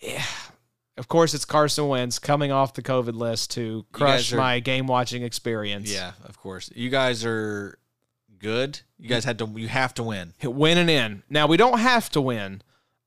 yeah. 0.01 0.23
Of 0.97 1.07
course, 1.07 1.33
it's 1.33 1.45
Carson 1.45 1.87
Wentz 1.87 2.19
coming 2.19 2.51
off 2.51 2.73
the 2.73 2.83
COVID 2.83 3.15
list 3.15 3.51
to 3.51 3.85
crush 3.91 4.31
are- 4.33 4.37
my 4.37 4.59
game 4.59 4.85
watching 4.87 5.23
experience. 5.23 5.91
Yeah, 5.91 6.11
of 6.25 6.37
course. 6.37 6.69
You 6.75 6.89
guys 6.89 7.25
are 7.25 7.77
good. 8.37 8.79
You 8.99 9.09
guys 9.09 9.25
had 9.25 9.39
to. 9.39 9.47
You 9.55 9.67
have 9.67 9.93
to 9.95 10.03
win. 10.03 10.33
win 10.43 10.77
and 10.77 10.89
in. 10.89 11.23
Now 11.29 11.47
we 11.47 11.57
don't 11.57 11.79
have 11.79 12.09
to 12.11 12.21
win, 12.21 12.61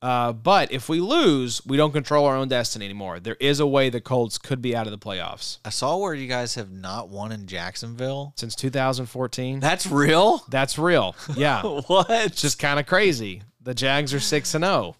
uh, 0.04 0.32
but 0.32 0.70
if 0.70 0.88
we 0.88 1.00
lose, 1.00 1.64
we 1.64 1.76
don't 1.76 1.92
control 1.92 2.26
our 2.26 2.36
own 2.36 2.48
destiny 2.48 2.84
anymore. 2.84 3.18
There 3.20 3.36
is 3.40 3.58
a 3.58 3.66
way 3.66 3.88
the 3.88 4.00
Colts 4.00 4.36
could 4.38 4.60
be 4.60 4.76
out 4.76 4.86
of 4.86 4.90
the 4.90 4.98
playoffs 4.98 5.58
I 5.64 5.70
saw 5.70 5.96
where 5.96 6.12
you 6.14 6.28
guys 6.28 6.54
have 6.56 6.70
not 6.70 7.08
won 7.08 7.32
in 7.32 7.46
Jacksonville. 7.46 8.34
since 8.36 8.54
2014. 8.54 9.60
That's 9.60 9.86
real. 9.86 10.44
That's 10.48 10.78
real. 10.78 11.16
Yeah, 11.34 11.62
What? 11.86 12.06
it's 12.10 12.40
just 12.42 12.58
kind 12.58 12.78
of 12.78 12.86
crazy. 12.86 13.42
The 13.62 13.74
Jags 13.74 14.12
are 14.12 14.20
six 14.20 14.54
and 14.54 14.62
zero. 14.64 14.96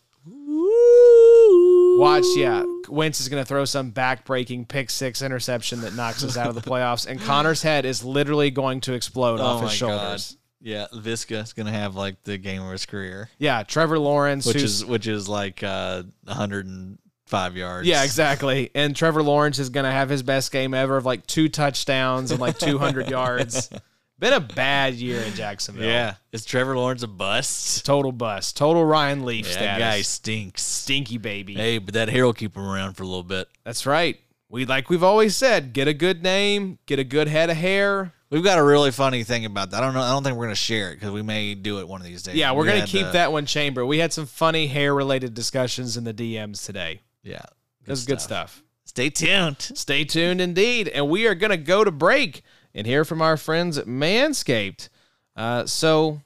Watch, 1.96 2.24
yeah. 2.36 2.64
Wentz 2.88 3.20
is 3.20 3.28
going 3.28 3.42
to 3.42 3.46
throw 3.46 3.64
some 3.64 3.90
back-breaking 3.90 4.64
pick 4.66 4.90
six 4.90 5.22
interception 5.22 5.80
that 5.82 5.94
knocks 5.94 6.24
us 6.24 6.36
out 6.36 6.48
of 6.48 6.55
the 6.55 6.61
playoffs, 6.70 7.07
and 7.07 7.20
Connor's 7.20 7.62
head 7.62 7.84
is 7.84 8.05
literally 8.05 8.50
going 8.50 8.80
to 8.82 8.94
explode 8.94 9.38
Oh 9.40 9.44
off 9.44 9.70
his 9.70 9.80
god. 9.80 10.20
Yeah, 10.64 10.86
Visca 10.94 11.42
is 11.42 11.52
gonna 11.52 11.70
have 11.72 11.94
like 11.94 12.22
the 12.24 12.38
game 12.38 12.62
of 12.62 12.72
his 12.72 12.86
career, 12.86 13.28
Yeah, 13.38 13.62
Trevor 13.64 13.98
Lawrence, 13.98 14.46
which 14.46 14.56
is 14.56 14.84
which 14.84 15.06
is 15.06 15.28
like 15.28 15.62
uh, 15.62 16.04
105 16.24 17.56
yards. 17.56 17.86
Yeah, 17.86 18.02
exactly. 18.02 18.70
And 18.74 18.94
Trevor 18.96 19.22
Lawrence 19.22 19.58
is 19.58 19.68
going 19.70 19.84
to 19.84 19.90
have 19.90 20.08
his 20.08 20.22
best 20.22 20.52
game 20.52 20.74
ever 20.74 20.96
of 20.96 21.04
like 21.04 21.26
two 21.26 21.48
touchdowns 21.48 22.30
and 22.30 22.40
like 22.40 22.58
200 22.58 23.08
yards. 23.10 23.70
Been 24.18 24.32
a 24.32 24.40
bad 24.40 24.94
year 24.94 25.20
in 25.20 25.34
Jacksonville. 25.34 25.84
Yeah, 25.88 26.14
is 26.32 26.44
Trevor 26.44 26.76
Lawrence 26.76 27.02
a 27.02 27.08
bust? 27.08 27.84
Total 27.84 28.12
bust. 28.12 28.56
Total 28.56 28.84
Ryan 28.84 29.24
Leaf 29.24 29.44
That 29.46 29.52
status. 29.52 29.78
guy 29.80 30.00
stinks. 30.02 30.62
Stinky 30.62 31.18
baby. 31.18 31.54
Hey, 31.54 31.78
but 31.78 31.94
that 31.94 32.08
hair 32.08 32.24
will 32.24 32.32
keep 32.32 32.56
him 32.56 32.62
around 32.66 32.94
for 32.94 33.02
a 33.02 33.06
little 33.06 33.24
bit. 33.24 33.48
That's 33.64 33.86
right. 33.86 34.18
We 34.48 34.66
like 34.66 34.88
we've 34.88 35.02
always 35.02 35.36
said, 35.36 35.72
get 35.72 35.88
a 35.88 35.94
good 35.94 36.22
name, 36.22 36.78
get 36.86 36.98
a 37.00 37.04
good 37.04 37.26
head 37.28 37.50
of 37.50 37.56
hair. 37.56 38.12
We've 38.35 38.43
got 38.43 38.59
a 38.59 38.64
really 38.64 38.91
funny 38.91 39.22
thing 39.22 39.45
about 39.45 39.70
that. 39.70 39.80
I 39.80 39.87
don't 39.87 39.95
know. 39.95 40.01
I 40.01 40.11
don't 40.11 40.24
think 40.24 40.37
we're 40.37 40.47
gonna 40.47 40.57
share 40.57 40.91
it 40.91 40.97
because 40.97 41.12
we 41.12 41.22
may 41.22 41.55
do 41.55 41.78
it 41.78 41.87
one 41.87 42.01
of 42.01 42.07
these 42.07 42.24
days. 42.24 42.35
Yeah, 42.35 42.51
we're 42.51 42.62
We 42.62 42.68
going 42.68 42.80
to 42.80 42.89
keep 42.89 43.07
uh, 43.07 43.12
that 43.12 43.30
one 43.30 43.47
chamber. 43.47 43.87
We 43.87 43.99
had 43.99 44.12
some 44.12 44.26
funny 44.26 44.66
hair 44.66 44.93
related 44.93 45.35
discussions 45.35 45.97
in 45.97 46.03
the 46.03 46.12
DMs 46.12 46.66
today. 46.66 47.01
Yeah, 47.22 47.43
It 47.87 47.91
was 47.91 48.05
good 48.05 48.20
stuff. 48.20 48.64
Stay 48.85 49.09
tuned. 49.09 49.61
Stay 49.61 50.05
tuned 50.05 50.41
indeed. 50.41 50.89
And 50.89 51.09
we 51.09 51.28
are 51.28 51.37
going 51.37 51.53
to 51.53 51.57
go 51.57 51.85
to 51.85 51.93
break 51.93 52.43
and 52.74 52.89
hear 52.89 53.05
from 53.05 53.22
our 53.22 53.37
friends 53.37 53.78
at 53.78 53.87
Manscaped. 53.87 54.89
Uh, 55.37 55.64
so, 55.66 56.20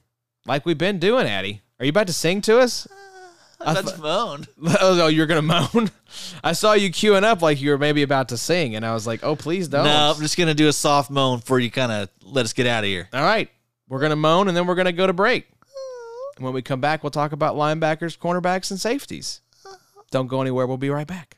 like 0.47 0.65
we've 0.65 0.79
been 0.79 0.97
doing, 0.97 1.27
Addy, 1.27 1.61
are 1.79 1.85
you 1.85 1.91
about 1.91 2.07
to 2.07 2.13
sing 2.13 2.41
to 2.41 2.57
us? 2.57 2.87
That's 3.65 3.97
moan. 3.97 4.47
oh, 4.81 5.07
you're 5.07 5.27
going 5.27 5.47
to 5.47 5.69
moan? 5.73 5.91
I 6.43 6.53
saw 6.53 6.73
you 6.73 6.89
queuing 6.89 7.23
up 7.23 7.41
like 7.41 7.59
you 7.59 7.71
were 7.71 7.77
maybe 7.77 8.03
about 8.03 8.29
to 8.29 8.37
sing, 8.37 8.75
and 8.75 8.85
I 8.85 8.93
was 8.93 9.05
like, 9.05 9.23
oh, 9.23 9.35
please 9.35 9.67
don't. 9.67 9.83
No, 9.83 10.13
I'm 10.15 10.21
just 10.21 10.37
gonna 10.37 10.53
do 10.53 10.69
a 10.69 10.73
soft 10.73 11.09
moan 11.09 11.39
for 11.39 11.59
you. 11.59 11.69
Kind 11.69 11.91
of 11.91 12.09
let 12.23 12.45
us 12.45 12.53
get 12.53 12.67
out 12.67 12.83
of 12.83 12.87
here. 12.87 13.09
All 13.13 13.21
right. 13.23 13.49
We're 13.89 13.99
going 13.99 14.11
to 14.11 14.15
moan, 14.15 14.47
and 14.47 14.55
then 14.55 14.67
we're 14.67 14.75
going 14.75 14.85
to 14.85 14.91
go 14.91 15.07
to 15.07 15.13
break. 15.13 15.47
And 16.37 16.45
when 16.45 16.53
we 16.53 16.61
come 16.61 16.79
back, 16.79 17.03
we'll 17.03 17.09
talk 17.09 17.31
about 17.31 17.55
linebackers, 17.55 18.17
cornerbacks, 18.17 18.69
and 18.69 18.79
safeties. 18.79 19.41
Don't 20.11 20.27
go 20.27 20.41
anywhere. 20.41 20.67
We'll 20.67 20.77
be 20.77 20.91
right 20.91 21.07
back. 21.07 21.37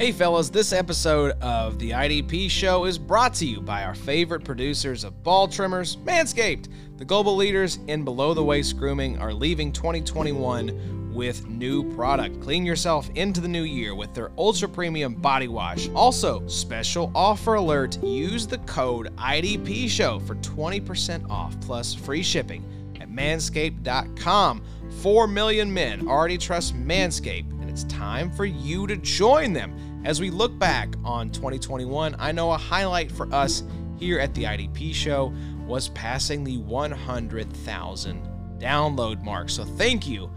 Hey, 0.00 0.12
fellas, 0.12 0.48
this 0.48 0.72
episode 0.72 1.32
of 1.42 1.78
the 1.78 1.90
IDP 1.90 2.50
show 2.50 2.86
is 2.86 2.96
brought 2.96 3.34
to 3.34 3.44
you 3.44 3.60
by 3.60 3.84
our 3.84 3.94
favorite 3.94 4.44
producers 4.44 5.04
of 5.04 5.22
ball 5.22 5.46
trimmers, 5.46 5.96
Manscaped. 5.96 6.68
The 6.96 7.04
global 7.04 7.36
leaders 7.36 7.78
in 7.86 8.02
below 8.02 8.32
the 8.32 8.42
waist 8.42 8.78
grooming 8.78 9.18
are 9.18 9.34
leaving 9.34 9.70
2021 9.70 11.12
with 11.12 11.46
new 11.48 11.94
product. 11.94 12.40
Clean 12.40 12.64
yourself 12.64 13.10
into 13.14 13.42
the 13.42 13.48
new 13.48 13.64
year 13.64 13.94
with 13.94 14.14
their 14.14 14.32
ultra 14.38 14.70
premium 14.70 15.16
body 15.16 15.48
wash. 15.48 15.90
Also, 15.90 16.46
special 16.46 17.12
offer 17.14 17.56
alert 17.56 18.02
use 18.02 18.46
the 18.46 18.56
code 18.60 19.14
IDP 19.16 19.86
show 19.86 20.18
for 20.20 20.34
20% 20.36 21.28
off 21.28 21.60
plus 21.60 21.92
free 21.92 22.22
shipping 22.22 22.64
at 23.02 23.10
manscaped.com. 23.10 24.62
4 25.02 25.26
million 25.26 25.72
men 25.72 26.08
already 26.08 26.38
trust 26.38 26.74
Manscaped, 26.74 27.50
and 27.60 27.68
it's 27.68 27.84
time 27.84 28.30
for 28.30 28.46
you 28.46 28.86
to 28.86 28.96
join 28.96 29.52
them. 29.52 29.89
As 30.02 30.18
we 30.18 30.30
look 30.30 30.58
back 30.58 30.94
on 31.04 31.28
2021, 31.28 32.16
I 32.18 32.32
know 32.32 32.52
a 32.52 32.56
highlight 32.56 33.12
for 33.12 33.32
us 33.34 33.62
here 33.98 34.18
at 34.18 34.34
the 34.34 34.44
IDP 34.44 34.94
show 34.94 35.30
was 35.66 35.90
passing 35.90 36.42
the 36.42 36.56
100,000 36.56 38.28
download 38.58 39.22
mark. 39.22 39.50
So 39.50 39.64
thank 39.64 40.08
you 40.08 40.30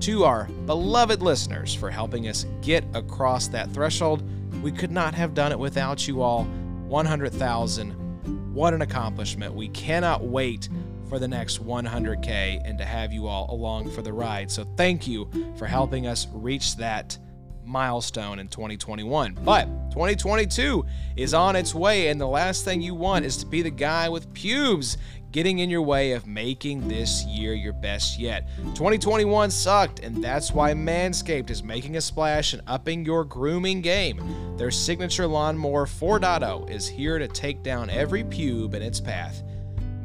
to 0.00 0.24
our 0.24 0.46
beloved 0.66 1.22
listeners 1.22 1.72
for 1.72 1.88
helping 1.88 2.26
us 2.26 2.46
get 2.62 2.84
across 2.94 3.46
that 3.48 3.70
threshold. 3.70 4.24
We 4.60 4.72
could 4.72 4.90
not 4.90 5.14
have 5.14 5.34
done 5.34 5.52
it 5.52 5.58
without 5.58 6.08
you 6.08 6.20
all. 6.20 6.44
100,000. 6.44 8.54
What 8.54 8.74
an 8.74 8.82
accomplishment. 8.82 9.54
We 9.54 9.68
cannot 9.68 10.24
wait 10.24 10.68
for 11.08 11.20
the 11.20 11.28
next 11.28 11.64
100K 11.64 12.60
and 12.64 12.76
to 12.78 12.84
have 12.84 13.12
you 13.12 13.28
all 13.28 13.54
along 13.54 13.92
for 13.92 14.02
the 14.02 14.12
ride. 14.12 14.50
So 14.50 14.64
thank 14.76 15.06
you 15.06 15.30
for 15.56 15.66
helping 15.66 16.08
us 16.08 16.26
reach 16.32 16.76
that 16.78 17.16
milestone 17.66 18.38
in 18.38 18.48
2021. 18.48 19.36
But 19.44 19.64
2022 19.90 20.84
is 21.16 21.34
on 21.34 21.56
its 21.56 21.74
way, 21.74 22.08
and 22.08 22.20
the 22.20 22.26
last 22.26 22.64
thing 22.64 22.80
you 22.80 22.94
want 22.94 23.24
is 23.24 23.36
to 23.38 23.46
be 23.46 23.62
the 23.62 23.70
guy 23.70 24.08
with 24.08 24.32
pubes 24.32 24.98
getting 25.32 25.58
in 25.58 25.68
your 25.68 25.82
way 25.82 26.12
of 26.12 26.26
making 26.26 26.88
this 26.88 27.24
year 27.26 27.52
your 27.52 27.72
best 27.74 28.18
yet. 28.18 28.48
2021 28.74 29.50
sucked, 29.50 30.00
and 30.00 30.24
that's 30.24 30.52
why 30.52 30.72
Manscaped 30.72 31.50
is 31.50 31.62
making 31.62 31.96
a 31.96 32.00
splash 32.00 32.54
and 32.54 32.62
upping 32.66 33.04
your 33.04 33.24
grooming 33.24 33.82
game. 33.82 34.56
Their 34.56 34.70
signature 34.70 35.26
lawnmower 35.26 35.84
4.0 35.84 36.70
is 36.70 36.88
here 36.88 37.18
to 37.18 37.28
take 37.28 37.62
down 37.62 37.90
every 37.90 38.24
pube 38.24 38.72
in 38.72 38.80
its 38.80 39.00
path. 39.00 39.42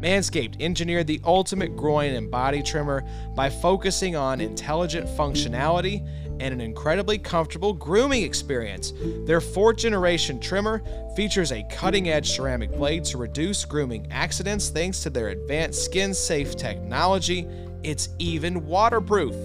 Manscaped 0.02 0.60
engineered 0.60 1.06
the 1.06 1.22
ultimate 1.24 1.78
groin 1.78 2.16
and 2.16 2.30
body 2.30 2.64
trimmer 2.64 3.06
by 3.36 3.50
focusing 3.50 4.16
on 4.16 4.42
intelligent 4.42 5.08
functionality 5.08 6.06
and 6.42 6.54
an 6.54 6.60
incredibly 6.60 7.20
comfortable 7.20 7.72
grooming 7.72 8.24
experience. 8.24 8.94
Their 9.26 9.40
fourth 9.40 9.78
generation 9.78 10.40
trimmer 10.40 10.82
features 11.16 11.52
a 11.52 11.64
cutting 11.70 12.10
edge 12.10 12.32
ceramic 12.32 12.72
blade 12.72 13.06
to 13.06 13.18
reduce 13.18 13.64
grooming 13.64 14.08
accidents 14.12 14.70
thanks 14.70 15.04
to 15.04 15.10
their 15.10 15.30
advanced 15.30 15.86
skin 15.86 16.14
safe 16.14 16.56
technology. 16.56 17.48
It's 17.84 18.10
even 18.18 18.66
waterproof. 18.66 19.36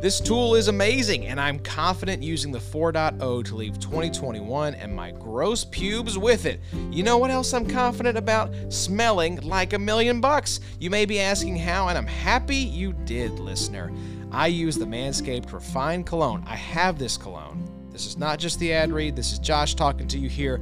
This 0.00 0.20
tool 0.20 0.54
is 0.54 0.68
amazing, 0.68 1.26
and 1.26 1.40
I'm 1.40 1.58
confident 1.58 2.22
using 2.22 2.52
the 2.52 2.60
4.0 2.60 3.44
to 3.46 3.54
leave 3.56 3.80
2021 3.80 4.76
and 4.76 4.94
my 4.94 5.10
gross 5.10 5.64
pubes 5.64 6.16
with 6.16 6.46
it. 6.46 6.60
You 6.92 7.02
know 7.02 7.18
what 7.18 7.32
else 7.32 7.52
I'm 7.52 7.66
confident 7.66 8.16
about? 8.16 8.54
Smelling 8.72 9.40
like 9.40 9.72
a 9.72 9.78
million 9.78 10.20
bucks. 10.20 10.60
You 10.78 10.88
may 10.88 11.04
be 11.04 11.18
asking 11.18 11.56
how, 11.56 11.88
and 11.88 11.98
I'm 11.98 12.06
happy 12.06 12.54
you 12.54 12.92
did, 12.92 13.40
listener. 13.40 13.90
I 14.30 14.48
use 14.48 14.76
the 14.76 14.84
Manscaped 14.84 15.52
Refined 15.52 16.06
Cologne. 16.06 16.44
I 16.46 16.56
have 16.56 16.98
this 16.98 17.16
cologne. 17.16 17.64
This 17.90 18.06
is 18.06 18.18
not 18.18 18.38
just 18.38 18.58
the 18.60 18.72
ad 18.72 18.92
read, 18.92 19.16
this 19.16 19.32
is 19.32 19.38
Josh 19.38 19.74
talking 19.74 20.06
to 20.08 20.18
you 20.18 20.28
here. 20.28 20.60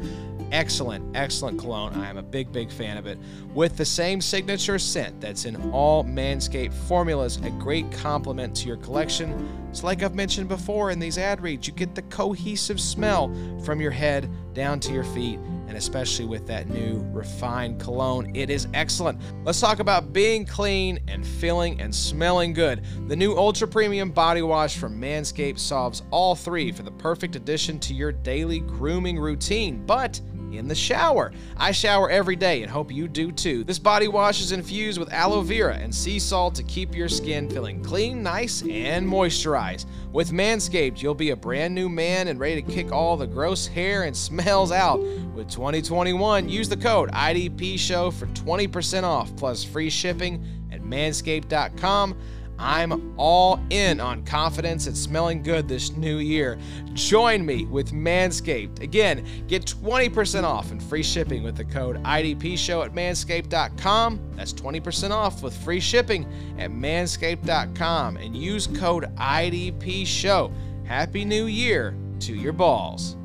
excellent, 0.52 1.04
excellent 1.16 1.58
cologne. 1.58 1.92
I 1.94 2.08
am 2.08 2.18
a 2.18 2.22
big, 2.22 2.52
big 2.52 2.70
fan 2.70 2.96
of 2.96 3.06
it. 3.06 3.18
With 3.52 3.76
the 3.76 3.84
same 3.84 4.20
signature 4.20 4.78
scent 4.78 5.20
that's 5.20 5.44
in 5.44 5.56
all 5.72 6.04
Manscaped 6.04 6.72
formulas, 6.72 7.38
a 7.38 7.50
great 7.50 7.90
complement 7.90 8.54
to 8.58 8.68
your 8.68 8.76
collection. 8.76 9.48
It's 9.70 9.82
like 9.82 10.04
I've 10.04 10.14
mentioned 10.14 10.48
before 10.48 10.92
in 10.92 11.00
these 11.00 11.18
ad 11.18 11.40
reads, 11.40 11.66
you 11.66 11.74
get 11.74 11.96
the 11.96 12.02
cohesive 12.02 12.80
smell 12.80 13.34
from 13.64 13.80
your 13.80 13.90
head 13.90 14.30
down 14.54 14.78
to 14.80 14.92
your 14.92 15.04
feet 15.04 15.40
and 15.68 15.76
especially 15.76 16.24
with 16.24 16.46
that 16.46 16.68
new 16.68 17.06
refined 17.12 17.80
cologne. 17.80 18.34
It 18.34 18.50
is 18.50 18.68
excellent. 18.74 19.20
Let's 19.44 19.60
talk 19.60 19.78
about 19.78 20.12
being 20.12 20.44
clean 20.46 21.00
and 21.08 21.26
feeling 21.26 21.80
and 21.80 21.94
smelling 21.94 22.52
good. 22.52 22.84
The 23.08 23.16
new 23.16 23.36
Ultra 23.36 23.68
Premium 23.68 24.10
Body 24.10 24.42
Wash 24.42 24.76
from 24.76 25.00
Manscaped 25.00 25.58
solves 25.58 26.02
all 26.10 26.34
three 26.34 26.72
for 26.72 26.82
the 26.82 26.90
perfect 26.92 27.36
addition 27.36 27.78
to 27.80 27.94
your 27.94 28.12
daily 28.12 28.60
grooming 28.60 29.18
routine, 29.18 29.84
but 29.86 30.20
in 30.52 30.68
the 30.68 30.74
shower. 30.74 31.32
I 31.56 31.72
shower 31.72 32.10
every 32.10 32.36
day 32.36 32.62
and 32.62 32.70
hope 32.70 32.92
you 32.92 33.08
do 33.08 33.32
too. 33.32 33.64
This 33.64 33.78
body 33.78 34.08
wash 34.08 34.40
is 34.40 34.52
infused 34.52 34.98
with 34.98 35.12
aloe 35.12 35.42
vera 35.42 35.74
and 35.76 35.94
sea 35.94 36.18
salt 36.18 36.54
to 36.56 36.62
keep 36.62 36.94
your 36.94 37.08
skin 37.08 37.48
feeling 37.48 37.82
clean, 37.82 38.22
nice, 38.22 38.62
and 38.62 39.06
moisturized. 39.06 39.86
With 40.12 40.30
Manscaped, 40.30 41.02
you'll 41.02 41.14
be 41.14 41.30
a 41.30 41.36
brand 41.36 41.74
new 41.74 41.88
man 41.88 42.28
and 42.28 42.40
ready 42.40 42.62
to 42.62 42.72
kick 42.72 42.92
all 42.92 43.16
the 43.16 43.26
gross 43.26 43.66
hair 43.66 44.04
and 44.04 44.16
smells 44.16 44.72
out. 44.72 45.00
With 45.34 45.50
2021, 45.50 46.48
use 46.48 46.68
the 46.68 46.76
code 46.76 47.10
IDP 47.10 47.78
Show 47.78 48.10
for 48.10 48.26
20% 48.26 49.02
off 49.02 49.34
plus 49.36 49.62
free 49.62 49.90
shipping 49.90 50.44
at 50.72 50.82
manscaped.com. 50.82 52.16
I'm 52.58 53.14
all 53.18 53.60
in 53.70 54.00
on 54.00 54.24
confidence 54.24 54.86
and 54.86 54.96
smelling 54.96 55.42
good 55.42 55.68
this 55.68 55.92
new 55.92 56.18
year. 56.18 56.58
Join 56.94 57.44
me 57.44 57.66
with 57.66 57.92
Manscaped. 57.92 58.80
Again, 58.80 59.26
get 59.46 59.66
20% 59.66 60.44
off 60.44 60.70
and 60.70 60.82
free 60.82 61.02
shipping 61.02 61.42
with 61.42 61.56
the 61.56 61.64
code 61.64 62.02
IDPShow 62.02 62.84
at 62.84 62.94
manscaped.com. 62.94 64.20
That's 64.34 64.52
20% 64.52 65.10
off 65.10 65.42
with 65.42 65.56
free 65.56 65.80
shipping 65.80 66.24
at 66.58 66.70
manscaped.com 66.70 68.16
and 68.16 68.36
use 68.36 68.66
code 68.66 69.04
IDPShow. 69.16 70.52
Happy 70.86 71.24
New 71.24 71.46
Year 71.46 71.96
to 72.20 72.34
your 72.34 72.52
balls. 72.52 73.16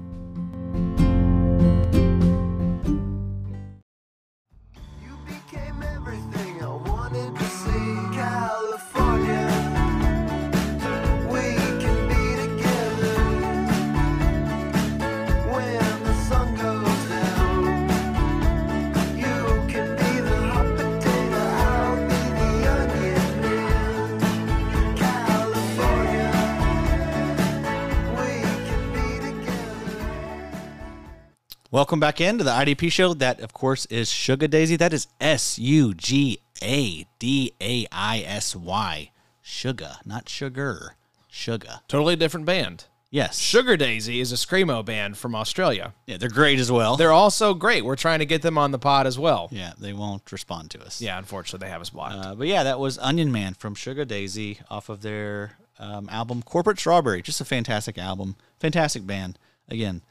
Welcome 31.74 32.01
back 32.01 32.19
into 32.19 32.43
the 32.43 32.51
IDP 32.51 32.91
show. 32.91 33.13
That, 33.13 33.39
of 33.39 33.53
course, 33.53 33.86
is 33.86 34.09
Suga 34.09 34.49
Daisy. 34.49 34.76
That 34.76 34.91
is 34.91 35.07
S 35.22 35.57
U 35.57 35.93
G 35.93 36.39
A 36.61 37.07
D 37.17 37.53
A 37.61 37.88
I 37.89 38.19
S 38.28 38.53
Y. 38.57 39.09
Sugar, 39.41 39.93
not 40.03 40.28
sugar. 40.28 40.97
Sugar. 41.30 41.80
Totally 41.88 42.17
different 42.17 42.45
band. 42.45 42.88
Yes. 43.09 43.39
Suga 43.41 43.78
Daisy 43.80 44.19
is 44.19 44.34
a 44.34 44.36
screamo 44.36 44.84
band 44.84 45.17
from 45.17 45.34
Australia. 45.34 45.93
Yeah, 46.07 46.17
they're 46.17 46.28
great 46.28 46.59
as 46.59 46.69
well. 46.69 46.97
They're 46.97 47.13
also 47.13 47.53
great. 47.53 47.86
We're 47.86 47.95
trying 47.95 48.19
to 48.19 48.26
get 48.26 48.41
them 48.41 48.57
on 48.57 48.72
the 48.72 48.80
pod 48.80 49.07
as 49.07 49.17
well. 49.17 49.47
yeah, 49.49 49.72
they 49.80 49.93
won't 49.93 50.30
respond 50.30 50.72
to 50.72 50.82
us. 50.84 51.01
Yeah, 51.01 51.17
unfortunately, 51.17 51.65
they 51.65 51.72
have 51.72 51.80
us 51.80 51.89
blocked. 51.89 52.15
Uh, 52.15 52.36
but 52.36 52.47
yeah, 52.47 52.63
that 52.63 52.80
was 52.80 52.97
Onion 52.97 53.32
Man 53.32 53.53
from 53.53 53.76
Suga 53.76 54.05
Daisy 54.05 54.59
off 54.69 54.89
of 54.89 55.03
their 55.03 55.53
um, 55.80 56.09
album 56.09 56.43
Corporate 56.43 56.80
Strawberry. 56.80 57.22
Just 57.22 57.39
a 57.39 57.45
fantastic 57.45 57.97
album, 57.97 58.36
fantastic 58.59 59.07
band. 59.07 59.39
Again, 59.69 60.01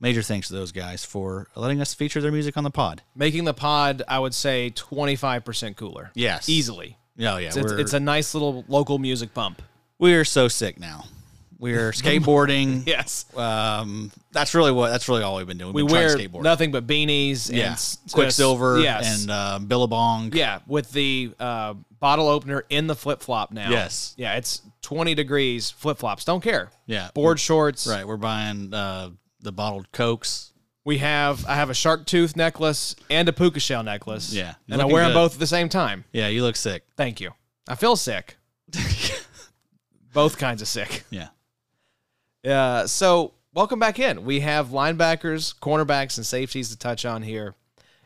major 0.00 0.22
thanks 0.22 0.48
to 0.48 0.54
those 0.54 0.72
guys 0.72 1.04
for 1.04 1.46
letting 1.54 1.80
us 1.80 1.94
feature 1.94 2.20
their 2.20 2.32
music 2.32 2.56
on 2.56 2.64
the 2.64 2.70
pod. 2.70 3.02
Making 3.14 3.44
the 3.44 3.54
pod, 3.54 4.02
I 4.08 4.18
would 4.18 4.34
say, 4.34 4.70
25% 4.74 5.76
cooler. 5.76 6.10
Yes. 6.14 6.48
Easily. 6.48 6.96
Oh 7.18 7.36
yeah, 7.36 7.48
It's, 7.48 7.56
it's, 7.56 7.72
it's 7.72 7.92
a 7.92 8.00
nice 8.00 8.32
little 8.34 8.64
local 8.68 8.98
music 8.98 9.34
bump. 9.34 9.60
we're 9.98 10.24
so 10.24 10.48
sick 10.48 10.80
now. 10.80 11.04
We're 11.58 11.90
skateboarding. 11.92 12.86
Yes. 12.86 13.26
Um, 13.36 14.10
that's 14.32 14.54
really 14.54 14.72
what. 14.72 14.88
That's 14.88 15.06
really 15.10 15.22
all 15.22 15.36
we've 15.36 15.46
been 15.46 15.58
doing. 15.58 15.74
We 15.74 15.82
We've 15.82 15.90
trying 15.92 16.32
wear 16.32 16.42
nothing 16.42 16.70
but 16.72 16.86
beanies 16.86 17.50
and 17.50 17.58
Yeah, 17.58 17.70
just- 17.72 18.10
Quiksilver 18.12 18.80
yes. 18.80 19.20
and 19.22 19.30
uh, 19.30 19.58
Billabong. 19.58 20.32
yeah, 20.32 20.60
with 20.66 20.90
the 20.92 21.32
uh, 21.38 21.74
bottle 21.98 22.28
opener 22.28 22.64
in 22.70 22.86
the 22.86 22.94
flip 22.96 23.20
flop 23.20 23.52
now. 23.52 23.68
Yes. 23.68 24.14
Yeah, 24.16 24.36
it's 24.36 24.62
20 24.80 25.14
degrees 25.14 25.70
flip 25.70 25.98
flops. 25.98 26.24
Don't 26.24 26.42
care. 26.42 26.70
yeah. 26.86 27.10
Board 27.12 27.38
shorts. 27.38 27.86
Right. 27.86 28.06
We're 28.06 28.16
buying 28.16 28.72
uh, 28.72 29.10
the 29.40 29.52
bottled 29.52 29.90
cokes. 29.92 30.52
We 30.84 30.98
have, 30.98 31.44
I 31.46 31.56
have 31.56 31.68
a 31.70 31.74
shark 31.74 32.06
tooth 32.06 32.36
necklace 32.36 32.96
and 33.10 33.28
a 33.28 33.32
puka 33.32 33.60
shell 33.60 33.82
necklace. 33.82 34.32
Yeah, 34.32 34.54
you're 34.66 34.74
And 34.74 34.82
I 34.82 34.84
looking 34.84 34.92
wear 34.94 35.02
them 35.04 35.12
good. 35.12 35.18
both 35.18 35.34
at 35.34 35.38
the 35.40 35.46
same 35.46 35.68
time. 35.68 36.04
Yeah, 36.12 36.28
you 36.28 36.42
look 36.42 36.56
sick. 36.56 36.84
Thank 36.96 37.20
you. 37.20 37.32
I 37.68 37.74
feel 37.74 37.96
sick. 37.96 38.36
both 40.12 40.38
kinds 40.38 40.62
of 40.62 40.68
sick. 40.68 41.04
Yeah. 41.10 41.28
Uh, 42.44 42.86
so 42.86 43.34
welcome 43.52 43.78
back 43.78 43.98
in. 43.98 44.24
We 44.24 44.40
have 44.40 44.68
linebackers, 44.68 45.54
cornerbacks, 45.58 46.16
and 46.16 46.26
safeties 46.26 46.70
to 46.70 46.78
touch 46.78 47.04
on 47.04 47.22
here. 47.22 47.54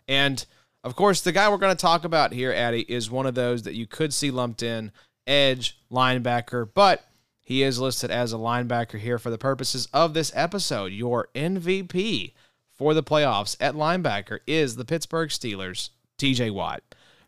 And 0.08 0.44
of 0.82 0.96
course, 0.96 1.20
the 1.20 1.32
guy 1.32 1.48
we're 1.48 1.56
going 1.58 1.74
to 1.74 1.80
talk 1.80 2.04
about 2.04 2.32
here, 2.32 2.52
Addy, 2.52 2.82
is 2.82 3.10
one 3.10 3.26
of 3.26 3.34
those 3.34 3.62
that 3.62 3.74
you 3.74 3.86
could 3.86 4.12
see 4.12 4.30
lumped 4.30 4.62
in 4.62 4.92
edge 5.26 5.78
linebacker, 5.90 6.68
but 6.74 7.08
he 7.44 7.62
is 7.62 7.78
listed 7.78 8.10
as 8.10 8.32
a 8.32 8.36
linebacker 8.36 8.98
here 8.98 9.18
for 9.18 9.30
the 9.30 9.38
purposes 9.38 9.86
of 9.92 10.14
this 10.14 10.32
episode. 10.34 10.92
Your 10.92 11.28
MVP 11.34 12.32
for 12.72 12.94
the 12.94 13.02
playoffs 13.02 13.56
at 13.60 13.74
linebacker 13.74 14.40
is 14.46 14.76
the 14.76 14.84
Pittsburgh 14.84 15.28
Steelers, 15.28 15.90
TJ 16.18 16.52
Watt, 16.52 16.82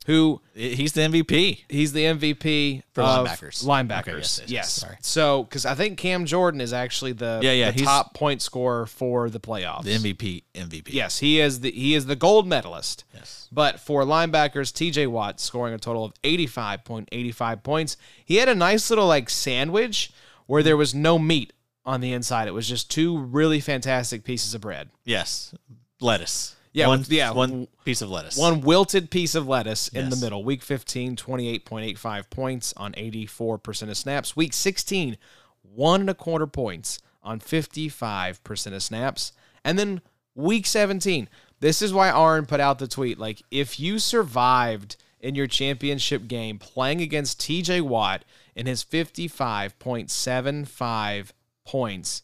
who 0.07 0.41
He's 0.55 0.93
the 0.95 1.03
MVP. 1.03 1.65
He's 1.69 1.93
the 1.93 2.05
MVP 2.05 2.83
For 2.95 3.03
of 3.03 3.27
linebackers. 3.27 3.65
Linebackers, 3.65 3.99
Okay, 4.09 4.17
yes, 4.17 4.41
yes. 4.41 4.51
yes, 4.51 4.73
sorry. 4.73 4.97
So, 5.03 5.43
because 5.45 5.67
I 5.67 5.75
think 5.75 5.99
Cam 5.99 6.25
Jordan 6.25 6.63
is 6.63 6.73
actually 6.73 7.13
the, 7.13 7.41
Yeah, 7.43 7.53
yeah, 7.53 7.71
the 7.73 7.83
top 7.85 8.15
point 8.15 8.41
scorer 8.41 8.87
for 8.87 9.29
the 9.29 9.39
playoffs. 9.39 9.83
The 9.85 9.97
MVP. 9.97 10.45
MVP. 10.55 10.95
Yes, 10.95 11.19
he 11.19 11.41
is 11.41 11.61
the 11.61 11.71
he 11.71 11.95
is 11.95 12.07
the 12.07 12.17
gold 12.17 12.47
medalist. 12.49 13.05
Yes. 13.13 13.49
But 13.53 13.79
for 13.79 14.03
linebackers, 14.05 14.73
TJ 14.73 15.09
Watt 15.09 15.41
scoring 15.41 15.75
a 15.75 15.79
total 15.79 16.05
of 16.07 16.15
85.85 16.23 17.63
points. 17.63 17.97
He 18.25 18.37
had 18.37 18.49
a 18.49 18.55
nice 18.55 18.89
little 18.89 19.07
like 19.07 19.29
sandwich 19.29 20.11
where 20.47 20.63
there 20.63 20.77
was 20.77 20.95
no 20.95 21.19
meat 21.19 21.53
on 21.85 22.01
the 22.01 22.13
inside. 22.13 22.49
It 22.49 22.55
was 22.55 22.69
just 22.69 22.91
two 22.91 23.19
really 23.19 23.61
fantastic 23.61 24.25
pieces 24.25 24.55
of 24.55 24.63
bread. 24.63 24.89
Yes. 25.05 25.55
Lettuce. 26.01 26.56
Yeah, 26.77 26.89
One, 26.89 27.05
yeah, 27.09 27.31
One 27.31 27.69
piece 27.87 28.03
of 28.03 28.11
lettuce. 28.11 28.37
One 28.37 28.61
wilted 28.61 29.11
piece 29.11 29.35
of 29.35 29.49
lettuce 29.49 29.89
in 29.89 30.11
the 30.11 30.17
middle. 30.17 30.45
Week 30.45 30.63
15, 30.63 31.17
28.85 31.17 32.29
points 32.29 32.75
on 32.77 32.93
84% 32.93 33.89
of 33.89 33.97
snaps. 33.97 34.37
Week 34.37 34.53
16, 34.53 35.17
one 35.63 36.03
and 36.03 36.11
a 36.11 36.15
quarter 36.15 36.47
points 36.47 36.99
on 37.23 37.41
55% 37.41 38.75
of 38.75 38.83
snaps. 38.83 39.33
And 39.65 39.79
then 39.79 40.03
week 40.35 40.67
17, 40.67 41.31
this 41.61 41.81
is 41.81 41.95
why 41.95 42.11
Aaron 42.11 42.45
put 42.45 42.61
out 42.61 42.79
the 42.79 42.87
tweet. 42.87 43.19
Like, 43.19 43.41
if 43.51 43.81
you 43.81 43.99
survived 43.99 44.97
in 45.19 45.35
your 45.35 45.47
championship 45.47 46.29
game 46.29 46.59
playing 46.59 47.01
against 47.01 47.41
TJ 47.41 47.81
Watt 47.81 48.23
in 48.55 48.67
his 48.67 48.85
55.75 48.85 51.31
points, 51.65 52.23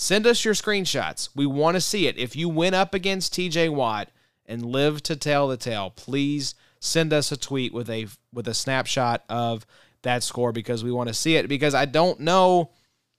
Send 0.00 0.26
us 0.26 0.46
your 0.46 0.54
screenshots. 0.54 1.28
We 1.36 1.44
want 1.44 1.74
to 1.74 1.80
see 1.82 2.06
it. 2.06 2.16
If 2.16 2.34
you 2.34 2.48
went 2.48 2.74
up 2.74 2.94
against 2.94 3.34
TJ 3.34 3.68
Watt 3.68 4.08
and 4.46 4.64
live 4.64 5.02
to 5.02 5.14
tell 5.14 5.46
the 5.46 5.58
tale, 5.58 5.90
please 5.90 6.54
send 6.78 7.12
us 7.12 7.30
a 7.30 7.36
tweet 7.36 7.74
with 7.74 7.90
a 7.90 8.06
with 8.32 8.48
a 8.48 8.54
snapshot 8.54 9.24
of 9.28 9.66
that 10.00 10.22
score 10.22 10.52
because 10.52 10.82
we 10.82 10.90
want 10.90 11.08
to 11.08 11.14
see 11.14 11.36
it 11.36 11.48
because 11.50 11.74
I 11.74 11.84
don't 11.84 12.18
know 12.18 12.70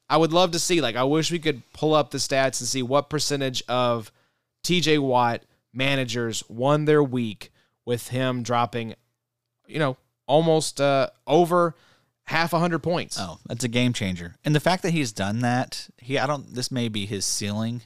I 0.09 0.17
would 0.17 0.33
love 0.33 0.53
to 0.53 0.59
see 0.59 0.81
like 0.81 0.95
I 0.95 1.03
wish 1.03 1.31
we 1.31 1.37
could 1.37 1.61
pull 1.71 1.93
up 1.93 2.09
the 2.09 2.17
stats 2.17 2.59
and 2.59 2.67
see 2.67 2.81
what 2.81 3.11
percentage 3.11 3.61
of 3.67 4.11
TJ 4.63 4.97
Watt 4.97 5.43
managers 5.71 6.43
won 6.49 6.85
their 6.85 7.03
week 7.03 7.51
with 7.85 8.07
him 8.07 8.41
dropping 8.41 8.95
you 9.67 9.77
know 9.77 9.97
almost 10.25 10.81
uh 10.81 11.11
over 11.27 11.75
half 12.31 12.53
a 12.53 12.59
hundred 12.59 12.79
points. 12.79 13.17
Oh, 13.19 13.37
that's 13.45 13.63
a 13.63 13.67
game 13.67 13.93
changer. 13.93 14.35
And 14.43 14.55
the 14.55 14.59
fact 14.59 14.83
that 14.83 14.91
he's 14.91 15.11
done 15.11 15.39
that, 15.39 15.87
he 15.97 16.17
I 16.17 16.27
don't 16.27 16.53
this 16.53 16.71
may 16.71 16.87
be 16.89 17.05
his 17.05 17.25
ceiling, 17.25 17.81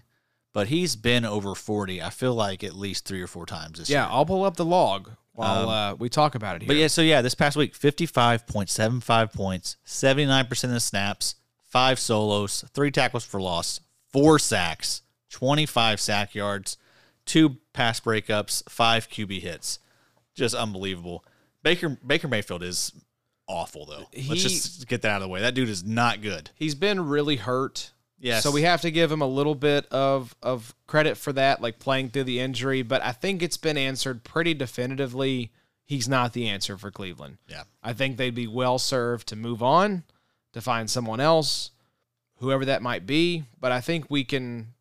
but 0.54 0.68
he's 0.68 0.96
been 0.96 1.26
over 1.26 1.56
40. 1.56 2.02
I 2.02 2.10
feel 2.10 2.34
like 2.34 2.64
at 2.64 2.76
least 2.76 3.08
3 3.08 3.22
or 3.22 3.28
4 3.28 3.46
times 3.46 3.80
this 3.80 3.90
Yeah, 3.90 4.04
year. 4.04 4.10
Yeah, 4.10 4.16
I'll 4.16 4.26
pull 4.26 4.44
up 4.44 4.56
the 4.56 4.66
log 4.66 5.12
while 5.34 5.70
uh, 5.70 5.96
we 5.96 6.10
talk 6.10 6.36
about 6.36 6.56
it 6.58 6.62
here. 6.62 6.68
But 6.68 6.78
yeah, 6.78 6.88
so 6.88 7.02
yeah, 7.02 7.22
this 7.22 7.36
past 7.36 7.58
week 7.58 7.74
55.75 7.78 9.34
points, 9.34 9.78
79% 9.86 10.64
of 10.64 10.70
the 10.70 10.80
snaps, 10.80 11.36
5 11.70 12.00
solos, 12.00 12.64
3 12.74 12.92
tackles 12.92 13.26
for 13.26 13.42
loss, 13.42 13.80
4 14.14 14.40
sacks, 14.40 15.02
25 15.32 16.00
sack 16.00 16.34
yards, 16.36 16.78
two 17.26 17.58
pass 17.74 18.00
breakups, 18.00 18.64
five 18.70 19.10
QB 19.10 19.42
hits, 19.42 19.80
just 20.34 20.56
unbelievable. 20.56 21.26
Baker 21.64 21.90
Baker 22.06 22.28
Mayfield 22.28 22.64
is 22.64 22.94
awful 23.48 23.86
though. 23.86 24.06
He- 24.12 24.30
Let's 24.30 24.44
just 24.44 24.88
get 24.88 25.02
that 25.04 25.10
out 25.12 25.16
of 25.18 25.22
the 25.24 25.28
way. 25.30 25.42
That 25.42 25.54
dude 25.56 25.70
is 25.70 25.84
not 25.84 26.22
good. 26.22 26.50
He's 26.56 26.76
been 26.76 27.08
really 27.08 27.36
hurt. 27.38 27.92
Yes. 28.20 28.44
So 28.44 28.50
we 28.52 28.62
have 28.64 28.82
to 28.82 28.92
give 28.92 29.12
him 29.12 29.22
a 29.22 29.28
little 29.28 29.56
bit 29.56 29.86
of 29.92 30.36
of 30.42 30.74
credit 30.88 31.18
for 31.18 31.34
that, 31.34 31.62
like 31.62 31.80
playing 31.80 32.10
through 32.10 32.24
the 32.24 32.40
injury. 32.40 32.82
But 32.82 33.04
I 33.04 33.12
think 33.12 33.44
it's 33.44 33.58
been 33.58 33.78
answered 33.78 34.24
pretty 34.24 34.54
definitively. 34.54 35.52
He's 35.86 36.08
not 36.08 36.34
the 36.34 36.48
answer 36.48 36.78
for 36.78 36.90
Cleveland. 36.92 37.38
Yeah. 37.48 37.64
I 37.84 37.94
think 37.94 38.18
they'd 38.18 38.34
be 38.34 38.48
well 38.48 38.80
served 38.80 39.28
to 39.28 39.36
move 39.36 39.62
on, 39.62 40.04
to 40.54 40.62
find 40.62 40.90
someone 40.90 41.20
else, 41.20 41.72
whoever 42.38 42.66
that 42.66 42.82
might 42.82 43.06
be. 43.06 43.44
But 43.60 43.72
I 43.72 43.82
think 43.82 44.06
we 44.10 44.24
can 44.24 44.74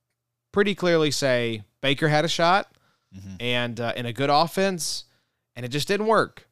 pretty 0.52 0.74
clearly 0.74 1.10
say 1.10 1.64
Baker 1.80 2.08
had 2.08 2.24
a 2.24 2.28
shot 2.28 2.70
Mm-hmm. 3.14 3.34
and 3.38 3.78
uh, 3.80 3.92
in 3.94 4.06
a 4.06 4.12
good 4.12 4.28
offense, 4.30 5.04
and 5.54 5.64
it 5.64 5.68
just 5.68 5.86
didn't 5.86 6.06
work. 6.06 6.48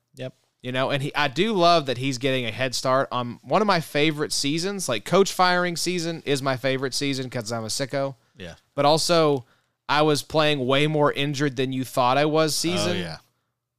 You 0.62 0.70
know, 0.70 0.90
and 0.90 1.02
he 1.02 1.14
I 1.14 1.26
do 1.28 1.52
love 1.52 1.86
that 1.86 1.98
he's 1.98 2.18
getting 2.18 2.46
a 2.46 2.52
head 2.52 2.74
start 2.74 3.08
on 3.10 3.40
one 3.42 3.60
of 3.62 3.66
my 3.66 3.80
favorite 3.80 4.32
seasons. 4.32 4.88
Like 4.88 5.04
coach 5.04 5.32
firing 5.32 5.76
season 5.76 6.22
is 6.24 6.40
my 6.40 6.56
favorite 6.56 6.94
season 6.94 7.24
because 7.26 7.50
I'm 7.50 7.64
a 7.64 7.68
sicko. 7.68 8.14
Yeah. 8.38 8.54
But 8.76 8.84
also, 8.84 9.44
I 9.88 10.02
was 10.02 10.22
playing 10.22 10.64
way 10.64 10.86
more 10.86 11.12
injured 11.12 11.56
than 11.56 11.72
you 11.72 11.84
thought 11.84 12.16
I 12.16 12.26
was. 12.26 12.52
Oh, 12.52 12.70
season 12.70 12.92
Oh 12.92 13.00
yeah. 13.00 13.16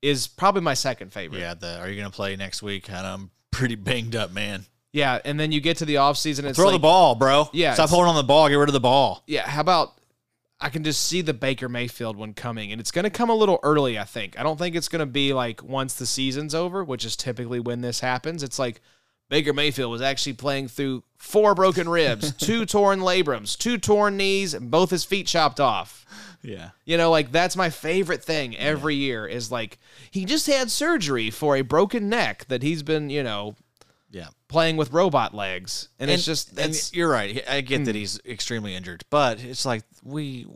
is 0.01 0.27
probably 0.27 0.61
my 0.61 0.73
second 0.73 1.13
favorite. 1.13 1.39
Yeah. 1.39 1.53
The 1.53 1.79
are 1.79 1.89
you 1.89 1.95
gonna 1.95 2.09
play 2.09 2.35
next 2.35 2.61
week? 2.61 2.89
And 2.89 3.07
I'm 3.07 3.31
pretty 3.51 3.75
banged 3.75 4.15
up, 4.17 4.31
man. 4.31 4.65
Yeah, 4.91 5.19
and 5.25 5.39
then 5.39 5.51
you 5.51 5.59
get 5.59 5.77
to 5.77 5.85
the 5.85 5.97
off 5.97 6.17
season. 6.17 6.45
It's 6.45 6.57
Throw 6.57 6.67
like, 6.67 6.75
the 6.75 6.79
ball, 6.79 7.15
bro. 7.15 7.49
Yeah, 7.51 7.73
Stop 7.73 7.89
holding 7.89 8.09
on 8.09 8.15
the 8.15 8.23
ball. 8.23 8.47
Get 8.47 8.55
rid 8.55 8.69
of 8.69 8.73
the 8.73 8.79
ball. 8.79 9.23
Yeah, 9.25 9.47
how 9.49 9.61
about 9.61 9.93
I 10.63 10.69
can 10.69 10.83
just 10.83 11.03
see 11.03 11.21
the 11.21 11.33
Baker 11.33 11.67
Mayfield 11.67 12.15
one 12.15 12.33
coming, 12.33 12.71
and 12.71 12.79
it's 12.79 12.91
going 12.91 13.03
to 13.03 13.09
come 13.09 13.29
a 13.29 13.35
little 13.35 13.59
early. 13.63 13.99
I 13.99 14.05
think. 14.05 14.39
I 14.39 14.43
don't 14.43 14.57
think 14.57 14.75
it's 14.75 14.87
going 14.87 15.01
to 15.01 15.05
be 15.05 15.33
like 15.33 15.61
once 15.63 15.93
the 15.93 16.05
season's 16.05 16.55
over, 16.55 16.83
which 16.83 17.05
is 17.05 17.15
typically 17.15 17.59
when 17.59 17.81
this 17.81 17.99
happens. 17.99 18.43
It's 18.43 18.57
like 18.57 18.81
Baker 19.29 19.53
Mayfield 19.53 19.91
was 19.91 20.01
actually 20.01 20.33
playing 20.33 20.67
through 20.69 21.03
four 21.17 21.53
broken 21.55 21.89
ribs, 21.89 22.33
two 22.37 22.65
torn 22.65 22.99
labrums, 22.99 23.57
two 23.57 23.77
torn 23.77 24.17
knees, 24.17 24.53
and 24.53 24.71
both 24.71 24.89
his 24.89 25.03
feet 25.03 25.27
chopped 25.27 25.59
off. 25.59 26.05
Yeah. 26.41 26.69
You 26.85 26.97
know, 26.97 27.09
like 27.09 27.31
that's 27.31 27.55
my 27.55 27.69
favorite 27.69 28.23
thing 28.23 28.55
every 28.57 28.95
year 28.95 29.25
is 29.25 29.51
like 29.51 29.79
he 30.11 30.25
just 30.25 30.45
had 30.47 30.69
surgery 30.69 31.29
for 31.29 31.55
a 31.55 31.61
broken 31.61 32.09
neck 32.09 32.45
that 32.49 32.63
he's 32.63 32.83
been, 32.83 33.09
you 33.09 33.23
know, 33.23 33.55
Yeah. 33.55 33.62
Playing 34.53 34.77
with 34.77 34.93
robot 34.93 35.33
legs, 35.33 35.89
and, 35.99 36.09
it's 36.09 36.23
just 36.25 36.51
and 36.57 36.69
it's 36.73 36.91
Hmm. 36.91 36.97
you're 36.97 37.09
right. 37.11 37.43
I 37.49 37.59
get 37.61 37.83
that 37.85 37.95
he's 37.95 38.19
extremely 38.25 38.73
injured, 38.75 39.03
but 39.09 39.43
it's 39.43 39.65
like 39.65 39.83
we. 40.03 40.47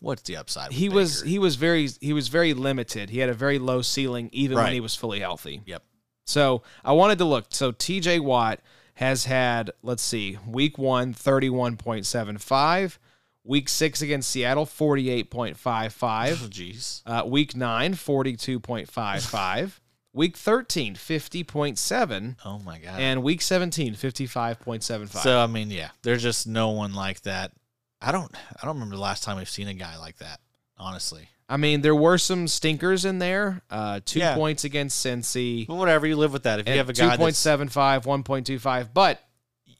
What's 0.00 0.22
the 0.22 0.36
upside? 0.36 0.72
he 0.72 0.90
was 0.90 1.22
he 1.22 1.38
was 1.38 1.56
very 1.56 1.88
he 2.00 2.12
was 2.12 2.28
very 2.28 2.52
limited. 2.52 3.08
He 3.08 3.20
had 3.20 3.30
a 3.30 3.34
very 3.34 3.58
low 3.58 3.80
ceiling 3.80 4.28
even 4.32 4.58
when 4.58 4.72
he 4.74 4.80
was 4.80 4.94
fully 4.94 5.20
healthy. 5.20 5.62
Yep. 5.64 5.82
So 6.26 6.62
I 6.84 6.92
wanted 6.92 7.18
to 7.18 7.24
look. 7.24 7.46
So 7.50 7.72
TJ 7.72 8.20
Watt 8.20 8.60
has 8.94 9.24
had, 9.24 9.70
let's 9.82 10.02
see, 10.02 10.38
week 10.46 10.78
one, 10.78 11.12
31.75. 11.14 12.98
Week 13.46 13.68
six 13.68 14.00
against 14.00 14.30
Seattle, 14.30 14.64
48.55. 14.64 15.52
Oh, 15.62 16.48
jeez. 16.48 17.02
Uh, 17.04 17.24
week 17.26 17.54
nine, 17.54 17.94
42.55. 17.94 19.80
week 20.14 20.36
13, 20.38 20.94
50.7. 20.94 22.36
Oh 22.46 22.58
my 22.60 22.78
god. 22.78 22.98
And 22.98 23.22
week 23.22 23.42
17, 23.42 23.94
55.75. 23.94 25.08
so 25.22 25.38
I 25.38 25.46
mean, 25.46 25.70
yeah, 25.70 25.90
there's 26.02 26.22
just 26.22 26.46
no 26.46 26.70
one 26.70 26.94
like 26.94 27.20
that. 27.22 27.52
I 28.00 28.12
don't. 28.12 28.30
I 28.34 28.64
don't 28.66 28.74
remember 28.76 28.96
the 28.96 29.02
last 29.02 29.22
time 29.24 29.36
we've 29.36 29.48
seen 29.48 29.68
a 29.68 29.74
guy 29.74 29.98
like 29.98 30.18
that. 30.18 30.40
Honestly. 30.78 31.28
I 31.48 31.56
mean, 31.58 31.82
there 31.82 31.94
were 31.94 32.16
some 32.18 32.48
stinkers 32.48 33.04
in 33.04 33.18
there. 33.18 33.62
Uh, 33.70 34.00
two 34.04 34.18
Yeah. 34.20 34.34
points 34.34 34.64
against 34.64 35.04
Cincy. 35.04 35.66
But 35.66 35.74
whatever, 35.74 36.06
you 36.06 36.16
live 36.16 36.32
with 36.32 36.44
that. 36.44 36.60
If 36.60 36.68
you 36.68 36.76
have 36.76 36.88
a 36.88 36.94
guy 36.94 37.16
that's 37.16 37.44
2.75, 37.44 38.04
1.25. 38.04 38.88
But 38.94 39.22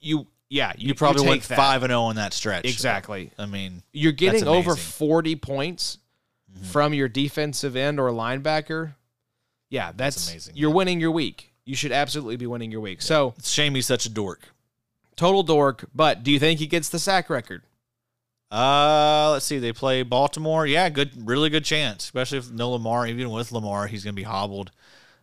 you, 0.01 0.27
yeah, 0.51 0.73
you, 0.77 0.89
you 0.89 0.95
probably 0.95 1.23
you 1.23 1.29
went 1.31 1.43
take 1.43 1.49
that. 1.49 1.57
five 1.57 1.83
and 1.83 1.91
zero 1.91 2.11
in 2.11 2.17
that 2.17 2.35
stretch. 2.35 2.67
Exactly. 2.67 3.31
I 3.39 3.47
mean, 3.47 3.83
You're 3.93 4.13
getting 4.13 4.47
over 4.47 4.77
40 4.77 5.37
points 5.37 5.99
from 6.65 6.93
your 6.95 7.09
defensive 7.09 7.77
end 7.77 7.99
or 7.99 8.11
linebacker. 8.11 8.95
Yeah, 9.75 9.91
that's, 9.97 10.31
amazing. 10.31 10.55
You're 10.57 10.71
winning 10.71 11.01
your 11.01 11.11
week. 11.11 11.53
You 11.65 11.75
should 11.75 11.91
absolutely 11.93 12.37
be 12.37 12.47
winning 12.47 12.71
your 12.71 12.81
week. 12.81 13.03
So 13.03 13.35
it's 13.39 13.51
shame 13.51 13.75
he's 13.75 13.87
such 13.87 14.07
a 14.07 14.09
dork. 14.11 14.49
total 15.17 15.43
dork. 15.43 15.87
But 15.95 16.23
do 16.23 16.31
you 16.31 16.39
think 16.39 16.61
he 16.61 16.67
gets 16.69 16.89
the 16.91 16.99
sack 16.99 17.29
record? 17.29 17.63
Uh, 18.53 19.31
let's 19.33 19.45
see. 19.45 19.59
They 19.59 19.73
play 19.73 20.03
Baltimore. 20.03 20.67
Yeah, 20.67 20.89
good, 20.91 21.27
really 21.27 21.51
good 21.51 21.65
chance. 21.65 22.05
Especially 22.05 22.39
if 22.39 22.51
no 22.53 22.71
Lamar. 22.71 23.07
Even 23.07 23.31
with 23.31 23.51
Lamar, 23.51 23.87
he's 23.89 24.05
gonna 24.05 24.13
be 24.15 24.23
hobbled. 24.23 24.71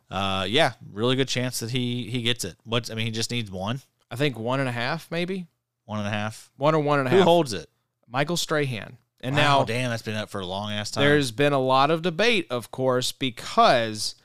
Uh, 0.09 0.45
yeah, 0.49 0.73
really 0.91 1.15
good 1.15 1.29
chance 1.29 1.59
that 1.61 1.71
he 1.71 2.09
he 2.09 2.21
gets 2.23 2.43
it. 2.43 2.55
What's 2.65 2.89
I 2.89 2.95
mean, 2.95 3.05
he 3.05 3.11
just 3.11 3.31
needs 3.31 3.49
one, 3.49 3.79
I 4.09 4.17
think 4.17 4.37
one 4.37 4.59
and 4.59 4.67
a 4.67 4.73
half, 4.73 5.09
maybe 5.09 5.47
one 5.85 5.99
and 5.99 6.07
a 6.07 6.11
half. 6.11 6.51
one 6.57 6.75
or 6.75 6.79
one 6.81 6.99
and 6.99 7.07
a 7.07 7.11
Who 7.11 7.17
half. 7.17 7.25
holds 7.25 7.53
it? 7.53 7.69
Michael 8.09 8.35
Strahan. 8.37 8.97
And 9.21 9.35
Wow, 9.35 9.59
now 9.59 9.65
damn, 9.65 9.91
that's 9.91 10.01
been 10.01 10.15
up 10.15 10.29
for 10.29 10.41
a 10.41 10.45
long 10.45 10.71
ass 10.73 10.91
time. 10.91 11.03
There's 11.05 11.31
been 11.31 11.53
a 11.53 11.59
lot 11.59 11.91
of 11.91 12.01
debate, 12.01 12.47
of 12.49 12.71
course, 12.71 13.11
because 13.13 14.15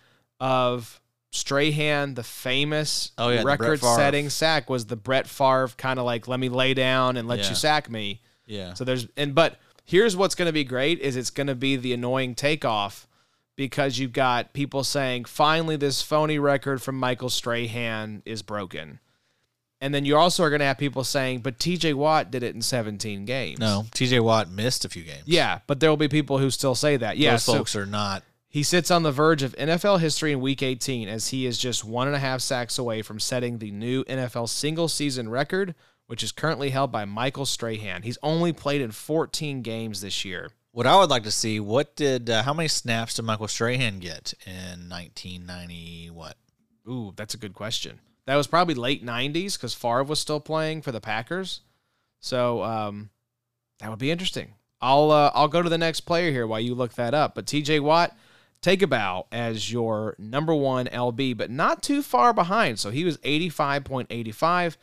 of 0.41 1.01
Strahan, 1.33 2.15
the 2.15 2.23
famous 2.23 3.13
Oh, 3.19 3.29
yeah, 3.29 3.43
record-setting 3.43 4.31
sack 4.31 4.71
was 4.71 4.87
the 4.87 4.97
Brett 4.97 5.27
Favre 5.27 5.69
kind 5.77 5.99
of 5.99 6.05
like, 6.05 6.29
let 6.29 6.41
me 6.41 6.49
lay 6.49 6.73
down 6.75 7.17
and 7.17 7.29
let 7.29 7.41
Yeah. 7.41 7.49
you 7.51 7.55
sack 7.55 7.91
me. 7.91 8.21
yeah, 8.47 8.75
So 8.75 8.85
there's 8.85 9.07
and 9.17 9.35
but 9.35 9.59
here's 9.85 10.17
what's 10.17 10.35
going 10.35 10.47
to 10.47 10.53
be 10.53 10.65
great 10.65 11.01
is 11.01 11.17
it's 11.17 11.31
going 11.31 11.47
to 11.49 11.55
be 11.55 11.77
the 11.77 11.93
annoying 11.93 12.35
takeoff 12.35 13.07
because 13.57 13.99
you've 13.99 14.13
got 14.13 14.53
people 14.53 14.85
saying 14.85 15.25
finally 15.25 15.77
this 15.77 16.01
phony 16.03 16.39
record 16.39 16.81
from 16.83 16.99
Michael 16.99 17.31
Strahan 17.31 18.23
is 18.25 18.43
broken. 18.43 19.01
And 19.81 19.95
then 19.95 20.05
you 20.07 20.17
also 20.17 20.43
are 20.43 20.49
going 20.49 20.61
to 20.61 20.67
have 20.67 20.79
people 20.79 21.05
saying, 21.05 21.41
but 21.41 21.59
TJ 21.59 21.93
Watt 21.95 22.31
did 22.31 22.43
it 22.43 22.55
in 22.55 22.63
17 22.63 23.27
games. 23.27 23.59
no. 23.59 23.85
T.J. 23.93 24.21
Watt 24.21 24.51
missed 24.51 24.87
a 24.87 24.89
few 24.89 25.03
games. 25.03 25.25
Yeah, 25.27 25.59
but 25.67 25.81
there 25.81 25.91
will 25.91 25.99
be 25.99 26.09
people 26.09 26.39
who 26.39 26.51
still 26.51 26.75
say 26.75 26.97
that. 26.97 27.19
Yeah, 27.19 27.33
those 27.33 27.45
so 27.45 27.53
folks 27.55 27.77
are 27.77 27.85
not. 27.85 28.23
He 28.57 28.63
sits 28.63 28.91
on 28.91 29.03
the 29.03 29.13
verge 29.13 29.43
of 29.43 29.55
NFL 29.57 30.01
history 30.01 30.33
in 30.33 30.41
Week 30.41 30.63
18 30.63 31.11
as 31.11 31.29
he 31.29 31.45
is 31.45 31.59
just 31.59 31.85
one 31.85 32.07
and 32.07 32.17
a 32.17 32.21
half 32.21 32.41
sacks 32.41 32.79
away 32.79 33.03
from 33.03 33.21
setting 33.21 33.59
the 33.59 33.71
new 33.71 34.03
NFL 34.05 34.49
single 34.49 34.89
season 34.89 35.29
record, 35.29 35.75
which 36.07 36.23
is 36.23 36.33
currently 36.33 36.71
held 36.71 36.91
by 36.91 37.05
Michael 37.05 37.45
Strahan. 37.45 38.01
He's 38.01 38.17
only 38.23 38.55
played 38.55 38.81
in 38.81 38.93
14 38.93 39.61
games 39.61 40.01
this 40.01 40.25
year. 40.25 40.53
What 40.73 40.87
I 40.87 40.99
would 40.99 41.11
like 41.11 41.25
to 41.25 41.31
see, 41.31 41.61
what 41.61 41.97
did 41.97 42.31
uh, 42.31 42.45
how 42.45 42.55
many 42.55 42.69
snaps 42.69 43.13
did 43.13 43.27
Michael 43.27 43.47
Strahan 43.47 43.99
get 43.99 44.33
in 44.47 44.89
1990? 44.89 46.13
What? 46.13 46.39
Ooh, 46.89 47.13
that's 47.15 47.35
a 47.35 47.39
good 47.39 47.53
question. 47.53 48.01
That 48.25 48.37
was 48.37 48.47
probably 48.47 48.75
late 48.75 49.05
90s 49.05 49.59
because 49.59 49.75
Favre 49.75 50.05
was 50.05 50.19
still 50.19 50.41
playing 50.41 50.81
for 50.81 50.93
the 50.93 51.01
Packers. 51.03 51.61
So 52.21 52.63
um, 52.63 53.11
that 53.81 53.91
would 53.91 53.99
be 53.99 54.11
interesting. 54.11 54.55
I'll 54.81 55.11
uh, 55.11 55.31
I'll 55.35 55.49
go 55.49 55.61
to 55.61 55.69
the 55.69 55.77
next 55.77 56.01
player 56.01 56.31
here 56.31 56.47
while 56.47 56.61
you 56.61 56.75
look 56.75 56.95
that 56.95 57.13
up. 57.13 57.35
But 57.35 57.45
TJ 57.45 57.81
Watt, 57.81 58.17
take 58.67 58.83
a 58.83 58.87
bow 58.89 59.27
as 59.31 59.71
your 59.71 60.17
number 60.19 60.53
one 60.53 60.87
LB, 60.87 61.37
but 61.37 61.51
not 61.51 61.85
too 61.85 62.03
far 62.03 62.33
behind. 62.33 62.81
So 62.81 62.91
he 62.91 63.05
was 63.05 63.17
85.85. 63.19 64.77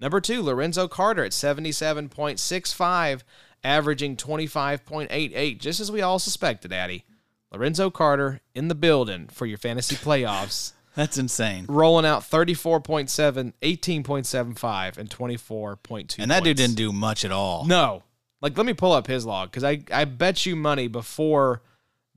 Number 0.00 0.20
two, 0.20 0.42
Lorenzo 0.42 0.88
Carter 0.88 1.24
at 1.24 1.30
77.65, 1.30 3.22
averaging 3.62 4.16
25.88, 4.16 5.58
just 5.58 5.78
as 5.78 5.92
we 5.92 6.02
all 6.02 6.18
suspected, 6.18 6.72
Addy. 6.72 7.04
Lorenzo 7.52 7.90
Carter 7.90 8.40
in 8.56 8.66
the 8.66 8.74
building 8.74 9.28
for 9.28 9.46
your 9.46 9.56
fantasy 9.56 9.94
playoffs 9.94 10.72
That's 10.96 11.16
insane. 11.16 11.66
rolling 11.68 12.06
out 12.06 12.22
34.7, 12.22 13.52
18.75, 13.62 14.98
and 14.98 15.08
24.2. 15.08 16.18
And 16.18 16.30
that 16.32 16.42
dude 16.42 16.56
didn't 16.56 16.74
do 16.76 16.92
much 16.92 17.24
at 17.24 17.30
all. 17.30 17.64
No. 17.66 18.02
Like, 18.40 18.56
let 18.56 18.66
me 18.66 18.74
pull 18.74 18.92
up 18.92 19.06
his 19.06 19.24
log 19.24 19.50
because 19.50 19.62
I, 19.64 19.84
I 19.92 20.06
bet 20.06 20.44
you 20.44 20.56
money 20.56 20.88
before 20.88 21.62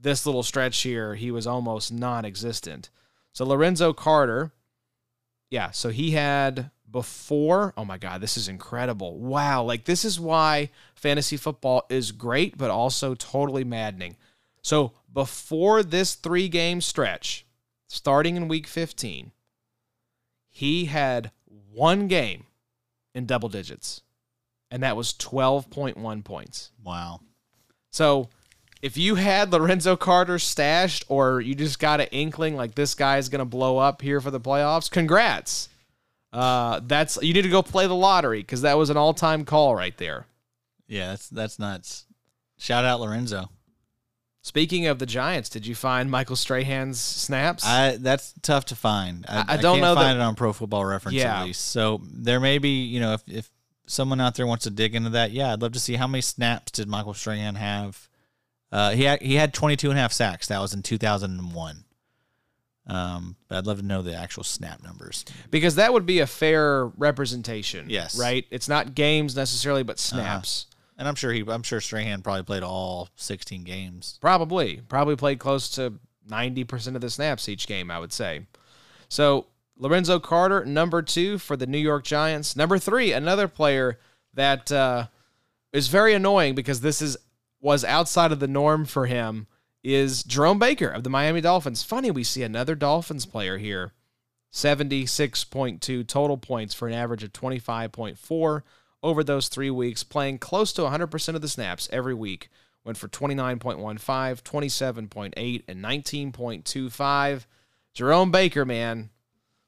this 0.02 0.26
little 0.26 0.44
stretch 0.44 0.82
here, 0.82 1.16
he 1.16 1.32
was 1.32 1.48
almost 1.48 1.92
non 1.92 2.26
existent. 2.26 2.90
So, 3.34 3.46
Lorenzo 3.46 3.94
Carter, 3.94 4.52
yeah, 5.50 5.72
so 5.72 5.90
he 5.90 6.12
had 6.12 6.72
before, 6.90 7.74
oh 7.78 7.86
my 7.86 7.98
God, 7.98 8.22
this 8.22 8.36
is 8.36 8.48
incredible. 8.48 9.18
Wow. 9.18 9.64
Like, 9.64 9.86
this 9.86 10.04
is 10.04 10.20
why 10.20 10.70
fantasy 10.96 11.38
football 11.38 11.86
is 11.90 12.12
great, 12.12 12.58
but 12.58 12.70
also 12.72 13.16
totally 13.16 13.64
maddening. 13.64 14.18
So, 14.62 14.94
before 15.12 15.84
this 15.84 16.16
three 16.16 16.50
game 16.50 16.82
stretch, 16.82 17.46
starting 17.88 18.36
in 18.36 18.48
week 18.48 18.68
15, 18.68 19.32
he 20.50 20.86
had 20.86 21.32
one 21.72 22.08
game 22.08 22.46
in 23.16 23.26
double 23.26 23.50
digits, 23.50 24.02
and 24.70 24.84
that 24.84 24.98
was 24.98 25.14
12.1 25.14 26.24
points. 26.24 26.72
Wow. 26.84 27.22
So 27.90 28.30
if 28.82 28.98
you 28.98 29.16
had 29.16 29.52
Lorenzo 29.52 29.96
Carter 29.96 30.40
stashed 30.40 31.06
or 31.08 31.40
you 31.42 31.54
just 31.56 31.80
got 31.80 32.02
an 32.02 32.08
inkling 32.12 32.56
like 32.56 32.76
this 32.76 32.96
guy 32.96 33.18
is 33.18 33.30
going 33.30 33.40
to 33.40 33.46
blow 33.46 33.78
up 33.78 34.02
here 34.02 34.20
for 34.22 34.32
the 34.32 34.40
playoffs, 34.40 34.90
congrats. 34.90 35.70
Uh, 36.34 36.80
that's 36.86 37.18
you 37.22 37.34
need 37.34 37.42
to 37.42 37.50
go 37.50 37.62
play 37.62 37.88
the 37.88 37.96
lottery 37.96 38.40
because 38.42 38.62
that 38.62 38.78
was 38.78 38.90
an 38.90 38.98
all-time 38.98 39.44
call 39.46 39.76
right 39.76 39.98
there. 39.98 40.26
Yeah, 40.88 41.10
that's 41.12 41.30
that's 41.30 41.60
nuts. 41.60 42.06
Shout 42.58 42.86
out 42.86 43.02
Lorenzo. 43.02 43.50
Speaking 44.44 44.88
of 44.88 44.98
the 44.98 45.06
Giants, 45.06 45.50
did 45.50 45.68
you 45.68 45.76
find 45.76 46.10
Michael 46.10 46.36
Strahan's 46.36 47.00
snaps? 47.00 47.64
I 47.66 47.98
that's 47.98 48.34
tough 48.42 48.66
to 48.66 48.76
find. 48.76 49.26
I, 49.28 49.40
I- 49.40 49.46
I 49.54 49.58
don't 49.58 49.76
can't 49.76 49.82
know 49.82 49.96
that- 49.96 50.02
find 50.02 50.18
it 50.20 50.22
on 50.22 50.36
Pro 50.36 50.52
Football 50.54 50.86
Reference 50.86 51.16
Yeah. 51.18 51.42
at 51.42 51.46
least. 51.46 51.66
So 51.70 52.02
there 52.12 52.40
may 52.40 52.58
be, 52.58 52.84
you 52.86 53.00
know, 53.00 53.14
if, 53.14 53.24
if 53.28 53.50
someone 53.86 54.20
out 54.22 54.36
there 54.36 54.48
wants 54.48 54.64
to 54.64 54.70
dig 54.72 54.96
into 54.96 55.12
that, 55.12 55.32
yeah, 55.32 55.54
I'd 55.54 55.62
love 55.62 55.74
to 55.74 55.80
see 55.80 55.96
how 55.96 56.08
many 56.08 56.22
snaps 56.22 56.72
did 56.72 56.88
Michael 56.88 57.14
Strahan 57.14 57.56
have. 57.56 58.08
Uh, 58.72 58.92
he 58.92 59.04
had, 59.04 59.22
he 59.22 59.36
had 59.36 59.54
22 59.54 59.90
and 59.90 60.00
a 60.00 60.02
half 60.02 60.14
sacks. 60.14 60.48
That 60.48 60.60
was 60.60 60.74
in 60.74 60.82
2001. 60.82 61.84
Um, 62.88 63.36
but 63.48 63.58
I'd 63.60 63.68
love 63.68 63.78
to 63.80 63.86
know 63.86 64.02
the 64.02 64.16
actual 64.16 64.44
snap 64.44 64.84
numbers. 64.84 65.24
because 65.50 65.76
that 65.76 65.94
would 65.94 66.06
be 66.06 66.20
a 66.20 66.28
fair 66.28 66.88
representation. 66.88 67.90
Yes. 67.90 68.16
Uh-huh. 68.16 68.24
Right? 68.24 68.46
It's 68.50 68.68
not 68.68 68.96
games 68.96 69.36
necessarily, 69.36 69.84
but 69.84 70.00
snaps. 70.00 70.68
And 70.98 71.08
I'm 71.08 71.16
sure 71.16 71.32
he, 71.32 71.44
I'm 71.48 71.64
sure 71.64 71.80
Strahan 71.82 72.22
probably 72.22 72.44
played 72.44 72.64
all 72.64 73.10
16 73.16 73.64
games. 73.64 74.18
Probably. 74.22 74.82
Probably 74.88 75.16
played 75.16 75.40
close 75.40 75.70
to 75.72 75.94
90% 76.30 76.96
of 76.96 77.02
the 77.02 77.10
snaps 77.10 77.50
each 77.50 77.68
game, 77.68 77.90
I 77.92 78.00
would 78.00 78.14
say. 78.14 78.46
So 79.10 79.48
Lorenzo 79.78 80.20
Carter, 80.20 80.64
number 80.66 81.02
two 81.02 81.38
for 81.38 81.58
the 81.58 81.66
New 81.66 81.80
York 81.80 82.04
Giants. 82.04 82.56
Number 82.56 82.78
three, 82.78 83.14
another 83.14 83.48
player 83.48 84.00
that 84.34 84.72
uh, 84.72 85.08
is 85.74 85.88
very 85.88 86.14
annoying 86.14 86.56
because 86.56 86.82
this 86.82 87.02
is 87.02 87.18
was 87.62 87.86
outside 87.86 88.32
of 88.32 88.40
the 88.40 88.48
norm 88.48 88.86
for 88.86 89.06
him 89.06 89.48
is 89.84 90.24
Jerome 90.24 90.60
Baker 90.60 90.88
of 90.88 91.04
the 91.04 91.10
Miami 91.10 91.42
Dolphins. 91.42 91.84
Funny, 91.84 92.12
we 92.12 92.24
see 92.24 92.44
another 92.44 92.76
Dolphins 92.76 93.26
player 93.26 93.58
here. 93.58 93.94
76.2 94.52 96.06
total 96.08 96.38
points 96.38 96.74
for 96.74 96.88
an 96.88 96.94
average 96.94 97.24
of 97.24 97.32
25.4 97.32 98.64
over 99.04 99.24
those 99.24 99.48
three 99.48 99.70
weeks, 99.70 100.04
playing 100.04 100.40
close 100.40 100.74
to 100.74 100.82
100% 100.82 101.36
of 101.36 101.42
the 101.42 101.48
snaps 101.48 101.88
every 101.92 102.14
week. 102.14 102.50
Went 102.84 102.98
for 102.98 103.08
29.15, 103.08 104.02
27.8, 104.42 105.64
and 105.68 105.84
19.25. 105.84 107.46
Jerome 107.94 108.32
Baker, 108.32 108.66
man, 108.66 109.10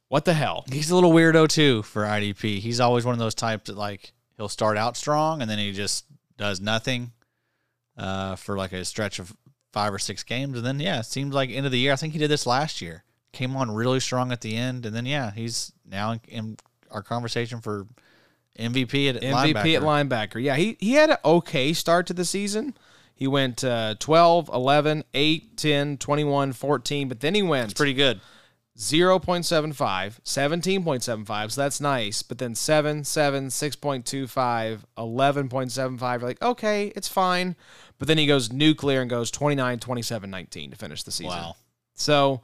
what 0.08 0.26
the 0.26 0.34
hell? 0.34 0.66
He's 0.72 0.90
a 0.90 0.96
little 0.96 1.12
weirdo 1.12 1.48
too 1.48 1.84
for 1.84 2.04
IDP. 2.04 2.60
He's 2.60 2.80
always 2.80 3.06
one 3.06 3.14
of 3.14 3.20
those 3.20 3.36
types 3.36 3.68
that 3.68 3.78
like 3.78 4.14
he'll 4.38 4.50
start 4.50 4.78
out 4.78 4.98
strong 4.98 5.42
and 5.42 5.50
then 5.50 5.60
he 5.60 5.72
just 5.72 6.06
does 6.38 6.60
nothing 6.60 7.12
uh, 7.98 8.36
for 8.36 8.58
like 8.58 8.74
a 8.74 8.86
stretch 8.86 9.20
of 9.20 9.36
five 9.72 9.94
or 9.94 10.00
six 10.00 10.24
games, 10.24 10.58
and 10.58 10.66
then 10.66 10.80
yeah, 10.80 11.00
it 11.00 11.06
seems 11.06 11.34
like 11.34 11.50
end 11.50 11.66
of 11.66 11.72
the 11.72 11.80
year. 11.80 11.94
I 11.94 11.96
think 11.96 12.14
he 12.14 12.20
did 12.20 12.30
this 12.30 12.46
last 12.46 12.82
year. 12.82 13.04
Came 13.32 13.56
on 13.56 13.72
really 13.72 14.00
strong 14.00 14.32
at 14.32 14.42
the 14.42 14.56
end, 14.56 14.86
and 14.86 14.96
then 14.96 15.06
yeah, 15.06 15.32
he's 15.32 15.72
now 15.90 16.12
in, 16.12 16.22
in 16.28 16.58
our 16.92 17.02
conversation 17.02 17.62
for 17.62 17.88
MVP 18.58 19.10
at 19.10 19.22
MVP 19.22 19.54
linebacker. 19.54 19.76
at 19.76 19.82
linebacker. 19.82 20.44
Yeah, 20.44 20.56
he, 20.56 20.78
he 20.80 20.94
had 20.94 21.10
an 21.10 21.18
okay 21.26 21.74
start 21.74 22.08
to 22.08 22.14
the 22.14 22.26
season. 22.26 22.76
He 23.16 23.28
went 23.28 23.64
uh, 23.64 23.96
12, 24.00 24.50
11, 24.54 25.04
8, 25.14 25.58
10, 25.58 25.98
21, 25.98 26.54
14, 26.54 27.08
but 27.08 27.20
then 27.20 27.36
he 27.36 27.42
went 27.42 27.66
It's 27.66 27.74
pretty 27.74 27.94
good. 27.94 28.20
0.75, 28.78 30.20
17.75, 30.24 31.52
so 31.52 31.62
that's 31.62 31.80
nice. 31.80 32.24
But 32.24 32.40
then 32.40 32.56
7, 32.56 33.04
7, 33.04 33.48
6.25, 33.48 34.80
11.75. 34.98 36.20
You're 36.20 36.28
like, 36.28 36.42
okay, 36.42 36.92
it's 36.96 37.08
fine. 37.08 37.56
But 38.04 38.10
then 38.10 38.18
he 38.18 38.26
goes 38.26 38.52
nuclear 38.52 39.00
and 39.00 39.10
goes 39.10 39.32
29, 39.32 39.80
27, 39.80 40.30
19 40.30 40.72
to 40.72 40.76
finish 40.76 41.04
the 41.04 41.12
season. 41.12 41.38
Wow. 41.38 41.56
So 41.94 42.42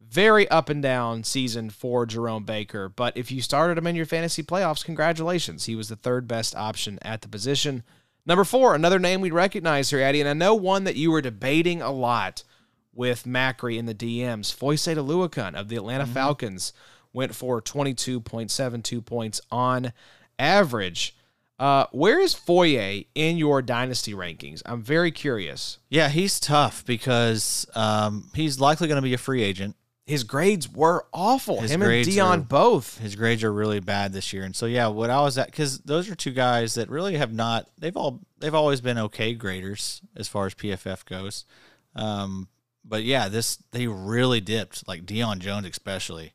very 0.00 0.48
up 0.48 0.70
and 0.70 0.82
down 0.82 1.22
season 1.22 1.68
for 1.68 2.06
Jerome 2.06 2.44
Baker. 2.44 2.88
But 2.88 3.14
if 3.14 3.30
you 3.30 3.42
started 3.42 3.76
him 3.76 3.86
in 3.86 3.94
your 3.94 4.06
fantasy 4.06 4.42
playoffs, 4.42 4.82
congratulations. 4.82 5.66
He 5.66 5.76
was 5.76 5.90
the 5.90 5.96
third 5.96 6.26
best 6.26 6.56
option 6.56 6.98
at 7.02 7.20
the 7.20 7.28
position. 7.28 7.82
Number 8.24 8.42
four, 8.42 8.74
another 8.74 8.98
name 8.98 9.20
we 9.20 9.30
recognize 9.30 9.90
here, 9.90 10.00
Eddie, 10.00 10.22
and 10.22 10.30
I 10.30 10.32
know 10.32 10.54
one 10.54 10.84
that 10.84 10.96
you 10.96 11.10
were 11.10 11.20
debating 11.20 11.82
a 11.82 11.92
lot 11.92 12.42
with 12.94 13.24
Macri 13.24 13.76
in 13.76 13.84
the 13.84 13.94
DMs. 13.94 14.50
Foyce 14.50 14.96
Oluokun 14.96 15.54
of 15.54 15.68
the 15.68 15.76
Atlanta 15.76 16.04
mm-hmm. 16.04 16.14
Falcons 16.14 16.72
went 17.12 17.34
for 17.34 17.60
22.72 17.60 19.04
points 19.04 19.42
on 19.50 19.92
average. 20.38 21.14
Uh, 21.62 21.86
where 21.92 22.18
is 22.18 22.34
Foye 22.34 23.04
in 23.14 23.36
your 23.36 23.62
dynasty 23.62 24.14
rankings? 24.14 24.62
I'm 24.66 24.82
very 24.82 25.12
curious. 25.12 25.78
Yeah, 25.90 26.08
he's 26.08 26.40
tough 26.40 26.84
because 26.84 27.68
um, 27.76 28.28
he's 28.34 28.58
likely 28.58 28.88
going 28.88 28.96
to 28.96 29.02
be 29.02 29.14
a 29.14 29.18
free 29.18 29.44
agent. 29.44 29.76
His 30.04 30.24
grades 30.24 30.68
were 30.68 31.06
awful. 31.12 31.60
His 31.60 31.70
Him 31.70 31.82
and 31.82 32.04
Deion 32.04 32.38
are- 32.38 32.38
both. 32.38 32.98
His 32.98 33.14
grades 33.14 33.44
are 33.44 33.52
really 33.52 33.78
bad 33.78 34.12
this 34.12 34.32
year, 34.32 34.42
and 34.42 34.56
so 34.56 34.66
yeah, 34.66 34.88
what 34.88 35.08
I 35.08 35.20
was 35.20 35.38
at 35.38 35.46
because 35.46 35.78
those 35.78 36.10
are 36.10 36.16
two 36.16 36.32
guys 36.32 36.74
that 36.74 36.90
really 36.90 37.14
have 37.14 37.32
not. 37.32 37.70
They've 37.78 37.96
all 37.96 38.18
they've 38.40 38.56
always 38.56 38.80
been 38.80 38.98
okay 38.98 39.32
graders 39.32 40.02
as 40.16 40.26
far 40.26 40.46
as 40.46 40.54
PFF 40.54 41.04
goes, 41.04 41.44
um, 41.94 42.48
but 42.84 43.04
yeah, 43.04 43.28
this 43.28 43.58
they 43.70 43.86
really 43.86 44.40
dipped. 44.40 44.88
Like 44.88 45.06
Deion 45.06 45.38
Jones, 45.38 45.68
especially. 45.68 46.32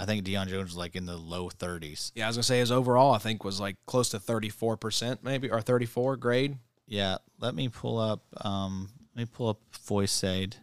I 0.00 0.06
think 0.06 0.24
Deion 0.24 0.48
Jones 0.48 0.70
was 0.70 0.76
like 0.76 0.96
in 0.96 1.04
the 1.04 1.16
low 1.16 1.50
thirties. 1.50 2.10
Yeah, 2.14 2.24
I 2.24 2.28
was 2.28 2.36
gonna 2.36 2.44
say 2.44 2.58
his 2.60 2.72
overall 2.72 3.12
I 3.12 3.18
think 3.18 3.44
was 3.44 3.60
like 3.60 3.76
close 3.86 4.08
to 4.10 4.18
thirty 4.18 4.48
four 4.48 4.76
percent 4.76 5.22
maybe 5.22 5.50
or 5.50 5.60
thirty 5.60 5.86
four 5.86 6.16
grade. 6.16 6.56
Yeah, 6.86 7.18
let 7.38 7.54
me 7.54 7.68
pull 7.68 7.98
up. 7.98 8.22
Um, 8.44 8.88
let 9.14 9.22
me 9.22 9.30
pull 9.32 9.50
up 9.50 9.60
Foyesade. 9.72 10.54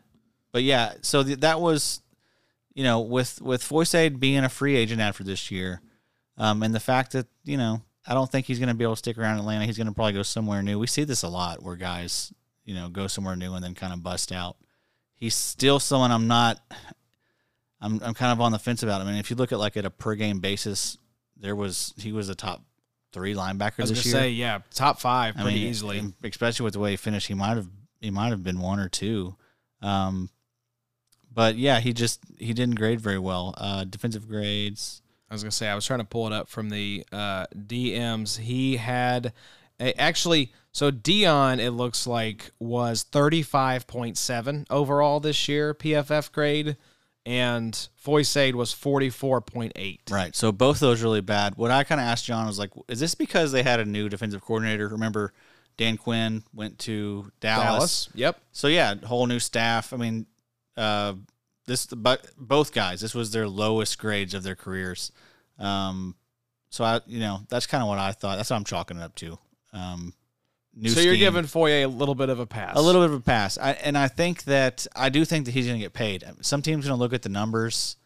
But 0.52 0.64
yeah, 0.64 0.94
so 1.02 1.24
th- 1.24 1.42
that 1.42 1.62
was, 1.62 2.02
you 2.74 2.84
know, 2.84 3.02
with 3.02 3.42
with 3.42 3.62
Foyesade 3.62 4.20
being 4.20 4.44
a 4.44 4.50
free 4.50 4.76
agent 4.76 5.02
after 5.02 5.24
this 5.24 5.52
year, 5.52 5.82
um, 6.38 6.64
and 6.64 6.74
the 6.74 6.80
fact 6.80 7.12
that 7.12 7.28
you 7.44 7.58
know 7.58 7.82
I 8.08 8.14
don't 8.14 8.32
think 8.32 8.46
he's 8.46 8.58
going 8.60 8.70
to 8.70 8.76
be 8.76 8.86
able 8.86 8.96
to 8.96 9.00
stick 9.00 9.18
around 9.18 9.38
Atlanta. 9.38 9.66
He's 9.66 9.78
going 9.78 9.88
to 9.88 9.94
probably 9.94 10.14
go 10.14 10.24
somewhere 10.24 10.64
new. 10.64 10.80
We 10.80 10.88
see 10.88 11.04
this 11.04 11.24
a 11.24 11.28
lot 11.28 11.62
where 11.62 11.76
guys, 11.76 12.34
you 12.64 12.74
know, 12.74 12.88
go 12.88 13.08
somewhere 13.08 13.36
new 13.36 13.54
and 13.54 13.64
then 13.64 13.74
kind 13.74 13.92
of 13.92 14.02
bust 14.02 14.32
out. 14.32 14.56
He's 15.14 15.36
still 15.36 15.80
someone 15.80 16.12
I'm 16.12 16.28
not. 16.28 16.60
I'm 17.82 18.02
I'm 18.04 18.14
kind 18.14 18.32
of 18.32 18.42
on 18.42 18.52
the 18.52 18.60
fence 18.60 18.84
about 18.84 19.02
him. 19.02 19.08
I 19.08 19.12
mean, 19.12 19.20
if 19.20 19.30
you 19.30 19.36
look 19.36 19.52
at 19.52 19.60
like 19.60 19.78
at 19.78 19.86
a 19.86 19.90
per 19.90 20.16
game 20.16 20.40
basis, 20.40 20.98
there 21.40 21.56
was 21.56 21.94
he 21.98 22.12
was 22.12 22.30
a 22.30 22.36
top 22.36 22.64
three 23.14 23.34
linebacker 23.34 23.80
I 23.80 23.84
was 23.84 23.90
this 23.90 24.06
year. 24.06 24.14
say 24.14 24.30
yeah, 24.30 24.60
top 24.74 25.00
five 25.00 25.36
I 25.38 25.44
pretty 25.44 25.60
mean, 25.60 25.68
easily. 25.68 26.14
especially 26.24 26.64
with 26.64 26.74
the 26.74 26.80
way 26.80 26.92
he 26.92 26.98
finished. 26.98 27.28
He 27.28 27.34
might 27.34 27.56
have 27.56 27.68
he 28.02 28.12
might 28.12 28.30
have 28.30 28.44
been 28.44 28.60
one 28.60 28.80
or 28.80 28.90
two. 28.90 29.36
Um, 29.82 30.30
but 31.32 31.56
yeah, 31.56 31.80
he 31.80 31.94
just 31.94 32.20
he 32.40 32.54
didn't 32.54 32.76
grade 32.76 33.00
very 33.00 33.20
well. 33.20 33.54
Uh, 33.58 33.84
defensive 33.84 34.28
grades. 34.28 35.02
I 35.30 35.34
was 35.34 35.44
gonna 35.44 35.52
say 35.52 35.68
I 35.68 35.76
was 35.76 35.86
trying 35.86 36.00
to 36.00 36.06
pull 36.06 36.26
it 36.26 36.34
up 36.34 36.48
from 36.50 36.70
the 36.70 37.06
uh, 37.12 37.46
DMs. 37.56 38.40
He 38.40 38.78
had 38.78 39.34
a, 39.80 40.00
actually 40.00 40.52
so 40.72 40.92
Deion 40.92 41.60
it 41.60 41.72
looks 41.72 42.08
like 42.08 42.52
was 42.60 43.04
thirty 43.04 43.42
five 43.44 43.88
point 43.88 44.18
seven 44.18 44.66
overall 44.70 45.20
this 45.20 45.48
year 45.48 45.74
PFF 45.74 46.32
grade, 46.32 46.78
and 47.28 47.90
was 48.56 48.72
forty 48.74 49.10
four 49.10 49.42
point 49.42 49.74
eight. 49.76 50.00
Right. 50.10 50.34
So 50.34 50.54
both 50.54 50.78
of 50.78 50.80
those 50.80 51.04
really 51.04 51.20
bad. 51.20 51.58
What 51.58 51.72
I 51.72 51.84
kind 51.84 52.00
of 52.00 52.08
asked 52.08 52.24
John 52.24 52.48
was 52.48 52.58
like, 52.58 52.72
is 52.88 53.02
this 53.02 53.16
because 53.16 53.52
they 53.52 53.64
had 53.64 53.82
a 53.82 53.86
new 53.86 54.08
defensive 54.08 54.42
coordinator? 54.42 54.88
Remember, 54.88 55.34
Dan 55.76 55.98
Quinn 55.98 56.44
went 56.54 56.80
to 56.80 57.30
Dallas. 57.42 57.66
Dallas. 57.66 58.10
Yep. 58.16 58.42
So 58.54 58.68
yeah, 58.70 58.96
whole 58.96 59.28
new 59.28 59.40
staff. 59.40 59.92
I 59.92 59.98
mean, 59.98 60.26
uh, 60.78 61.16
this 61.66 61.86
but 61.88 62.26
both 62.38 62.72
guys. 62.72 63.02
This 63.02 63.14
was 63.14 63.32
their 63.32 63.48
lowest 63.48 64.00
grades 64.00 64.34
of 64.34 64.44
their 64.44 64.56
careers. 64.56 65.12
Um, 65.60 66.16
so 66.70 66.86
I, 66.86 67.02
you 67.08 67.20
know, 67.20 67.42
that's 67.50 67.68
kind 67.68 67.84
of 67.84 67.90
what 67.90 68.00
I 68.00 68.14
thought. 68.14 68.38
That's 68.38 68.52
what 68.52 68.56
I'm 68.56 68.64
chalking 68.64 68.98
it 68.98 69.04
up 69.04 69.16
to. 69.16 69.38
Um, 69.74 70.14
new 70.80 70.90
so 70.90 71.00
you're 71.00 71.16
giving 71.16 71.44
Foye 71.46 71.86
a 71.86 71.88
little 71.88 72.16
bit 72.16 72.30
of 72.30 72.40
a 72.40 72.46
pass. 72.46 72.76
a 72.76 72.82
little 72.82 73.02
bit 73.02 73.10
of 73.12 73.18
a 73.18 73.24
pass. 73.24 73.58
I, 73.58 73.72
and 73.74 73.98
I 73.98 74.08
think 74.08 74.44
that 74.44 74.86
I 74.96 75.10
do 75.10 75.26
think 75.26 75.46
that 75.46 75.52
he's 75.52 75.66
going 75.66 75.78
to 75.80 75.84
get 75.84 75.94
paid. 75.94 76.24
Some 76.42 76.62
teams 76.62 76.86
going 76.86 76.96
to 76.98 77.00
look 77.02 77.14
at 77.14 77.24
the 77.24 77.30
numbers, 77.30 77.98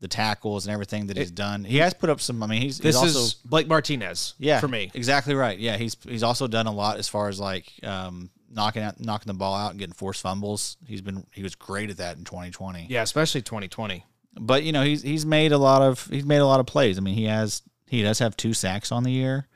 the 0.00 0.08
tackles, 0.08 0.66
and 0.66 0.72
everything 0.72 1.08
that 1.08 1.16
he's 1.16 1.30
done. 1.30 1.64
He 1.64 1.78
has 1.78 1.92
put 1.92 2.08
up 2.08 2.20
some. 2.20 2.42
I 2.42 2.46
mean, 2.46 2.62
he's, 2.62 2.78
This 2.78 2.94
he's 3.00 3.14
also 3.16 3.18
is 3.26 3.34
Blake 3.44 3.66
Martinez. 3.68 4.34
yeah 4.38 4.60
for 4.60 4.68
me. 4.68 4.90
exactly 4.94 5.34
right. 5.34 5.58
Yeah, 5.58 5.76
he's 5.76 5.96
he's 6.08 6.22
also 6.22 6.46
done 6.46 6.66
a 6.66 6.72
lot 6.72 6.98
as 6.98 7.08
far 7.08 7.28
as 7.28 7.38
like 7.40 7.70
um, 7.82 8.30
knocking 8.50 8.82
out 8.82 9.00
knocking 9.00 9.30
the 9.32 9.38
ball 9.38 9.54
out 9.54 9.70
and 9.72 9.78
getting 9.78 9.94
forced 9.94 10.22
fumbles. 10.22 10.76
He's 10.86 11.02
been 11.02 11.26
he 11.32 11.42
was 11.42 11.54
great 11.54 11.90
at 11.90 11.96
that 11.98 12.16
in 12.16 12.24
2020. 12.24 12.86
Yeah, 12.88 13.02
especially 13.02 13.42
2020. 13.42 14.04
But 14.38 14.62
you 14.62 14.72
know 14.72 14.84
he's 14.84 15.02
he's 15.02 15.26
made 15.26 15.50
a 15.52 15.58
lot 15.58 15.82
of 15.82 16.06
he's 16.06 16.24
made 16.24 16.38
a 16.38 16.46
lot 16.46 16.60
of 16.60 16.66
plays. 16.66 16.96
I 16.98 17.00
mean 17.00 17.14
he 17.14 17.24
has 17.24 17.62
he 17.88 18.02
does 18.02 18.20
have 18.20 18.36
two 18.36 18.54
sacks 18.54 18.92
on 18.92 19.02
the 19.02 19.10
year. 19.10 19.48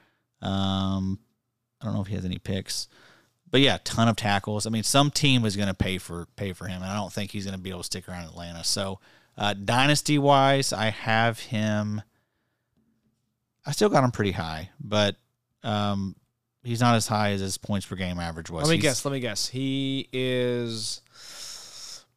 Um, 0.43 1.21
I 1.85 1.89
don't 1.89 1.95
know 1.97 2.01
if 2.01 2.07
he 2.09 2.15
has 2.15 2.25
any 2.25 2.39
picks, 2.39 2.89
but 3.51 3.61
yeah, 3.61 3.77
ton 3.85 4.09
of 4.09 4.17
tackles. 4.17 4.67
I 4.67 4.71
mean 4.71 4.83
some 4.83 5.11
team 5.11 5.45
is 5.45 5.55
going 5.55 5.69
to 5.69 5.75
pay 5.75 5.99
for 5.99 6.27
pay 6.37 6.53
for 6.55 6.67
him, 6.67 6.83
and 6.83 6.91
I 6.91 6.97
don't 6.97 7.13
think 7.13 7.31
he's 7.31 7.45
going 7.45 7.57
to 7.57 7.61
be 7.63 7.69
able 7.71 7.81
to 7.81 7.85
stick 7.85 8.09
around 8.09 8.25
Atlanta. 8.25 8.65
So 8.65 9.01
uh, 9.37 9.53
dynasty 9.55 10.17
wise, 10.19 10.73
I 10.73 10.87
have 10.87 11.39
him. 11.41 12.01
I 13.67 13.73
still 13.73 13.89
got 13.89 14.03
him 14.05 14.11
pretty 14.13 14.33
high, 14.33 14.71
but 14.81 15.17
um, 15.63 16.17
he's 16.63 16.81
not 16.81 16.95
as 16.97 17.07
high 17.07 17.33
as 17.33 17.41
his 17.41 17.59
points 17.59 17.87
per 17.87 17.97
game 17.97 18.19
average 18.19 18.51
was. 18.51 18.65
Let 18.65 18.71
me 18.71 18.77
He's- 18.77 18.83
guess. 18.83 19.05
Let 19.05 19.13
me 19.13 19.21
guess. 19.21 19.49
He 19.49 20.09
is 20.13 21.01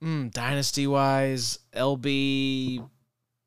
mm, 0.02 0.32
dynasty 0.32 0.88
wise 0.88 1.60
LB 1.74 2.88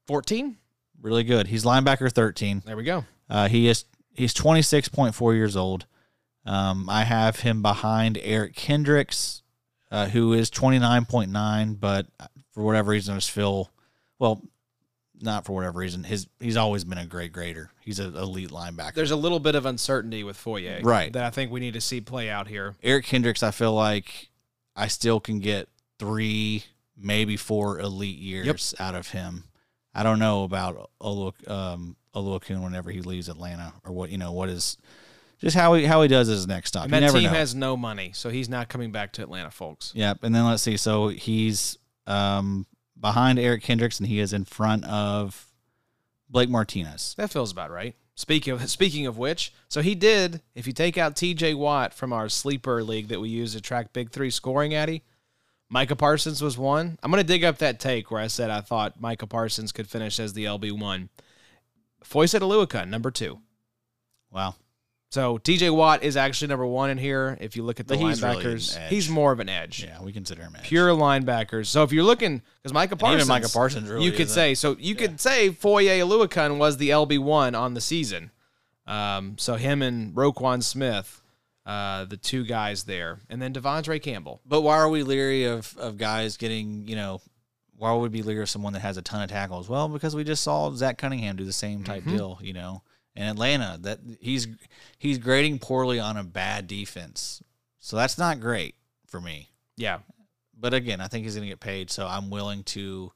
14. 0.07 0.57
Really 1.03 1.25
good. 1.25 1.47
He's 1.47 1.65
linebacker 1.65 2.13
13. 2.13 2.63
There 2.67 2.77
we 2.77 2.85
go. 2.85 3.05
Uh, 3.29 3.49
he 3.49 3.69
is 3.69 3.85
he's 4.15 4.35
26.4 4.35 5.35
years 5.35 5.57
old. 5.57 5.87
Um, 6.45 6.89
I 6.89 7.05
have 7.05 7.41
him 7.41 7.63
behind 7.63 8.19
Eric 8.23 8.55
Kendricks, 8.55 9.43
uh, 9.91 10.07
who 10.09 10.33
is 10.33 10.51
29.9, 10.51 11.79
but 11.79 12.07
for 12.53 12.63
whatever 12.63 12.91
reason, 12.93 13.15
I 13.15 13.19
just 13.19 13.31
feel, 13.31 13.71
well, 14.19 14.43
not 15.23 15.45
for 15.45 15.53
whatever 15.53 15.79
reason, 15.79 16.05
his 16.05 16.27
he's 16.39 16.57
always 16.57 16.85
been 16.85 16.99
a 16.99 17.05
great 17.05 17.33
grader. 17.33 17.71
He's 17.81 17.99
an 17.99 18.17
elite 18.17 18.51
linebacker. 18.51 18.95
There's 18.95 19.11
a 19.11 19.17
little 19.17 19.39
bit 19.41 19.55
of 19.55 19.67
uncertainty 19.67 20.25
with 20.25 20.37
Foye, 20.37 20.81
Right. 20.83 21.13
That 21.13 21.25
I 21.25 21.31
think 21.31 21.51
we 21.51 21.61
need 21.61 21.75
to 21.75 21.81
see 21.81 22.01
play 22.01 22.31
out 22.31 22.49
here. 22.49 22.75
Eric 22.83 23.05
Kendricks, 23.05 23.43
I 23.43 23.51
feel 23.51 23.75
like 23.75 24.31
I 24.75 24.89
still 24.89 25.21
can 25.21 25.41
get 25.41 25.69
three, 25.99 26.65
maybe 26.97 27.37
four 27.37 27.79
elite 27.79 28.19
years 28.19 28.75
out 28.81 28.95
of 28.95 29.09
him. 29.09 29.45
I 29.95 30.03
don't 30.03 30.19
know 30.19 30.45
about 30.45 30.91
Olu 31.03 31.51
um, 31.51 31.97
Oluokun 32.15 32.63
whenever 32.63 32.91
he 32.91 33.03
leaves 33.03 33.29
Atlanta 33.29 33.75
or 33.85 33.93
what 33.93 34.11
you 34.11 34.19
know 34.19 34.33
what 34.33 34.49
is 34.49 34.77
just 35.41 35.57
how 35.57 35.75
he 35.75 35.85
how 35.85 36.03
he 36.03 36.09
does 36.09 36.29
his 36.29 36.47
next 36.47 36.69
stop. 36.69 36.85
And 36.85 36.95
You 36.95 37.01
that 37.01 37.13
team 37.13 37.23
know. 37.25 37.31
has 37.31 37.55
no 37.55 37.77
money, 37.77 38.13
so 38.15 38.29
he's 38.31 38.49
not 38.49 38.69
coming 38.69 38.93
back 38.93 39.13
to 39.15 39.23
Atlanta, 39.23 39.51
folks. 39.51 39.93
Yep. 39.95 40.19
And 40.23 40.35
then 40.35 40.45
let's 40.47 40.63
see. 40.63 40.77
So 40.77 41.09
he's 41.09 41.79
um, 42.07 42.67
behind 42.99 43.39
Eric 43.39 43.63
Kendricks, 43.63 43.99
and 43.99 44.07
he 44.09 44.21
is 44.21 44.33
in 44.33 44.45
front 44.45 44.85
of 44.85 45.47
Blake 46.29 46.49
Martinez. 46.51 47.15
That 47.17 47.31
feels 47.31 47.51
about 47.53 47.71
right. 47.71 47.95
Speaking 48.15 48.53
of 48.53 48.69
speaking 48.71 49.07
of 49.07 49.17
which, 49.17 49.53
so 49.69 49.81
he 49.81 49.95
did. 49.95 50.43
If 50.55 50.67
you 50.67 50.75
take 50.75 50.99
out 50.99 51.17
T.J. 51.17 51.55
Watt 51.55 51.95
from 51.95 52.13
our 52.13 52.29
sleeper 52.29 52.83
league 52.85 53.09
that 53.09 53.21
we 53.21 53.31
use 53.31 53.55
to 53.55 53.63
track 53.63 53.95
Big 53.95 54.11
Three 54.11 54.29
scoring, 54.29 54.75
Addy, 54.75 55.05
Micah 55.71 55.97
Parsons 55.97 56.43
was 56.43 56.59
one. 56.59 56.99
I'm 57.03 57.11
gonna 57.11 57.25
dig 57.25 57.45
up 57.45 57.57
that 57.59 57.81
take 57.81 58.11
where 58.11 58.21
I 58.21 58.27
said 58.27 58.51
I 58.51 58.61
thought 58.61 59.01
Micah 59.01 59.27
Parsons 59.27 59.73
could 59.73 59.89
finish 59.89 60.21
as 60.21 60.35
the 60.35 60.45
LB 60.45 60.79
one. 60.79 61.09
Foyesade 62.05 62.41
Oluokun, 62.43 62.89
number 62.89 63.11
two. 63.11 63.39
Wow. 64.31 64.55
So 65.11 65.39
T.J. 65.39 65.71
Watt 65.71 66.05
is 66.05 66.17
actually 66.17 66.49
number 66.49 66.67
one 66.67 66.89
in 66.91 66.97
here. 66.99 67.37
If 67.41 67.57
you 67.57 67.65
look 67.65 67.81
at 67.81 67.89
the 67.89 67.97
he's 67.97 68.21
linebackers, 68.21 68.79
edge. 68.79 68.91
he's 68.91 69.09
more 69.09 69.33
of 69.33 69.41
an 69.41 69.49
edge. 69.49 69.83
Yeah, 69.83 70.01
we 70.03 70.13
consider 70.13 70.43
him 70.43 70.55
edge. 70.57 70.63
Pure 70.65 70.91
linebackers. 70.91 71.67
So 71.67 71.83
if 71.83 71.91
you're 71.93 72.05
looking, 72.05 72.43
because 72.63 72.73
Micah 72.73 72.93
And 72.93 73.01
Parsons, 73.01 73.23
even 73.23 73.29
Micah 73.29 73.49
Parsons 73.49 73.89
really 73.91 74.05
you 74.05 74.13
could 74.13 74.21
isn't. 74.23 74.35
say 74.35 74.55
so. 74.55 74.77
You 74.79 74.95
could 74.95 75.21
say 75.21 75.51
Foye 75.51 75.85
Oluokun 75.99 76.59
was 76.59 76.77
the 76.77 76.91
LB 76.91 77.19
one 77.19 77.57
on 77.57 77.75
the 77.75 77.81
season. 77.81 78.31
Um, 78.87 79.37
so 79.37 79.57
him 79.57 79.83
and 79.83 80.15
Roquan 80.15 80.63
Smith, 80.63 81.21
uh, 81.67 82.05
the 82.05 82.17
two 82.17 82.45
guys 82.45 82.85
there, 82.85 83.19
and 83.29 83.43
then 83.43 83.53
De'Vondre 83.53 84.01
Campbell. 84.01 84.41
But 84.47 84.61
why 84.63 84.77
are 84.77 84.89
we 84.89 85.03
leery 85.03 85.45
of, 85.45 85.77
of 85.79 85.99
guys 85.99 86.37
getting, 86.37 86.87
you 86.87 86.95
know, 86.97 87.21
why 87.77 87.93
would 87.93 88.01
we 88.03 88.09
be 88.11 88.23
leery 88.23 88.43
of 88.43 88.49
someone 88.49 88.75
that 88.75 88.81
has 88.81 88.97
a 88.97 89.03
ton 89.03 89.23
of 89.23 89.31
tackles? 89.31 89.69
Well, 89.69 89.89
because 89.89 90.15
we 90.15 90.23
just 90.23 90.43
saw 90.45 90.71
Zach 90.73 90.99
Cunningham 90.99 91.35
do 91.37 91.45
the 91.45 91.53
same 91.53 91.83
type 91.83 92.03
Mm-hmm. 92.05 92.17
deal, 92.17 92.39
you 92.43 92.53
know. 92.53 92.83
In 93.21 93.27
Atlanta, 93.27 93.79
that 93.83 93.99
he's 94.21 94.49
he's 94.99 95.19
grading 95.19 95.59
poorly 95.59 96.01
on 96.01 96.17
a 96.17 96.25
bad 96.25 96.67
defense. 96.67 97.43
So 97.79 97.97
that's 97.97 98.17
not 98.17 98.41
great 98.41 98.75
for 99.07 99.21
me. 99.21 99.51
Yeah, 99.77 99.99
But 100.59 100.73
again, 100.75 101.01
I 101.01 101.07
think 101.09 101.25
he's 101.25 101.35
going 101.35 101.45
to 101.47 101.49
get 101.51 101.61
paid, 101.61 101.91
so 101.91 102.07
I'm 102.07 102.31
willing 102.31 102.63
to 102.65 103.13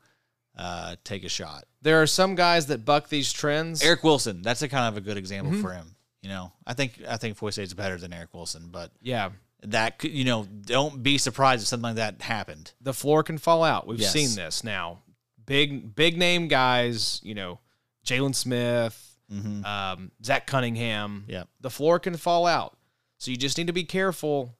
uh, 0.57 0.97
take 1.05 1.25
a 1.25 1.29
shot. 1.29 1.65
there 1.83 2.01
are 2.03 2.07
some 2.07 2.35
guys 2.35 2.67
that 2.67 2.85
buck 2.85 3.09
these 3.09 3.33
trends. 3.33 3.83
Eric 3.83 4.05
Wilson, 4.05 4.43
that's 4.43 4.63
a 4.63 4.69
kind 4.69 4.87
of 4.89 4.97
a 4.97 5.01
good 5.01 5.17
example 5.17 5.53
Mm-hmm. 5.53 5.63
for 5.63 5.73
him. 5.73 5.97
You 6.23 6.29
know, 6.31 6.53
I 6.67 6.75
think 6.75 7.01
I 7.09 7.17
think 7.19 7.39
Foyce 7.39 7.59
is 7.59 7.75
better 7.75 7.97
than 7.99 8.13
Eric 8.13 8.33
Wilson, 8.35 8.69
but 8.71 8.91
yeah, 9.03 9.31
that 9.63 9.99
could, 9.99 10.11
you 10.13 10.25
know, 10.25 10.45
don't 10.45 11.03
be 11.03 11.19
surprised 11.19 11.63
if 11.63 11.69
something 11.69 11.89
like 11.89 11.97
that 11.97 12.23
happened. 12.23 12.73
the 12.81 12.95
floor 12.95 13.23
can 13.23 13.39
fall 13.39 13.63
out. 13.65 13.87
We've 13.87 14.01
Yes. 14.01 14.13
seen 14.13 14.35
this 14.35 14.63
now. 14.65 15.03
Big 15.47 15.95
big 15.95 16.17
name 16.17 16.49
guys, 16.49 17.21
you 17.23 17.35
know, 17.35 17.61
Jaylon 18.07 18.35
Smith, 18.35 19.14
Mm-hmm. 19.33 19.65
um, 19.65 20.11
Zach 20.25 20.47
Cunningham. 20.47 21.25
Yep. 21.29 21.49
The 21.61 21.71
floor 21.71 21.99
can 21.99 22.17
fall 22.17 22.47
out. 22.47 22.77
So 23.19 23.31
you 23.31 23.37
just 23.37 23.57
need 23.59 23.67
to 23.69 23.73
be 23.73 23.85
careful. 23.85 24.55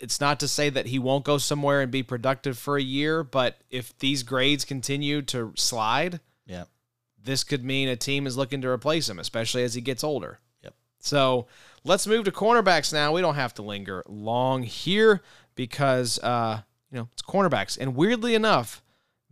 It's 0.00 0.20
not 0.20 0.38
to 0.40 0.48
say 0.48 0.70
that 0.70 0.86
he 0.86 0.98
won't 0.98 1.24
go 1.24 1.38
somewhere 1.38 1.80
and 1.80 1.90
be 1.90 2.02
productive 2.02 2.56
for 2.56 2.76
a 2.76 2.82
year, 2.82 3.24
but 3.24 3.58
if 3.68 3.96
these 3.98 4.22
grades 4.22 4.64
continue 4.64 5.22
to 5.22 5.52
slide, 5.56 6.20
Yeah. 6.46 6.64
this 7.22 7.42
could 7.44 7.64
mean 7.64 7.88
a 7.88 7.96
team 7.96 8.26
is 8.26 8.36
looking 8.36 8.60
to 8.62 8.68
replace 8.68 9.08
him, 9.08 9.18
especially 9.18 9.62
as 9.64 9.74
he 9.74 9.80
gets 9.80 10.04
older. 10.04 10.38
Yep. 10.62 10.74
So 11.00 11.46
let's 11.84 12.06
move 12.06 12.24
to 12.26 12.30
cornerbacks 12.32 12.92
now. 12.92 13.12
We 13.12 13.20
don't 13.20 13.34
have 13.34 13.54
to 13.54 13.62
linger 13.62 14.04
long 14.06 14.62
here 14.62 15.20
because 15.56 16.18
uh, 16.20 16.62
you 16.92 16.98
know 16.98 17.08
it's 17.12 17.22
cornerbacks, 17.22 17.76
and 17.78 17.96
weirdly 17.96 18.34
enough, 18.34 18.82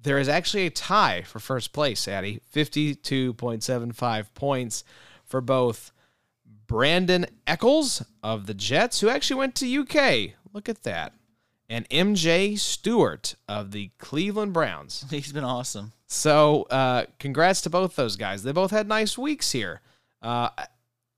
there 0.09 0.19
is 0.19 0.29
actually 0.29 0.67
a 0.67 0.71
tie 0.71 1.23
for 1.23 1.39
first 1.39 1.73
place. 1.73 2.09
Addy, 2.09 2.41
fifty-two 2.51 3.35
point 3.35 3.63
seven 3.63 3.93
five 3.93 4.33
points 4.35 4.83
for 5.25 5.41
both 5.41 5.93
Brandon 6.67 7.27
Echols 7.47 8.03
of 8.23 8.47
the 8.47 8.55
Jets, 8.55 9.01
who 9.01 9.09
actually 9.09 9.39
went 9.39 9.55
to 9.57 9.79
UK. 9.81 10.33
Look 10.53 10.69
at 10.69 10.83
that. 10.85 11.13
And 11.69 11.89
MJ 11.91 12.59
Stewart 12.59 13.35
of 13.49 13.73
the 13.73 13.91
Cleveland 13.99 14.53
Browns. 14.55 15.05
He's 15.11 15.33
been 15.33 15.45
awesome. 15.45 15.93
So, 16.07 16.63
uh, 16.71 17.05
congrats 17.19 17.61
to 17.63 17.71
both 17.71 17.95
those 17.97 18.17
guys. 18.17 18.43
They 18.43 18.53
both 18.53 18.71
had 18.71 18.89
nice 18.89 19.19
weeks 19.19 19.53
here. 19.53 19.83
Uh, 20.23 20.49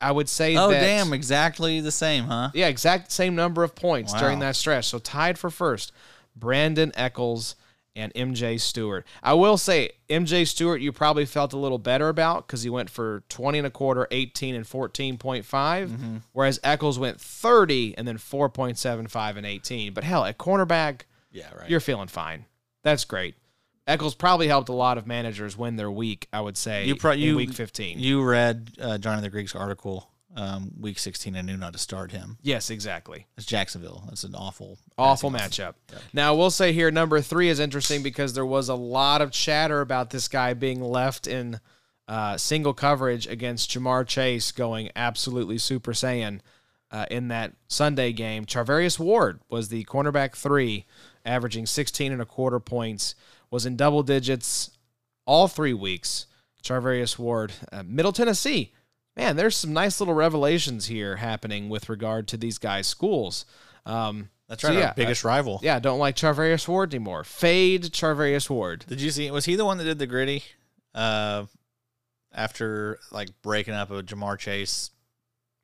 I- 0.00 0.10
would 0.12 0.28
say 0.28 0.56
Oh, 0.56 0.70
that. 0.70 0.80
damn, 0.80 1.12
exactly 1.12 1.80
the 1.80 1.92
same, 1.92 2.24
huh? 2.24 2.50
Yeah, 2.54 2.66
exact 2.68 3.12
same 3.12 3.36
number 3.36 3.62
of 3.62 3.74
points 3.76 4.12
during 4.14 4.38
that 4.40 4.56
stretch. 4.56 4.86
So 4.88 4.98
tied 4.98 5.38
for 5.38 5.50
first, 5.50 5.92
Brandon 6.34 6.90
Echols 6.96 7.54
and 7.96 8.14
MJ 8.14 8.60
Stewart. 8.60 9.04
I 9.22 9.34
will 9.34 9.56
say 9.58 9.90
MJ 10.08 10.46
Stewart, 10.46 10.80
you 10.80 10.92
probably 10.92 11.26
felt 11.26 11.52
a 11.52 11.56
little 11.58 11.78
better 11.78 12.08
about 12.08 12.46
because 12.46 12.62
he 12.62 12.70
went 12.70 12.88
for 12.90 13.22
20 13.28 13.58
and 13.58 13.66
a 13.66 13.70
quarter, 13.70 14.06
18 14.10 14.54
and 14.54 14.64
14.5, 14.64 15.44
Mm-hmm. 15.44 16.16
whereas 16.32 16.60
Echols 16.62 16.98
went 16.98 17.20
30 17.20 17.96
and 17.98 18.06
then 18.06 18.16
4.75 18.18 19.36
and 19.36 19.46
18. 19.46 19.92
But 19.92 20.04
hell, 20.04 20.24
at 20.24 20.38
cornerback, 20.38 21.02
Yeah, 21.32 21.52
right. 21.54 21.68
you're 21.68 21.80
feeling 21.80 22.08
fine. 22.08 22.46
That's 22.82 23.04
great. 23.04 23.34
Echols 23.86 24.14
probably 24.14 24.46
helped 24.46 24.68
a 24.68 24.72
lot 24.74 24.98
of 24.98 25.06
managers 25.06 25.56
win 25.56 25.74
their 25.76 25.90
week, 25.90 26.28
I 26.32 26.40
would 26.40 26.56
say, 26.56 26.86
you 26.86 26.94
pro- 26.94 27.12
in 27.12 27.18
you 27.20 27.36
week 27.36 27.52
15. 27.52 27.98
You 27.98 28.22
read 28.22 28.70
uh, 28.80 28.98
Johnny 28.98 29.20
the 29.22 29.30
Greek's 29.30 29.56
article, 29.56 30.09
um, 30.36 30.72
week 30.78 30.98
16, 30.98 31.34
and 31.34 31.46
knew 31.46 31.56
not 31.56 31.72
to 31.72 31.78
start 31.78 32.12
him. 32.12 32.38
yes, 32.42 32.70
exactly. 32.70 33.26
It's 33.36 33.46
Jacksonville. 33.46 34.04
That's 34.08 34.24
an 34.24 34.34
awful, 34.34 34.78
Awful 34.96 35.30
matchup. 35.30 35.74
Now, 36.12 36.34
we'll 36.34 36.50
say 36.50 36.72
here 36.72 36.90
number 36.90 37.20
three 37.20 37.48
is 37.48 37.58
interesting 37.60 38.02
because 38.02 38.34
there 38.34 38.46
was 38.46 38.68
a 38.68 38.74
lot 38.74 39.22
of 39.22 39.32
chatter 39.32 39.80
about 39.80 40.10
this 40.10 40.28
guy 40.28 40.54
being 40.54 40.80
left 40.80 41.26
in 41.26 41.60
uh, 42.06 42.36
single 42.36 42.74
coverage 42.74 43.26
against 43.26 43.70
Ja'Marr 43.70 44.06
Chase 44.06 44.52
going 44.52 44.90
absolutely 44.96 45.58
Super 45.58 45.92
Saiyan 45.92 46.40
uh, 46.90 47.06
in 47.10 47.28
that 47.28 47.52
Sunday 47.68 48.12
game. 48.12 48.46
Charvarius 48.46 48.98
Ward 48.98 49.40
was 49.48 49.68
the 49.68 49.84
cornerback 49.84 50.34
three, 50.34 50.86
averaging 51.24 51.66
16 51.66 52.12
and 52.12 52.20
a 52.20 52.26
quarter 52.26 52.58
points, 52.60 53.14
was 53.50 53.64
in 53.66 53.76
double 53.76 54.02
digits 54.02 54.70
all 55.24 55.48
three 55.48 55.74
weeks. 55.74 56.26
Charvarius 56.62 57.18
Ward, 57.18 57.52
uh, 57.72 57.82
Middle 57.86 58.12
Tennessee. 58.12 58.72
Man, 59.16 59.36
there's 59.36 59.56
some 59.56 59.72
nice 59.72 60.00
little 60.00 60.14
revelations 60.14 60.86
here 60.86 61.16
happening 61.16 61.68
with 61.68 61.88
regard 61.88 62.28
to 62.28 62.36
these 62.36 62.58
guys' 62.58 62.86
schools. 62.86 63.44
Um, 63.84 64.30
That's 64.48 64.62
so 64.62 64.68
right. 64.68 64.78
yeah, 64.78 64.88
our 64.88 64.94
biggest 64.94 65.24
rival. 65.24 65.60
yeah, 65.62 65.78
don't 65.80 65.98
like 65.98 66.16
Charvarius 66.16 66.66
Ward 66.68 66.94
anymore. 66.94 67.24
Fade 67.24 67.84
Charvarius 67.84 68.48
Ward. 68.48 68.84
Did 68.88 69.00
you 69.00 69.10
see? 69.10 69.30
Was 69.30 69.44
he 69.44 69.56
the 69.56 69.64
one 69.64 69.78
that 69.78 69.84
did 69.84 69.98
the 69.98 70.06
gritty? 70.06 70.44
Uh, 70.94 71.46
after 72.32 72.98
like 73.10 73.28
breaking 73.42 73.74
up 73.74 73.90
with 73.90 74.06
Ja'Marr 74.06 74.38
Chase. 74.38 74.90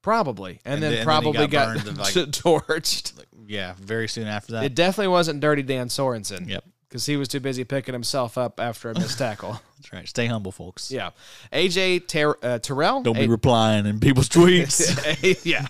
Probably. 0.02 0.60
And, 0.64 0.74
And 0.74 0.82
then 0.82 0.90
then- 0.90 0.90
and 0.90 0.98
then 0.98 1.04
probably 1.04 1.46
got 1.46 1.84
got, 1.84 1.86
like- 1.98 2.14
torched. 2.14 3.12
Yeah, 3.46 3.74
very 3.78 4.08
soon 4.08 4.26
after 4.26 4.52
that. 4.54 4.64
It 4.64 4.74
definitely 4.74 5.08
wasn't 5.08 5.40
Dirty 5.40 5.62
Dan 5.62 5.88
Sorensen. 5.88 6.48
Yep. 6.48 6.64
Because 6.88 7.06
he 7.06 7.16
was 7.16 7.28
too 7.28 7.40
busy 7.40 7.64
picking 7.64 7.92
himself 7.92 8.36
up 8.38 8.58
after 8.60 8.90
a 8.90 8.94
missed 8.94 9.18
tackle. 9.18 9.60
That's 9.90 10.00
right. 10.00 10.08
Stay 10.08 10.26
humble, 10.26 10.52
folks. 10.52 10.90
Yeah. 10.90 11.10
AJ 11.52 12.08
Ter- 12.08 12.36
uh, 12.42 12.58
Terrell. 12.58 13.02
Don't 13.02 13.14
be 13.14 13.24
A- 13.24 13.28
replying 13.28 13.86
in 13.86 14.00
people's 14.00 14.28
tweets. 14.28 15.40
yeah. 15.44 15.66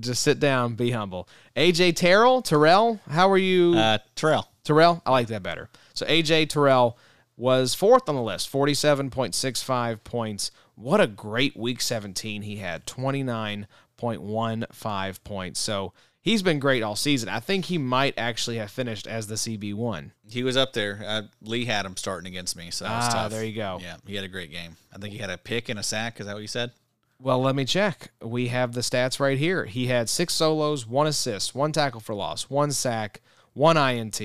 Just 0.00 0.22
sit 0.22 0.38
down, 0.40 0.74
be 0.74 0.90
humble. 0.90 1.28
AJ 1.56 1.96
Terrell, 1.96 2.42
Terrell, 2.42 3.00
how 3.08 3.30
are 3.30 3.38
you? 3.38 3.74
uh, 3.76 3.98
Terrell. 4.16 4.48
Terrell, 4.64 5.00
I 5.06 5.10
like 5.12 5.28
that 5.28 5.42
better. 5.42 5.70
So 5.94 6.04
AJ 6.06 6.48
Terrell 6.50 6.98
was 7.36 7.74
fourth 7.74 8.08
on 8.08 8.14
the 8.16 8.22
list, 8.22 8.52
47.65 8.52 10.02
points. 10.04 10.50
What 10.74 11.00
a 11.00 11.06
great 11.06 11.56
week 11.56 11.80
17 11.80 12.42
he 12.42 12.56
had, 12.56 12.86
29.15 12.86 15.24
points. 15.24 15.60
So 15.60 15.92
he's 16.22 16.42
been 16.42 16.58
great 16.58 16.82
all 16.82 16.96
season. 16.96 17.28
I 17.28 17.40
think 17.40 17.66
he 17.66 17.76
might 17.76 18.14
actually 18.16 18.56
have 18.56 18.70
finished 18.70 19.06
as 19.06 19.26
the 19.26 19.34
CB1. 19.34 20.12
He 20.30 20.42
was 20.42 20.56
up 20.56 20.72
there. 20.72 21.02
Uh, 21.06 21.22
Lee 21.42 21.66
had 21.66 21.84
him 21.84 21.96
starting 21.98 22.26
against 22.32 22.56
me, 22.56 22.70
so 22.70 22.84
that 22.86 22.96
was 22.96 23.06
Ah, 23.08 23.22
tough. 23.24 23.32
there 23.32 23.44
you 23.44 23.54
go. 23.54 23.78
Yeah, 23.82 23.96
he 24.06 24.14
had 24.14 24.24
a 24.24 24.28
great 24.28 24.50
game. 24.50 24.76
I 24.94 24.98
think 24.98 25.12
he 25.12 25.18
had 25.18 25.28
a 25.30 25.36
pick 25.36 25.68
and 25.68 25.78
a 25.78 25.82
sack. 25.82 26.18
Is 26.20 26.26
that 26.26 26.32
what 26.34 26.40
you 26.42 26.48
said? 26.48 26.70
Well, 27.20 27.40
let 27.40 27.54
me 27.54 27.64
check. 27.64 28.10
We 28.20 28.48
have 28.48 28.72
the 28.72 28.80
stats 28.80 29.20
right 29.20 29.38
here. 29.38 29.64
He 29.66 29.86
had 29.86 30.08
six 30.08 30.34
solos, 30.34 30.86
one 30.88 31.06
assist, 31.06 31.54
one 31.54 31.70
tackle 31.70 32.00
for 32.00 32.14
loss, 32.16 32.50
one 32.50 32.72
sack, 32.72 33.20
one 33.52 33.76
INT. 33.76 34.20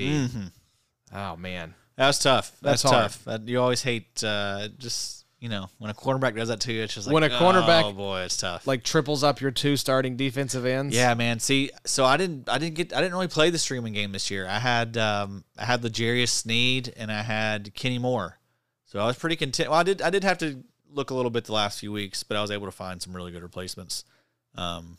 Oh, 1.14 1.36
man. 1.36 1.74
That 1.96 2.08
was 2.08 2.18
tough. 2.18 2.52
That's, 2.60 2.82
That's 2.82 2.92
tough. 2.92 3.24
That, 3.24 3.46
you 3.48 3.60
always 3.60 3.82
hate 3.82 4.22
uh, 4.24 4.68
just 4.78 5.24
you 5.40 5.48
know, 5.48 5.68
when 5.78 5.90
a 5.90 5.94
cornerback 5.94 6.34
does 6.34 6.48
that 6.48 6.60
to 6.60 6.72
you, 6.72 6.82
it's 6.82 6.94
just 6.94 7.06
like 7.06 7.14
When 7.14 7.22
a 7.22 7.28
cornerback- 7.28 7.84
Oh 7.84 7.92
boy, 7.92 8.20
it's 8.22 8.36
tough. 8.36 8.66
Like 8.66 8.82
triples 8.82 9.22
up 9.22 9.40
your 9.40 9.50
two 9.50 9.76
starting 9.76 10.16
defensive 10.16 10.66
ends. 10.66 10.94
Yeah, 10.96 11.14
man. 11.14 11.38
See, 11.38 11.70
so 11.84 12.04
I 12.04 12.16
didn't, 12.16 12.48
I 12.48 12.58
didn't 12.58 12.74
get, 12.74 12.92
I 12.92 13.00
didn't 13.00 13.12
really 13.12 13.28
play 13.28 13.50
the 13.50 13.58
streaming 13.58 13.92
game 13.92 14.12
this 14.12 14.30
year. 14.30 14.46
I 14.46 14.58
had, 14.58 14.96
um, 14.96 15.44
I 15.56 15.64
had 15.64 15.84
L'Jarius 15.84 16.30
Sneed 16.30 16.92
and 16.96 17.12
I 17.12 17.22
had 17.22 17.72
Kenny 17.74 17.98
Moore, 17.98 18.38
so 18.84 18.98
I 18.98 19.06
was 19.06 19.16
pretty 19.16 19.36
content. 19.36 19.70
Well, 19.70 19.78
I 19.78 19.84
did, 19.84 20.02
I 20.02 20.10
did 20.10 20.24
have 20.24 20.38
to 20.38 20.64
look 20.90 21.10
a 21.10 21.14
little 21.14 21.30
bit 21.30 21.44
the 21.44 21.52
last 21.52 21.78
few 21.78 21.92
weeks, 21.92 22.22
but 22.22 22.36
I 22.36 22.40
was 22.42 22.50
able 22.50 22.66
to 22.66 22.72
find 22.72 23.00
some 23.00 23.14
really 23.14 23.30
good 23.30 23.42
replacements. 23.42 24.04
Um, 24.56 24.98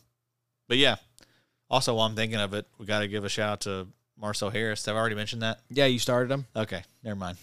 but 0.68 0.78
yeah. 0.78 0.96
Also, 1.68 1.94
while 1.94 2.06
I'm 2.06 2.16
thinking 2.16 2.40
of 2.40 2.54
it, 2.54 2.66
we 2.78 2.86
got 2.86 3.00
to 3.00 3.08
give 3.08 3.24
a 3.24 3.28
shout 3.28 3.50
out 3.52 3.60
to 3.62 3.86
Marcell 4.18 4.50
Harris. 4.50 4.84
Have 4.86 4.96
I 4.96 4.98
already 4.98 5.14
mentioned 5.14 5.42
that? 5.42 5.60
Yeah, 5.68 5.86
you 5.86 5.98
started 5.98 6.32
him. 6.32 6.46
Okay, 6.56 6.82
never 7.04 7.14
mind. 7.16 7.38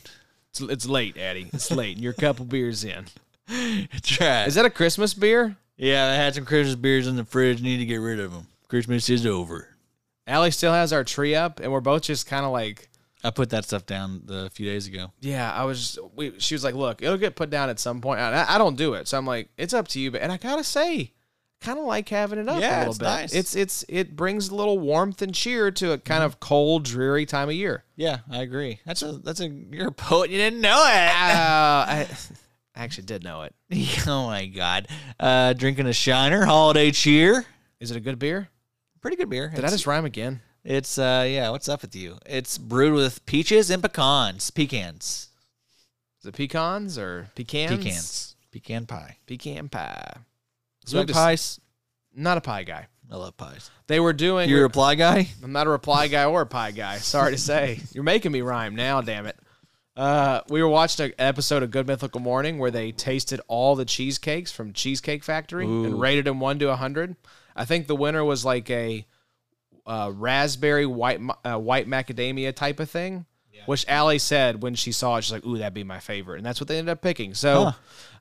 It's, 0.61 0.71
it's 0.71 0.85
late, 0.85 1.17
Addy. 1.17 1.49
It's 1.53 1.71
late, 1.71 1.95
and 1.95 2.03
you're 2.03 2.13
a 2.13 2.15
couple 2.15 2.45
beers 2.45 2.83
in. 2.83 3.05
Trash. 4.01 4.47
Is 4.47 4.55
that 4.55 4.65
a 4.65 4.69
Christmas 4.69 5.13
beer? 5.13 5.55
Yeah, 5.77 6.05
I 6.07 6.15
had 6.15 6.35
some 6.35 6.45
Christmas 6.45 6.75
beers 6.75 7.07
in 7.07 7.15
the 7.15 7.25
fridge. 7.25 7.61
Need 7.61 7.77
to 7.77 7.85
get 7.85 7.97
rid 7.97 8.19
of 8.19 8.31
them. 8.31 8.47
Christmas 8.67 9.09
is 9.09 9.25
over. 9.25 9.69
Allie 10.25 10.51
still 10.51 10.73
has 10.73 10.91
our 10.91 11.03
tree 11.03 11.35
up, 11.35 11.59
and 11.59 11.71
we're 11.71 11.79
both 11.79 12.01
just 12.01 12.27
kind 12.27 12.45
of 12.45 12.51
like, 12.51 12.89
I 13.23 13.29
put 13.29 13.51
that 13.51 13.63
stuff 13.63 13.85
down 13.85 14.23
the, 14.25 14.45
a 14.45 14.49
few 14.49 14.65
days 14.65 14.87
ago. 14.87 15.11
yeah. 15.21 15.51
I 15.51 15.63
was. 15.63 15.97
We, 16.15 16.39
she 16.39 16.55
was 16.55 16.63
like, 16.63 16.75
"Look, 16.75 17.01
it'll 17.01 17.17
get 17.17 17.35
put 17.35 17.49
down 17.49 17.69
at 17.69 17.79
some 17.79 18.01
point." 18.01 18.19
I, 18.19 18.45
I 18.47 18.57
don't 18.57 18.75
do 18.75 18.93
it, 18.93 19.07
so 19.07 19.17
I'm 19.17 19.25
like, 19.25 19.49
"It's 19.57 19.73
up 19.73 19.87
to 19.89 19.99
you." 19.99 20.11
But 20.11 20.21
and 20.21 20.31
I 20.31 20.37
gotta 20.37 20.63
say, 20.63 21.13
kind 21.61 21.79
of 21.79 21.85
like 21.85 22.07
having 22.09 22.39
it 22.39 22.47
up 22.47 22.61
Yeah, 22.61 22.77
a 22.77 22.79
little 22.79 22.91
it's 22.91 22.99
bit. 22.99 23.05
nice. 23.05 23.33
It's 23.33 23.55
it's 23.55 23.85
it 23.89 24.15
brings 24.15 24.49
a 24.49 24.55
little 24.55 24.77
warmth 24.79 25.21
and 25.21 25.33
cheer 25.33 25.71
to 25.71 25.91
a 25.93 25.97
kind 25.97 26.23
of 26.23 26.39
cold, 26.39 26.83
dreary 26.85 27.25
time 27.25 27.49
of 27.49 27.55
year. 27.55 27.83
Yeah, 27.95 28.19
I 28.29 28.41
agree. 28.41 28.79
That's 28.85 29.01
a 29.01 29.13
that's 29.13 29.39
a 29.39 29.47
you're 29.49 29.87
a 29.87 29.91
poet. 29.91 30.29
You 30.29 30.37
didn't 30.37 30.61
know 30.61 30.77
Uh, 30.77 30.79
it. 30.79 30.87
I, 31.15 32.07
I 32.75 32.83
actually 32.83 33.05
did 33.05 33.23
know 33.23 33.41
it. 33.43 33.55
oh 34.07 34.27
my 34.27 34.45
god. 34.45 34.87
Uh, 35.19 35.53
drinking 35.53 35.87
a 35.87 35.93
Shiner 35.93 36.45
holiday 36.45 36.91
cheer. 36.91 37.45
Is 37.79 37.91
it 37.91 37.97
a 37.97 38.01
good 38.01 38.19
beer? 38.19 38.49
Pretty 39.01 39.17
good 39.17 39.29
beer. 39.29 39.51
Did 39.53 39.65
I 39.65 39.69
just 39.69 39.87
rhyme 39.87 40.05
again? 40.05 40.41
It's 40.63 40.97
uh 40.97 41.25
yeah. 41.29 41.49
What's 41.49 41.69
up 41.69 41.81
with 41.81 41.95
you? 41.95 42.17
It's 42.25 42.57
brewed 42.57 42.93
with 42.93 43.25
peaches 43.25 43.69
and 43.69 43.81
pecans. 43.81 44.51
Pecans. 44.51 45.29
Is 46.19 46.25
it 46.25 46.35
pecans 46.35 46.97
or 46.97 47.29
pecans? 47.35 47.77
Pecans. 47.77 48.35
Pecan 48.51 48.85
pie. 48.85 49.17
Pecan 49.27 49.69
pie. 49.69 50.13
You 50.91 50.97
like 50.97 51.07
Moved 51.07 51.09
to- 51.09 51.13
pies? 51.13 51.59
Not 52.15 52.37
a 52.37 52.41
pie 52.41 52.63
guy. 52.63 52.87
I 53.09 53.15
love 53.15 53.37
pies. 53.37 53.69
They 53.87 53.99
were 53.99 54.11
doing. 54.13 54.49
You're 54.49 54.65
a 54.65 54.69
pie 54.69 54.95
guy. 54.95 55.29
I'm 55.41 55.53
not 55.53 55.67
a 55.67 55.69
reply 55.69 56.07
guy 56.07 56.25
or 56.25 56.41
a 56.41 56.45
pie 56.45 56.71
guy. 56.71 56.97
Sorry 56.97 57.31
to 57.31 57.37
say. 57.37 57.79
You're 57.93 58.03
making 58.03 58.31
me 58.33 58.41
rhyme 58.41 58.75
now, 58.75 59.01
damn 59.01 59.25
it. 59.27 59.37
Uh, 59.95 60.41
we 60.49 60.61
were 60.61 60.67
watching 60.67 61.07
an 61.07 61.13
episode 61.17 61.63
of 61.63 61.71
Good 61.71 61.87
Mythical 61.87 62.19
Morning 62.21 62.59
where 62.59 62.69
they 62.69 62.91
tasted 62.91 63.41
all 63.47 63.75
the 63.75 63.85
cheesecakes 63.85 64.51
from 64.51 64.73
Cheesecake 64.73 65.23
Factory 65.23 65.65
and 65.65 65.99
rated 65.99 66.25
them 66.25 66.39
1 66.39 66.59
to 66.59 66.67
100. 66.67 67.15
I 67.55 67.65
think 67.65 67.87
the 67.87 67.95
winner 67.95 68.23
was 68.23 68.45
like 68.45 68.69
a 68.69 69.07
uh, 69.87 70.11
raspberry 70.13 70.85
white 70.85 71.19
uh, 71.43 71.57
white 71.57 71.87
macadamia 71.87 72.53
type 72.53 72.79
of 72.79 72.89
thing, 72.91 73.25
which 73.65 73.85
Allie 73.87 74.19
said 74.19 74.61
when 74.61 74.75
she 74.75 74.91
saw 74.91 75.15
it, 75.15 75.23
she's 75.23 75.31
like, 75.31 75.45
ooh, 75.45 75.57
that'd 75.57 75.73
be 75.73 75.83
my 75.83 75.99
favorite. 75.99 76.37
And 76.37 76.45
that's 76.45 76.59
what 76.61 76.67
they 76.67 76.77
ended 76.77 76.91
up 76.91 77.01
picking. 77.01 77.33
So, 77.33 77.71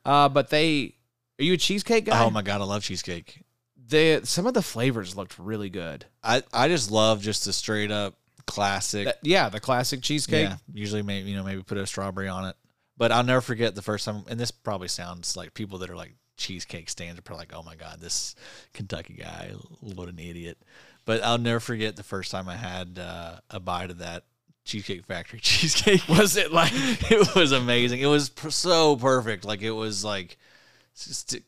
uh, 0.05 0.29
but 0.29 0.49
they, 0.49 0.95
are 1.39 1.43
you 1.43 1.53
a 1.53 1.57
cheesecake 1.57 2.05
guy? 2.05 2.23
Oh 2.23 2.29
my 2.29 2.41
god, 2.41 2.61
I 2.61 2.65
love 2.65 2.83
cheesecake. 2.83 3.41
They, 3.89 4.19
some 4.23 4.45
of 4.47 4.53
the 4.53 4.61
flavors 4.61 5.15
looked 5.15 5.39
really 5.39 5.69
good. 5.69 6.05
I 6.23 6.43
I 6.53 6.67
just 6.67 6.91
love 6.91 7.21
just 7.21 7.45
the 7.45 7.53
straight 7.53 7.91
up 7.91 8.15
classic. 8.45 9.05
That- 9.05 9.19
yeah, 9.23 9.49
the 9.49 9.59
classic 9.59 10.01
cheesecake. 10.01 10.49
Yeah, 10.49 10.57
usually 10.73 11.01
maybe 11.03 11.29
you 11.29 11.37
know 11.37 11.43
maybe 11.43 11.63
put 11.63 11.77
a 11.77 11.87
strawberry 11.87 12.27
on 12.27 12.45
it. 12.45 12.55
But 12.97 13.11
I'll 13.11 13.23
never 13.23 13.41
forget 13.41 13.75
the 13.75 13.81
first 13.81 14.05
time. 14.05 14.23
And 14.27 14.39
this 14.39 14.49
probably 14.51 14.87
sounds 14.87 15.37
like 15.37 15.53
people 15.53 15.77
that 15.79 15.89
are 15.89 15.95
like 15.95 16.15
cheesecake 16.35 16.89
stands 16.89 17.19
are 17.19 17.21
probably 17.21 17.43
like, 17.43 17.53
"Oh 17.55 17.63
my 17.63 17.75
god, 17.75 17.99
this 18.01 18.35
Kentucky 18.73 19.13
guy, 19.13 19.51
what 19.81 20.09
an 20.09 20.19
idiot." 20.19 20.57
But 21.05 21.23
I'll 21.23 21.37
never 21.37 21.59
forget 21.59 21.95
the 21.95 22.03
first 22.03 22.31
time 22.31 22.49
I 22.49 22.55
had 22.57 22.99
uh, 22.99 23.37
a 23.49 23.59
bite 23.61 23.91
of 23.91 23.99
that 23.99 24.23
Cheesecake 24.65 25.05
Factory 25.05 25.39
cheesecake. 25.41 26.05
Was 26.09 26.35
it 26.35 26.51
like 26.51 26.71
it 26.75 27.35
was 27.35 27.51
amazing. 27.53 28.01
It 28.01 28.07
was 28.07 28.29
per- 28.29 28.49
so 28.49 28.95
perfect. 28.97 29.45
Like 29.45 29.61
it 29.61 29.71
was 29.71 30.03
like 30.03 30.37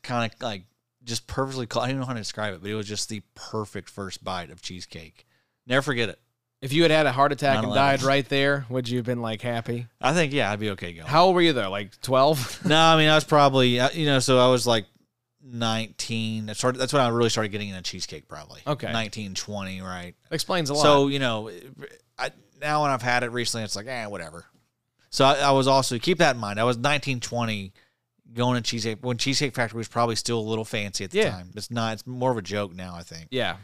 kind 0.03 0.31
of 0.31 0.41
like 0.41 0.63
just 1.03 1.27
perfectly. 1.27 1.67
I 1.81 1.89
don't 1.89 1.99
know 1.99 2.05
how 2.05 2.13
to 2.13 2.19
describe 2.19 2.53
it, 2.53 2.61
but 2.61 2.69
it 2.69 2.75
was 2.75 2.87
just 2.87 3.09
the 3.09 3.21
perfect 3.35 3.89
first 3.89 4.23
bite 4.23 4.49
of 4.49 4.61
cheesecake. 4.61 5.25
Never 5.67 5.81
forget 5.81 6.09
it. 6.09 6.19
if 6.61 6.73
you 6.73 6.81
had 6.81 6.91
had 6.91 7.05
a 7.05 7.11
heart 7.11 7.31
attack 7.31 7.63
and 7.63 7.67
9/11. 7.67 7.75
died 7.75 8.03
right 8.03 8.27
there? 8.27 8.65
Would 8.69 8.89
you 8.89 8.97
have 8.97 9.05
been 9.05 9.21
like 9.21 9.41
happy? 9.41 9.87
I 10.01 10.13
think 10.13 10.33
yeah, 10.33 10.51
I'd 10.51 10.59
be 10.59 10.71
okay 10.71 10.93
going. 10.93 11.07
How 11.07 11.25
old 11.25 11.35
were 11.35 11.41
you 11.41 11.53
though? 11.53 11.69
Like 11.69 11.99
twelve? 12.01 12.59
no, 12.65 12.77
I 12.77 12.97
mean 12.97 13.09
I 13.09 13.15
was 13.15 13.23
probably 13.23 13.79
uh, 13.79 13.89
you 13.91 14.05
know 14.05 14.19
so 14.19 14.39
I 14.39 14.49
was 14.49 14.67
like 14.67 14.85
19. 15.41 16.49
I 16.49 16.53
started, 16.53 16.79
that's 16.79 16.93
when 16.93 17.01
I 17.01 17.07
really 17.09 17.29
started 17.29 17.49
getting 17.49 17.69
into 17.69 17.81
cheesecake 17.81 18.27
probably. 18.27 18.61
Okay. 18.65 18.91
19, 18.91 19.35
20, 19.35 19.81
right? 19.81 20.15
Explains 20.31 20.69
a 20.69 20.73
lot. 20.73 20.83
So, 20.83 21.07
you 21.07 21.19
know, 21.19 21.49
I, 22.17 22.31
now 22.61 22.83
when 22.83 22.91
I've 22.91 23.01
had 23.01 23.23
it 23.23 23.31
recently, 23.31 23.63
it's 23.63 23.75
like, 23.75 23.87
eh, 23.87 24.05
whatever. 24.05 24.45
So 25.09 25.25
I, 25.25 25.35
I 25.39 25.51
was 25.51 25.67
also, 25.67 25.97
keep 25.97 26.19
that 26.19 26.35
in 26.35 26.41
mind. 26.41 26.59
I 26.59 26.63
was 26.65 26.77
19, 26.77 27.19
20 27.19 27.73
going 28.33 28.55
to 28.61 28.61
Cheesecake 28.67 28.99
when 29.01 29.17
Cheesecake 29.17 29.55
Factory 29.55 29.77
was 29.77 29.87
probably 29.87 30.15
still 30.15 30.39
a 30.39 30.47
little 30.47 30.65
fancy 30.65 31.03
at 31.03 31.11
the 31.11 31.19
Yeah. 31.19 31.31
time. 31.31 31.51
It's 31.55 31.71
not, 31.71 31.93
it's 31.93 32.05
more 32.07 32.31
of 32.31 32.37
a 32.37 32.41
joke 32.41 32.73
now, 32.75 32.95
I 32.95 33.03
think, 33.03 33.27
yeah, 33.31 33.57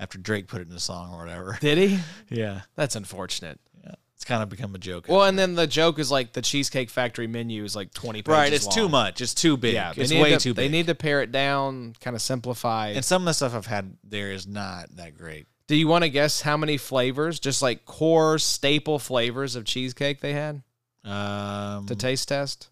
after 0.00 0.18
Drake 0.18 0.46
put 0.48 0.60
it 0.60 0.68
in 0.68 0.74
the 0.74 0.80
song 0.80 1.12
or 1.14 1.18
whatever. 1.18 1.58
did 1.60 1.78
he? 1.78 1.98
Yeah. 2.30 2.62
That's 2.76 2.96
unfortunate. 2.96 3.60
Yeah. 3.84 3.92
It's 4.14 4.24
kind 4.24 4.42
of 4.42 4.48
become 4.48 4.74
a 4.74 4.78
joke. 4.78 5.06
Well, 5.08 5.24
and 5.24 5.38
then 5.38 5.54
the 5.54 5.66
joke 5.66 5.98
is 5.98 6.10
like 6.10 6.32
the 6.32 6.40
Cheesecake 6.42 6.88
Factory 6.90 7.26
menu 7.26 7.62
is 7.64 7.76
like 7.76 7.92
twenty 7.92 8.22
pages 8.22 8.38
right. 8.38 8.52
It's 8.52 8.66
too 8.74 8.88
much. 8.88 9.20
It's 9.20 9.34
too 9.34 9.56
big. 9.58 9.74
Yeah, 9.74 9.92
it's 9.94 10.10
way 10.10 10.30
to, 10.30 10.38
too 10.38 10.54
big. 10.54 10.56
They 10.56 10.68
need 10.76 10.86
to 10.86 10.94
pare 10.94 11.20
it 11.22 11.30
down, 11.32 11.94
kind 12.00 12.16
of 12.16 12.22
simplify. 12.22 12.88
and 12.90 13.04
some 13.04 13.22
of 13.22 13.26
the 13.26 13.34
stuff 13.34 13.54
I've 13.54 13.66
had 13.66 13.96
there 14.02 14.32
is 14.32 14.46
not 14.46 14.96
that 14.96 15.16
great. 15.18 15.46
Do 15.66 15.76
you 15.76 15.86
want 15.88 16.04
to 16.04 16.08
guess 16.08 16.40
how 16.40 16.56
many 16.56 16.78
flavors, 16.78 17.38
just 17.40 17.60
like 17.60 17.84
core 17.84 18.38
staple 18.38 18.98
flavors 18.98 19.54
of 19.56 19.64
cheesecake 19.64 20.20
they 20.20 20.32
had 20.32 20.62
Um, 21.04 21.86
to 21.86 21.94
taste 21.94 22.28
test? 22.28 22.68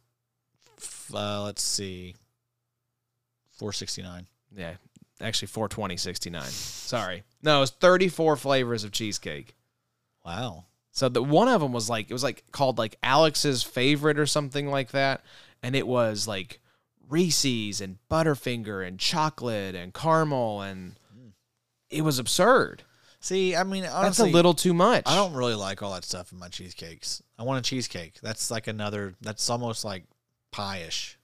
Uh, 1.12 1.42
let's 1.42 1.62
see, 1.62 2.14
four 3.58 3.72
sixty 3.72 4.02
nine. 4.02 4.26
Yeah, 4.56 4.74
actually 5.20 5.48
420 5.48 5.96
69. 5.96 6.42
Sorry. 6.44 7.24
No, 7.42 7.58
it 7.58 7.60
was 7.60 7.70
34 7.70 8.36
flavors 8.36 8.84
of 8.84 8.92
cheesecake. 8.92 9.56
Wow. 10.24 10.66
So 10.92 11.08
the 11.08 11.22
one 11.22 11.48
of 11.48 11.60
them 11.60 11.72
was 11.72 11.90
like 11.90 12.08
it 12.08 12.12
was 12.12 12.22
like 12.22 12.44
called 12.52 12.78
like 12.78 12.96
Alex's 13.02 13.62
favorite 13.62 14.18
or 14.18 14.26
something 14.26 14.68
like 14.70 14.92
that, 14.92 15.22
and 15.62 15.74
it 15.74 15.88
was 15.88 16.28
like 16.28 16.60
Reese's 17.08 17.80
and 17.80 17.98
Butterfinger 18.08 18.86
and 18.86 18.98
chocolate 18.98 19.74
and 19.74 19.92
caramel 19.92 20.62
and 20.62 20.94
it 21.90 22.02
was 22.02 22.18
absurd. 22.18 22.84
See, 23.20 23.56
I 23.56 23.64
mean, 23.64 23.84
That's 23.84 24.18
a 24.18 24.24
little 24.24 24.52
too 24.52 24.74
much. 24.74 25.04
I 25.06 25.16
don't 25.16 25.32
really 25.32 25.54
like 25.54 25.82
all 25.82 25.94
that 25.94 26.04
stuff 26.04 26.30
in 26.30 26.38
my 26.38 26.48
cheesecakes. 26.48 27.22
I 27.38 27.42
want 27.42 27.64
a 27.64 27.68
cheesecake. 27.68 28.20
That's 28.22 28.50
like 28.50 28.66
another. 28.66 29.14
That's 29.22 29.48
almost 29.48 29.82
like 29.84 30.04
pie-ish. 30.54 31.18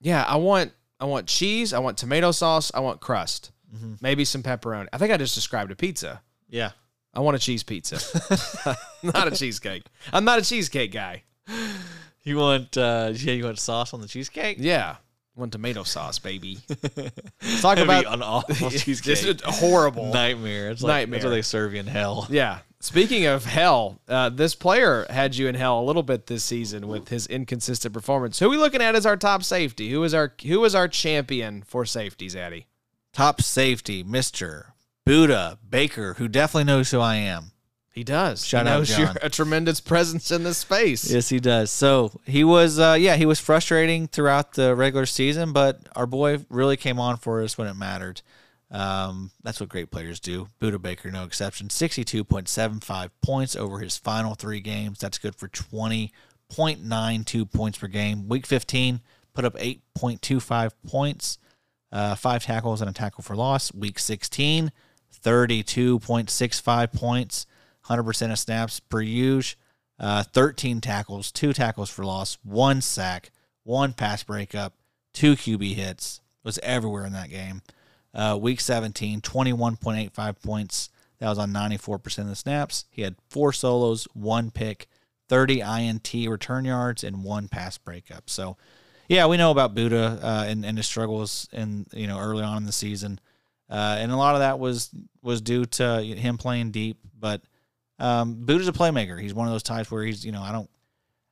Yeah, 0.00 0.22
I 0.24 0.36
want 0.36 0.72
I 1.00 1.06
want 1.06 1.26
cheese. 1.26 1.72
I 1.72 1.78
want 1.78 1.96
tomato 1.96 2.30
sauce. 2.32 2.70
I 2.74 2.80
want 2.80 3.00
crust. 3.00 3.50
Mm-hmm. 3.74 3.94
Maybe 4.00 4.24
some 4.24 4.42
pepperoni. 4.42 4.88
I 4.92 4.98
think 4.98 5.10
I 5.12 5.16
just 5.16 5.34
described 5.34 5.72
a 5.72 5.76
pizza. 5.76 6.20
Yeah. 6.48 6.72
I 7.14 7.20
want 7.20 7.36
a 7.36 7.38
cheese 7.38 7.62
pizza, 7.62 7.96
not 9.04 9.28
a 9.28 9.30
cheesecake. 9.30 9.84
I'm 10.12 10.24
not 10.24 10.40
a 10.40 10.42
cheesecake 10.42 10.90
guy. 10.92 11.22
You 12.24 12.36
want? 12.38 12.76
uh 12.76 13.12
Yeah, 13.14 13.34
you 13.34 13.44
want 13.44 13.58
sauce 13.60 13.94
on 13.94 14.00
the 14.00 14.08
cheesecake? 14.08 14.56
Yeah, 14.58 14.96
I 15.36 15.40
want 15.40 15.52
tomato 15.52 15.82
sauce, 15.82 16.20
baby. 16.20 16.60
Let's 16.68 17.60
talk 17.62 17.78
about 17.78 18.06
an 18.06 18.22
awful 18.22 18.70
cheesecake. 18.70 19.02
Just 19.18 19.42
a 19.42 19.50
horrible. 19.50 20.12
nightmare. 20.12 20.70
It's 20.70 20.80
like, 20.82 20.90
Nightmare. 20.90 21.18
That's 21.18 21.24
what 21.24 21.30
they 21.30 21.42
serve 21.42 21.74
you 21.74 21.80
in 21.80 21.86
hell. 21.86 22.26
Yeah. 22.34 22.60
Speaking 22.80 23.24
of 23.24 23.46
hell, 23.46 23.98
uh, 24.08 24.28
this 24.28 24.54
player 24.54 25.06
had 25.08 25.34
you 25.34 25.48
in 25.48 25.54
hell 25.54 25.80
a 25.80 25.84
little 25.84 26.02
bit 26.02 26.26
this 26.26 26.44
season 26.44 26.86
with 26.86 27.08
his 27.08 27.26
inconsistent 27.26 27.94
performance. 27.94 28.38
Who 28.38 28.46
are 28.46 28.50
we 28.50 28.58
looking 28.58 28.82
at 28.82 28.94
as 28.94 29.06
our 29.06 29.16
top 29.16 29.42
safety? 29.42 29.90
Who 29.90 30.04
is 30.04 30.12
our 30.12 30.34
who 30.46 30.62
is 30.66 30.74
our 30.74 30.86
champion 30.86 31.62
for 31.62 31.86
safeties, 31.86 32.36
Addy? 32.36 32.66
Top 33.14 33.40
safety, 33.40 34.02
Mister 34.02 34.74
Budda 35.08 35.56
Baker, 35.66 36.14
who 36.14 36.28
definitely 36.28 36.64
knows 36.64 36.90
who 36.90 37.00
I 37.00 37.16
am. 37.16 37.52
He 37.94 38.02
does. 38.02 38.44
Shout 38.44 38.66
he 38.66 38.72
out, 38.72 38.78
knows 38.78 38.88
John. 38.88 39.00
you're 39.00 39.12
a 39.22 39.30
tremendous 39.30 39.80
presence 39.80 40.32
in 40.32 40.42
this 40.42 40.58
space. 40.58 41.08
Yes, 41.08 41.28
he 41.28 41.38
does. 41.38 41.70
So 41.70 42.10
he 42.26 42.42
was, 42.42 42.80
uh, 42.80 42.96
yeah, 42.98 43.14
he 43.14 43.24
was 43.24 43.38
frustrating 43.38 44.08
throughout 44.08 44.54
the 44.54 44.74
regular 44.74 45.06
season, 45.06 45.52
but 45.52 45.78
our 45.94 46.06
boy 46.06 46.44
really 46.50 46.76
came 46.76 46.98
on 46.98 47.18
for 47.18 47.40
us 47.40 47.56
when 47.56 47.68
it 47.68 47.74
mattered. 47.74 48.20
Um, 48.68 49.30
that's 49.44 49.60
what 49.60 49.68
great 49.68 49.92
players 49.92 50.18
do. 50.18 50.48
Budda 50.60 50.82
Baker, 50.82 51.12
no 51.12 51.22
exception. 51.22 51.68
62.75 51.68 53.10
points 53.22 53.54
over 53.54 53.78
his 53.78 53.96
final 53.96 54.34
three 54.34 54.60
games. 54.60 54.98
That's 54.98 55.18
good 55.18 55.36
for 55.36 55.46
20.92 55.46 57.52
points 57.52 57.78
per 57.78 57.86
game. 57.86 58.26
Week 58.26 58.44
15, 58.44 59.02
put 59.34 59.44
up 59.44 59.54
8.25 59.54 60.72
points, 60.84 61.38
uh, 61.92 62.16
five 62.16 62.42
tackles 62.42 62.80
and 62.80 62.90
a 62.90 62.92
tackle 62.92 63.22
for 63.22 63.36
loss. 63.36 63.72
Week 63.72 64.00
16, 64.00 64.72
32.65 65.22 66.92
points, 66.92 67.46
100% 67.88 68.32
of 68.32 68.38
snaps 68.38 68.80
per 68.80 69.00
use, 69.00 69.56
uh, 69.98 70.22
13 70.22 70.80
tackles, 70.80 71.30
two 71.30 71.52
tackles 71.52 71.90
for 71.90 72.04
loss, 72.04 72.38
one 72.42 72.80
sack, 72.80 73.30
one 73.62 73.92
pass 73.92 74.22
breakup, 74.22 74.74
two 75.12 75.34
QB 75.34 75.74
hits, 75.74 76.20
was 76.42 76.58
everywhere 76.62 77.06
in 77.06 77.12
that 77.12 77.30
game. 77.30 77.62
Uh, 78.12 78.38
week 78.40 78.60
17, 78.60 79.20
21.85 79.20 80.42
points. 80.42 80.90
That 81.18 81.28
was 81.28 81.38
on 81.38 81.52
94% 81.52 82.18
of 82.18 82.28
the 82.28 82.36
snaps. 82.36 82.84
He 82.90 83.02
had 83.02 83.16
four 83.28 83.52
solos, 83.52 84.06
one 84.14 84.50
pick, 84.50 84.86
30 85.28 85.60
INT 85.60 86.12
return 86.28 86.64
yards, 86.64 87.02
and 87.02 87.24
one 87.24 87.48
pass 87.48 87.78
breakup. 87.78 88.28
So, 88.28 88.56
yeah, 89.08 89.26
we 89.26 89.36
know 89.36 89.50
about 89.50 89.74
Budda 89.74 90.22
uh, 90.22 90.44
and, 90.46 90.64
and 90.64 90.76
his 90.76 90.86
struggles 90.86 91.48
in 91.52 91.86
you 91.92 92.06
know 92.06 92.18
early 92.18 92.42
on 92.42 92.58
in 92.58 92.64
the 92.64 92.72
season, 92.72 93.20
uh, 93.68 93.96
and 93.98 94.12
a 94.12 94.16
lot 94.16 94.34
of 94.34 94.40
that 94.40 94.58
was 94.58 94.90
was 95.22 95.40
due 95.40 95.64
to 95.66 96.02
him 96.02 96.38
playing 96.38 96.70
deep. 96.70 96.98
But 97.18 97.42
um, 98.04 98.44
Budda's 98.44 98.68
a 98.68 98.72
playmaker. 98.72 99.20
He's 99.20 99.34
one 99.34 99.46
of 99.46 99.52
those 99.54 99.62
types 99.62 99.90
where 99.90 100.02
he's 100.04 100.24
you 100.24 100.32
know 100.32 100.42
I 100.42 100.52
don't 100.52 100.68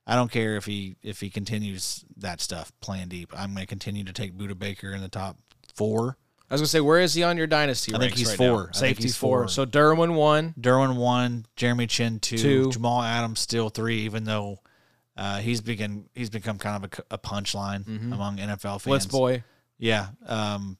I 0.07 0.15
don't 0.15 0.31
care 0.31 0.55
if 0.57 0.65
he 0.65 0.95
if 1.03 1.19
he 1.19 1.29
continues 1.29 2.03
that 2.17 2.41
stuff 2.41 2.71
playing 2.81 3.09
deep. 3.09 3.31
I'm 3.37 3.53
going 3.53 3.61
to 3.63 3.67
continue 3.67 4.03
to 4.05 4.13
take 4.13 4.33
Budda 4.37 4.57
Baker 4.57 4.91
in 4.91 5.01
the 5.01 5.09
top 5.09 5.37
four. 5.75 6.17
I 6.49 6.53
was 6.53 6.61
gonna 6.61 6.67
say, 6.67 6.81
where 6.81 6.99
is 6.99 7.13
he 7.15 7.23
on 7.23 7.37
your 7.37 7.47
dynasty 7.47 7.95
I 7.95 7.99
think 7.99 8.13
he's 8.15 8.27
right 8.27 8.37
four. 8.37 8.45
now? 8.47 8.59
I 8.61 8.63
think 8.65 8.75
Safety 8.75 9.03
he's 9.03 9.15
four. 9.15 9.39
four. 9.43 9.47
So 9.47 9.65
Derwin 9.65 10.13
one. 10.13 10.53
Derwin 10.59 10.97
one, 10.97 11.45
Jeremy 11.55 11.87
Chinn 11.87 12.19
two, 12.19 12.37
Two. 12.37 12.71
Jamal 12.71 13.01
Adams 13.01 13.39
still 13.39 13.69
three, 13.69 14.01
even 14.01 14.23
though 14.25 14.59
uh, 15.17 15.37
he's 15.39 15.61
become 15.61 16.05
he's 16.13 16.29
become 16.29 16.59
kind 16.59 16.83
of 16.83 16.91
a, 17.09 17.15
a 17.15 17.17
punchline 17.17 17.87
among 18.11 18.37
NFL 18.37 18.59
fans. 18.59 18.81
Mm-hmm. 18.81 18.89
Blitz 18.89 19.05
boy. 19.07 19.43
yeah. 19.79 20.07
Um, 20.27 20.77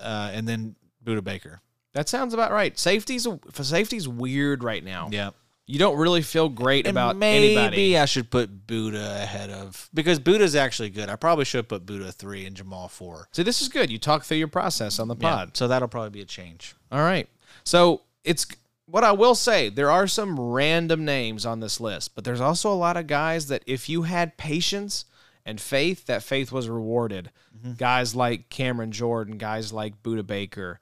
uh, 0.00 0.30
and 0.32 0.48
then 0.48 0.74
Budda 1.04 1.22
Baker. 1.22 1.60
That 1.96 2.10
sounds 2.10 2.34
about 2.34 2.52
right. 2.52 2.78
Safety's 2.78 3.26
for 3.50 3.64
safety's 3.64 4.06
weird 4.06 4.62
right 4.62 4.84
now. 4.84 5.08
Yeah. 5.10 5.30
You 5.66 5.78
don't 5.78 5.96
really 5.96 6.20
feel 6.22 6.48
great 6.50 6.86
And 6.86 6.94
about 6.94 7.16
maybe 7.16 7.56
anybody. 7.56 7.98
I 7.98 8.04
should 8.04 8.30
put 8.30 8.66
Budda 8.66 9.22
ahead 9.22 9.48
of 9.50 9.88
because 9.94 10.20
Budda's 10.20 10.54
actually 10.54 10.90
good. 10.90 11.08
I 11.08 11.16
probably 11.16 11.46
should 11.46 11.68
put 11.68 11.86
Budda 11.86 12.12
three 12.12 12.44
and 12.44 12.54
Jamal 12.54 12.88
four. 12.88 13.28
See, 13.32 13.42
this 13.42 13.62
is 13.62 13.68
good. 13.68 13.90
You 13.90 13.98
talk 13.98 14.24
through 14.24 14.36
your 14.36 14.46
process 14.46 14.98
on 14.98 15.08
the 15.08 15.16
Yeah, 15.18 15.28
pod. 15.30 15.56
so 15.56 15.66
that'll 15.66 15.88
probably 15.88 16.10
be 16.10 16.20
a 16.20 16.26
change. 16.26 16.76
All 16.92 17.00
right. 17.00 17.28
So 17.64 18.02
it's 18.24 18.46
what 18.84 19.02
I 19.02 19.12
will 19.12 19.34
say. 19.34 19.70
There 19.70 19.90
are 19.90 20.06
some 20.06 20.38
random 20.38 21.04
names 21.06 21.46
on 21.46 21.60
this 21.60 21.80
list, 21.80 22.14
but 22.14 22.24
there's 22.24 22.42
also 22.42 22.70
a 22.70 22.74
lot 22.76 22.96
of 22.98 23.06
guys 23.06 23.48
that 23.48 23.64
if 23.66 23.88
you 23.88 24.02
had 24.02 24.36
patience 24.36 25.06
and 25.46 25.58
faith, 25.60 26.04
that 26.06 26.22
faith 26.22 26.52
was 26.52 26.68
rewarded. 26.68 27.30
Mm-hmm. 27.58 27.72
Guys 27.72 28.14
like 28.14 28.50
Cameron 28.50 28.92
Jordan, 28.92 29.38
guys 29.38 29.72
like 29.72 30.00
Budda 30.04 30.24
Baker, 30.26 30.78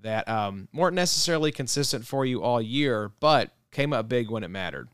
that 0.00 0.28
um, 0.28 0.68
weren't 0.74 0.94
necessarily 0.94 1.52
consistent 1.52 2.06
for 2.06 2.24
you 2.24 2.42
all 2.42 2.60
year, 2.60 3.10
but 3.20 3.50
came 3.72 3.92
up 3.92 4.08
big 4.08 4.30
when 4.30 4.44
it 4.44 4.48
mattered. 4.48 4.88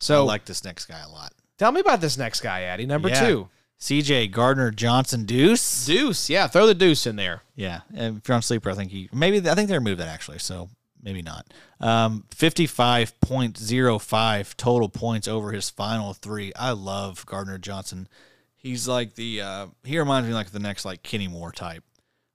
So 0.00 0.22
I 0.22 0.24
like 0.24 0.44
this 0.44 0.64
next 0.64 0.86
guy 0.86 1.00
a 1.00 1.08
lot. 1.08 1.32
tell 1.58 1.72
me 1.72 1.80
about 1.80 2.00
this 2.00 2.16
next 2.16 2.40
guy, 2.40 2.62
Addy. 2.62 2.86
Number 2.86 3.08
Yeah. 3.08 3.26
two, 3.26 3.48
CJ 3.80 4.28
Gardner 4.30 4.70
Johnson 4.70 5.24
Deuce. 5.24 5.86
Deuce. 5.86 6.28
Yeah, 6.30 6.46
throw 6.46 6.66
the 6.66 6.74
Deuce 6.74 7.06
in 7.06 7.16
there. 7.16 7.42
Yeah, 7.56 7.80
and 7.94 8.18
if 8.18 8.28
you're 8.28 8.34
on 8.36 8.42
sleeper, 8.42 8.70
I 8.70 8.74
think 8.74 8.90
he 8.92 9.08
maybe 9.12 9.48
I 9.48 9.54
think 9.54 9.68
they 9.68 9.74
removed 9.74 10.00
that 10.00 10.08
actually, 10.08 10.38
so 10.38 10.68
maybe 11.02 11.22
not. 11.22 11.52
Um, 11.80 12.24
fifty-five 12.34 13.20
point 13.20 13.56
zero 13.58 13.98
five 13.98 14.56
total 14.56 14.88
points 14.88 15.26
over 15.28 15.52
his 15.52 15.68
final 15.70 16.12
three. 16.14 16.52
I 16.54 16.70
love 16.72 17.24
Gardner 17.26 17.58
Johnson. 17.58 18.08
He's 18.56 18.88
like 18.88 19.14
the 19.14 19.40
uh, 19.42 19.66
he 19.84 19.98
reminds 19.98 20.28
me 20.28 20.34
like 20.34 20.50
the 20.50 20.58
next 20.58 20.84
like 20.84 21.02
Kenny 21.02 21.28
Moore 21.28 21.52
type. 21.52 21.84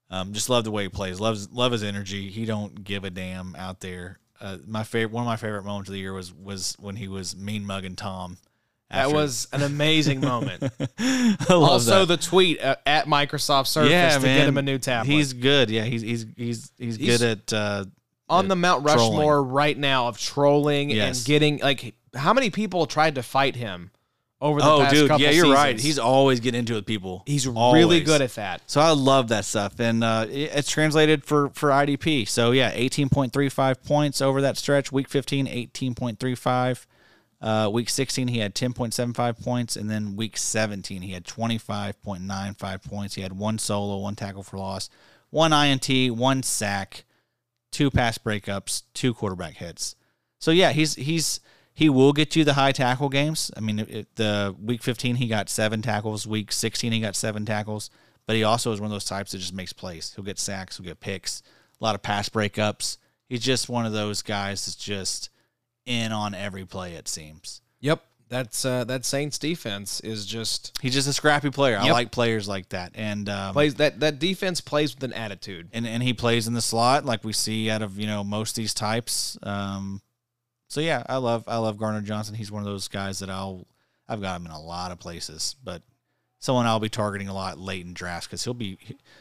Um, 0.10 0.34
just 0.34 0.50
love 0.50 0.64
the 0.64 0.72
way 0.72 0.84
he 0.84 0.90
plays. 0.90 1.20
Loves 1.20 1.52
love 1.52 1.72
his 1.72 1.84
energy. 1.84 2.30
He 2.30 2.46
don't 2.46 2.84
give 2.84 3.04
a 3.04 3.10
damn 3.10 3.56
out 3.56 3.80
there. 3.80 4.20
Uh, 4.40 4.58
my 4.68 4.84
favorite 4.84 5.14
one 5.14 5.24
of 5.24 5.28
my 5.28 5.38
favorite 5.38 5.64
moments 5.64 5.90
of 5.90 5.94
the 5.94 6.00
year 6.00 6.14
was 6.14 6.34
was 6.34 6.76
when 6.80 6.96
he 6.96 7.08
was 7.08 7.36
mean 7.36 7.66
mugging 7.66 7.96
Tom. 7.96 8.38
That 8.92 9.12
was 9.12 9.48
an 9.52 9.64
amazing 9.64 10.22
moment. 10.22 10.62
I 11.00 11.36
love 11.50 11.64
also, 11.64 12.06
that. 12.06 12.20
the 12.20 12.24
tweet 12.24 12.62
uh, 12.62 12.76
at 12.86 13.08
Microsoft 13.08 13.66
Surface 13.66 13.90
yeah, 13.92 14.16
to 14.18 14.20
man. 14.20 14.38
get 14.38 14.48
him 14.48 14.58
a 14.58 14.62
new 14.62 14.78
tablet. 14.78 15.12
He's 15.12 15.34
good. 15.34 15.72
Yeah, 15.72 15.84
he's 15.86 16.04
he's 16.04 16.28
he's 16.38 16.72
he's, 16.78 16.96
He's- 16.98 17.18
good 17.20 17.40
at 17.40 17.54
uh, 17.54 17.86
on 18.30 18.50
the 18.50 18.56
Mount 18.56 18.86
trolling. 18.86 19.18
Rushmore 19.18 19.44
right 19.44 19.78
now 19.78 20.08
of 20.10 20.20
trolling 20.20 20.92
Yes. 20.92 21.18
and 21.20 21.26
getting 21.26 21.58
like 21.60 21.96
how 22.14 22.34
many 22.34 22.52
people 22.52 22.86
tried 22.86 23.16
to 23.16 23.24
fight 23.24 23.56
him 23.56 23.90
over 24.44 24.60
the 24.60 24.70
oh, 24.70 24.80
past 24.82 24.94
dude, 24.94 25.08
couple 25.08 25.24
yeah, 25.24 25.32
you're 25.32 25.54
right. 25.54 25.80
He's 25.80 25.98
always 25.98 26.42
getting 26.42 26.60
into 26.60 26.74
it 26.74 26.78
with 26.78 26.86
people. 26.86 27.24
he's 27.26 27.48
really 27.48 28.02
good 28.02 28.22
at 28.22 28.36
that. 28.36 28.62
So 28.68 28.82
I 28.82 28.92
love 28.92 29.30
that 29.30 29.46
stuff, 29.46 29.80
and 29.80 30.04
uh, 30.04 30.26
it- 30.30 30.52
it's 30.54 30.70
translated 30.70 31.24
for 31.24 31.50
for 31.52 31.70
IDP. 31.70 32.28
So 32.28 32.52
yeah, 32.52 32.72
eighteen 32.74 33.08
point 33.08 33.32
three 33.32 33.48
five 33.50 33.82
points 33.84 34.22
over 34.22 34.42
that 34.42 34.58
stretch. 34.58 34.92
Week 34.92 35.08
15, 35.08 35.48
18.35. 35.48 36.86
Uh, 37.42 37.70
week 37.70 37.90
sixteen, 37.90 38.28
he 38.28 38.40
had 38.40 38.54
ten 38.54 38.74
point 38.74 38.94
seven 38.94 39.14
five 39.14 39.40
points, 39.40 39.76
and 39.76 39.90
then 39.90 40.16
week 40.16 40.38
seventeen, 40.38 41.02
he 41.02 41.12
had 41.12 41.26
twenty 41.26 41.58
five 41.58 42.02
point 42.02 42.24
nine 42.24 42.54
five 42.54 42.84
points. 42.84 43.16
He 43.16 43.22
had 43.22 43.34
one 43.34 43.58
solo, 43.58 43.98
one 43.98 44.16
tackle 44.16 44.44
for 44.44 44.58
loss, 44.58 44.90
one 45.30 45.52
INT, 45.52 46.16
one 46.16 46.42
sack, 46.44 47.04
two 47.72 47.90
pass 47.92 48.18
breakups, 48.18 48.84
two 48.94 49.14
quarterback 49.14 49.56
hits. 49.56 49.96
So 50.40 50.52
yeah, 50.52 50.72
he's 50.72 50.96
he's 50.96 51.40
he 51.74 51.90
will 51.90 52.14
get 52.14 52.36
you 52.36 52.44
the 52.44 52.54
high 52.54 52.72
tackle 52.72 53.10
games. 53.10 53.52
I 53.58 53.60
mean, 53.60 53.80
it, 53.80 54.16
the 54.16 54.56
week 54.62 54.84
15 54.84 55.16
he 55.16 55.28
got 55.28 55.50
seven 55.50 55.82
tackles. 55.82 56.28
Week 56.28 56.52
16 56.52 56.92
he 56.92 57.00
got 57.00 57.16
seven 57.16 57.46
tackles. 57.46 57.90
But 58.26 58.36
he 58.36 58.44
also 58.44 58.72
is 58.72 58.80
one 58.80 58.86
of 58.86 58.92
those 58.92 59.06
types 59.06 59.32
that 59.32 59.40
just 59.40 59.54
makes 59.54 59.74
plays. 59.74 60.14
He'll 60.16 60.24
get 60.24 60.40
sacks. 60.40 60.78
He'll 60.78 60.86
get 60.86 61.00
picks. 61.00 61.42
A 61.80 61.84
lot 61.84 61.96
of 61.96 62.02
pass 62.02 62.30
breakups. 62.30 62.98
He's 63.28 63.42
just 63.42 63.68
one 63.68 63.86
of 63.86 63.92
those 63.92 64.22
guys 64.22 64.66
that's 64.66 64.76
just 64.76 65.30
in 65.86 66.12
on 66.12 66.34
every 66.34 66.66
play. 66.66 66.94
It 66.94 67.08
seems 67.08 67.62
Yep, 67.82 68.02
that's 68.30 68.64
uh, 68.64 68.86
that 68.86 69.04
Saints 69.04 69.38
defense 69.38 70.00
is 70.00 70.26
just 70.26 70.78
he's 70.82 70.94
just 70.94 71.08
a 71.08 71.14
scrappy 71.14 71.50
player. 71.50 71.78
I 71.78 71.92
like 71.92 72.12
players 72.12 72.48
like 72.48 72.70
that. 72.70 72.94
And 72.96 73.28
um, 73.28 73.54
plays 73.54 73.76
that 73.76 74.00
that 74.00 74.20
defense 74.20 74.62
plays 74.62 74.96
with 74.96 75.04
an 75.04 75.14
attitude. 75.14 75.70
and 75.74 75.86
and 75.86 76.02
he 76.02 76.14
plays 76.14 76.48
in 76.48 76.54
the 76.54 76.62
slot 76.62 77.06
like 77.06 77.24
we 77.24 77.34
see 77.34 77.70
out 77.70 77.82
of 77.82 78.00
you 78.00 78.08
know 78.08 78.24
most 78.24 78.52
of 78.52 78.56
these 78.56 78.74
types. 78.74 79.38
Um, 79.44 80.02
so 80.74 80.82
yeah, 80.82 81.04
I 81.08 81.18
love 81.18 81.44
I 81.46 81.58
love 81.58 81.78
Gardner 81.78 82.02
Johnson. 82.02 82.34
He's 82.34 82.52
one 82.52 82.64
of 82.64 82.66
those 82.66 82.88
guys 82.88 83.20
that 83.20 83.30
I'll 83.30 83.68
I've 84.10 84.22
got 84.22 84.40
him 84.40 84.48
in 84.48 84.52
a 84.52 84.60
lot 84.60 84.92
of 84.92 84.98
places, 84.98 85.56
but 85.64 85.84
someone 86.40 86.66
I'll 86.66 86.80
be 86.80 86.90
targeting 86.90 87.28
a 87.28 87.34
lot 87.34 87.60
late 87.60 87.86
in 87.86 87.94
drafts 87.94 88.26
because 88.26 88.44
he'll 88.44 88.56
be 88.56 88.80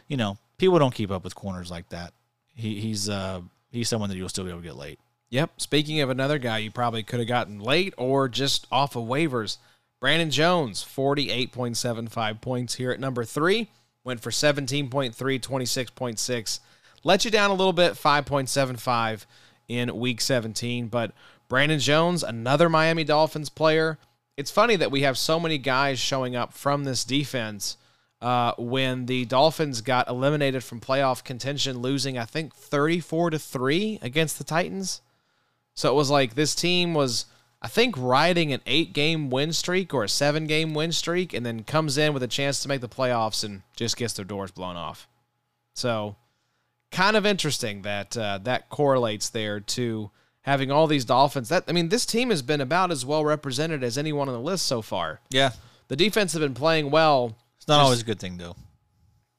you 0.08 0.16
know 0.16 0.38
people 0.56 0.78
don't 0.78 0.94
keep 0.94 1.10
up 1.10 1.24
with 1.24 1.34
corners 1.34 1.70
like 1.70 1.90
that. 1.90 2.14
He 2.54 2.80
he's 2.80 3.06
uh 3.10 3.42
he's 3.70 3.90
someone 3.90 4.08
that 4.08 4.16
you'll 4.16 4.30
still 4.30 4.44
be 4.44 4.50
able 4.50 4.60
to 4.62 4.66
get 4.66 4.76
late. 4.76 4.98
Yep. 5.28 5.60
Speaking 5.60 6.00
of 6.00 6.08
another 6.08 6.38
guy 6.38 6.56
you 6.56 6.70
probably 6.70 7.02
could 7.02 7.18
have 7.18 7.28
gotten 7.28 7.60
late 7.60 7.92
or 7.98 8.30
just 8.30 8.66
off 8.72 8.96
of 8.96 9.04
waivers, 9.04 9.58
Brandon 10.00 10.30
Jones, 10.30 10.82
48.75 10.82 12.40
points 12.40 12.76
here 12.76 12.92
at 12.92 12.98
number 12.98 13.24
three. 13.24 13.68
Went 14.04 14.20
for 14.20 14.30
17.3, 14.30 15.14
26.6. 15.14 16.60
Let 17.04 17.24
you 17.26 17.30
down 17.30 17.50
a 17.50 17.54
little 17.54 17.74
bit, 17.74 17.92
5.75 17.92 19.26
in 19.68 19.94
week 19.96 20.20
17. 20.20 20.88
But 20.88 21.12
Brandon 21.52 21.78
Jones, 21.78 22.22
another 22.22 22.70
Miami 22.70 23.04
Dolphins 23.04 23.50
player. 23.50 23.98
It's 24.38 24.50
funny 24.50 24.74
that 24.76 24.90
we 24.90 25.02
have 25.02 25.18
so 25.18 25.38
many 25.38 25.58
guys 25.58 25.98
showing 25.98 26.34
up 26.34 26.54
from 26.54 26.84
this 26.84 27.04
defense 27.04 27.76
uh, 28.22 28.54
when 28.56 29.04
the 29.04 29.26
Dolphins 29.26 29.82
got 29.82 30.08
eliminated 30.08 30.64
from 30.64 30.80
playoff 30.80 31.22
contention, 31.22 31.80
losing, 31.80 32.16
I 32.16 32.24
think, 32.24 32.54
34 32.54 33.32
to 33.32 33.38
3 33.38 33.98
against 34.00 34.38
the 34.38 34.44
Titans. 34.44 35.02
So 35.74 35.92
it 35.92 35.94
was 35.94 36.08
like 36.08 36.36
this 36.36 36.54
team 36.54 36.94
was, 36.94 37.26
I 37.60 37.68
think, 37.68 37.96
riding 37.98 38.50
an 38.54 38.62
eight 38.64 38.94
game 38.94 39.28
win 39.28 39.52
streak 39.52 39.92
or 39.92 40.04
a 40.04 40.08
seven 40.08 40.46
game 40.46 40.72
win 40.72 40.90
streak, 40.90 41.34
and 41.34 41.44
then 41.44 41.64
comes 41.64 41.98
in 41.98 42.14
with 42.14 42.22
a 42.22 42.28
chance 42.28 42.62
to 42.62 42.68
make 42.68 42.80
the 42.80 42.88
playoffs 42.88 43.44
and 43.44 43.60
just 43.76 43.98
gets 43.98 44.14
their 44.14 44.24
doors 44.24 44.52
blown 44.52 44.76
off. 44.76 45.06
So, 45.74 46.16
kind 46.90 47.14
of 47.14 47.26
interesting 47.26 47.82
that 47.82 48.16
uh, 48.16 48.38
that 48.44 48.70
correlates 48.70 49.28
there 49.28 49.60
to 49.60 50.10
having 50.42 50.70
all 50.70 50.86
these 50.86 51.04
Dolphins. 51.04 51.48
That 51.48 51.64
I 51.68 51.72
mean, 51.72 51.88
this 51.88 52.04
team 52.06 52.30
has 52.30 52.42
been 52.42 52.60
about 52.60 52.90
as 52.90 53.04
well 53.06 53.24
represented 53.24 53.82
as 53.82 53.96
anyone 53.98 54.28
on 54.28 54.34
the 54.34 54.40
list 54.40 54.66
so 54.66 54.82
far. 54.82 55.20
Yeah, 55.30 55.50
The 55.88 55.96
defense 55.96 56.32
have 56.34 56.42
been 56.42 56.54
playing 56.54 56.90
well. 56.90 57.36
it's 57.56 57.66
not 57.68 57.76
Just- 57.78 57.84
always 57.84 58.00
a 58.00 58.04
good 58.04 58.18
thing 58.20 58.36
though. 58.38 58.56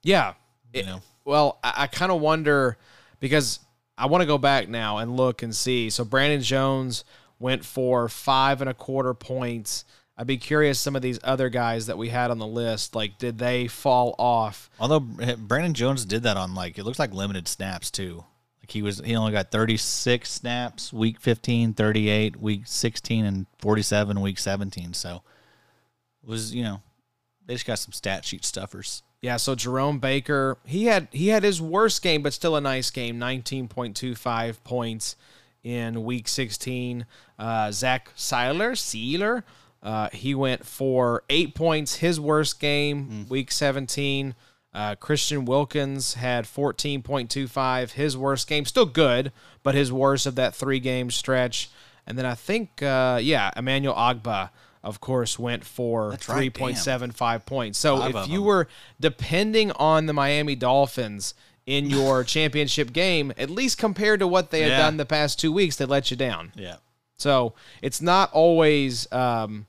Yeah. 0.03 0.33
You 0.73 0.81
It- 0.81 0.85
know. 0.85 1.01
Well, 1.25 1.59
I, 1.63 1.73
I 1.83 1.87
kind 1.87 2.11
of 2.11 2.19
wonder 2.21 2.77
because 3.19 3.59
I 3.97 4.07
want 4.07 4.21
to 4.21 4.25
go 4.25 4.37
back 4.37 4.67
now 4.67 4.97
and 4.97 5.15
look 5.15 5.41
and 5.43 5.55
see. 5.55 5.89
So 5.89 6.03
Brandon 6.03 6.41
Jones 6.41 7.03
went 7.39 7.63
for 7.63 8.09
five 8.09 8.59
and 8.61 8.69
a 8.69 8.73
quarter 8.73 9.13
points. 9.13 9.85
I'd 10.17 10.27
be 10.27 10.37
curious 10.37 10.79
some 10.79 10.95
of 10.95 11.01
these 11.01 11.19
other 11.23 11.49
guys 11.49 11.85
that 11.87 11.97
we 11.97 12.09
had 12.09 12.29
on 12.29 12.37
the 12.39 12.47
list, 12.47 12.93
like 12.95 13.17
did 13.17 13.37
they 13.39 13.67
fall 13.67 14.15
off? 14.19 14.69
Although 14.79 14.99
Brandon 14.99 15.73
Jones 15.73 16.05
did 16.05 16.23
that 16.23 16.37
on 16.37 16.53
like 16.53 16.77
it 16.77 16.83
looks 16.83 16.99
like 16.99 17.13
limited 17.13 17.47
snaps 17.47 17.89
too. 17.89 18.23
He 18.73 18.81
was 18.81 18.99
he 18.99 19.15
only 19.15 19.31
got 19.31 19.51
36 19.51 20.29
snaps 20.29 20.91
week 20.91 21.19
15, 21.19 21.73
38 21.73 22.35
week 22.37 22.63
16 22.65 23.25
and 23.25 23.45
47 23.59 24.19
week 24.21 24.37
17. 24.39 24.93
So 24.93 25.21
it 26.23 26.29
was, 26.29 26.53
you 26.53 26.63
know, 26.63 26.81
they 27.45 27.53
just 27.53 27.65
got 27.65 27.79
some 27.79 27.91
stat 27.93 28.25
sheet 28.25 28.43
stuffers. 28.45 29.03
Yeah, 29.21 29.37
so 29.37 29.55
Jerome 29.55 29.99
Baker, 29.99 30.57
he 30.65 30.85
had 30.85 31.07
he 31.11 31.29
had 31.29 31.43
his 31.43 31.61
worst 31.61 32.01
game, 32.01 32.21
but 32.23 32.33
still 32.33 32.55
a 32.57 32.61
nice 32.61 32.89
game, 32.89 33.17
19.25 33.19 34.63
points 34.65 35.15
in 35.63 36.03
week 36.03 36.27
16. 36.27 37.05
Uh, 37.39 37.71
Zach 37.71 38.11
Sieler, 38.17 38.73
Sieler, 38.73 39.43
Uh, 39.81 40.09
he 40.13 40.33
went 40.35 40.65
for 40.65 41.23
eight 41.29 41.55
points, 41.55 41.95
his 41.95 42.19
worst 42.19 42.59
game, 42.59 43.25
week 43.29 43.51
17. 43.51 44.35
Uh, 44.73 44.95
Christian 44.95 45.45
Wilkins 45.45 46.15
had 46.15 46.45
14.25, 46.45 47.91
his 47.91 48.17
worst 48.17 48.47
game. 48.47 48.65
Still 48.65 48.85
good, 48.85 49.31
but 49.61 49.75
his 49.75 49.91
worst 49.91 50.25
of 50.25 50.35
that 50.35 50.55
three 50.55 50.79
game 50.79 51.11
stretch. 51.11 51.69
And 52.07 52.17
then 52.17 52.25
I 52.25 52.33
think, 52.33 52.81
uh, 52.81 53.19
yeah, 53.21 53.51
Emmanuel 53.55 53.93
Ogbah, 53.93 54.49
of 54.83 54.99
course, 54.99 55.37
went 55.37 55.63
for 55.63 56.11
That's 56.11 56.27
right, 56.27 56.51
3.75 56.51 57.45
points. 57.45 57.77
So 57.77 57.97
Five 57.97 58.15
if 58.15 58.27
you 58.27 58.39
them. 58.39 58.45
were 58.45 58.67
depending 58.99 59.71
on 59.73 60.07
the 60.07 60.13
Miami 60.13 60.55
Dolphins 60.55 61.33
in 61.65 61.89
your 61.89 62.23
championship 62.25 62.91
game, 62.93 63.31
at 63.37 63.49
least 63.49 63.77
compared 63.77 64.19
to 64.21 64.27
what 64.27 64.49
they 64.51 64.61
had 64.61 64.77
done 64.77 64.97
the 64.97 65.05
past 65.05 65.39
two 65.39 65.51
weeks, 65.51 65.75
they 65.75 65.85
let 65.85 66.11
you 66.11 66.17
down. 66.17 66.51
Yeah. 66.55 66.77
So 67.17 67.53
it's 67.81 68.01
not 68.01 68.33
always, 68.33 69.09
um, 69.13 69.67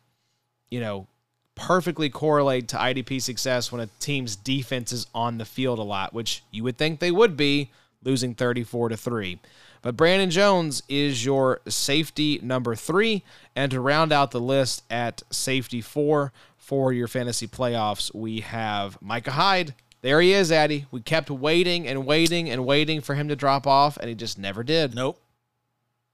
you 0.71 0.81
know, 0.81 1.07
perfectly 1.55 2.11
correlated 2.11 2.69
to 2.71 2.77
IDP 2.77 3.21
success 3.23 3.71
when 3.71 3.81
a 3.81 3.89
team's 4.01 4.37
defense 4.37 4.93
is 4.93 5.07
on 5.15 5.39
the 5.39 5.45
field 5.45 5.79
a 5.79 5.83
lot, 5.83 6.13
which 6.13 6.43
you 6.51 6.65
would 6.65 6.77
think 6.77 7.01
they 7.01 7.11
would 7.11 7.37
be, 7.37 7.71
losing 8.03 8.35
34 8.35 8.91
to 8.91 8.97
3. 8.97 9.39
But 9.85 9.99
Brandon 9.99 10.31
Jones 10.31 10.83
is 10.89 11.27
your 11.27 11.61
safety 11.69 12.41
number 12.43 12.75
three. 12.75 13.23
And 13.55 13.71
to 13.71 13.81
round 13.81 14.13
out 14.13 14.31
the 14.31 14.41
list 14.41 14.83
at 14.89 15.23
safety 15.31 15.83
four 15.83 16.33
for 16.57 16.91
your 16.91 17.07
fantasy 17.07 17.47
playoffs, 17.47 18.13
we 18.15 18.41
have 18.41 18.97
Micah 19.03 19.33
Hyde. 19.33 19.75
There 20.01 20.23
he 20.23 20.33
is, 20.33 20.51
Addy. 20.51 20.87
We 20.91 21.03
kept 21.03 21.31
waiting 21.31 21.87
and 21.87 22.07
waiting 22.07 22.49
and 22.49 22.65
waiting 22.65 23.03
for 23.03 23.15
him 23.15 23.29
to 23.29 23.37
drop 23.37 23.67
off, 23.67 23.99
and 23.99 24.09
he 24.09 24.15
just 24.15 24.39
never 24.39 24.63
did. 24.63 24.95
Nope. 24.95 25.21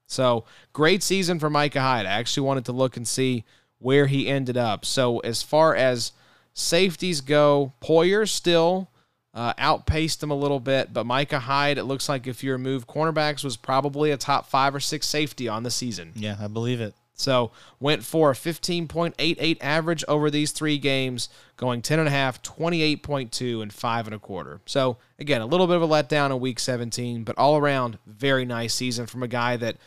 So 0.05 0.43
great 0.73 1.01
season 1.01 1.39
for 1.39 1.49
Micah 1.49 1.79
Hyde. 1.79 2.05
I 2.05 2.11
actually 2.11 2.45
wanted 2.45 2.65
to 2.65 2.73
look 2.73 2.97
and 2.97 3.07
see 3.07 3.45
where 3.81 4.05
he 4.05 4.27
ended 4.27 4.55
up. 4.55 4.85
So 4.85 5.19
as 5.19 5.41
far 5.43 5.75
as 5.75 6.13
safeties 6.53 7.19
go, 7.19 7.73
Poyer 7.81 8.29
still 8.29 8.89
uh, 9.33 9.53
outpaced 9.57 10.21
him 10.21 10.29
a 10.31 10.35
little 10.35 10.59
bit, 10.59 10.93
but 10.93 11.05
Micah 11.05 11.39
Hyde, 11.39 11.77
it 11.77 11.85
looks 11.85 12.07
like 12.07 12.27
if 12.27 12.43
you 12.43 12.51
remove 12.51 12.87
cornerbacks, 12.87 13.43
was 13.43 13.57
probably 13.57 14.11
a 14.11 14.17
top 14.17 14.45
five 14.45 14.75
or 14.75 14.79
six 14.79 15.07
safety 15.07 15.47
on 15.47 15.63
the 15.63 15.71
season. 15.71 16.11
Yeah, 16.15 16.37
I 16.39 16.47
believe 16.47 16.79
it. 16.79 16.93
So 17.13 17.51
went 17.79 18.03
for 18.03 18.31
a 18.31 18.33
15.88 18.33 19.57
average 19.61 20.03
over 20.07 20.29
these 20.29 20.51
three 20.51 20.77
games, 20.77 21.29
going 21.55 21.81
10.5, 21.81 22.41
28.2, 22.41 23.61
and 23.61 23.71
five 23.71 24.07
and 24.07 24.15
a 24.15 24.19
quarter. 24.19 24.59
So 24.65 24.97
again, 25.19 25.41
a 25.41 25.45
little 25.45 25.67
bit 25.67 25.75
of 25.75 25.83
a 25.83 25.87
letdown 25.87 26.31
in 26.31 26.39
week 26.39 26.59
17, 26.59 27.23
but 27.23 27.37
all 27.37 27.57
around, 27.57 27.99
very 28.05 28.45
nice 28.45 28.73
season 28.73 29.05
from 29.05 29.23
a 29.23 29.27
guy 29.27 29.55
that 29.57 29.77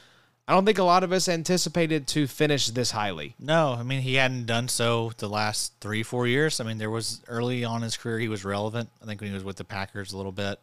I 0.47 0.53
don't 0.53 0.67
think 0.67 0.79
a 0.79 0.85
lot 0.85 1.05
of 1.05 1.13
us 1.13 1.29
anticipated 1.29 2.07
to 2.09 2.27
finish 2.27 2.67
this 2.69 2.91
highly. 2.91 3.35
No, 3.39 3.73
I 3.79 3.83
mean 3.83 4.03
he 4.03 4.15
hadn't 4.15 4.47
done 4.47 4.69
so 4.69 5.13
the 5.17 5.29
last 5.29 5.73
three, 5.81 6.03
four 6.03 6.27
years. 6.27 6.61
I 6.61 6.65
mean, 6.65 6.79
there 6.79 6.91
was 6.91 7.23
early 7.29 7.65
on 7.65 7.77
in 7.77 7.83
his 7.83 7.97
career 7.97 8.19
he 8.19 8.29
was 8.29 8.45
relevant. 8.45 8.91
I 9.03 9.07
think 9.07 9.21
when 9.21 9.31
he 9.31 9.35
was 9.35 9.45
with 9.45 9.57
the 9.57 9.65
Packers 9.65 10.13
a 10.13 10.17
little 10.17 10.33
bit. 10.33 10.61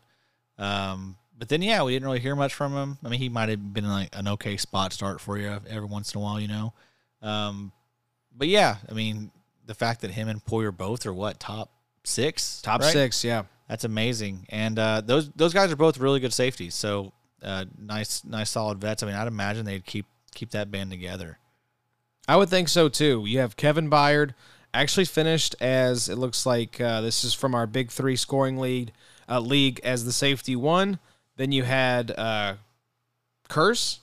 Um, 0.59 1.17
but 1.37 1.49
then 1.49 1.63
yeah, 1.63 1.81
we 1.81 1.93
didn't 1.93 2.05
really 2.05 2.19
hear 2.19 2.35
much 2.35 2.53
from 2.53 2.73
him. 2.73 2.99
I 3.03 3.09
mean, 3.09 3.19
he 3.19 3.29
might 3.29 3.49
have 3.49 3.73
been 3.73 3.89
like 3.89 4.09
an 4.13 4.27
okay 4.27 4.57
spot 4.57 4.93
start 4.93 5.19
for 5.19 5.39
you 5.39 5.59
every 5.67 5.87
once 5.87 6.13
in 6.13 6.19
a 6.19 6.23
while, 6.23 6.39
you 6.39 6.47
know. 6.47 6.73
Um, 7.23 7.71
but 8.37 8.47
yeah, 8.47 8.75
I 8.87 8.93
mean, 8.93 9.31
the 9.65 9.73
fact 9.73 10.01
that 10.01 10.11
him 10.11 10.27
and 10.27 10.43
Poyer 10.45 10.75
both 10.75 11.05
are 11.07 11.13
what 11.13 11.39
top 11.39 11.71
six, 12.03 12.61
Top 12.61 12.81
right? 12.81 12.91
six, 12.93 13.23
yeah. 13.23 13.43
That's 13.67 13.85
amazing. 13.85 14.45
And 14.49 14.77
uh, 14.77 15.01
those 15.01 15.31
those 15.31 15.53
guys 15.53 15.71
are 15.71 15.75
both 15.75 15.97
really 15.97 16.19
good 16.19 16.33
safeties. 16.33 16.75
So 16.75 17.13
uh, 17.41 17.65
nice, 17.79 18.23
nice, 18.23 18.49
solid 18.49 18.79
vets. 18.79 19.03
I 19.03 19.07
mean, 19.07 19.15
I'd 19.15 19.27
imagine 19.27 19.65
they'd 19.65 19.85
keep 19.85 20.05
keep 20.33 20.51
that 20.51 20.71
band 20.71 20.91
together. 20.91 21.37
I 22.27 22.37
would 22.37 22.49
think 22.49 22.69
so 22.69 22.87
too. 22.89 23.25
You 23.25 23.39
have 23.39 23.57
Kevin 23.57 23.89
Byard 23.89 24.33
actually 24.73 25.05
finished 25.05 25.55
as 25.59 26.07
it 26.07 26.17
looks 26.17 26.45
like 26.45 26.79
uh, 26.79 27.01
this 27.01 27.23
is 27.23 27.33
from 27.33 27.55
our 27.55 27.67
Big 27.67 27.91
Three 27.91 28.15
scoring 28.15 28.57
league 28.57 28.91
uh, 29.27 29.39
league 29.39 29.79
as 29.83 30.05
the 30.05 30.11
safety 30.11 30.55
one. 30.55 30.99
Then 31.37 31.51
you 31.51 31.63
had 31.63 32.11
uh, 32.11 32.55
Kearse 33.49 33.99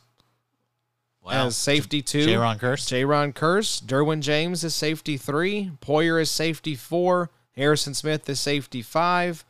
as 1.31 1.57
safety 1.57 2.03
two. 2.03 2.27
Jayron 2.27 2.59
Kearse. 2.59 2.87
Jayron 2.89 3.33
Kearse. 3.33 3.83
Derwin 3.83 4.21
James 4.21 4.65
is 4.65 4.75
safety 4.75 5.17
three. 5.17 5.71
Poyer 5.81 6.21
is 6.21 6.31
safety 6.31 6.75
four. 6.75 7.31
Harrison 7.57 7.95
Smith 7.95 8.29
is 8.29 8.41
safety 8.41 8.83
five. 8.83 9.45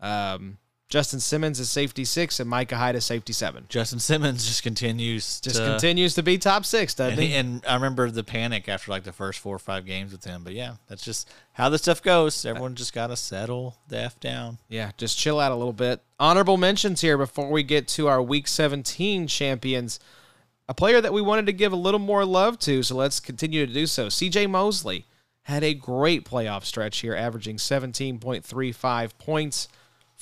Um, 0.00 0.58
Justin 0.92 1.20
Simmons 1.20 1.58
is 1.58 1.70
safety 1.70 2.04
six, 2.04 2.38
and 2.38 2.50
Micah 2.50 2.76
Hyde 2.76 2.96
is 2.96 3.06
safety 3.06 3.32
seven. 3.32 3.64
Justin 3.70 3.98
Simmons 3.98 4.46
just 4.46 4.62
continues 4.62 5.40
Just 5.40 5.56
to, 5.56 5.64
continues 5.64 6.12
to 6.16 6.22
be 6.22 6.36
top 6.36 6.66
six, 6.66 6.92
doesn't 6.92 7.14
And, 7.14 7.22
he? 7.22 7.28
he- 7.28 7.34
and 7.34 7.64
I 7.66 7.72
remember 7.76 8.10
the 8.10 8.22
panic 8.22 8.68
after 8.68 8.90
like 8.90 9.02
the 9.04 9.12
first 9.14 9.38
four 9.40 9.56
or 9.56 9.58
five 9.58 9.86
games 9.86 10.12
with 10.12 10.22
him. 10.24 10.44
But 10.44 10.52
yeah, 10.52 10.74
that's 10.88 11.02
just 11.02 11.30
how 11.54 11.70
this 11.70 11.80
stuff 11.80 12.02
goes. 12.02 12.44
Everyone 12.44 12.74
just 12.74 12.92
got 12.92 13.06
to 13.06 13.16
settle 13.16 13.78
the 13.88 14.00
F 14.00 14.20
down. 14.20 14.58
Yeah, 14.68 14.90
just 14.98 15.18
chill 15.18 15.40
out 15.40 15.50
a 15.50 15.56
little 15.56 15.72
bit. 15.72 16.02
Honorable 16.20 16.58
mentions 16.58 17.00
here 17.00 17.16
before 17.16 17.50
we 17.50 17.62
get 17.62 17.88
to 17.88 18.08
our 18.08 18.20
Week 18.20 18.46
17 18.46 19.26
champions. 19.28 19.98
A 20.68 20.74
player 20.74 21.00
that 21.00 21.14
we 21.14 21.22
wanted 21.22 21.46
to 21.46 21.54
give 21.54 21.72
a 21.72 21.76
little 21.76 22.00
more 22.00 22.26
love 22.26 22.58
to, 22.60 22.82
so 22.82 22.96
let's 22.96 23.18
continue 23.18 23.64
to 23.64 23.72
do 23.72 23.86
so. 23.86 24.08
CJ 24.08 24.50
Mosley 24.50 25.06
had 25.44 25.64
a 25.64 25.72
great 25.72 26.26
playoff 26.26 26.64
stretch 26.66 26.98
here, 26.98 27.14
averaging 27.14 27.56
17.35 27.56 29.16
points, 29.18 29.68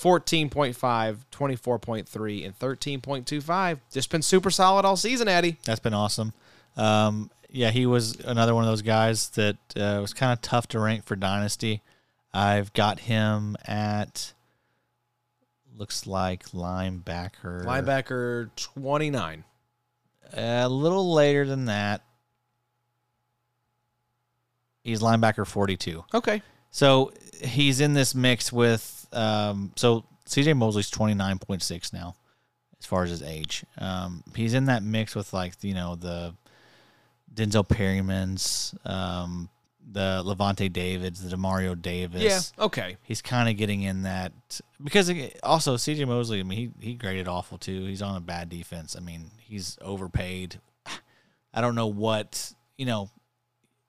14.5, 0.00 1.18
24.3, 1.30 2.44
and 2.44 2.58
13.25. 2.58 3.78
Just 3.92 4.10
been 4.10 4.22
super 4.22 4.50
solid 4.50 4.86
all 4.86 4.96
season, 4.96 5.28
Addy. 5.28 5.58
That's 5.64 5.80
been 5.80 5.94
awesome. 5.94 6.32
Um, 6.76 7.30
yeah, 7.50 7.70
he 7.70 7.84
was 7.84 8.18
another 8.20 8.54
one 8.54 8.64
of 8.64 8.70
those 8.70 8.82
guys 8.82 9.28
that 9.30 9.56
uh, 9.76 9.98
was 10.00 10.14
kind 10.14 10.32
of 10.32 10.40
tough 10.40 10.68
to 10.68 10.80
rank 10.80 11.04
for 11.04 11.16
Dynasty. 11.16 11.82
I've 12.32 12.72
got 12.72 13.00
him 13.00 13.56
at 13.66 14.32
looks 15.76 16.06
like 16.06 16.44
linebacker. 16.50 17.64
Linebacker 17.64 18.50
29. 18.56 19.44
A 20.32 20.68
little 20.68 21.12
later 21.12 21.44
than 21.44 21.66
that. 21.66 22.02
He's 24.84 25.00
linebacker 25.00 25.46
42. 25.46 26.04
Okay. 26.14 26.42
So 26.70 27.12
he's 27.42 27.80
in 27.80 27.94
this 27.94 28.14
mix 28.14 28.52
with 28.52 28.99
um, 29.12 29.72
so 29.76 30.04
CJ 30.26 30.56
Mosley's 30.56 30.90
twenty 30.90 31.14
nine 31.14 31.38
point 31.38 31.62
six 31.62 31.92
now, 31.92 32.14
as 32.78 32.86
far 32.86 33.02
as 33.04 33.10
his 33.10 33.22
age. 33.22 33.64
Um, 33.78 34.22
he's 34.34 34.54
in 34.54 34.66
that 34.66 34.82
mix 34.82 35.14
with 35.14 35.32
like 35.32 35.54
you 35.62 35.74
know 35.74 35.94
the 35.96 36.34
Denzel 37.32 37.66
Perryman's, 37.68 38.74
um, 38.84 39.48
the 39.92 40.22
Lavonte 40.24 40.72
Davids, 40.72 41.22
the 41.22 41.34
Demario 41.36 41.80
Davis. 41.80 42.22
Yeah, 42.22 42.64
okay. 42.64 42.96
He's 43.02 43.22
kind 43.22 43.48
of 43.48 43.56
getting 43.56 43.82
in 43.82 44.02
that 44.02 44.32
because 44.82 45.08
it- 45.08 45.38
also 45.42 45.76
CJ 45.76 46.06
Mosley. 46.06 46.40
I 46.40 46.42
mean, 46.42 46.72
he 46.80 46.88
he 46.88 46.94
graded 46.94 47.28
awful 47.28 47.58
too. 47.58 47.84
He's 47.86 48.02
on 48.02 48.16
a 48.16 48.20
bad 48.20 48.48
defense. 48.48 48.96
I 48.96 49.00
mean, 49.00 49.30
he's 49.40 49.78
overpaid. 49.80 50.60
I 51.54 51.60
don't 51.60 51.74
know 51.74 51.86
what 51.88 52.52
you 52.76 52.86
know. 52.86 53.10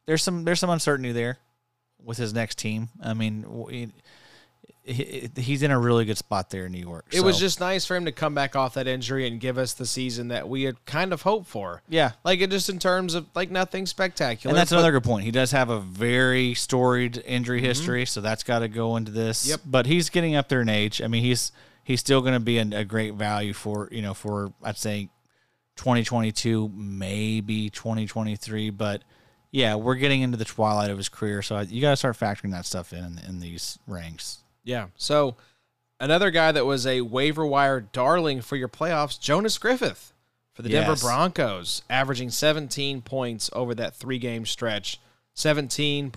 There's 0.08 0.24
some 0.24 0.44
there's 0.44 0.60
some 0.60 0.70
uncertainty 0.72 1.12
there 1.12 1.38
with 2.04 2.18
his 2.18 2.34
next 2.34 2.58
team. 2.58 2.90
I 3.04 3.14
mean, 3.14 3.42
w- 3.44 3.68
he, 3.68 3.78
he- 3.86 3.94
he's 4.84 5.62
in 5.62 5.70
a 5.70 5.80
really 5.80 6.06
good 6.06 6.18
spot 6.18 6.50
there 6.50 6.66
in 6.66 6.72
New 6.72 6.80
York. 6.80 7.06
It 7.12 7.22
was 7.22 7.40
just 7.40 7.60
nice 7.60 7.86
for 7.86 7.96
him 7.96 8.06
to 8.06 8.12
come 8.12 8.34
back 8.34 8.56
off 8.56 8.74
that 8.74 8.88
injury 8.88 9.28
and 9.28 9.40
give 9.40 9.58
us 9.58 9.74
the 9.74 9.86
season 9.86 10.30
that 10.30 10.50
we 10.50 10.64
had 10.64 10.84
kind 10.86 11.14
of 11.14 11.22
hoped 11.22 11.48
for. 11.48 11.84
yeah. 11.88 12.14
Like 12.24 12.42
it 12.42 12.50
just 12.50 12.70
in 12.70 12.80
terms 12.80 13.14
of 13.14 13.28
like 13.36 13.52
nothing 13.52 13.86
spectacular. 13.86 14.52
And 14.52 14.58
that's 14.58 14.72
another 14.72 14.92
good 14.92 15.04
point. 15.04 15.24
He 15.24 15.32
does 15.32 15.52
have 15.52 15.70
a 15.70 15.80
very 15.80 16.56
storied 16.56 17.22
injury 17.26 17.60
mm-hmm. 17.60 17.68
history, 17.68 18.06
so 18.06 18.22
that's 18.22 18.44
got 18.44 18.60
to 18.60 18.68
go 18.68 18.96
into 18.96 19.12
this. 19.12 19.48
Yep. 19.48 19.62
But 19.66 19.86
he's 19.86 20.10
getting 20.10 20.36
up 20.36 20.50
there 20.50 20.62
in 20.62 20.70
age. 20.70 21.02
I 21.02 21.08
mean, 21.08 21.24
he's 21.24 21.52
he's 21.84 22.00
still 22.00 22.22
going 22.22 22.34
to 22.34 22.40
be 22.40 22.58
a, 22.58 22.80
a 22.80 22.84
great 22.84 23.14
value 23.14 23.54
for 23.54 23.88
you 23.92 24.02
know 24.02 24.16
for 24.16 24.52
I'd 24.64 24.78
say 24.78 25.10
2022, 25.76 26.72
maybe 26.74 27.70
2023. 27.70 28.72
But 28.72 29.04
yeah, 29.52 29.76
we're 29.76 29.96
getting 29.96 30.22
into 30.22 30.38
the 30.38 30.46
twilight 30.46 30.90
of 30.90 30.98
his 30.98 31.10
career, 31.10 31.44
so 31.44 31.60
you 31.60 31.82
got 31.82 31.92
to 31.92 31.98
start 31.98 32.18
factoring 32.18 32.52
that 32.52 32.66
stuff 32.66 32.94
in 32.94 33.20
in 33.28 33.40
these 33.40 33.78
ranks. 33.86 34.41
Yeah. 34.64 34.88
So 34.96 35.36
another 36.00 36.32
guy 36.32 36.52
that 36.52 36.66
was 36.66 36.86
a 36.86 37.02
waiver 37.02 37.46
wire 37.46 37.82
darling 37.82 38.42
for 38.42 38.56
your 38.56 38.70
playoffs, 38.70 39.20
Jonas 39.20 39.58
Griffith 39.58 40.14
for 40.54 40.62
the 40.62 40.70
Denver 40.70 40.96
Broncos, 40.96 41.82
averaging 41.90 42.30
17 42.30 43.02
points 43.02 43.50
over 43.54 43.74
that 43.76 43.96
three 43.96 44.20
game 44.20 44.46
stretch. 44.46 45.00
17.75, 45.34 46.12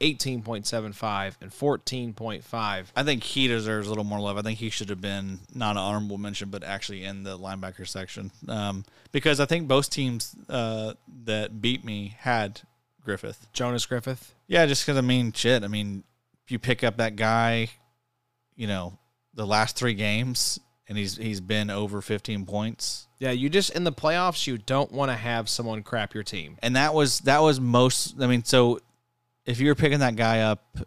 18.75, 0.00 1.34
and 1.40 1.50
14.5. 1.52 2.86
I 2.96 3.02
think 3.04 3.22
he 3.22 3.46
deserves 3.46 3.86
a 3.86 3.90
little 3.90 4.04
more 4.04 4.18
love. 4.18 4.36
I 4.36 4.42
think 4.42 4.58
he 4.58 4.68
should 4.68 4.88
have 4.88 5.00
been 5.00 5.38
not 5.54 5.72
an 5.72 5.78
honorable 5.78 6.18
mention, 6.18 6.50
but 6.50 6.64
actually 6.64 7.04
in 7.04 7.22
the 7.22 7.38
linebacker 7.38 7.86
section. 7.86 8.32
Um, 8.48 8.84
because 9.12 9.38
I 9.38 9.46
think 9.46 9.68
both 9.68 9.90
teams 9.90 10.34
uh, 10.48 10.94
that 11.24 11.62
beat 11.62 11.84
me 11.84 12.16
had 12.18 12.62
Griffith. 13.04 13.46
Jonas 13.52 13.86
Griffith. 13.86 14.34
Yeah, 14.48 14.66
just 14.66 14.84
because 14.84 14.98
I 14.98 15.02
mean, 15.02 15.32
shit. 15.32 15.62
I 15.62 15.68
mean, 15.68 16.02
you 16.50 16.58
pick 16.58 16.84
up 16.84 16.96
that 16.98 17.16
guy, 17.16 17.68
you 18.56 18.66
know, 18.66 18.98
the 19.34 19.46
last 19.46 19.76
three 19.76 19.94
games 19.94 20.58
and 20.88 20.98
he's 20.98 21.16
he's 21.16 21.40
been 21.40 21.70
over 21.70 22.02
15 22.02 22.44
points. 22.44 23.06
Yeah, 23.18 23.30
you 23.30 23.48
just 23.48 23.70
in 23.70 23.84
the 23.84 23.92
playoffs, 23.92 24.46
you 24.46 24.58
don't 24.58 24.90
want 24.90 25.10
to 25.10 25.16
have 25.16 25.48
someone 25.48 25.82
crap 25.82 26.14
your 26.14 26.24
team. 26.24 26.58
And 26.62 26.76
that 26.76 26.92
was 26.94 27.20
that 27.20 27.40
was 27.40 27.60
most. 27.60 28.20
I 28.20 28.26
mean, 28.26 28.44
so 28.44 28.80
if 29.46 29.60
you 29.60 29.68
were 29.68 29.74
picking 29.74 30.00
that 30.00 30.16
guy 30.16 30.40
up, 30.40 30.78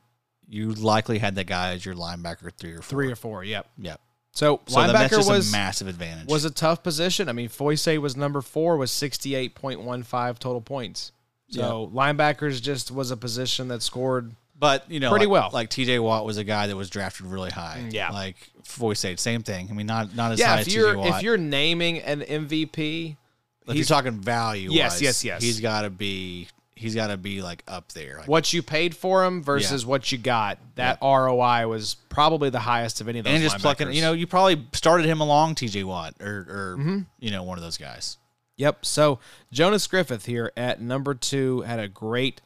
you 0.48 0.74
likely 0.74 1.20
had 1.20 1.36
that 1.36 1.48
guy 1.48 1.72
as 1.74 1.86
your 1.86 1.96
linebacker 1.96 2.52
three 2.54 2.74
or 2.74 2.82
four. 2.82 2.84
Three 2.84 3.12
or 3.12 3.16
four, 3.16 3.44
yep. 3.44 3.68
Yep. 3.78 4.00
So, 4.34 4.62
So 4.66 4.80
linebacker 4.80 5.26
was 5.28 5.50
a 5.50 5.52
massive 5.52 5.88
advantage. 5.88 6.28
was 6.28 6.44
a 6.44 6.52
tough 6.52 6.82
position. 6.84 7.30
I 7.30 7.34
mean, 7.34 7.50
Foyce 7.50 7.98
was 8.00 8.18
number 8.18 8.42
four 8.42 8.78
with 8.78 8.90
sixty 8.90 9.36
eight 9.36 9.56
point 9.56 9.82
one 9.82 10.04
five 10.04 10.38
total 10.38 10.62
points. 10.62 11.12
So 11.50 11.92
linebackers 11.94 12.62
just 12.62 12.90
was 12.92 13.12
a 13.12 13.18
position 13.18 13.68
that 13.68 13.84
scored. 13.84 14.36
But 14.58 14.90
you 14.90 15.00
know, 15.00 15.10
pretty 15.10 15.26
like, 15.26 15.32
well. 15.32 15.50
Like 15.52 15.70
T.J. 15.70 16.00
Watt 16.00 16.26
was 16.26 16.38
a 16.38 16.44
guy 16.44 16.68
that 16.68 16.76
was 16.76 16.90
drafted 16.90 17.26
really 17.26 17.50
high. 17.52 17.86
Yeah. 17.90 18.12
Like 18.12 18.36
Foyesade, 18.64 19.20
same 19.20 19.44
thing. 19.44 19.68
I 19.70 19.74
mean, 19.74 19.88
not 19.88 20.16
not 20.16 20.32
as 20.32 20.40
Yeah, 20.40 20.48
high 20.56 20.62
if 20.62 20.68
as 20.68 20.76
you're 20.76 20.94
T.J. 20.96 21.10
Watt. 21.10 21.18
if 21.18 21.24
you're 21.24 21.38
naming 21.38 22.00
an 22.00 22.22
MVP, 22.22 23.18
if 23.68 23.76
you're 23.76 23.86
talking 23.86 24.14
value, 24.22 24.70
Yes, 24.72 25.02
yes, 25.02 25.24
yes. 25.26 25.42
He's 25.42 25.60
got 25.60 25.82
to 25.82 25.90
be. 25.90 26.48
He's 26.76 26.96
got 26.96 27.08
to 27.08 27.18
be 27.18 27.42
like 27.42 27.64
up 27.68 27.92
there. 27.94 28.18
Like, 28.20 28.28
what 28.28 28.52
you 28.52 28.62
paid 28.62 28.96
for 28.96 29.24
him 29.24 29.42
versus 29.44 29.84
Yeah. 29.84 29.90
what 29.90 30.12
you 30.12 30.18
got, 30.18 30.58
that 30.76 30.98
ROI 31.02 31.68
was 31.68 31.96
probably 32.10 32.50
the 32.50 32.60
highest 32.60 33.00
of 33.00 33.08
any 33.08 33.20
of 33.20 33.26
those. 33.26 33.34
and 33.36 33.44
just 33.44 33.60
plucking. 33.60 33.94
You 33.94 34.02
know, 34.02 34.12
you 34.14 34.28
probably 34.28 34.66
started 34.74 35.06
him 35.06 35.22
along 35.22 35.56
T.J. 35.56 35.84
Watt 35.84 36.16
or 36.20 36.28
or 36.50 36.76
Mm-hmm. 36.80 37.00
you 37.20 37.32
know 37.32 37.44
one 37.44 37.58
of 37.58 37.64
those 37.64 37.78
guys. 37.78 38.18
Yep. 38.58 38.86
So 38.86 39.20
Jonas 39.52 39.88
Griffith 39.88 40.26
here 40.26 40.52
at 40.58 40.82
number 40.82 41.14
two 41.16 41.62
had 41.62 41.80
a 41.80 41.88
great, 41.88 42.42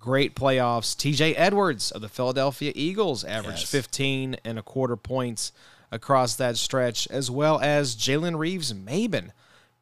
great 0.00 0.34
playoffs. 0.34 0.96
TJ 0.96 1.34
Edwards 1.36 1.90
of 1.92 2.00
the 2.00 2.08
Philadelphia 2.08 2.72
Eagles 2.74 3.22
averaged 3.22 3.60
Yes. 3.60 3.70
15 3.70 4.36
and 4.44 4.58
a 4.58 4.62
quarter 4.62 4.96
points 4.96 5.52
across 5.92 6.34
that 6.36 6.56
stretch, 6.56 7.06
as 7.08 7.30
well 7.30 7.60
as 7.60 7.94
Jalen 7.94 8.38
Reeves 8.38 8.72
Maybin 8.72 9.30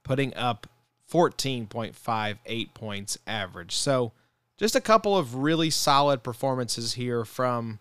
putting 0.02 0.34
up 0.34 0.66
14.58 1.10 2.74
points 2.74 3.18
average. 3.26 3.74
So 3.76 4.12
just 4.56 4.74
a 4.76 4.80
couple 4.80 5.16
of 5.16 5.36
really 5.36 5.70
solid 5.70 6.22
performances 6.22 6.94
here 6.94 7.24
from. 7.24 7.78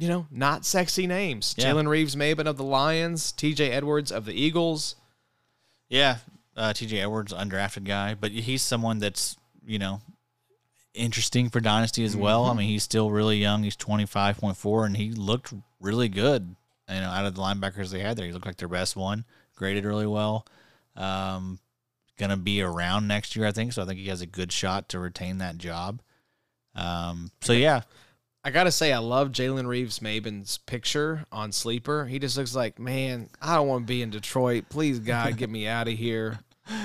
You 0.00 0.06
know, 0.06 0.26
not 0.30 0.64
sexy 0.64 1.08
names. 1.08 1.56
Yeah. 1.58 1.72
Jalen 1.72 1.88
Reeves 1.88 2.14
Maybin 2.14 2.46
of 2.46 2.56
the 2.56 2.62
Lions, 2.62 3.32
TJ 3.32 3.70
Edwards 3.70 4.12
of 4.12 4.26
the 4.26 4.32
Eagles. 4.32 4.94
Yeah, 5.88 6.18
uh, 6.56 6.72
T.J. 6.72 7.00
Edwards, 7.00 7.32
undrafted 7.32 7.82
guy, 7.84 8.14
but 8.14 8.30
he's 8.30 8.62
someone 8.62 9.00
that's 9.00 9.36
you 9.66 9.80
know 9.80 10.00
interesting 10.98 11.48
for 11.48 11.60
dynasty 11.60 12.04
as 12.04 12.16
well. 12.16 12.42
Mm-hmm. 12.42 12.50
I 12.50 12.60
mean, 12.60 12.68
he's 12.68 12.82
still 12.82 13.10
really 13.10 13.38
young. 13.38 13.62
He's 13.62 13.76
twenty 13.76 14.06
five 14.06 14.38
point 14.38 14.56
four, 14.56 14.84
and 14.84 14.96
he 14.96 15.10
looked 15.12 15.52
really 15.80 16.08
good. 16.08 16.54
You 16.88 17.00
know, 17.00 17.08
out 17.08 17.26
of 17.26 17.34
the 17.34 17.40
linebackers 17.42 17.90
they 17.90 18.00
had 18.00 18.16
there, 18.16 18.26
he 18.26 18.32
looked 18.32 18.46
like 18.46 18.56
their 18.56 18.68
best 18.68 18.96
one. 18.96 19.24
Graded 19.56 19.84
really 19.84 20.06
well. 20.06 20.46
Um, 20.96 21.58
gonna 22.18 22.36
be 22.36 22.62
around 22.62 23.08
next 23.08 23.36
year, 23.36 23.46
I 23.46 23.52
think. 23.52 23.72
So 23.72 23.82
I 23.82 23.86
think 23.86 23.98
he 23.98 24.08
has 24.08 24.20
a 24.20 24.26
good 24.26 24.52
shot 24.52 24.88
to 24.90 24.98
retain 24.98 25.38
that 25.38 25.58
job. 25.58 26.00
Um, 26.74 27.30
so 27.40 27.52
yeah, 27.52 27.82
I 28.44 28.50
gotta 28.50 28.72
say, 28.72 28.92
I 28.92 28.98
love 28.98 29.30
Jalen 29.30 29.66
Reeves 29.66 29.98
Maybin's 29.98 30.58
picture 30.58 31.26
on 31.32 31.52
Sleeper. 31.52 32.06
He 32.06 32.18
just 32.18 32.36
looks 32.36 32.54
like, 32.54 32.78
man, 32.78 33.28
I 33.42 33.56
don't 33.56 33.68
want 33.68 33.82
to 33.82 33.86
be 33.86 34.02
in 34.02 34.10
Detroit. 34.10 34.66
Please, 34.68 35.00
God, 35.00 35.36
get 35.36 35.50
me 35.50 35.66
out 35.66 35.88
of 35.88 35.94
here. 35.94 36.38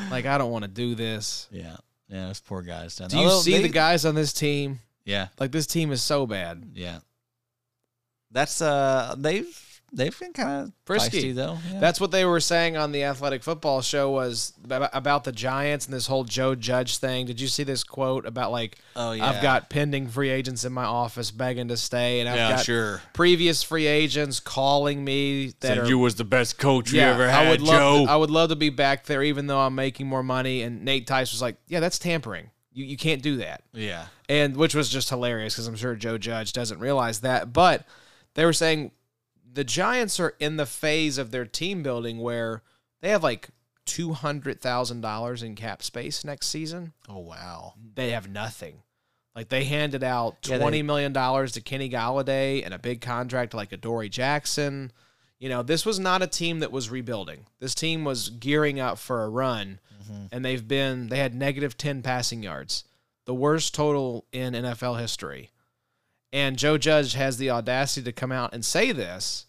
Like, 0.09 0.25
I 0.25 0.37
don't 0.37 0.51
want 0.51 0.63
to 0.63 0.71
do 0.71 0.95
this. 0.95 1.47
yeah, 1.51 1.77
yeah. 2.13 2.27
Those 2.27 2.39
poor 2.39 2.61
guys. 2.61 2.95
down 2.95 3.09
Do 3.09 3.15
there. 3.15 3.23
you 3.25 3.29
Although 3.31 3.41
see 3.41 3.53
they- 3.57 3.63
the 3.63 3.69
guys 3.69 4.05
on 4.05 4.15
this 4.15 4.31
team? 4.33 4.79
Yeah, 5.05 5.27
Like, 5.37 5.51
this 5.51 5.67
team 5.67 5.91
is 5.91 6.01
so 6.01 6.25
bad. 6.25 6.63
yeah. 6.75 6.99
That's 8.31 8.61
uh, 8.61 9.15
they've 9.17 9.72
they've 9.93 10.17
been 10.19 10.33
kind 10.33 10.63
of 10.67 10.73
Frisky. 10.85 11.31
though. 11.31 11.57
Yeah. 11.71 11.79
That's 11.79 12.01
what 12.01 12.11
they 12.11 12.25
were 12.25 12.39
saying 12.39 12.75
on 12.77 12.91
the 12.91 13.03
Athletic 13.03 13.43
Football 13.43 13.81
Show 13.81 14.09
was 14.11 14.53
about 14.65 15.23
the 15.23 15.31
Giants 15.31 15.85
and 15.85 15.93
this 15.93 16.07
whole 16.07 16.23
Joe 16.23 16.55
Judge 16.55 16.97
thing. 16.97 17.25
Did 17.25 17.39
you 17.39 17.47
see 17.47 17.63
this 17.63 17.83
quote 17.83 18.25
about 18.25 18.51
like, 18.51 18.77
Oh, 18.95 19.11
yeah, 19.11 19.25
I've 19.29 19.41
got 19.41 19.69
pending 19.69 20.07
free 20.07 20.29
agents 20.29 20.65
in 20.65 20.73
my 20.73 20.83
office 20.85 21.31
begging 21.31 21.67
to 21.69 21.77
stay, 21.77 22.19
and 22.19 22.27
I've 22.29 22.35
Yeah, 22.35 22.49
got 22.55 22.65
sure. 22.65 23.01
previous 23.13 23.61
free 23.63 23.87
agents 23.87 24.39
calling 24.39 25.03
me 25.05 25.53
that 25.61 25.77
are 25.77 25.85
you 25.87 25.99
was 25.99 26.15
the 26.15 26.23
best 26.23 26.57
coach 26.57 26.93
I 26.93 27.49
would 27.49 27.61
love. 27.61 28.05
To, 28.07 28.11
I 28.11 28.15
would 28.15 28.31
love 28.31 28.49
to 28.49 28.55
be 28.55 28.69
back 28.69 29.05
there, 29.05 29.23
even 29.23 29.47
though 29.47 29.59
I'm 29.59 29.75
making 29.75 30.07
more 30.07 30.23
money. 30.23 30.61
And 30.63 30.83
Nate 30.83 31.07
Tice 31.07 31.31
was 31.31 31.41
like, 31.41 31.57
"Yeah, 31.67 31.79
that's 31.79 31.99
tampering. 31.99 32.49
You 32.73 32.85
you 32.85 32.97
can't 32.97 33.21
do 33.21 33.37
that." 33.37 33.63
yeah, 33.73 34.05
And 34.27 34.57
which 34.57 34.73
was 34.73 34.89
just 34.89 35.09
hilarious 35.09 35.53
because 35.53 35.67
I'm 35.67 35.75
sure 35.75 35.95
Joe 35.95 36.17
Judge 36.17 36.53
doesn't 36.53 36.79
realize 36.79 37.19
that. 37.21 37.53
But 37.53 37.85
they 38.35 38.45
were 38.45 38.53
saying 38.53 38.91
the 39.53 39.63
Giants 39.63 40.19
are 40.19 40.35
in 40.39 40.57
the 40.57 40.65
phase 40.65 41.17
of 41.17 41.31
their 41.31 41.45
team 41.45 41.83
building 41.83 42.19
where 42.19 42.63
they 43.01 43.09
have 43.09 43.23
like 43.23 43.49
two 43.85 44.13
hundred 44.13 44.61
thousand 44.61 45.01
dollars 45.01 45.43
in 45.43 45.55
cap 45.55 45.83
space 45.83 46.25
next 46.25 46.47
season. 46.47 46.93
Oh 47.07 47.19
wow. 47.19 47.73
They 47.95 48.11
have 48.11 48.29
nothing. 48.29 48.81
Like 49.35 49.49
they 49.49 49.65
handed 49.65 50.03
out 50.03 50.37
Yeah, 50.43 50.57
they- 50.57 50.63
twenty 50.63 50.81
million 50.81 51.13
dollars 51.13 51.51
to 51.53 51.61
Kenny 51.61 51.89
Golladay 51.89 52.63
and 52.63 52.73
a 52.73 52.79
big 52.79 53.01
contract 53.01 53.53
like 53.53 53.71
Adoree' 53.71 54.09
Jackson. 54.09 54.91
You 55.39 55.49
know, 55.49 55.61
this 55.61 55.85
was 55.85 55.99
not 55.99 56.21
a 56.21 56.27
team 56.27 56.59
that 56.59 56.71
was 56.71 56.89
rebuilding. 56.89 57.47
This 57.59 57.75
team 57.75 58.05
was 58.05 58.29
gearing 58.29 58.79
up 58.79 58.97
for 58.97 59.23
a 59.23 59.29
run, 59.29 59.79
mm-hmm. 60.01 60.27
and 60.31 60.45
they've 60.45 60.65
been 60.65 61.09
they 61.09 61.17
had 61.17 61.35
negative 61.35 61.75
ten 61.75 62.01
passing 62.01 62.41
yards, 62.43 62.85
the 63.25 63.33
worst 63.33 63.75
total 63.75 64.25
in 64.31 64.53
NFL 64.53 64.99
history. 65.01 65.51
And 66.33 66.57
Joe 66.57 66.77
Judge 66.77 67.13
has 67.13 67.37
the 67.37 67.49
audacity 67.51 68.03
to 68.03 68.11
come 68.11 68.31
out 68.33 68.53
and 68.53 68.65
say 68.65 68.91
this, 68.91 69.45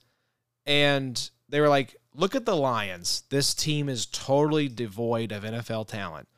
and 0.66 1.30
they 1.48 1.60
were 1.60 1.68
like, 1.68 1.96
"Look 2.14 2.34
at 2.34 2.44
the 2.44 2.56
Lions. 2.56 3.22
This 3.30 3.54
team 3.54 3.88
is 3.88 4.06
totally 4.06 4.68
devoid 4.68 5.32
of 5.32 5.44
NFL 5.44 5.86
talent." 5.88 6.28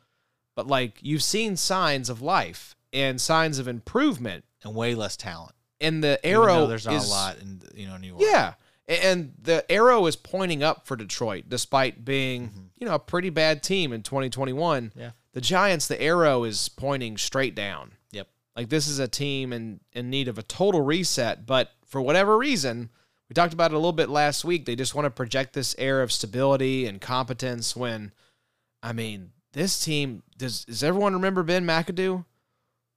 But 0.55 0.67
like 0.67 0.97
you've 1.01 1.23
seen 1.23 1.55
signs 1.57 2.09
of 2.09 2.21
life 2.21 2.75
and 2.93 3.19
signs 3.21 3.59
of 3.59 3.67
improvement, 3.67 4.45
And 4.63 4.73
way 4.73 4.95
less 4.95 5.15
talent. 5.17 5.53
and 5.79 6.03
the 6.03 6.19
arrow 6.25 6.65
there's 6.65 6.85
not 6.87 6.95
is 6.95 7.07
a 7.07 7.11
lot 7.11 7.37
in 7.39 7.61
you 7.75 7.87
know 7.87 7.97
New 7.97 8.07
York. 8.07 8.21
yeah. 8.23 8.53
And 8.87 9.33
the 9.41 9.69
arrow 9.69 10.05
is 10.05 10.15
pointing 10.15 10.63
up 10.63 10.87
for 10.87 10.95
Detroit, 10.95 11.45
despite 11.49 12.05
being, 12.05 12.47
Mm-hmm. 12.47 12.61
you 12.77 12.87
know, 12.87 12.93
a 12.95 12.99
pretty 12.99 13.29
bad 13.29 13.61
team 13.61 13.91
in 13.91 14.01
2021. 14.01 14.93
Yeah. 14.95 15.11
The 15.33 15.41
Giants, 15.41 15.89
the 15.89 16.01
arrow 16.01 16.45
is 16.45 16.69
pointing 16.69 17.17
straight 17.17 17.53
down. 17.53 17.96
Like 18.57 18.69
this 18.69 18.87
is 18.87 18.97
a 18.97 19.07
team 19.07 19.53
in, 19.53 19.79
in 19.93 20.09
need 20.09 20.27
of 20.27 20.39
a 20.39 20.43
total 20.43 20.81
reset, 20.81 21.45
but 21.45 21.71
for 21.85 22.01
whatever 22.01 22.35
reason, 22.35 22.89
we 23.29 23.35
talked 23.35 23.53
about 23.53 23.71
it 23.71 23.75
a 23.75 23.77
little 23.77 23.93
bit 23.93 24.09
last 24.09 24.43
week. 24.43 24.65
They 24.65 24.75
just 24.75 24.95
want 24.95 25.05
to 25.05 25.11
project 25.11 25.53
this 25.53 25.75
air 25.77 26.01
of 26.01 26.11
stability 26.11 26.87
and 26.87 26.99
competence 26.99 27.75
when, 27.75 28.11
I 28.81 28.93
mean, 28.93 29.29
this 29.53 29.83
team, 29.85 30.23
does, 30.37 30.65
does 30.65 30.83
everyone 30.83 31.13
remember 31.13 31.43
Ben 31.43 31.65
McAdoo? 31.65 32.25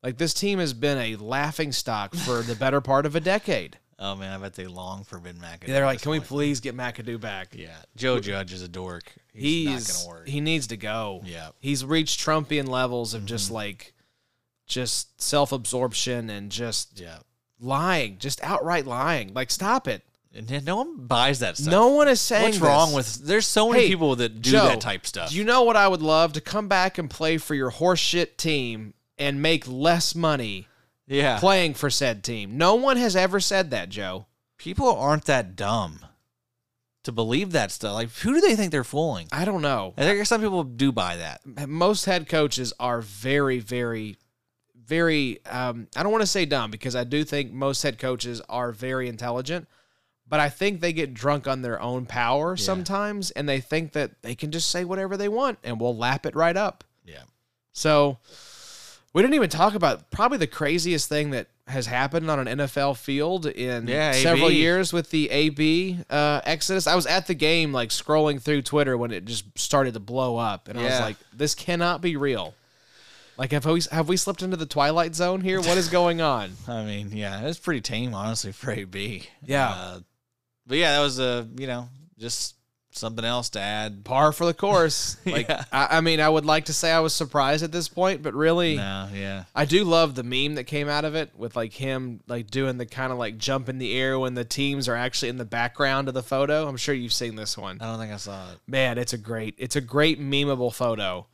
Like 0.02 0.16
this 0.16 0.32
team 0.32 0.58
has 0.60 0.72
been 0.72 0.96
a 0.96 1.16
laughing 1.16 1.72
stock 1.72 2.14
for 2.14 2.40
the 2.40 2.54
better 2.54 2.80
part 2.80 3.04
of 3.04 3.14
a 3.14 3.20
decade. 3.20 3.78
Oh 3.98 4.16
man, 4.16 4.32
I 4.32 4.38
bet 4.38 4.54
they 4.54 4.66
long 4.66 5.04
for 5.04 5.20
Ben 5.20 5.36
McAdoo. 5.36 5.66
They're 5.66 5.84
like, 5.84 6.00
can 6.00 6.10
we 6.10 6.20
please 6.20 6.60
get 6.60 6.74
McAdoo 6.74 7.20
back? 7.20 7.48
Yeah, 7.54 7.76
Joe 7.96 8.18
Judge 8.18 8.54
is 8.54 8.62
a 8.62 8.68
dork. 8.68 9.12
He's, 9.34 9.68
He's, 9.68 9.88
not 9.88 10.04
gonna 10.04 10.18
work. 10.20 10.28
he 10.28 10.40
needs 10.40 10.68
to 10.68 10.78
go. 10.78 11.20
Yeah. 11.22 11.38
Mm-hmm. 11.38 11.50
He's 11.60 11.84
reached 11.84 12.18
Trumpian 12.18 12.66
levels 12.66 13.12
of 13.12 13.26
just 13.26 13.50
like 13.50 13.92
just 14.70 15.20
self-absorption 15.20 16.30
and 16.30 16.50
just 16.50 16.98
yeah, 16.98 17.18
lying, 17.58 18.16
just 18.18 18.42
outright 18.42 18.86
lying. 18.86 19.34
Like 19.34 19.50
stop 19.50 19.86
it. 19.88 20.02
and 20.34 20.64
no 20.64 20.76
one 20.76 20.96
buys 21.06 21.40
that 21.40 21.56
stuff. 21.58 21.70
No 21.70 21.88
one 21.88 22.08
is 22.08 22.20
saying 22.20 22.44
What's 22.44 22.58
wrong 22.60 22.92
with? 22.94 23.14
There's 23.26 23.46
so 23.46 23.68
many 23.68 23.82
Hey, 23.82 23.88
people 23.88 24.16
that 24.16 24.40
do 24.40 24.52
Joe, 24.52 24.68
that 24.68 24.80
type 24.80 25.06
stuff. 25.06 25.30
Do 25.30 25.36
you 25.36 25.44
know 25.44 25.62
what 25.64 25.76
I 25.76 25.88
would 25.88 26.02
love 26.02 26.32
to 26.34 26.40
come 26.40 26.68
back 26.68 26.96
and 26.96 27.10
play 27.10 27.36
for 27.36 27.54
your 27.54 27.70
horseshit 27.70 28.36
team 28.36 28.94
and 29.18 29.42
make 29.42 29.68
less 29.68 30.14
money 30.14 30.66
yeah, 31.06 31.38
playing 31.38 31.74
for 31.74 31.90
said 31.90 32.22
team? 32.24 32.56
No 32.56 32.76
one 32.76 32.96
has 32.96 33.16
ever 33.16 33.40
said 33.40 33.70
that, 33.72 33.88
Joe. 33.90 34.26
people 34.56 34.94
aren't 34.94 35.24
that 35.24 35.56
dumb 35.56 36.00
to 37.04 37.12
believe 37.12 37.52
that 37.52 37.70
stuff. 37.72 37.94
Like, 37.94 38.10
who 38.10 38.34
do 38.34 38.40
they 38.40 38.54
think 38.54 38.72
they're 38.72 38.84
fooling? 38.84 39.26
I 39.32 39.44
don't 39.44 39.62
know. 39.62 39.94
I 39.96 40.02
think 40.02 40.24
some 40.26 40.40
people 40.42 40.64
do 40.64 40.92
buy 40.92 41.16
that. 41.16 41.40
most 41.68 42.04
head 42.04 42.28
coaches 42.28 42.72
are 42.78 43.00
very, 43.00 43.58
very, 43.58 44.16
very. 44.90 45.38
Um, 45.46 45.86
I 45.96 46.02
don't 46.02 46.12
want 46.12 46.22
to 46.22 46.26
say 46.26 46.44
dumb 46.44 46.70
because 46.70 46.94
I 46.96 47.04
do 47.04 47.22
think 47.24 47.52
most 47.52 47.82
head 47.82 47.98
coaches 47.98 48.42
are 48.48 48.72
very 48.72 49.08
intelligent, 49.08 49.68
but 50.28 50.40
I 50.40 50.48
think 50.50 50.80
they 50.80 50.92
get 50.92 51.14
drunk 51.14 51.46
on 51.48 51.62
their 51.62 51.80
own 51.80 52.04
power 52.04 52.56
sometimes, 52.56 53.30
and 53.30 53.48
they 53.48 53.60
think 53.60 53.92
that 53.92 54.20
they 54.22 54.34
can 54.34 54.50
just 54.50 54.68
say 54.68 54.84
whatever 54.84 55.16
they 55.16 55.28
want 55.28 55.58
and 55.64 55.80
we'll 55.80 55.96
lap 55.96 56.26
it 56.26 56.34
right 56.34 56.56
up. 56.56 56.84
Yeah, 57.06 57.22
So 57.72 58.18
we 59.12 59.22
didn't 59.22 59.34
even 59.34 59.48
talk 59.50 59.74
about 59.74 60.10
probably 60.10 60.38
the 60.38 60.46
craziest 60.46 61.08
thing 61.08 61.30
that 61.30 61.48
has 61.66 61.86
happened 61.86 62.28
on 62.30 62.46
an 62.46 62.58
NFL 62.58 62.96
field 62.96 63.46
in 63.46 63.86
Yeah, 63.86 64.12
several 64.12 64.48
AB. 64.48 64.56
years 64.56 64.92
with 64.92 65.10
the 65.10 65.30
AB 65.30 65.98
uh, 66.10 66.40
exodus. 66.44 66.86
I 66.88 66.94
was 66.96 67.06
at 67.06 67.26
the 67.28 67.34
game, 67.34 67.72
like 67.72 67.90
scrolling 67.90 68.40
through 68.42 68.62
Twitter 68.62 68.96
when 68.98 69.12
it 69.12 69.24
just 69.24 69.56
started 69.56 69.94
to 69.94 70.00
blow 70.00 70.36
up, 70.36 70.66
and 70.68 70.78
I 70.78 70.82
was 70.84 71.00
like, 71.00 71.16
"This 71.32 71.54
cannot 71.54 72.00
be 72.02 72.16
real." 72.16 72.54
Like, 73.40 73.52
have 73.52 73.64
we 73.64 73.80
have 73.90 74.06
we 74.06 74.18
slipped 74.18 74.42
into 74.42 74.58
the 74.58 74.66
twilight 74.66 75.14
zone 75.14 75.40
here? 75.40 75.60
What 75.62 75.78
is 75.78 75.88
going 75.88 76.20
on? 76.20 76.52
I 76.68 76.84
mean, 76.84 77.08
yeah, 77.10 77.46
it's 77.46 77.58
pretty 77.58 77.80
tame, 77.80 78.12
honestly, 78.12 78.52
for 78.52 78.70
AB. 78.70 79.26
Yeah. 79.42 79.70
Uh, 79.70 80.00
but 80.66 80.76
yeah, 80.76 80.92
that 80.98 81.02
was 81.02 81.18
a 81.18 81.48
you 81.56 81.66
know 81.66 81.88
just 82.18 82.56
something 82.90 83.24
else 83.24 83.48
to 83.50 83.58
add. 83.58 84.04
Par 84.04 84.32
for 84.32 84.44
the 84.44 84.52
course. 84.52 85.16
Like 85.24 85.48
Yeah. 85.48 85.64
I, 85.72 85.88
I 85.96 86.00
mean, 86.02 86.20
I 86.20 86.28
would 86.28 86.44
like 86.44 86.66
to 86.66 86.74
say 86.74 86.92
I 86.92 87.00
was 87.00 87.14
surprised 87.14 87.64
at 87.64 87.72
this 87.72 87.88
point, 87.88 88.22
but 88.22 88.34
really, 88.34 88.76
No, 88.76 89.08
yeah. 89.14 89.44
I 89.54 89.64
do 89.64 89.84
love 89.84 90.16
the 90.16 90.22
meme 90.22 90.56
that 90.56 90.64
came 90.64 90.90
out 90.90 91.06
of 91.06 91.14
it 91.14 91.30
with 91.34 91.56
like 91.56 91.72
him 91.72 92.20
like 92.28 92.50
doing 92.50 92.76
the 92.76 92.84
kind 92.84 93.10
of 93.10 93.16
like 93.16 93.38
jump 93.38 93.70
in 93.70 93.78
the 93.78 93.96
air 93.96 94.18
when 94.18 94.34
the 94.34 94.44
teams 94.44 94.86
are 94.86 94.96
actually 94.96 95.30
in 95.30 95.38
the 95.38 95.46
background 95.46 96.08
of 96.08 96.14
the 96.14 96.22
photo. 96.22 96.68
I'm 96.68 96.76
sure 96.76 96.94
you've 96.94 97.14
seen 97.14 97.36
this 97.36 97.56
one. 97.56 97.78
I 97.80 97.86
don't 97.86 97.98
think 97.98 98.12
I 98.12 98.18
saw 98.18 98.52
it. 98.52 98.58
Man, 98.66 98.98
it's 98.98 99.14
a 99.14 99.18
great 99.18 99.54
it's 99.56 99.76
a 99.76 99.80
great 99.80 100.20
memeable 100.20 100.74
photo. 100.74 101.26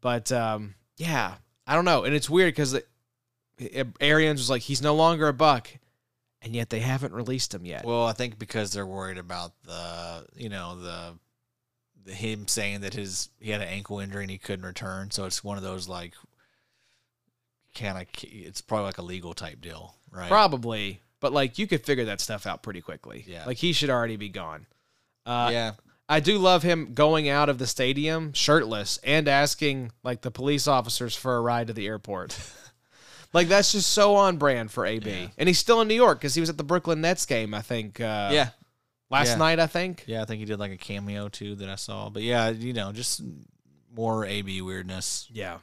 But 0.00 0.32
um 0.32 0.74
yeah, 0.96 1.36
I 1.66 1.74
don't 1.74 1.84
know. 1.84 2.04
And 2.04 2.14
it's 2.14 2.28
weird 2.30 2.54
cuz 2.54 2.78
Arians 4.00 4.40
was 4.40 4.50
like 4.50 4.62
he's 4.62 4.82
no 4.82 4.94
longer 4.94 5.28
a 5.28 5.32
buck 5.32 5.68
and 6.42 6.54
yet 6.54 6.70
they 6.70 6.80
haven't 6.80 7.14
released 7.14 7.54
him 7.54 7.64
yet. 7.64 7.84
Well, 7.84 8.04
I 8.04 8.12
think 8.12 8.38
because 8.38 8.72
they're 8.72 8.86
worried 8.86 9.18
about 9.18 9.52
the, 9.64 10.26
you 10.36 10.48
know, 10.48 10.80
the, 10.80 11.18
the 12.04 12.12
him 12.12 12.48
saying 12.48 12.80
that 12.80 12.94
his 12.94 13.28
he 13.38 13.50
had 13.50 13.62
an 13.62 13.68
ankle 13.68 14.00
injury 14.00 14.24
and 14.24 14.30
he 14.30 14.38
couldn't 14.38 14.66
return. 14.66 15.10
So 15.12 15.24
it's 15.24 15.44
one 15.44 15.56
of 15.56 15.62
those 15.62 15.88
like, 15.88 16.14
can 17.74 17.96
I? 17.96 18.06
it's 18.22 18.60
probably 18.60 18.86
like 18.86 18.98
a 18.98 19.02
legal 19.02 19.34
type 19.34 19.60
deal, 19.60 19.94
right? 20.10 20.28
Probably, 20.28 21.00
but 21.20 21.32
like 21.32 21.58
you 21.58 21.66
could 21.68 21.84
figure 21.84 22.06
that 22.06 22.20
stuff 22.20 22.44
out 22.46 22.62
pretty 22.62 22.80
quickly. 22.80 23.24
Yeah. 23.26 23.44
Like 23.46 23.58
he 23.58 23.72
should 23.72 23.90
already 23.90 24.16
be 24.16 24.28
gone. 24.28 24.66
Uh 25.24 25.50
yeah, 25.52 25.72
I 26.12 26.20
do 26.20 26.36
love 26.38 26.62
him 26.62 26.92
going 26.94 27.28
out 27.28 27.48
of 27.48 27.56
the 27.58 27.66
stadium 27.66 28.32
shirtless 28.34 28.98
and 29.02 29.26
asking 29.28 29.92
like 30.04 30.20
the 30.20 30.30
police 30.30 30.68
officers 30.68 31.16
for 31.16 31.36
a 31.36 31.40
ride 31.40 31.68
to 31.68 31.72
the 31.72 31.86
airport. 31.86 32.38
like 33.32 33.48
that's 33.48 33.72
just 33.72 33.90
so 33.90 34.14
on 34.16 34.36
brand 34.36 34.70
for 34.70 34.84
AB. 34.84 35.08
Yeah. 35.10 35.26
And 35.38 35.48
he's 35.48 35.58
still 35.58 35.80
in 35.80 35.88
New 35.88 35.94
York 35.94 36.18
because 36.20 36.34
he 36.34 36.40
was 36.40 36.50
at 36.50 36.58
the 36.58 36.64
Brooklyn 36.64 37.00
Nets 37.00 37.24
game, 37.24 37.54
I 37.54 37.62
think. 37.62 37.98
Uh, 38.00 38.28
yeah, 38.32 38.50
last 39.10 39.28
Yeah. 39.30 39.36
night, 39.36 39.58
I 39.58 39.66
think. 39.66 40.04
yeah. 40.06 40.20
I 40.22 40.26
think 40.26 40.40
he 40.40 40.44
did 40.44 40.58
like 40.58 40.72
a 40.72 40.76
cameo 40.76 41.28
too 41.28 41.54
that 41.56 41.68
I 41.70 41.76
saw. 41.76 42.10
But 42.10 42.22
yeah, 42.24 42.50
you 42.50 42.74
know, 42.74 42.92
just 42.92 43.22
more 43.96 44.24
AB 44.26 44.60
weirdness. 44.62 45.28
Yeah. 45.32 45.58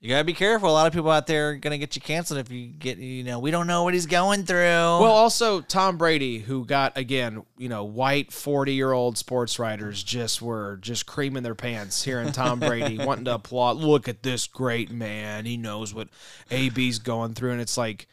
You 0.00 0.08
gotta 0.08 0.24
be 0.24 0.32
careful. 0.32 0.70
A 0.70 0.72
lot 0.72 0.86
of 0.86 0.94
people 0.94 1.10
out 1.10 1.26
there 1.26 1.50
are 1.50 1.56
gonna 1.56 1.76
get 1.76 1.94
you 1.94 2.00
canceled 2.00 2.40
if 2.40 2.50
you 2.50 2.68
get, 2.68 2.96
you 2.96 3.22
know, 3.22 3.38
we 3.38 3.50
don't 3.50 3.66
know 3.66 3.84
what 3.84 3.92
he's 3.92 4.06
going 4.06 4.44
through. 4.44 4.56
Well, 4.56 5.04
also 5.04 5.60
Tom 5.60 5.98
Brady, 5.98 6.38
who 6.38 6.64
got 6.64 6.96
again, 6.96 7.42
you 7.58 7.68
know, 7.68 7.84
white 7.84 8.32
forty-year-old 8.32 9.18
sports 9.18 9.58
writers 9.58 10.02
just 10.02 10.40
were 10.40 10.78
just 10.80 11.04
creaming 11.04 11.42
their 11.42 11.54
pants 11.54 12.02
hearing 12.02 12.32
Tom 12.32 12.60
Brady 12.60 12.96
wanting 13.04 13.26
to 13.26 13.34
applaud. 13.34 13.76
Look 13.76 14.08
at 14.08 14.22
this 14.22 14.46
great 14.46 14.90
man. 14.90 15.44
He 15.44 15.58
knows 15.58 15.92
what 15.92 16.08
AB's 16.50 16.98
going 16.98 17.34
through, 17.34 17.52
and 17.52 17.60
it's 17.60 17.76
like, 17.76 18.08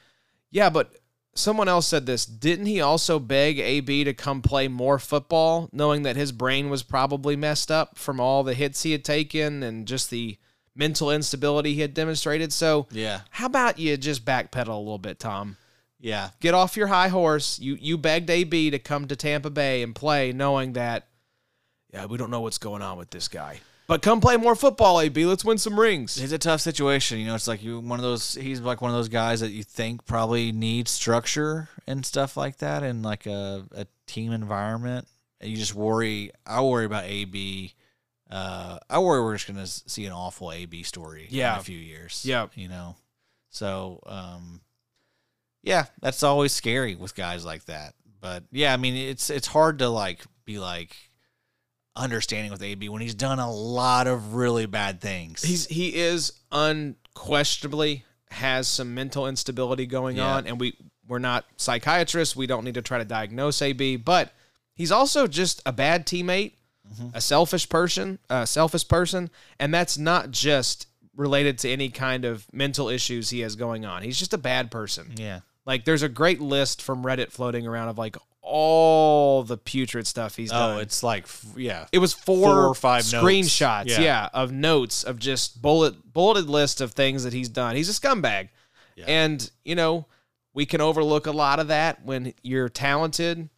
yeah, 0.51 0.69
but 0.69 0.93
someone 1.35 1.69
else 1.69 1.87
said 1.87 2.05
this. 2.05 2.25
Didn't 2.25 2.65
he 2.65 2.81
also 2.81 3.17
beg 3.17 3.59
AB 3.59 4.03
to 4.03 4.13
come 4.13 4.41
play 4.41 4.67
more 4.67 4.99
football, 4.99 5.69
knowing 5.71 6.03
that 6.03 6.17
his 6.17 6.33
brain 6.33 6.69
was 6.69 6.83
probably 6.83 7.37
messed 7.37 7.71
up 7.71 7.97
from 7.97 8.19
all 8.19 8.43
the 8.43 8.55
hits 8.55 8.83
he 8.83 8.91
had 8.91 9.05
taken 9.05 9.63
and 9.63 9.87
just 9.87 10.09
the 10.09 10.37
mental 10.77 11.11
instability 11.11 11.73
he 11.73 11.81
had 11.81 11.93
demonstrated? 11.93 12.53
So, 12.53 12.87
yeah, 12.91 13.21
how 13.31 13.47
about 13.47 13.79
you 13.79 13.97
just 13.97 14.23
backpedal 14.23 14.69
a 14.69 14.77
little 14.77 14.97
bit, 14.97 15.19
Tom? 15.19 15.57
yeah, 15.99 16.29
get 16.39 16.53
off 16.53 16.77
your 16.77 16.87
high 16.87 17.07
horse. 17.07 17.59
You 17.59 17.77
you 17.79 17.97
begged 17.97 18.29
AB 18.29 18.71
to 18.71 18.79
come 18.79 19.07
to 19.07 19.15
Tampa 19.15 19.49
Bay 19.49 19.83
and 19.83 19.95
play, 19.95 20.31
knowing 20.31 20.73
that 20.73 21.07
yeah, 21.93 22.05
we 22.05 22.17
don't 22.17 22.29
know 22.29 22.41
what's 22.41 22.57
going 22.57 22.81
on 22.81 22.97
with 22.97 23.09
this 23.09 23.27
guy. 23.27 23.59
But 23.87 24.01
come 24.01 24.19
play 24.19 24.35
more 24.35 24.55
football, 24.55 24.99
AB. 24.99 25.25
Let's 25.25 25.45
win 25.45 25.57
some 25.57 25.79
rings. 25.79 26.19
It's 26.19 26.33
a 26.33 26.37
tough 26.37 26.59
situation. 26.59 27.19
You 27.19 27.27
know, 27.27 27.35
it's 27.35 27.47
like 27.47 27.63
you 27.63 27.79
one 27.79 27.99
of 27.99 28.03
those. 28.03 28.35
He's 28.35 28.59
like 28.59 28.81
one 28.81 28.91
of 28.91 28.97
those 28.97 29.09
guys 29.09 29.39
that 29.39 29.51
you 29.51 29.63
think 29.63 30.05
probably 30.05 30.51
needs 30.51 30.91
structure 30.91 31.69
and 31.87 32.05
stuff 32.05 32.37
like 32.37 32.57
that, 32.57 32.83
and 32.83 33.01
like 33.01 33.25
a, 33.25 33.65
a 33.71 33.87
team 34.05 34.33
environment. 34.33 35.07
And 35.39 35.49
you 35.49 35.57
just 35.57 35.75
worry. 35.75 36.31
I 36.45 36.61
worry 36.61 36.85
about 36.85 37.05
AB. 37.05 37.73
Uh, 38.29 38.77
I 38.89 38.99
worry 38.99 39.21
we're 39.23 39.35
just 39.35 39.47
gonna 39.47 39.67
see 39.67 40.05
an 40.05 40.11
awful 40.11 40.51
AB 40.51 40.83
story. 40.83 41.27
in 41.55 41.59
a 41.59 41.63
few 41.63 41.77
years. 41.77 42.23
Yeah. 42.25 42.47
you 42.55 42.67
know. 42.67 42.95
So, 43.49 44.01
um, 44.05 44.61
yeah, 45.63 45.85
that's 46.01 46.21
always 46.23 46.51
scary 46.51 46.95
with 46.95 47.15
guys 47.15 47.45
like 47.45 47.65
that. 47.65 47.93
But 48.19 48.43
yeah, 48.51 48.73
I 48.73 48.77
mean, 48.77 48.95
it's 48.95 49.29
it's 49.29 49.47
hard 49.47 49.79
to 49.79 49.89
like 49.89 50.19
be 50.45 50.59
like 50.59 50.95
understanding 51.95 52.51
with 52.51 52.61
AB 52.61 52.89
when 52.89 53.01
he's 53.01 53.15
done 53.15 53.39
a 53.39 53.51
lot 53.51 54.07
of 54.07 54.33
really 54.35 54.65
bad 54.65 55.01
things. 55.01 55.41
He's 55.41 55.65
he 55.67 55.95
is 55.95 56.33
unquestionably 56.51 58.03
has 58.29 58.67
some 58.67 58.93
mental 58.93 59.27
instability 59.27 59.85
going 59.85 60.17
Yeah. 60.17 60.35
on, 60.35 60.47
and 60.47 60.59
we 60.59 60.75
we're 61.07 61.19
not 61.19 61.45
psychiatrists. 61.55 62.35
We 62.35 62.47
don't 62.47 62.65
need 62.65 62.73
to 62.75 62.81
try 62.81 62.97
to 62.97 63.05
diagnose 63.05 63.61
AB, 63.61 63.95
but 63.97 64.33
he's 64.73 64.91
also 64.91 65.25
just 65.27 65.61
a 65.65 65.71
bad 65.71 66.05
teammate, 66.05 66.53
Mm-hmm. 66.93 67.07
a 67.15 67.21
selfish 67.21 67.69
person, 67.69 68.19
a 68.29 68.47
selfish 68.47 68.87
person, 68.87 69.29
and 69.59 69.73
that's 69.73 69.97
not 69.97 70.31
just 70.31 70.87
related 71.15 71.57
to 71.59 71.69
any 71.69 71.89
kind 71.89 72.25
of 72.25 72.45
mental 72.53 72.89
issues 72.89 73.29
he 73.31 73.39
has 73.41 73.55
going 73.55 73.85
on. 73.85 74.03
He's 74.03 74.19
just 74.19 74.33
a 74.33 74.37
bad 74.37 74.71
person. 74.71 75.11
yeah. 75.15 75.41
Like 75.65 75.83
there's 75.83 76.03
a 76.03 76.07
great 76.09 76.39
list 76.39 76.81
from 76.81 77.03
Reddit 77.03 77.29
floating 77.31 77.67
around 77.67 77.89
of 77.89 77.97
like 77.97 78.15
all 78.41 79.43
the 79.43 79.57
putrid 79.57 80.07
stuff 80.07 80.37
he's 80.37 80.51
oh, 80.51 80.55
done. 80.55 80.77
Oh, 80.77 80.79
it's 80.79 81.03
like 81.03 81.27
yeah. 81.57 81.87
It 81.91 81.99
was 81.99 82.13
four, 82.13 82.37
Four 82.53 82.65
or 82.67 82.73
five 82.73 83.03
screenshots, 83.03 83.87
Yeah. 83.87 83.99
yeah. 84.01 84.29
of 84.33 84.53
notes 84.53 85.03
of 85.03 85.19
just 85.19 85.61
bullet 85.61 86.13
bulleted 86.13 86.49
list 86.49 86.79
of 86.79 86.93
things 86.93 87.25
that 87.25 87.33
he's 87.33 87.49
done. 87.49 87.75
He's 87.75 87.89
a 87.89 87.99
scumbag, 87.99 88.47
Yeah. 88.95 89.05
and 89.07 89.51
you 89.65 89.75
know 89.75 90.05
we 90.53 90.65
can 90.65 90.79
overlook 90.79 91.27
a 91.27 91.31
lot 91.31 91.59
of 91.59 91.67
that 91.67 92.03
when 92.05 92.33
you're 92.41 92.69
talented 92.69 93.49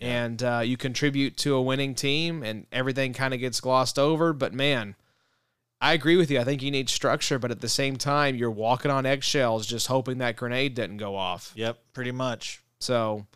and 0.00 0.42
uh, 0.42 0.62
you 0.64 0.76
contribute 0.76 1.36
to 1.38 1.54
a 1.54 1.62
winning 1.62 1.94
team, 1.94 2.42
and 2.42 2.66
everything 2.72 3.12
kind 3.12 3.34
of 3.34 3.40
gets 3.40 3.60
glossed 3.60 3.98
over. 3.98 4.32
But 4.32 4.52
man, 4.52 4.96
I 5.80 5.92
agree 5.92 6.16
with 6.16 6.30
you. 6.30 6.40
I 6.40 6.44
think 6.44 6.62
you 6.62 6.70
need 6.70 6.88
structure, 6.88 7.38
but 7.38 7.50
at 7.50 7.60
the 7.60 7.68
same 7.68 7.96
time, 7.96 8.36
you're 8.36 8.50
walking 8.50 8.90
on 8.90 9.06
eggshells, 9.06 9.66
just 9.66 9.86
hoping 9.86 10.18
that 10.18 10.36
grenade 10.36 10.74
didn't 10.74 10.96
go 10.96 11.16
off. 11.16 11.52
Yep, 11.54 11.78
pretty 11.92 12.12
much. 12.12 12.62
So, 12.80 13.26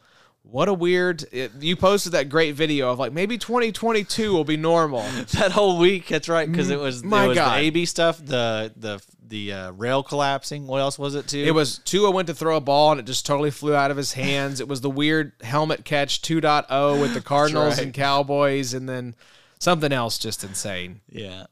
what 0.50 0.68
a 0.68 0.72
weird. 0.72 1.24
It, 1.30 1.52
you 1.60 1.76
posted 1.76 2.12
that 2.12 2.28
great 2.28 2.54
video 2.54 2.90
of 2.90 2.98
like 2.98 3.12
maybe 3.12 3.36
2022 3.36 4.32
will 4.32 4.44
be 4.44 4.56
normal. 4.56 5.04
That 5.32 5.52
whole 5.52 5.78
week, 5.78 6.08
that's 6.08 6.28
right, 6.28 6.50
because 6.50 6.70
it 6.70 6.78
was 6.78 7.04
My 7.04 7.24
it 7.24 7.28
was 7.28 7.36
God. 7.36 7.58
the 7.58 7.66
AB 7.66 7.84
stuff, 7.84 8.18
the 8.18 8.72
the 8.76 9.02
the 9.26 9.52
uh, 9.52 9.70
rail 9.72 10.02
collapsing. 10.02 10.66
What 10.66 10.80
else 10.80 10.98
was 10.98 11.14
it 11.14 11.28
too? 11.28 11.38
It 11.38 11.52
was 11.52 11.78
Tua 11.78 12.10
went 12.10 12.28
to 12.28 12.34
throw 12.34 12.56
a 12.56 12.60
ball 12.60 12.92
and 12.92 13.00
it 13.00 13.04
just 13.04 13.26
totally 13.26 13.50
flew 13.50 13.74
out 13.74 13.90
of 13.90 13.96
his 13.96 14.14
hands. 14.14 14.60
It 14.60 14.68
was 14.68 14.80
the 14.80 14.90
weird 14.90 15.32
helmet 15.42 15.84
catch 15.84 16.22
2.0 16.22 17.00
with 17.00 17.12
the 17.14 17.20
Cardinals 17.34 17.76
right. 17.76 17.84
and 17.84 17.94
Cowboys, 17.94 18.72
and 18.72 18.88
then 18.88 19.14
something 19.58 19.92
else 19.92 20.18
just 20.18 20.42
insane. 20.44 21.00
yeah, 21.10 21.46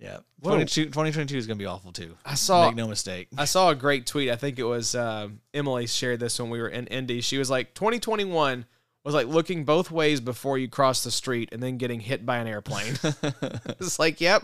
yeah. 0.00 0.18
What 0.40 0.52
22 0.52 0.86
2022 0.86 1.36
is 1.36 1.46
gonna 1.46 1.56
be 1.56 1.66
awful 1.66 1.92
too. 1.92 2.16
I 2.24 2.34
saw 2.34 2.66
Make 2.66 2.76
no 2.76 2.88
mistake. 2.88 3.28
I 3.36 3.44
saw 3.44 3.70
a 3.70 3.74
great 3.74 4.06
tweet. 4.06 4.30
I 4.30 4.36
think 4.36 4.58
it 4.58 4.64
was 4.64 4.94
uh, 4.94 5.28
Emily 5.52 5.86
shared 5.86 6.20
this 6.20 6.40
when 6.40 6.50
we 6.50 6.60
were 6.60 6.68
in 6.68 6.86
Indy. 6.86 7.20
She 7.20 7.38
was 7.38 7.50
like, 7.50 7.74
2021 7.74 8.64
was 9.04 9.14
like 9.14 9.26
looking 9.26 9.64
both 9.64 9.90
ways 9.90 10.20
before 10.20 10.58
you 10.58 10.68
cross 10.68 11.04
the 11.04 11.10
street 11.10 11.50
and 11.52 11.62
then 11.62 11.78
getting 11.78 12.00
hit 12.00 12.26
by 12.26 12.38
an 12.38 12.46
airplane. 12.46 12.98
it's 13.02 13.98
like, 13.98 14.20
yep. 14.20 14.42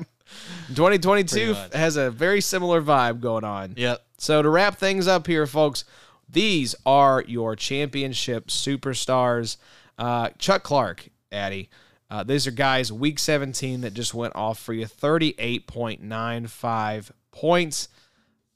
2022 0.69 1.55
has 1.73 1.97
a 1.97 2.11
very 2.11 2.41
similar 2.41 2.83
vibe 2.83 3.21
going 3.21 3.45
on. 3.45 3.75
Yep. 3.77 4.03
So 4.19 4.43
to 4.43 4.49
wrap 4.49 4.79
things 4.79 5.07
up 5.07 5.27
here, 5.27 5.47
folks, 5.47 5.85
these 6.29 6.75
are 6.85 7.23
your 7.27 7.55
championship 7.55 8.49
superstars. 8.49 9.59
Uh, 9.99 10.31
Chuck 10.39 10.63
Clark, 10.63 11.09
Addy. 11.31 11.69
Uh, 12.09 12.23
these 12.23 12.47
are 12.47 12.53
guys 12.53 12.93
week 12.93 13.19
17 13.19 13.81
that 13.81 13.95
just 13.95 14.15
went 14.15 14.37
off 14.37 14.59
for 14.59 14.73
you 14.73 14.87
38.95 14.87 17.11
points. 17.33 17.89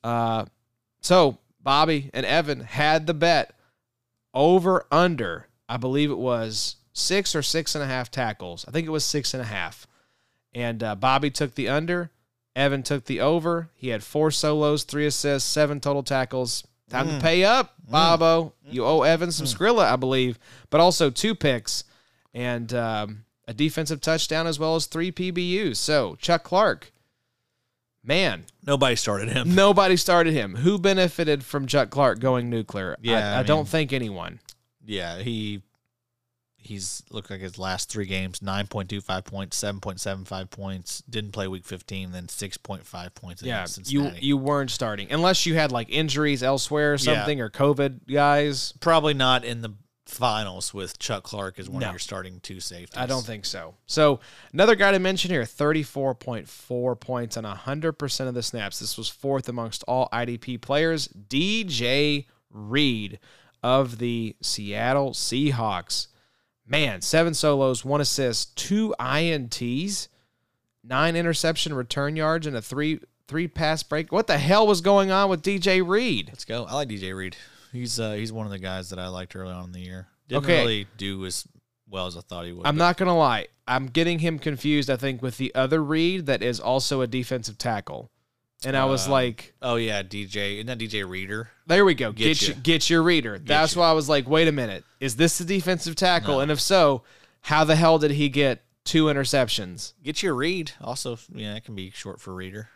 Uh, 0.04 0.44
so 1.00 1.38
Bobby 1.60 2.10
and 2.14 2.24
Evan 2.24 2.60
had 2.60 3.06
the 3.06 3.14
bet 3.14 3.54
over 4.32 4.86
under. 4.90 5.46
I 5.68 5.76
believe 5.76 6.10
it 6.10 6.18
was 6.18 6.76
six 6.92 7.34
or 7.34 7.42
six 7.42 7.74
and 7.74 7.82
a 7.82 7.86
half 7.86 8.10
tackles. 8.10 8.64
I 8.66 8.70
think 8.70 8.86
it 8.86 8.90
was 8.90 9.04
six 9.04 9.34
and 9.34 9.42
a 9.42 9.46
half. 9.46 9.86
And 10.54 10.82
uh, 10.82 10.94
Bobby 10.96 11.30
took 11.30 11.54
the 11.54 11.68
under. 11.68 12.10
Evan 12.56 12.82
took 12.82 13.04
the 13.04 13.20
over. 13.20 13.70
He 13.74 13.88
had 13.88 14.02
four 14.02 14.30
solos, 14.30 14.84
three 14.84 15.06
assists, 15.06 15.48
seven 15.48 15.80
total 15.80 16.02
tackles. 16.02 16.66
Time 16.88 17.08
to 17.08 17.20
pay 17.20 17.44
up, 17.44 17.74
Bobo. 17.88 18.52
You 18.68 18.84
owe 18.84 19.02
Evan 19.02 19.30
some 19.30 19.46
Skrilla, 19.46 19.84
I 19.84 19.94
believe, 19.94 20.40
but 20.70 20.80
also 20.80 21.08
two 21.08 21.36
picks 21.36 21.84
and 22.34 22.74
um, 22.74 23.24
a 23.50 23.52
defensive 23.52 24.00
touchdown 24.00 24.46
as 24.46 24.60
well 24.60 24.76
as 24.76 24.86
three 24.86 25.10
PBUs. 25.10 25.76
So 25.76 26.14
Chuck 26.20 26.44
Clark, 26.44 26.92
man, 28.04 28.44
Nobody 28.64 28.94
started 28.94 29.28
him. 29.28 29.54
nobody 29.54 29.96
started 29.96 30.32
him. 30.34 30.54
Who 30.54 30.78
benefited 30.78 31.42
from 31.44 31.66
Chuck 31.66 31.90
Clark 31.90 32.20
going 32.20 32.48
nuclear? 32.48 32.96
Yeah, 33.02 33.32
I, 33.32 33.36
I, 33.36 33.40
I 33.40 33.42
don't 33.42 33.66
think 33.66 33.92
anyone. 33.92 34.38
Yeah, 34.84 35.18
he 35.18 35.62
he's 36.58 37.02
looked 37.10 37.30
like 37.30 37.40
his 37.40 37.58
last 37.58 37.90
three 37.90 38.06
games: 38.06 38.40
nine 38.42 38.66
point 38.68 38.88
two 38.90 39.00
five 39.00 39.24
points, 39.24 39.56
seven 39.56 39.80
point 39.80 39.98
seven 39.98 40.24
five 40.24 40.50
points. 40.50 41.02
Didn't 41.10 41.32
play 41.32 41.48
week 41.48 41.64
fifteen, 41.64 42.12
then 42.12 42.28
six 42.28 42.56
point 42.56 42.86
five 42.86 43.14
points. 43.14 43.42
Yeah, 43.42 43.64
against 43.64 43.90
you 43.90 44.10
you 44.20 44.36
weren't 44.36 44.70
starting 44.70 45.10
unless 45.10 45.44
you 45.46 45.54
had 45.54 45.72
like 45.72 45.90
injuries 45.90 46.42
elsewhere 46.44 46.92
or 46.92 46.96
Yeah. 46.96 47.14
something 47.16 47.40
or 47.40 47.50
COVID 47.50 48.06
guys. 48.12 48.72
probably 48.80 49.14
not 49.14 49.44
in 49.44 49.62
the 49.62 49.72
finals 50.10 50.74
with 50.74 50.98
Chuck 50.98 51.22
Clark 51.22 51.58
as 51.58 51.68
one 51.70 51.80
No. 51.80 51.86
of 51.88 51.92
your 51.94 51.98
starting 51.98 52.40
two 52.40 52.60
safeties. 52.60 52.96
I 52.96 53.06
don't 53.06 53.24
think 53.24 53.44
so. 53.46 53.74
So 53.86 54.20
another 54.52 54.74
guy 54.74 54.92
to 54.92 54.98
mention 54.98 55.30
here, 55.30 55.42
34.4 55.44 56.98
points 57.00 57.36
on 57.36 57.44
100% 57.44 58.28
of 58.28 58.34
the 58.34 58.42
snaps. 58.42 58.78
This 58.78 58.98
was 58.98 59.08
fourth 59.08 59.48
amongst 59.48 59.82
all 59.84 60.08
IDP 60.12 60.60
players. 60.60 61.08
DJ 61.08 62.26
Reed 62.50 63.18
of 63.62 63.98
the 63.98 64.36
Seattle 64.42 65.10
Seahawks. 65.12 66.08
Man, 66.66 67.00
seven 67.00 67.34
solos, 67.34 67.84
one 67.84 68.00
assist, 68.00 68.56
two 68.56 68.94
INTs, 69.00 70.08
nine 70.84 71.16
interception 71.16 71.74
return 71.74 72.16
yards, 72.16 72.46
and 72.46 72.56
a 72.56 72.62
three 72.62 73.00
three 73.26 73.46
pass 73.48 73.82
break. 73.84 74.10
What 74.10 74.26
the 74.26 74.38
hell 74.38 74.66
was 74.66 74.80
going 74.80 75.10
on 75.10 75.28
with 75.30 75.42
DJ 75.42 75.86
Reed? 75.86 76.28
Let's 76.28 76.44
go. 76.44 76.64
I 76.64 76.74
like 76.74 76.88
DJ 76.88 77.14
Reed. 77.14 77.36
He's 77.72 77.98
uh, 78.00 78.12
he's 78.12 78.32
one 78.32 78.46
of 78.46 78.52
the 78.52 78.58
guys 78.58 78.90
that 78.90 78.98
I 78.98 79.08
liked 79.08 79.34
early 79.36 79.52
on 79.52 79.64
in 79.64 79.72
the 79.72 79.80
year. 79.80 80.08
Didn't 80.28 80.44
Okay. 80.44 80.60
really 80.60 80.86
do 80.96 81.24
as 81.26 81.46
well 81.88 82.06
as 82.06 82.16
I 82.16 82.20
thought 82.20 82.46
he 82.46 82.52
would. 82.52 82.66
I'm 82.66 82.76
but 82.76 82.84
not 82.84 82.96
gonna 82.96 83.16
lie. 83.16 83.48
I'm 83.66 83.86
getting 83.86 84.18
him 84.20 84.38
confused. 84.38 84.90
I 84.90 84.96
think 84.96 85.22
with 85.22 85.36
the 85.38 85.54
other 85.54 85.82
Reed 85.82 86.26
that 86.26 86.42
is 86.42 86.58
also 86.60 87.00
a 87.00 87.06
defensive 87.06 87.58
tackle, 87.58 88.10
and 88.64 88.76
I 88.76 88.84
was 88.84 89.06
Uh, 89.08 89.12
like, 89.12 89.54
Oh 89.62 89.76
yeah, 89.76 90.02
DJ. 90.02 90.54
Isn't 90.56 90.66
that 90.66 90.78
DJ 90.78 91.08
Reader? 91.08 91.50
"There 91.66 91.84
we 91.84 91.94
go. 91.94 92.12
Get 92.12 92.24
Get 92.38 92.42
your, 92.48 92.56
get 92.56 92.90
your 92.90 93.02
reader." 93.02 93.38
That's 93.38 93.74
ya. 93.76 93.80
why 93.82 93.90
I 93.90 93.92
was 93.92 94.08
like, 94.08 94.28
"Wait 94.28 94.48
a 94.48 94.52
minute. 94.52 94.84
Is 95.00 95.16
this 95.16 95.38
the 95.38 95.44
defensive 95.44 95.94
tackle? 95.96 96.34
No. 96.36 96.40
And 96.40 96.50
if 96.50 96.60
so, 96.60 97.02
how 97.42 97.64
the 97.64 97.76
hell 97.76 97.98
did 97.98 98.10
he 98.12 98.28
get 98.28 98.62
two 98.84 99.04
interceptions? 99.04 99.94
Get 100.02 100.22
your 100.22 100.34
read. 100.34 100.72
Also, 100.80 101.18
yeah, 101.34 101.54
it 101.54 101.64
can 101.64 101.74
be 101.74 101.90
short 101.90 102.20
for 102.20 102.34
reader. 102.34 102.68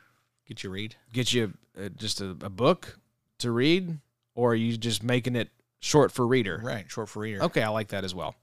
Get 0.47 0.63
your 0.63 0.73
read. 0.73 0.97
Get 1.13 1.33
you 1.33 1.55
uh, 1.81 1.89
just 1.97 2.21
a, 2.21 2.31
a 2.31 2.51
book 2.51 2.99
to 3.39 3.51
read, 3.51 3.99
or 4.35 4.53
are 4.53 4.57
you 4.57 4.77
just 4.77 5.03
making 5.03 5.37
it 5.37 5.49
short 5.81 6.13
for 6.13 6.27
reader?" 6.27 6.61
Right, 6.63 6.85
short 6.91 7.09
for 7.09 7.21
reader. 7.21 7.43
Okay, 7.45 7.63
I 7.63 7.69
like 7.69 7.89
that 7.89 8.05
as 8.05 8.15
well. 8.15 8.35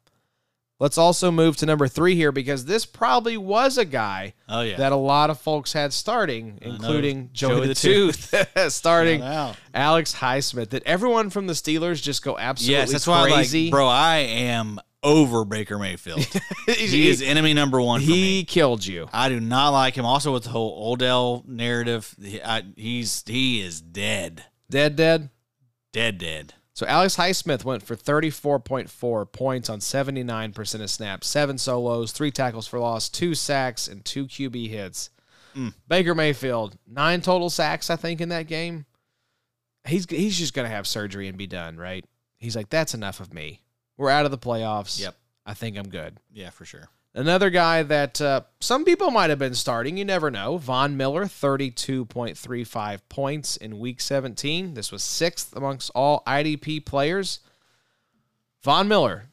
Let's 0.79 0.97
also 0.97 1.29
move 1.29 1.57
to 1.57 1.67
number 1.67 1.87
three 1.87 2.15
here 2.15 2.31
because 2.31 2.65
this 2.65 2.87
probably 2.87 3.37
was 3.37 3.77
a 3.77 3.85
guy 3.85 4.33
Oh 4.49 4.61
yeah. 4.61 4.77
that 4.77 4.91
a 4.91 4.95
lot 4.95 5.29
of 5.29 5.39
folks 5.39 5.73
had 5.73 5.93
starting, 5.93 6.57
including 6.59 7.29
Joey, 7.33 7.49
Joey 7.51 7.61
the, 7.61 7.67
the 7.67 7.75
Tooth, 7.75 8.33
starting 8.73 9.21
Alex 9.75 10.15
Highsmith. 10.15 10.69
Did 10.69 10.81
everyone 10.87 11.29
from 11.29 11.45
the 11.45 11.53
Steelers 11.53 12.01
just 12.01 12.23
go 12.23 12.35
absolutely 12.35 12.79
Yes, 12.79 12.91
that's 12.91 13.05
why, 13.05 13.29
crazy? 13.31 13.65
like, 13.65 13.71
bro, 13.71 13.87
I 13.87 14.17
am 14.17 14.79
over 15.03 15.45
Baker 15.45 15.77
Mayfield. 15.77 16.25
he 16.65 17.09
is 17.09 17.21
enemy 17.21 17.53
number 17.53 17.79
one. 17.79 18.01
He 18.01 18.43
killed 18.43 18.83
you. 18.83 19.07
I 19.13 19.29
do 19.29 19.39
not 19.39 19.69
like 19.69 19.93
him. 19.93 20.05
Also, 20.05 20.33
with 20.33 20.45
the 20.45 20.49
whole 20.49 20.91
Odell 20.93 21.43
narrative, 21.47 22.15
he, 22.19 22.41
I, 22.41 22.63
he's 22.75 23.23
he 23.27 23.61
is 23.61 23.81
dead, 23.81 24.45
Dead, 24.67 24.95
dead. 24.95 25.29
Dead, 25.91 26.17
dead. 26.17 26.53
So 26.73 26.85
Alex 26.85 27.17
Highsmith 27.17 27.65
went 27.65 27.83
for 27.83 27.95
34.4 27.95 29.31
points 29.31 29.69
on 29.69 29.79
79% 29.79 30.81
of 30.81 30.89
snaps, 30.89 31.27
seven 31.27 31.57
solos, 31.57 32.11
three 32.11 32.31
tackles 32.31 32.67
for 32.67 32.79
loss, 32.79 33.09
two 33.09 33.35
sacks, 33.35 33.87
and 33.87 34.03
two 34.03 34.25
QB 34.25 34.69
hits. 34.69 35.09
Mm. 35.55 35.73
Baker 35.87 36.15
Mayfield, 36.15 36.77
nine 36.87 37.21
total 37.21 37.49
sacks, 37.49 37.89
I 37.89 37.97
think, 37.97 38.21
in 38.21 38.29
that 38.29 38.47
game. 38.47 38.85
He's 39.85 40.09
he's 40.09 40.37
just 40.37 40.53
gonna 40.53 40.69
have 40.69 40.87
surgery 40.87 41.27
and 41.27 41.37
be 41.37 41.47
done, 41.47 41.75
right? 41.75 42.05
He's 42.37 42.55
like, 42.55 42.69
that's 42.69 42.93
enough 42.93 43.19
of 43.19 43.33
me. 43.33 43.61
We're 43.97 44.09
out 44.09 44.25
of 44.25 44.31
the 44.31 44.37
playoffs. 44.37 44.99
Yep. 44.99 45.15
I 45.45 45.53
think 45.53 45.77
I'm 45.77 45.89
good. 45.89 46.17
Yeah, 46.31 46.51
for 46.51 46.65
sure. 46.65 46.87
Another 47.13 47.49
guy 47.49 47.83
that 47.83 48.21
uh, 48.21 48.41
some 48.61 48.85
people 48.85 49.11
might 49.11 49.29
have 49.29 49.39
been 49.39 49.53
starting, 49.53 49.97
you 49.97 50.05
never 50.05 50.31
know. 50.31 50.57
Von 50.57 50.95
Miller, 50.95 51.25
32.35 51.25 52.99
points 53.09 53.57
in 53.57 53.79
week 53.79 53.99
17. 53.99 54.75
This 54.75 54.91
was 54.93 55.03
sixth 55.03 55.53
amongst 55.55 55.91
all 55.93 56.23
IDP 56.25 56.85
players. 56.85 57.41
Von 58.63 58.87
Miller, 58.87 59.25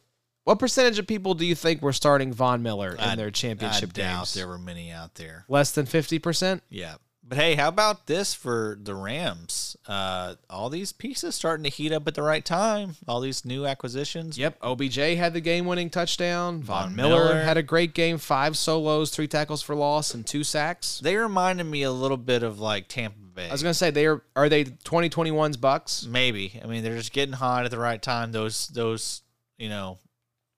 what 0.42 0.58
percentage 0.58 0.98
of 0.98 1.06
people 1.06 1.34
do 1.34 1.46
you 1.46 1.54
think 1.54 1.80
were 1.80 1.92
starting 1.92 2.32
Von 2.32 2.62
Miller 2.64 2.94
in 2.94 3.00
I- 3.00 3.16
their 3.16 3.30
championship 3.30 3.90
I 3.90 4.00
doubt 4.00 4.28
there 4.34 4.48
were 4.48 4.58
many 4.58 4.90
out 4.90 5.14
there. 5.14 5.44
Less 5.48 5.70
than 5.70 5.86
50%? 5.86 6.62
Yeah. 6.70 6.96
But 7.28 7.36
hey, 7.36 7.56
how 7.56 7.68
about 7.68 8.06
this 8.06 8.32
for 8.32 8.78
the 8.80 8.94
Rams? 8.94 9.76
Uh, 9.86 10.36
all 10.48 10.70
these 10.70 10.92
pieces 10.92 11.34
starting 11.34 11.64
to 11.64 11.68
heat 11.68 11.92
up 11.92 12.08
at 12.08 12.14
the 12.14 12.22
right 12.22 12.42
time. 12.42 12.96
All 13.06 13.20
these 13.20 13.44
new 13.44 13.66
acquisitions. 13.66 14.38
Yep. 14.38 14.56
OBJ 14.62 14.96
had 14.96 15.34
the 15.34 15.42
game 15.42 15.66
winning 15.66 15.90
touchdown. 15.90 16.62
Von, 16.62 16.84
Von 16.84 16.96
Miller, 16.96 17.24
Miller. 17.26 17.42
had 17.42 17.58
a 17.58 17.62
great 17.62 17.92
game, 17.92 18.16
five 18.16 18.56
solos, 18.56 19.10
three 19.10 19.28
tackles 19.28 19.60
for 19.60 19.74
loss, 19.74 20.14
and 20.14 20.26
two 20.26 20.42
sacks. 20.42 21.00
They 21.00 21.16
reminded 21.16 21.64
me 21.64 21.82
a 21.82 21.92
little 21.92 22.16
bit 22.16 22.42
of 22.42 22.60
like 22.60 22.88
Tampa 22.88 23.18
Bay. 23.18 23.48
I 23.50 23.52
was 23.52 23.62
going 23.62 23.72
to 23.72 23.78
say, 23.78 23.90
they 23.90 24.06
are, 24.06 24.22
are 24.34 24.48
they 24.48 24.64
2021's 24.64 25.58
Bucks? 25.58 26.06
Maybe. 26.06 26.58
I 26.64 26.66
mean, 26.66 26.82
they're 26.82 26.96
just 26.96 27.12
getting 27.12 27.34
hot 27.34 27.66
at 27.66 27.70
the 27.70 27.78
right 27.78 28.00
time. 28.00 28.32
Those 28.32 28.68
those 28.68 29.20
you 29.58 29.68
know, 29.68 29.98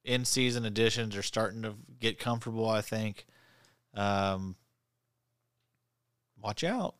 in 0.04 0.24
season 0.24 0.64
additions 0.64 1.16
are 1.16 1.22
starting 1.22 1.62
to 1.62 1.74
get 1.98 2.20
comfortable. 2.20 2.68
I 2.68 2.80
think. 2.80 3.26
Um, 3.92 4.54
watch 6.42 6.64
out! 6.64 6.94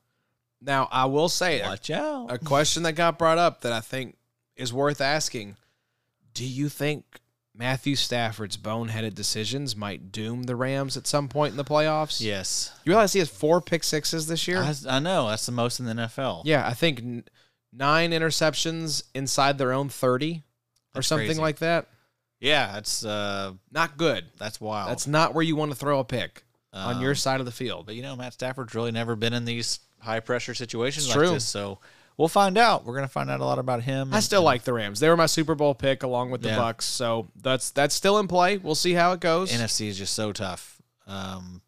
Now, 0.63 0.89
I 0.93 1.07
will 1.07 1.29
say, 1.29 1.61
a 1.61 1.69
Watch 1.69 1.91
out! 1.91 2.27
a 2.31 2.39
question 2.39 2.83
that 2.83 2.93
got 2.93 3.19
brought 3.19 3.39
up 3.39 3.63
that 3.63 3.73
I 3.73 3.81
think 3.81 4.17
is 4.57 4.73
worth 4.73 5.01
asking. 5.01 5.57
Do 6.35 6.45
you 6.45 6.69
think 6.69 7.21
Matthew 7.55 7.97
Stafford's 7.97 8.57
boneheaded 8.57 9.15
decisions 9.15 9.75
might 9.75 10.13
doom 10.13 10.45
the 10.45 10.55
Rams 10.57 10.97
at 10.97 11.07
some 11.07 11.29
point 11.29 11.53
in 11.53 11.57
the 11.57 11.65
playoffs? 11.65 12.21
yes, 12.21 12.73
You 12.85 12.91
realize 12.91 13.13
he 13.15 13.19
has 13.21 13.29
four 13.31 13.61
pick 13.61 13.85
sixes 13.85 14.27
this 14.27 14.47
year? 14.47 14.59
I, 14.63 14.75
I 14.89 14.99
know 14.99 15.29
that's 15.29 15.47
the 15.47 15.53
most 15.53 15.81
in 15.81 15.87
the 15.87 15.95
NFL. 15.95 16.43
yeah, 16.45 16.67
I 16.67 16.75
think 16.75 16.99
n- 17.01 17.25
nine 17.73 18.11
interceptions 18.13 19.03
inside 19.15 19.57
their 19.59 19.73
own 19.73 19.89
30 19.89 20.37
or 20.37 20.43
That's 20.95 21.07
something 21.09 21.27
crazy. 21.27 21.41
like 21.41 21.59
that. 21.61 21.87
yeah, 22.39 22.73
that's 22.73 23.05
uh, 23.05 23.53
Not 23.73 23.97
good. 23.97 24.25
that's 24.39 24.61
wild. 24.61 24.91
That's 24.91 25.07
not 25.07 25.35
where 25.35 25.43
you 25.45 25.57
want 25.57 25.71
to 25.73 25.77
throw 25.77 25.99
a 26.01 26.05
pick 26.05 26.45
on 26.73 27.01
your 27.01 27.11
Um, 27.11 27.17
side 27.17 27.41
of 27.41 27.47
the 27.47 27.53
field. 27.53 27.87
But 27.87 27.95
you 27.97 28.03
know, 28.03 28.15
Matt 28.17 28.33
Stafford's 28.35 28.75
really 28.75 28.93
never 28.93 29.17
been 29.17 29.33
in 29.33 29.45
these 29.45 29.81
high 30.01 30.21
pressure 30.21 30.55
situations 30.55 31.09
like 31.09 31.17
true. 31.17 31.31
this. 31.31 31.45
So 31.45 31.79
we'll 32.17 32.29
find 32.29 32.57
out. 32.57 32.85
We're 32.85 32.95
gonna 32.95 33.09
find 33.09 33.29
out 33.31 33.41
a 33.41 33.45
lot 33.45 33.59
about 33.59 33.83
him. 33.83 34.15
I 34.15 34.21
still 34.21 34.43
like 34.43 34.63
the 34.65 34.73
Rams. 34.73 35.01
They 35.01 35.09
were 35.09 35.17
my 35.17 35.27
Super 35.27 35.55
Bowl 35.55 35.75
pick 35.75 36.03
along 36.03 36.31
with 36.31 36.43
the 36.43 36.49
Yeah. 36.51 36.57
Bucks, 36.57 36.85
so 36.87 37.29
that's 37.41 37.71
that's 37.71 37.95
still 37.95 38.19
in 38.19 38.29
play. 38.29 38.57
We'll 38.59 38.75
see 38.75 38.93
how 38.95 39.13
it 39.13 39.21
goes. 39.21 39.51
NFC 39.53 39.89
is 39.89 39.99
just 39.99 40.15
so 40.15 40.33
tough. 40.33 40.81
Um, 41.07 41.63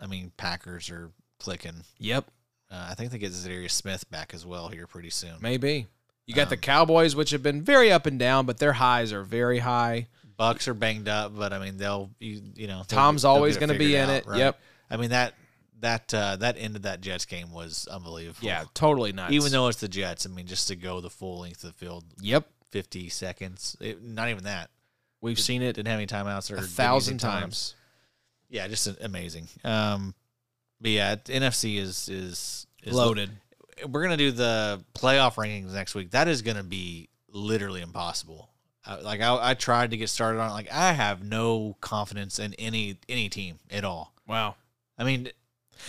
I 0.00 0.06
mean, 0.06 0.32
Packers 0.36 0.88
are 0.90 1.10
clicking. 1.38 1.84
yep. 1.98 2.26
Uh, 2.70 2.86
I 2.90 2.94
think 2.94 3.12
they 3.12 3.18
get 3.18 3.30
Za'Darius 3.32 3.70
Smith 3.72 4.10
back 4.10 4.34
as 4.34 4.44
well 4.44 4.68
here 4.68 4.86
pretty 4.86 5.10
soon. 5.10 5.34
Maybe. 5.40 5.86
You 6.26 6.34
got 6.34 6.48
the 6.48 6.56
Um, 6.56 6.60
Cowboys, 6.62 7.14
which 7.14 7.30
have 7.30 7.42
been 7.42 7.62
very 7.62 7.92
up 7.92 8.06
and 8.06 8.18
down, 8.18 8.46
but 8.46 8.58
their 8.58 8.72
highs 8.74 9.12
are 9.12 9.22
very 9.22 9.58
high. 9.60 10.08
Bucks 10.36 10.66
are 10.68 10.74
banged 10.74 11.08
up, 11.08 11.36
but 11.36 11.52
I 11.52 11.58
mean 11.58 11.76
they'll 11.76 12.10
you, 12.18 12.40
you 12.54 12.66
know 12.66 12.82
Tom's 12.88 13.22
they'll 13.22 13.30
always 13.32 13.56
going 13.56 13.70
to 13.70 13.78
be 13.78 13.94
in 13.96 14.08
out, 14.08 14.16
it. 14.16 14.26
right? 14.26 14.38
Yep. 14.38 14.58
I 14.90 14.96
mean 14.96 15.10
that 15.10 15.34
that 15.80 16.12
uh, 16.14 16.36
that 16.36 16.56
end 16.58 16.76
of 16.76 16.82
that 16.82 17.00
Jets 17.00 17.24
game 17.26 17.52
was 17.52 17.86
unbelievable. 17.90 18.46
Yeah, 18.46 18.64
totally 18.74 19.12
nuts. 19.12 19.32
Even 19.32 19.52
though 19.52 19.68
it's 19.68 19.80
the 19.80 19.88
Jets, 19.88 20.26
I 20.26 20.30
mean 20.30 20.46
just 20.46 20.68
to 20.68 20.76
go 20.76 21.00
the 21.00 21.10
full 21.10 21.40
length 21.40 21.62
of 21.64 21.72
the 21.72 21.78
field, 21.78 22.04
Yep. 22.20 22.46
fifty 22.70 23.08
seconds, 23.08 23.76
it, 23.80 24.02
not 24.02 24.28
even 24.30 24.44
that. 24.44 24.70
We've 25.20 25.38
seen 25.40 25.62
it 25.62 25.74
Didn't 25.74 25.88
have 25.88 25.96
any 25.98 26.06
timeouts 26.06 26.50
or 26.50 26.56
a 26.56 26.62
thousand 26.62 27.14
any 27.14 27.18
time. 27.18 27.40
times. 27.42 27.74
Yeah, 28.50 28.68
just 28.68 28.86
amazing. 29.00 29.48
Um, 29.64 30.14
but 30.80 30.90
yeah, 30.90 31.16
NFC 31.16 31.78
is 31.78 32.08
is, 32.08 32.66
is 32.82 32.92
Loaded. 32.94 33.30
we're 33.88 34.02
gonna 34.02 34.16
do 34.16 34.30
the 34.32 34.82
playoff 34.94 35.34
rankings 35.34 35.72
next 35.72 35.94
week. 35.94 36.10
That 36.10 36.28
is 36.28 36.42
gonna 36.42 36.62
be 36.62 37.08
literally 37.28 37.80
impossible. 37.80 38.48
I, 38.86 38.96
like 38.96 39.20
I, 39.20 39.50
I 39.50 39.54
tried 39.54 39.90
to 39.92 39.96
get 39.96 40.08
started 40.08 40.40
on 40.40 40.50
it. 40.50 40.52
Like 40.52 40.72
I 40.72 40.92
have 40.92 41.22
no 41.24 41.76
confidence 41.80 42.38
in 42.38 42.54
any 42.54 42.98
any 43.08 43.28
team 43.28 43.58
at 43.70 43.84
all. 43.84 44.12
Wow. 44.26 44.56
I 44.98 45.04
mean, 45.04 45.30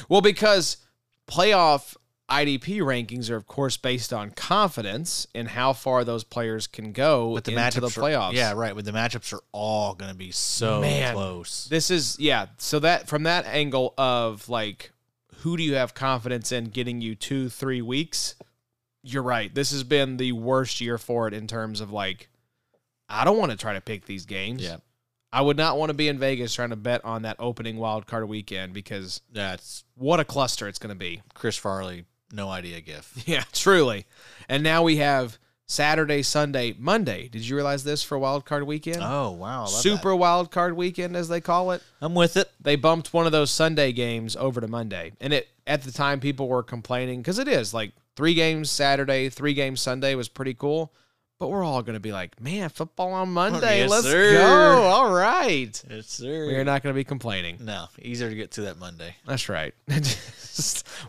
Well, 0.09 0.22
because 0.22 0.77
playoff 1.30 1.95
IDP 2.30 2.80
rankings 2.80 3.30
are, 3.30 3.35
of 3.35 3.45
course, 3.45 3.77
based 3.77 4.11
on 4.11 4.31
confidence 4.31 5.27
in 5.35 5.45
how 5.45 5.73
far 5.73 6.03
those 6.03 6.23
players 6.23 6.65
can 6.65 6.91
go 6.91 7.34
but 7.35 7.43
the 7.43 7.51
into 7.55 7.80
the 7.81 7.88
are- 7.88 7.89
playoffs. 7.89 8.34
yeah, 8.34 8.53
right. 8.53 8.73
But 8.76 8.84
the 8.85 8.91
matchups 8.91 9.31
are 9.34 9.41
all 9.51 9.93
gonna 9.93 10.15
be 10.15 10.31
so 10.31 10.81
Man. 10.81 11.13
close. 11.13 11.67
This 11.69 11.91
is 11.91 12.17
yeah. 12.19 12.47
So 12.57 12.80
that 12.80 13.07
from 13.07 13.23
that 13.23 13.45
angle 13.45 13.93
of 13.97 14.49
like, 14.49 14.91
who 15.39 15.55
do 15.55 15.61
you 15.63 15.76
have 15.76 15.93
confidence 15.93 16.51
in 16.51 16.65
getting 16.69 16.99
you 17.01 17.13
two, 17.13 17.49
three 17.49 17.81
weeks? 17.81 18.35
You're 19.03 19.22
right. 19.22 19.53
This 19.53 19.69
has 19.72 19.84
been 19.84 20.17
the 20.17 20.31
worst 20.31 20.81
year 20.81 20.97
for 20.97 21.27
it 21.27 21.34
in 21.35 21.45
terms 21.45 21.80
of 21.80 21.91
like, 21.91 22.27
I 23.10 23.23
don't 23.23 23.38
want 23.38 23.52
to 23.52 23.57
try 23.57 23.73
to 23.73 23.82
pick 23.82 24.06
these 24.06 24.26
games. 24.26 24.61
Yeah, 24.61 24.77
I 25.32 25.41
would 25.41 25.57
not 25.57 25.77
want 25.77 25.90
to 25.90 25.94
be 25.94 26.07
in 26.07 26.18
Vegas 26.18 26.53
trying 26.53 26.69
to 26.72 26.76
bet 26.76 27.03
on 27.06 27.23
that 27.23 27.36
opening 27.40 27.77
wild 27.77 28.07
card 28.07 28.27
weekend 28.27 28.73
because 28.73 29.22
that's 29.32 29.84
what 29.95 30.19
a 30.19 30.26
cluster 30.26 30.68
it's 30.68 30.80
going 30.80 30.94
to 30.94 30.99
be. 30.99 31.22
Chris 31.34 31.57
Farley. 31.57 32.06
No 32.32 32.49
idea 32.49 32.82
gift. 32.82 33.27
Yeah, 33.27 33.44
truly. 33.53 34.06
And 34.49 34.64
now 34.64 34.82
we 34.84 34.98
have 34.98 35.38
Saturday, 35.68 36.22
Sunday, 36.22 36.76
Monday. 36.77 37.27
Did 37.27 37.48
you 37.48 37.56
realize 37.56 37.84
this 37.84 38.03
for 38.03 38.18
wild 38.19 38.45
card 38.45 38.64
weekend? 38.64 39.02
Oh 39.02 39.32
wow, 39.32 39.65
Super 39.65 40.10
that. 40.10 40.15
wild 40.15 40.52
card 40.52 40.76
weekend, 40.76 41.15
as 41.15 41.27
they 41.27 41.41
call 41.41 41.72
it. 41.72 41.82
I'm 42.02 42.15
with 42.15 42.38
it. 42.38 42.49
They 42.60 42.76
bumped 42.76 43.14
one 43.14 43.26
of 43.26 43.32
those 43.32 43.52
Sunday 43.52 43.91
games 43.91 44.36
over 44.36 44.61
to 44.61 44.68
Monday, 44.68 45.14
and 45.22 45.34
it 45.34 45.48
at 45.68 45.84
the 45.84 45.91
time 45.91 46.19
people 46.19 46.48
were 46.48 46.64
complaining 46.64 47.22
because 47.22 47.40
it 47.40 47.48
is 47.48 47.73
like 47.73 47.94
three 48.15 48.34
games 48.36 48.69
Saturday, 48.69 49.30
three 49.30 49.53
games 49.53 49.82
Sunday 49.82 50.14
was 50.15 50.30
pretty 50.30 50.53
cool. 50.53 50.94
But 51.40 51.49
we're 51.49 51.64
all 51.64 51.82
going 51.84 51.95
to 51.95 51.99
be 51.99 52.12
like, 52.12 52.40
man, 52.41 52.70
football 52.70 53.12
on 53.14 53.30
Monday. 53.30 53.80
yes, 53.80 53.90
Let's 53.90 54.06
sir. 54.06 54.34
go. 54.34 54.45
All 54.84 55.12
right. 55.14 55.84
Yes, 55.90 56.07
sir. 56.07 56.48
We're 56.48 56.64
not 56.64 56.82
going 56.84 56.94
to 56.94 56.98
be 56.98 57.03
complaining. 57.03 57.57
No, 57.62 57.88
easier 58.02 58.30
to 58.30 58.36
get 58.36 58.52
to 58.52 58.62
that 58.62 58.78
Monday. 58.80 59.16
That's 59.28 59.49
right. 59.49 59.74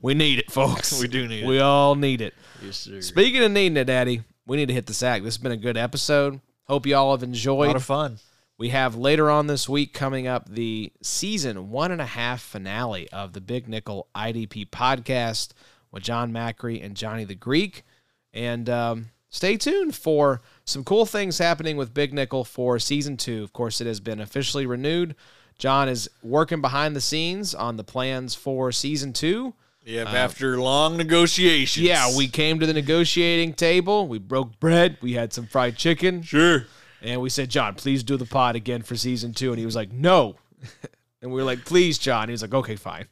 We 0.02 0.14
need 0.14 0.40
it, 0.40 0.50
folks. 0.50 1.00
We 1.00 1.06
do 1.06 1.28
need 1.28 1.44
it. 1.44 1.46
We 1.46 1.60
all 1.60 1.94
need 1.94 2.20
it. 2.20 2.34
Yes, 2.62 2.78
sir. 2.78 3.00
Speaking 3.00 3.44
of 3.44 3.52
needing 3.52 3.76
it, 3.76 3.84
Daddy, 3.84 4.22
we 4.46 4.56
need 4.56 4.66
to 4.66 4.74
hit 4.74 4.86
the 4.86 4.94
sack. 4.94 5.22
This 5.22 5.36
has 5.36 5.42
been 5.42 5.52
a 5.52 5.56
good 5.56 5.76
episode. 5.76 6.40
Hope 6.64 6.84
you 6.84 6.96
all 6.96 7.12
have 7.12 7.22
a 7.22 7.26
enjoyed. 7.26 7.68
lot 7.68 7.76
of 7.76 7.84
fun. 7.84 8.18
We 8.58 8.70
have 8.70 8.96
later 8.96 9.30
on 9.30 9.46
this 9.46 9.68
week 9.68 9.92
coming 9.94 10.26
up 10.26 10.48
the 10.48 10.92
season 11.02 11.70
one 11.70 11.92
and 11.92 12.00
a 12.00 12.06
half 12.06 12.40
finale 12.42 13.08
of 13.10 13.34
the 13.34 13.40
Big 13.40 13.68
Nickel 13.68 14.08
IDP 14.16 14.70
podcast 14.70 15.50
with 15.92 16.02
John 16.02 16.32
Macri 16.32 16.84
and 16.84 16.96
Johnny 16.96 17.24
the 17.24 17.34
Greek. 17.36 17.84
And 18.32 18.68
um, 18.68 19.10
stay 19.36 19.56
tuned 19.56 19.94
for 19.94 20.40
some 20.64 20.82
cool 20.82 21.06
things 21.06 21.38
happening 21.38 21.76
with 21.76 21.94
Big 21.94 22.12
Nickel 22.12 22.42
for 22.44 22.78
season 22.78 23.16
two. 23.16 23.42
Of 23.42 23.52
course, 23.52 23.80
it 23.80 23.86
has 23.86 24.00
been 24.00 24.20
officially 24.20 24.66
renewed. 24.66 25.14
John 25.58 25.88
is 25.88 26.10
working 26.22 26.60
behind 26.60 26.96
the 26.96 27.00
scenes 27.00 27.54
on 27.54 27.76
the 27.76 27.84
plans 27.84 28.34
for 28.34 28.72
season 28.72 29.12
two. 29.12 29.54
Yep, 29.84 30.06
uh, 30.08 30.10
after 30.10 30.58
long 30.58 30.96
negotiations. 30.96 31.86
Yeah, 31.86 32.16
we 32.16 32.26
came 32.26 32.58
to 32.58 32.66
the 32.66 32.72
negotiating 32.72 33.54
table. 33.54 34.08
We 34.08 34.18
broke 34.18 34.58
bread. 34.58 34.96
We 35.00 35.12
had 35.12 35.32
some 35.32 35.46
fried 35.46 35.76
chicken. 35.76 36.22
sure. 36.22 36.66
And 37.02 37.20
we 37.20 37.28
said, 37.28 37.50
John, 37.50 37.74
please 37.74 38.02
do 38.02 38.16
the 38.16 38.24
pod 38.24 38.56
again 38.56 38.82
for 38.82 38.96
season 38.96 39.32
two. 39.32 39.50
And 39.50 39.60
he 39.60 39.66
was 39.66 39.76
like, 39.76 39.92
no. 39.92 40.36
and 41.22 41.30
we 41.30 41.36
were 41.36 41.44
like, 41.44 41.64
please, 41.64 41.98
John. 41.98 42.28
He 42.28 42.32
was 42.32 42.42
like, 42.42 42.54
okay, 42.54 42.74
fine. 42.74 43.06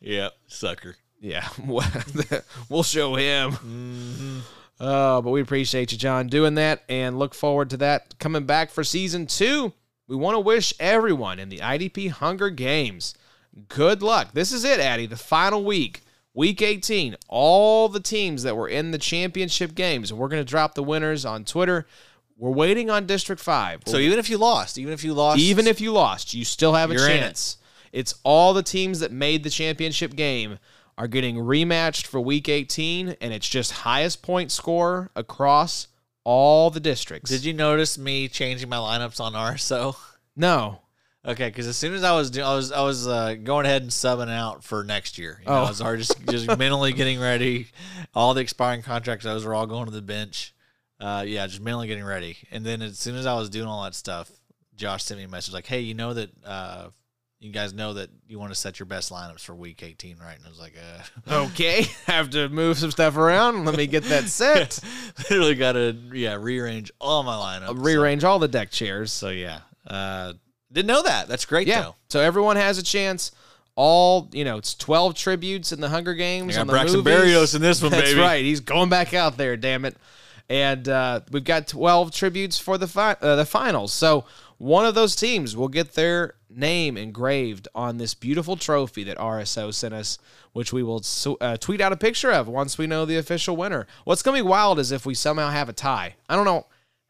Yep, 0.00 0.32
sucker. 0.46 0.96
Yeah, 1.20 1.48
we'll 2.68 2.82
show 2.82 3.14
him. 3.14 4.42
Uh, 4.78 5.20
but 5.20 5.30
we 5.30 5.40
appreciate 5.40 5.92
you, 5.92 5.98
John, 5.98 6.28
doing 6.28 6.54
that 6.54 6.82
and 6.88 7.18
look 7.18 7.34
forward 7.34 7.70
to 7.70 7.76
that 7.78 8.18
coming 8.18 8.46
back 8.46 8.70
for 8.70 8.84
season 8.84 9.26
two. 9.26 9.72
We 10.06 10.16
want 10.16 10.36
to 10.36 10.40
wish 10.40 10.72
everyone 10.78 11.38
in 11.38 11.48
the 11.48 11.58
IDP 11.58 12.10
Hunger 12.10 12.50
Games 12.50 13.14
good 13.68 14.02
luck. 14.02 14.32
This 14.32 14.52
is 14.52 14.64
it, 14.64 14.80
Addy, 14.80 15.06
the 15.06 15.16
final 15.16 15.64
week, 15.64 16.02
week 16.34 16.62
18. 16.62 17.16
All 17.28 17.88
the 17.88 18.00
teams 18.00 18.42
that 18.44 18.56
were 18.56 18.68
in 18.68 18.90
the 18.90 18.98
championship 18.98 19.74
games, 19.74 20.12
we're 20.12 20.28
going 20.28 20.44
to 20.44 20.48
drop 20.48 20.74
the 20.74 20.82
winners 20.82 21.24
on 21.24 21.44
Twitter. 21.44 21.86
We're 22.36 22.50
waiting 22.50 22.88
on 22.88 23.06
District 23.06 23.42
5. 23.42 23.82
So 23.86 23.96
even 23.96 24.18
if 24.18 24.30
you 24.30 24.38
lost, 24.38 24.78
even 24.78 24.92
if 24.92 25.02
you 25.02 25.12
lost, 25.12 25.40
Even 25.40 25.66
if 25.66 25.80
you 25.80 25.92
lost, 25.92 26.34
you 26.34 26.44
still 26.44 26.74
have 26.74 26.90
a 26.90 26.94
it. 26.94 26.98
chance. 26.98 27.56
It's 27.90 28.14
all 28.22 28.54
the 28.54 28.62
teams 28.62 29.00
that 29.00 29.10
made 29.10 29.42
the 29.42 29.50
championship 29.50 30.14
game 30.14 30.58
are 30.98 31.08
getting 31.08 31.36
rematched 31.36 32.06
for 32.06 32.20
week 32.20 32.48
18, 32.48 33.16
and 33.20 33.32
it's 33.32 33.48
just 33.48 33.70
highest 33.72 34.20
point 34.20 34.50
score 34.52 35.10
across 35.16 35.88
all 36.24 36.68
the 36.70 36.80
districts. 36.80 37.30
did 37.30 37.44
you 37.44 37.54
notice 37.54 37.96
me 37.96 38.28
changing 38.28 38.68
my 38.68 38.76
lineups 38.76 39.18
on 39.20 39.32
RSO? 39.32 39.96
No. 40.36 40.80
Okay, 41.26 41.48
because 41.48 41.66
as 41.66 41.76
soon 41.76 41.94
as 41.94 42.04
I 42.04 42.14
was 42.16 42.30
doing, 42.30 42.46
I 42.46 42.54
was 42.54 42.70
I 42.72 42.82
was 42.82 43.06
uh, 43.08 43.34
going 43.34 43.66
ahead 43.66 43.82
and 43.82 43.90
subbing 43.90 44.30
out 44.30 44.62
for 44.64 44.84
next 44.84 45.18
year. 45.18 45.38
You 45.40 45.46
know, 45.46 45.52
Oh. 45.60 45.64
I 45.64 45.68
was 45.68 45.80
already 45.80 46.02
just 46.02 46.16
just 46.28 46.58
mentally 46.58 46.92
getting 46.92 47.18
ready. 47.20 47.68
All 48.14 48.34
the 48.34 48.40
expiring 48.40 48.82
contracts, 48.82 49.24
those 49.24 49.44
were 49.44 49.54
all 49.54 49.66
going 49.66 49.86
to 49.86 49.90
the 49.90 50.00
bench. 50.02 50.54
Uh, 51.00 51.24
yeah, 51.26 51.46
just 51.46 51.60
mentally 51.60 51.86
getting 51.86 52.04
ready. 52.04 52.36
And 52.50 52.64
then 52.64 52.82
as 52.82 52.98
soon 52.98 53.14
as 53.16 53.26
I 53.26 53.34
was 53.34 53.50
doing 53.50 53.66
all 53.66 53.82
that 53.84 53.94
stuff, 53.94 54.30
Josh 54.76 55.04
sent 55.04 55.18
me 55.18 55.24
a 55.24 55.28
message 55.28 55.52
like, 55.54 55.66
"Hey, 55.66 55.80
you 55.80 55.94
know 55.94 56.14
that 56.14 56.30
uh, 56.44 56.88
you 57.40 57.52
guys 57.52 57.72
know 57.72 57.94
that 57.94 58.10
you 58.26 58.38
want 58.38 58.52
to 58.52 58.58
set 58.58 58.78
your 58.80 58.86
best 58.86 59.12
lineups 59.12 59.40
for 59.40 59.54
Week 59.54 59.82
18, 59.82 60.16
right?" 60.18 60.36
And 60.36 60.44
I 60.44 60.48
was 60.48 60.58
like, 60.58 60.74
uh, 61.28 61.34
Okay. 61.46 61.82
have 62.06 62.30
to 62.30 62.48
move 62.48 62.78
some 62.78 62.90
stuff 62.90 63.16
around. 63.16 63.64
Let 63.64 63.76
me 63.76 63.86
get 63.86 64.04
that 64.04 64.24
set. 64.24 64.78
literally 65.30 65.54
got 65.54 65.72
to 65.72 65.96
yeah 66.12 66.34
rearrange 66.34 66.90
all 67.00 67.22
my 67.22 67.34
lineups. 67.34 67.66
So- 67.68 67.74
Rearrange 67.74 68.24
all 68.24 68.38
the 68.38 68.48
deck 68.48 68.70
chairs. 68.70 69.12
So, 69.12 69.28
yeah, 69.28 69.60
uh, 69.86 70.32
didn't 70.72 70.88
know 70.88 71.02
that. 71.02 71.28
That's 71.28 71.44
great 71.44 71.66
yeah. 71.68 71.82
though. 71.82 71.94
So 72.08 72.20
everyone 72.20 72.56
has 72.56 72.78
a 72.78 72.82
chance. 72.82 73.32
All 73.76 74.28
you 74.32 74.44
know, 74.44 74.56
it's 74.58 74.74
twelve 74.74 75.14
tributes 75.14 75.70
in 75.70 75.80
the 75.80 75.88
Hunger 75.88 76.14
Games. 76.14 76.56
the 76.56 76.64
Braxton 76.64 77.04
movies. 77.04 77.14
Berrios 77.14 77.54
in 77.54 77.62
this 77.62 77.80
one, 77.80 77.92
That's 77.92 78.10
baby. 78.10 78.20
right. 78.20 78.44
He's 78.44 78.58
going 78.58 78.88
back 78.88 79.14
out 79.14 79.36
there. 79.36 79.56
Damn 79.56 79.84
it. 79.84 79.96
And 80.50 80.88
uh, 80.88 81.20
we've 81.30 81.44
got 81.44 81.68
twelve 81.68 82.10
tributes 82.10 82.58
for 82.58 82.76
the 82.76 82.88
fi- 82.88 83.16
uh, 83.20 83.36
the 83.36 83.44
finals. 83.46 83.92
So 83.92 84.24
one 84.56 84.84
of 84.84 84.96
those 84.96 85.14
teams 85.14 85.56
will 85.56 85.68
get 85.68 85.92
their 85.92 86.34
name 86.58 86.96
engraved 86.96 87.68
on 87.74 87.96
this 87.98 88.14
beautiful 88.14 88.56
trophy 88.56 89.04
that 89.04 89.16
RSO 89.18 89.72
sent 89.72 89.94
us, 89.94 90.18
which 90.52 90.72
we 90.72 90.82
will 90.82 91.02
uh, 91.40 91.56
tweet 91.56 91.80
out 91.80 91.92
a 91.92 91.96
picture 91.96 92.30
of 92.32 92.48
once 92.48 92.76
we 92.76 92.86
know 92.86 93.04
the 93.04 93.16
official 93.16 93.56
winner. 93.56 93.86
What's 94.04 94.22
gonna 94.22 94.38
be 94.38 94.42
wild 94.42 94.78
is 94.78 94.92
if 94.92 95.06
we 95.06 95.14
somehow 95.14 95.50
have 95.50 95.68
a 95.68 95.72
tie. 95.72 96.16
I 96.28 96.36
don't 96.36 96.44
know 96.44 96.66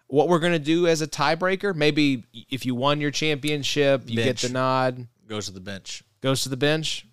what 0.07 0.29
we're 0.29 0.39
gonna 0.39 0.59
do 0.59 0.87
as 0.87 1.01
a 1.03 1.07
tiebreaker. 1.07 1.75
Maybe 1.75 2.25
if 2.51 2.65
you 2.67 2.75
won 2.75 3.01
your 3.01 3.11
championship, 3.11 4.03
you 4.07 4.17
Bench. 4.17 4.43
get 4.43 4.49
the 4.49 4.53
nod 4.53 5.07
Goes 5.29 5.47
to 5.47 5.53
the 5.53 5.61
bench. 5.61 6.03
goes 6.21 6.43
to 6.45 6.49
the 6.49 6.57
bench. 6.57 7.07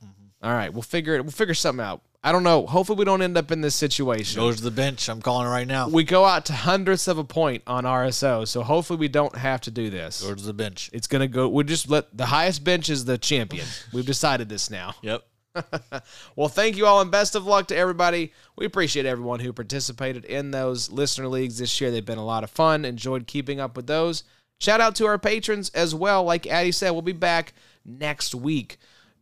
All 0.44 0.52
right, 0.54 0.72
we'll 0.72 0.82
figure 0.84 1.16
it. 1.16 1.24
We'll 1.24 1.32
figure 1.32 1.54
something 1.56 1.84
out. 1.84 2.02
I 2.26 2.32
don't 2.32 2.42
know. 2.42 2.66
Hopefully, 2.66 2.98
we 2.98 3.06
don't 3.06 3.22
end 3.22 3.38
up 3.38 3.52
in 3.52 3.62
this 3.62 3.76
situation. 3.76 4.42
Goes 4.42 4.58
to 4.58 4.64
the 4.64 4.72
bench. 4.72 5.08
I'm 5.10 5.22
calling 5.22 5.46
it 5.46 5.52
right 5.52 5.68
now. 5.68 5.88
we 5.90 6.04
go 6.04 6.26
out 6.26 6.46
to 6.48 6.54
hundredths 6.54 7.08
of 7.08 7.20
a 7.20 7.24
point 7.24 7.62
on 7.68 7.84
RSO, 7.84 8.48
so 8.48 8.64
hopefully 8.64 8.98
we 8.98 9.08
don't 9.08 9.36
have 9.36 9.62
to 9.62 9.72
do 9.72 9.92
this. 9.92 10.24
Goes 10.24 10.42
to 10.42 10.48
the 10.48 10.54
bench. 10.54 10.90
It's 10.92 11.06
gonna 11.06 11.28
go. 11.28 11.48
We 11.48 11.64
just 11.66 11.88
let 11.88 12.18
the 12.18 12.26
highest 12.26 12.64
bench 12.64 12.90
is 12.90 13.06
the 13.06 13.20
champion. 13.20 13.68
We've 13.94 14.06
decided 14.06 14.50
this 14.50 14.72
now. 14.72 14.96
Yep. 15.04 15.24
Well, 16.36 16.50
thank 16.50 16.76
you 16.78 16.86
all 16.88 17.00
and 17.00 17.12
best 17.12 17.36
of 17.36 17.46
luck 17.46 17.68
to 17.68 17.78
everybody. 17.78 18.34
We 18.58 18.66
appreciate 18.66 19.06
everyone 19.06 19.40
who 19.40 19.54
participated 19.54 20.26
in 20.26 20.50
those 20.52 20.90
listener 20.92 21.28
leagues 21.28 21.60
this 21.60 21.80
year. 21.80 21.92
They've 21.92 22.04
been 22.04 22.18
a 22.18 22.26
lot 22.26 22.44
of 22.44 22.50
fun. 22.50 22.84
Enjoyed 22.84 23.28
keeping 23.28 23.60
up 23.60 23.78
with 23.78 23.88
those. 23.88 24.24
Shout 24.60 24.82
out 24.82 24.96
to 24.96 25.06
our 25.06 25.20
patrons 25.20 25.70
as 25.70 25.94
well. 25.94 26.24
Like 26.24 26.48
Addie 26.48 26.72
said, 26.72 26.90
we'll 26.90 27.04
be 27.04 27.12
back 27.14 27.54
next 27.86 28.34
week 28.34 28.78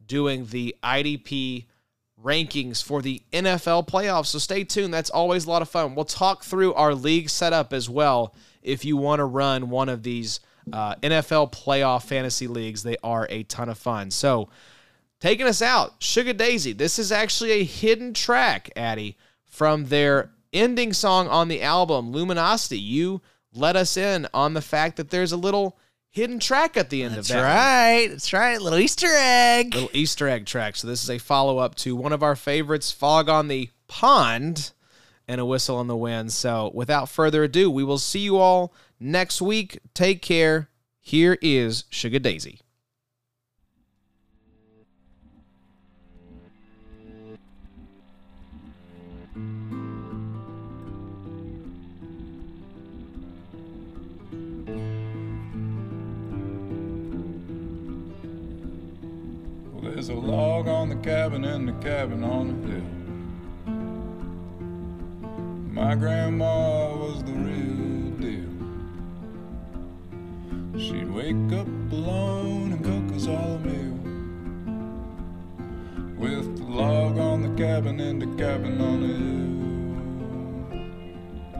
doing 0.07 0.45
the 0.47 0.75
IDP 0.83 1.65
rankings 2.23 2.83
for 2.83 3.01
the 3.01 3.21
NFL 3.31 3.87
playoffs. 3.87 4.27
So 4.27 4.39
stay 4.39 4.63
tuned. 4.63 4.93
That's 4.93 5.09
always 5.09 5.45
a 5.45 5.49
lot 5.49 5.61
of 5.61 5.69
fun. 5.69 5.95
We'll 5.95 6.05
talk 6.05 6.43
through 6.43 6.73
our 6.73 6.95
league 6.95 7.29
setup 7.29 7.73
as 7.73 7.89
well. 7.89 8.33
If 8.61 8.85
you 8.85 8.97
want 8.97 9.19
to 9.19 9.25
run 9.25 9.69
one 9.69 9.89
of 9.89 10.03
these 10.03 10.39
uh, 10.71 10.95
NFL 10.95 11.51
playoff 11.51 12.03
fantasy 12.03 12.47
leagues, 12.47 12.83
they 12.83 12.95
are 13.03 13.27
a 13.29 13.43
ton 13.43 13.69
of 13.69 13.77
fun. 13.77 14.09
So, 14.09 14.49
taking 15.19 15.47
us 15.47 15.61
out, 15.61 15.99
Suga 15.99 16.35
Daisy. 16.35 16.71
This 16.71 16.97
is 16.97 17.11
actually 17.11 17.51
a 17.51 17.63
hidden 17.63 18.13
track, 18.13 18.71
Addie, 18.75 19.17
from 19.45 19.85
their 19.85 20.31
ending 20.53 20.93
song 20.93 21.27
on 21.27 21.49
the 21.49 21.61
album, 21.61 22.11
Luminosity. 22.11 22.79
You 22.79 23.21
let 23.53 23.75
us 23.75 23.97
in 23.97 24.27
on 24.33 24.53
the 24.53 24.61
fact 24.61 24.95
that 24.97 25.09
there's 25.09 25.31
a 25.31 25.37
little 25.37 25.77
hidden 26.13 26.39
track 26.39 26.77
at 26.77 26.89
the 26.89 27.03
end 27.03 27.15
That's 27.15 27.29
of 27.29 27.35
that. 27.35 27.41
one. 27.41 27.47
right. 27.49 28.07
That's 28.09 28.31
right. 28.31 28.61
Little 28.61 28.79
Easter 28.79 29.07
egg. 29.11 29.73
Little 29.73 29.89
Easter 29.93 30.27
egg 30.29 30.45
track. 30.45 30.75
So 30.75 30.87
this 30.87 31.03
is 31.03 31.09
a 31.09 31.17
follow 31.17 31.57
up 31.57 31.75
to 31.77 31.95
one 31.95 32.13
of 32.13 32.23
our 32.23 32.35
favorites, 32.35 32.91
Fog 32.91 33.27
on 33.27 33.47
the 33.47 33.69
Pond, 33.87 34.71
and 35.27 35.41
a 35.41 35.45
whistle 35.45 35.81
in 35.81 35.87
the 35.87 35.97
wind. 35.97 36.31
So 36.31 36.71
without 36.73 37.09
further 37.09 37.43
ado, 37.43 37.69
we 37.69 37.83
will 37.83 37.97
see 37.97 38.19
you 38.19 38.37
all 38.37 38.73
next 38.99 39.41
week. 39.41 39.79
Take 39.93 40.21
care. 40.21 40.69
Here 41.01 41.37
is 41.41 41.83
Suga 41.91 42.21
Daisy. 42.21 42.59
There's 60.05 60.17
a 60.17 60.21
log 60.21 60.67
on 60.67 60.89
the 60.89 60.97
cabin 60.97 61.45
and 61.45 61.65
the 61.65 61.71
cabin 61.73 62.25
on 62.25 62.61
the 62.61 62.67
hill. 62.71 62.83
My 65.71 65.95
grandma 65.95 66.93
was 66.93 67.23
the 67.23 67.31
real 67.31 68.09
deal. 68.19 68.49
She'd 70.77 71.09
wake 71.09 71.53
up 71.57 71.67
alone 71.93 72.73
and 72.73 72.83
cook 72.83 73.15
us 73.15 73.27
all 73.27 73.55
a 73.55 73.59
meal. 73.59 73.97
With 76.17 76.57
the 76.57 76.65
log 76.65 77.17
on 77.17 77.41
the 77.41 77.55
cabin 77.63 78.01
and 78.01 78.21
the 78.21 78.27
cabin 78.43 78.81
on 78.81 78.99
the 79.03 79.07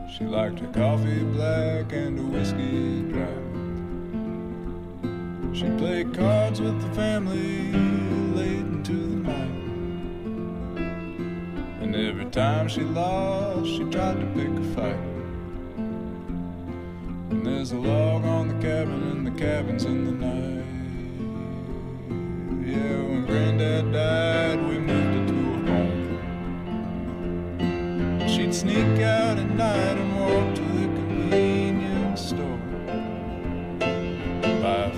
hill. 0.01 0.09
She 0.17 0.25
liked 0.25 0.59
her 0.59 0.67
coffee 0.73 1.23
black 1.23 1.93
and 1.93 2.19
her 2.19 2.25
whiskey 2.25 3.03
dry. 3.03 3.39
She 5.53 5.69
played 5.77 6.13
cards 6.13 6.59
with 6.59 6.81
the 6.81 6.93
family 6.93 8.22
late 8.33 8.59
into 8.59 8.93
the 8.93 9.15
night. 9.29 9.55
And 11.81 11.95
every 11.95 12.25
time 12.25 12.67
she 12.67 12.81
lost, 12.81 13.67
she 13.67 13.83
tried 13.85 14.19
to 14.19 14.25
pick 14.33 14.49
a 14.49 14.63
fight. 14.75 14.99
And 17.29 17.45
there's 17.45 17.71
a 17.71 17.77
log 17.77 18.25
on 18.25 18.47
the 18.47 18.55
cabin, 18.55 19.03
and 19.11 19.27
the 19.27 19.31
cabin's 19.31 19.85
in 19.85 20.05
the 20.05 20.11
night. 20.11 20.65
Yeah, 22.65 23.01
when 23.09 23.25
Granddad 23.25 23.91
died, 23.91 24.59
we 24.67 24.79
moved 24.79 25.29
into 25.29 25.33
a 25.33 25.57
home. 25.69 26.19
She'd 28.27 28.53
sneak 28.53 28.99
out 29.01 29.37
at 29.37 29.49
night 29.49 29.97
and 29.97 30.19
walk 30.19 30.55
to 30.55 30.61
the 30.61 30.87
convenience 30.87 32.21
store. 32.29 32.59
Buy 34.61 34.89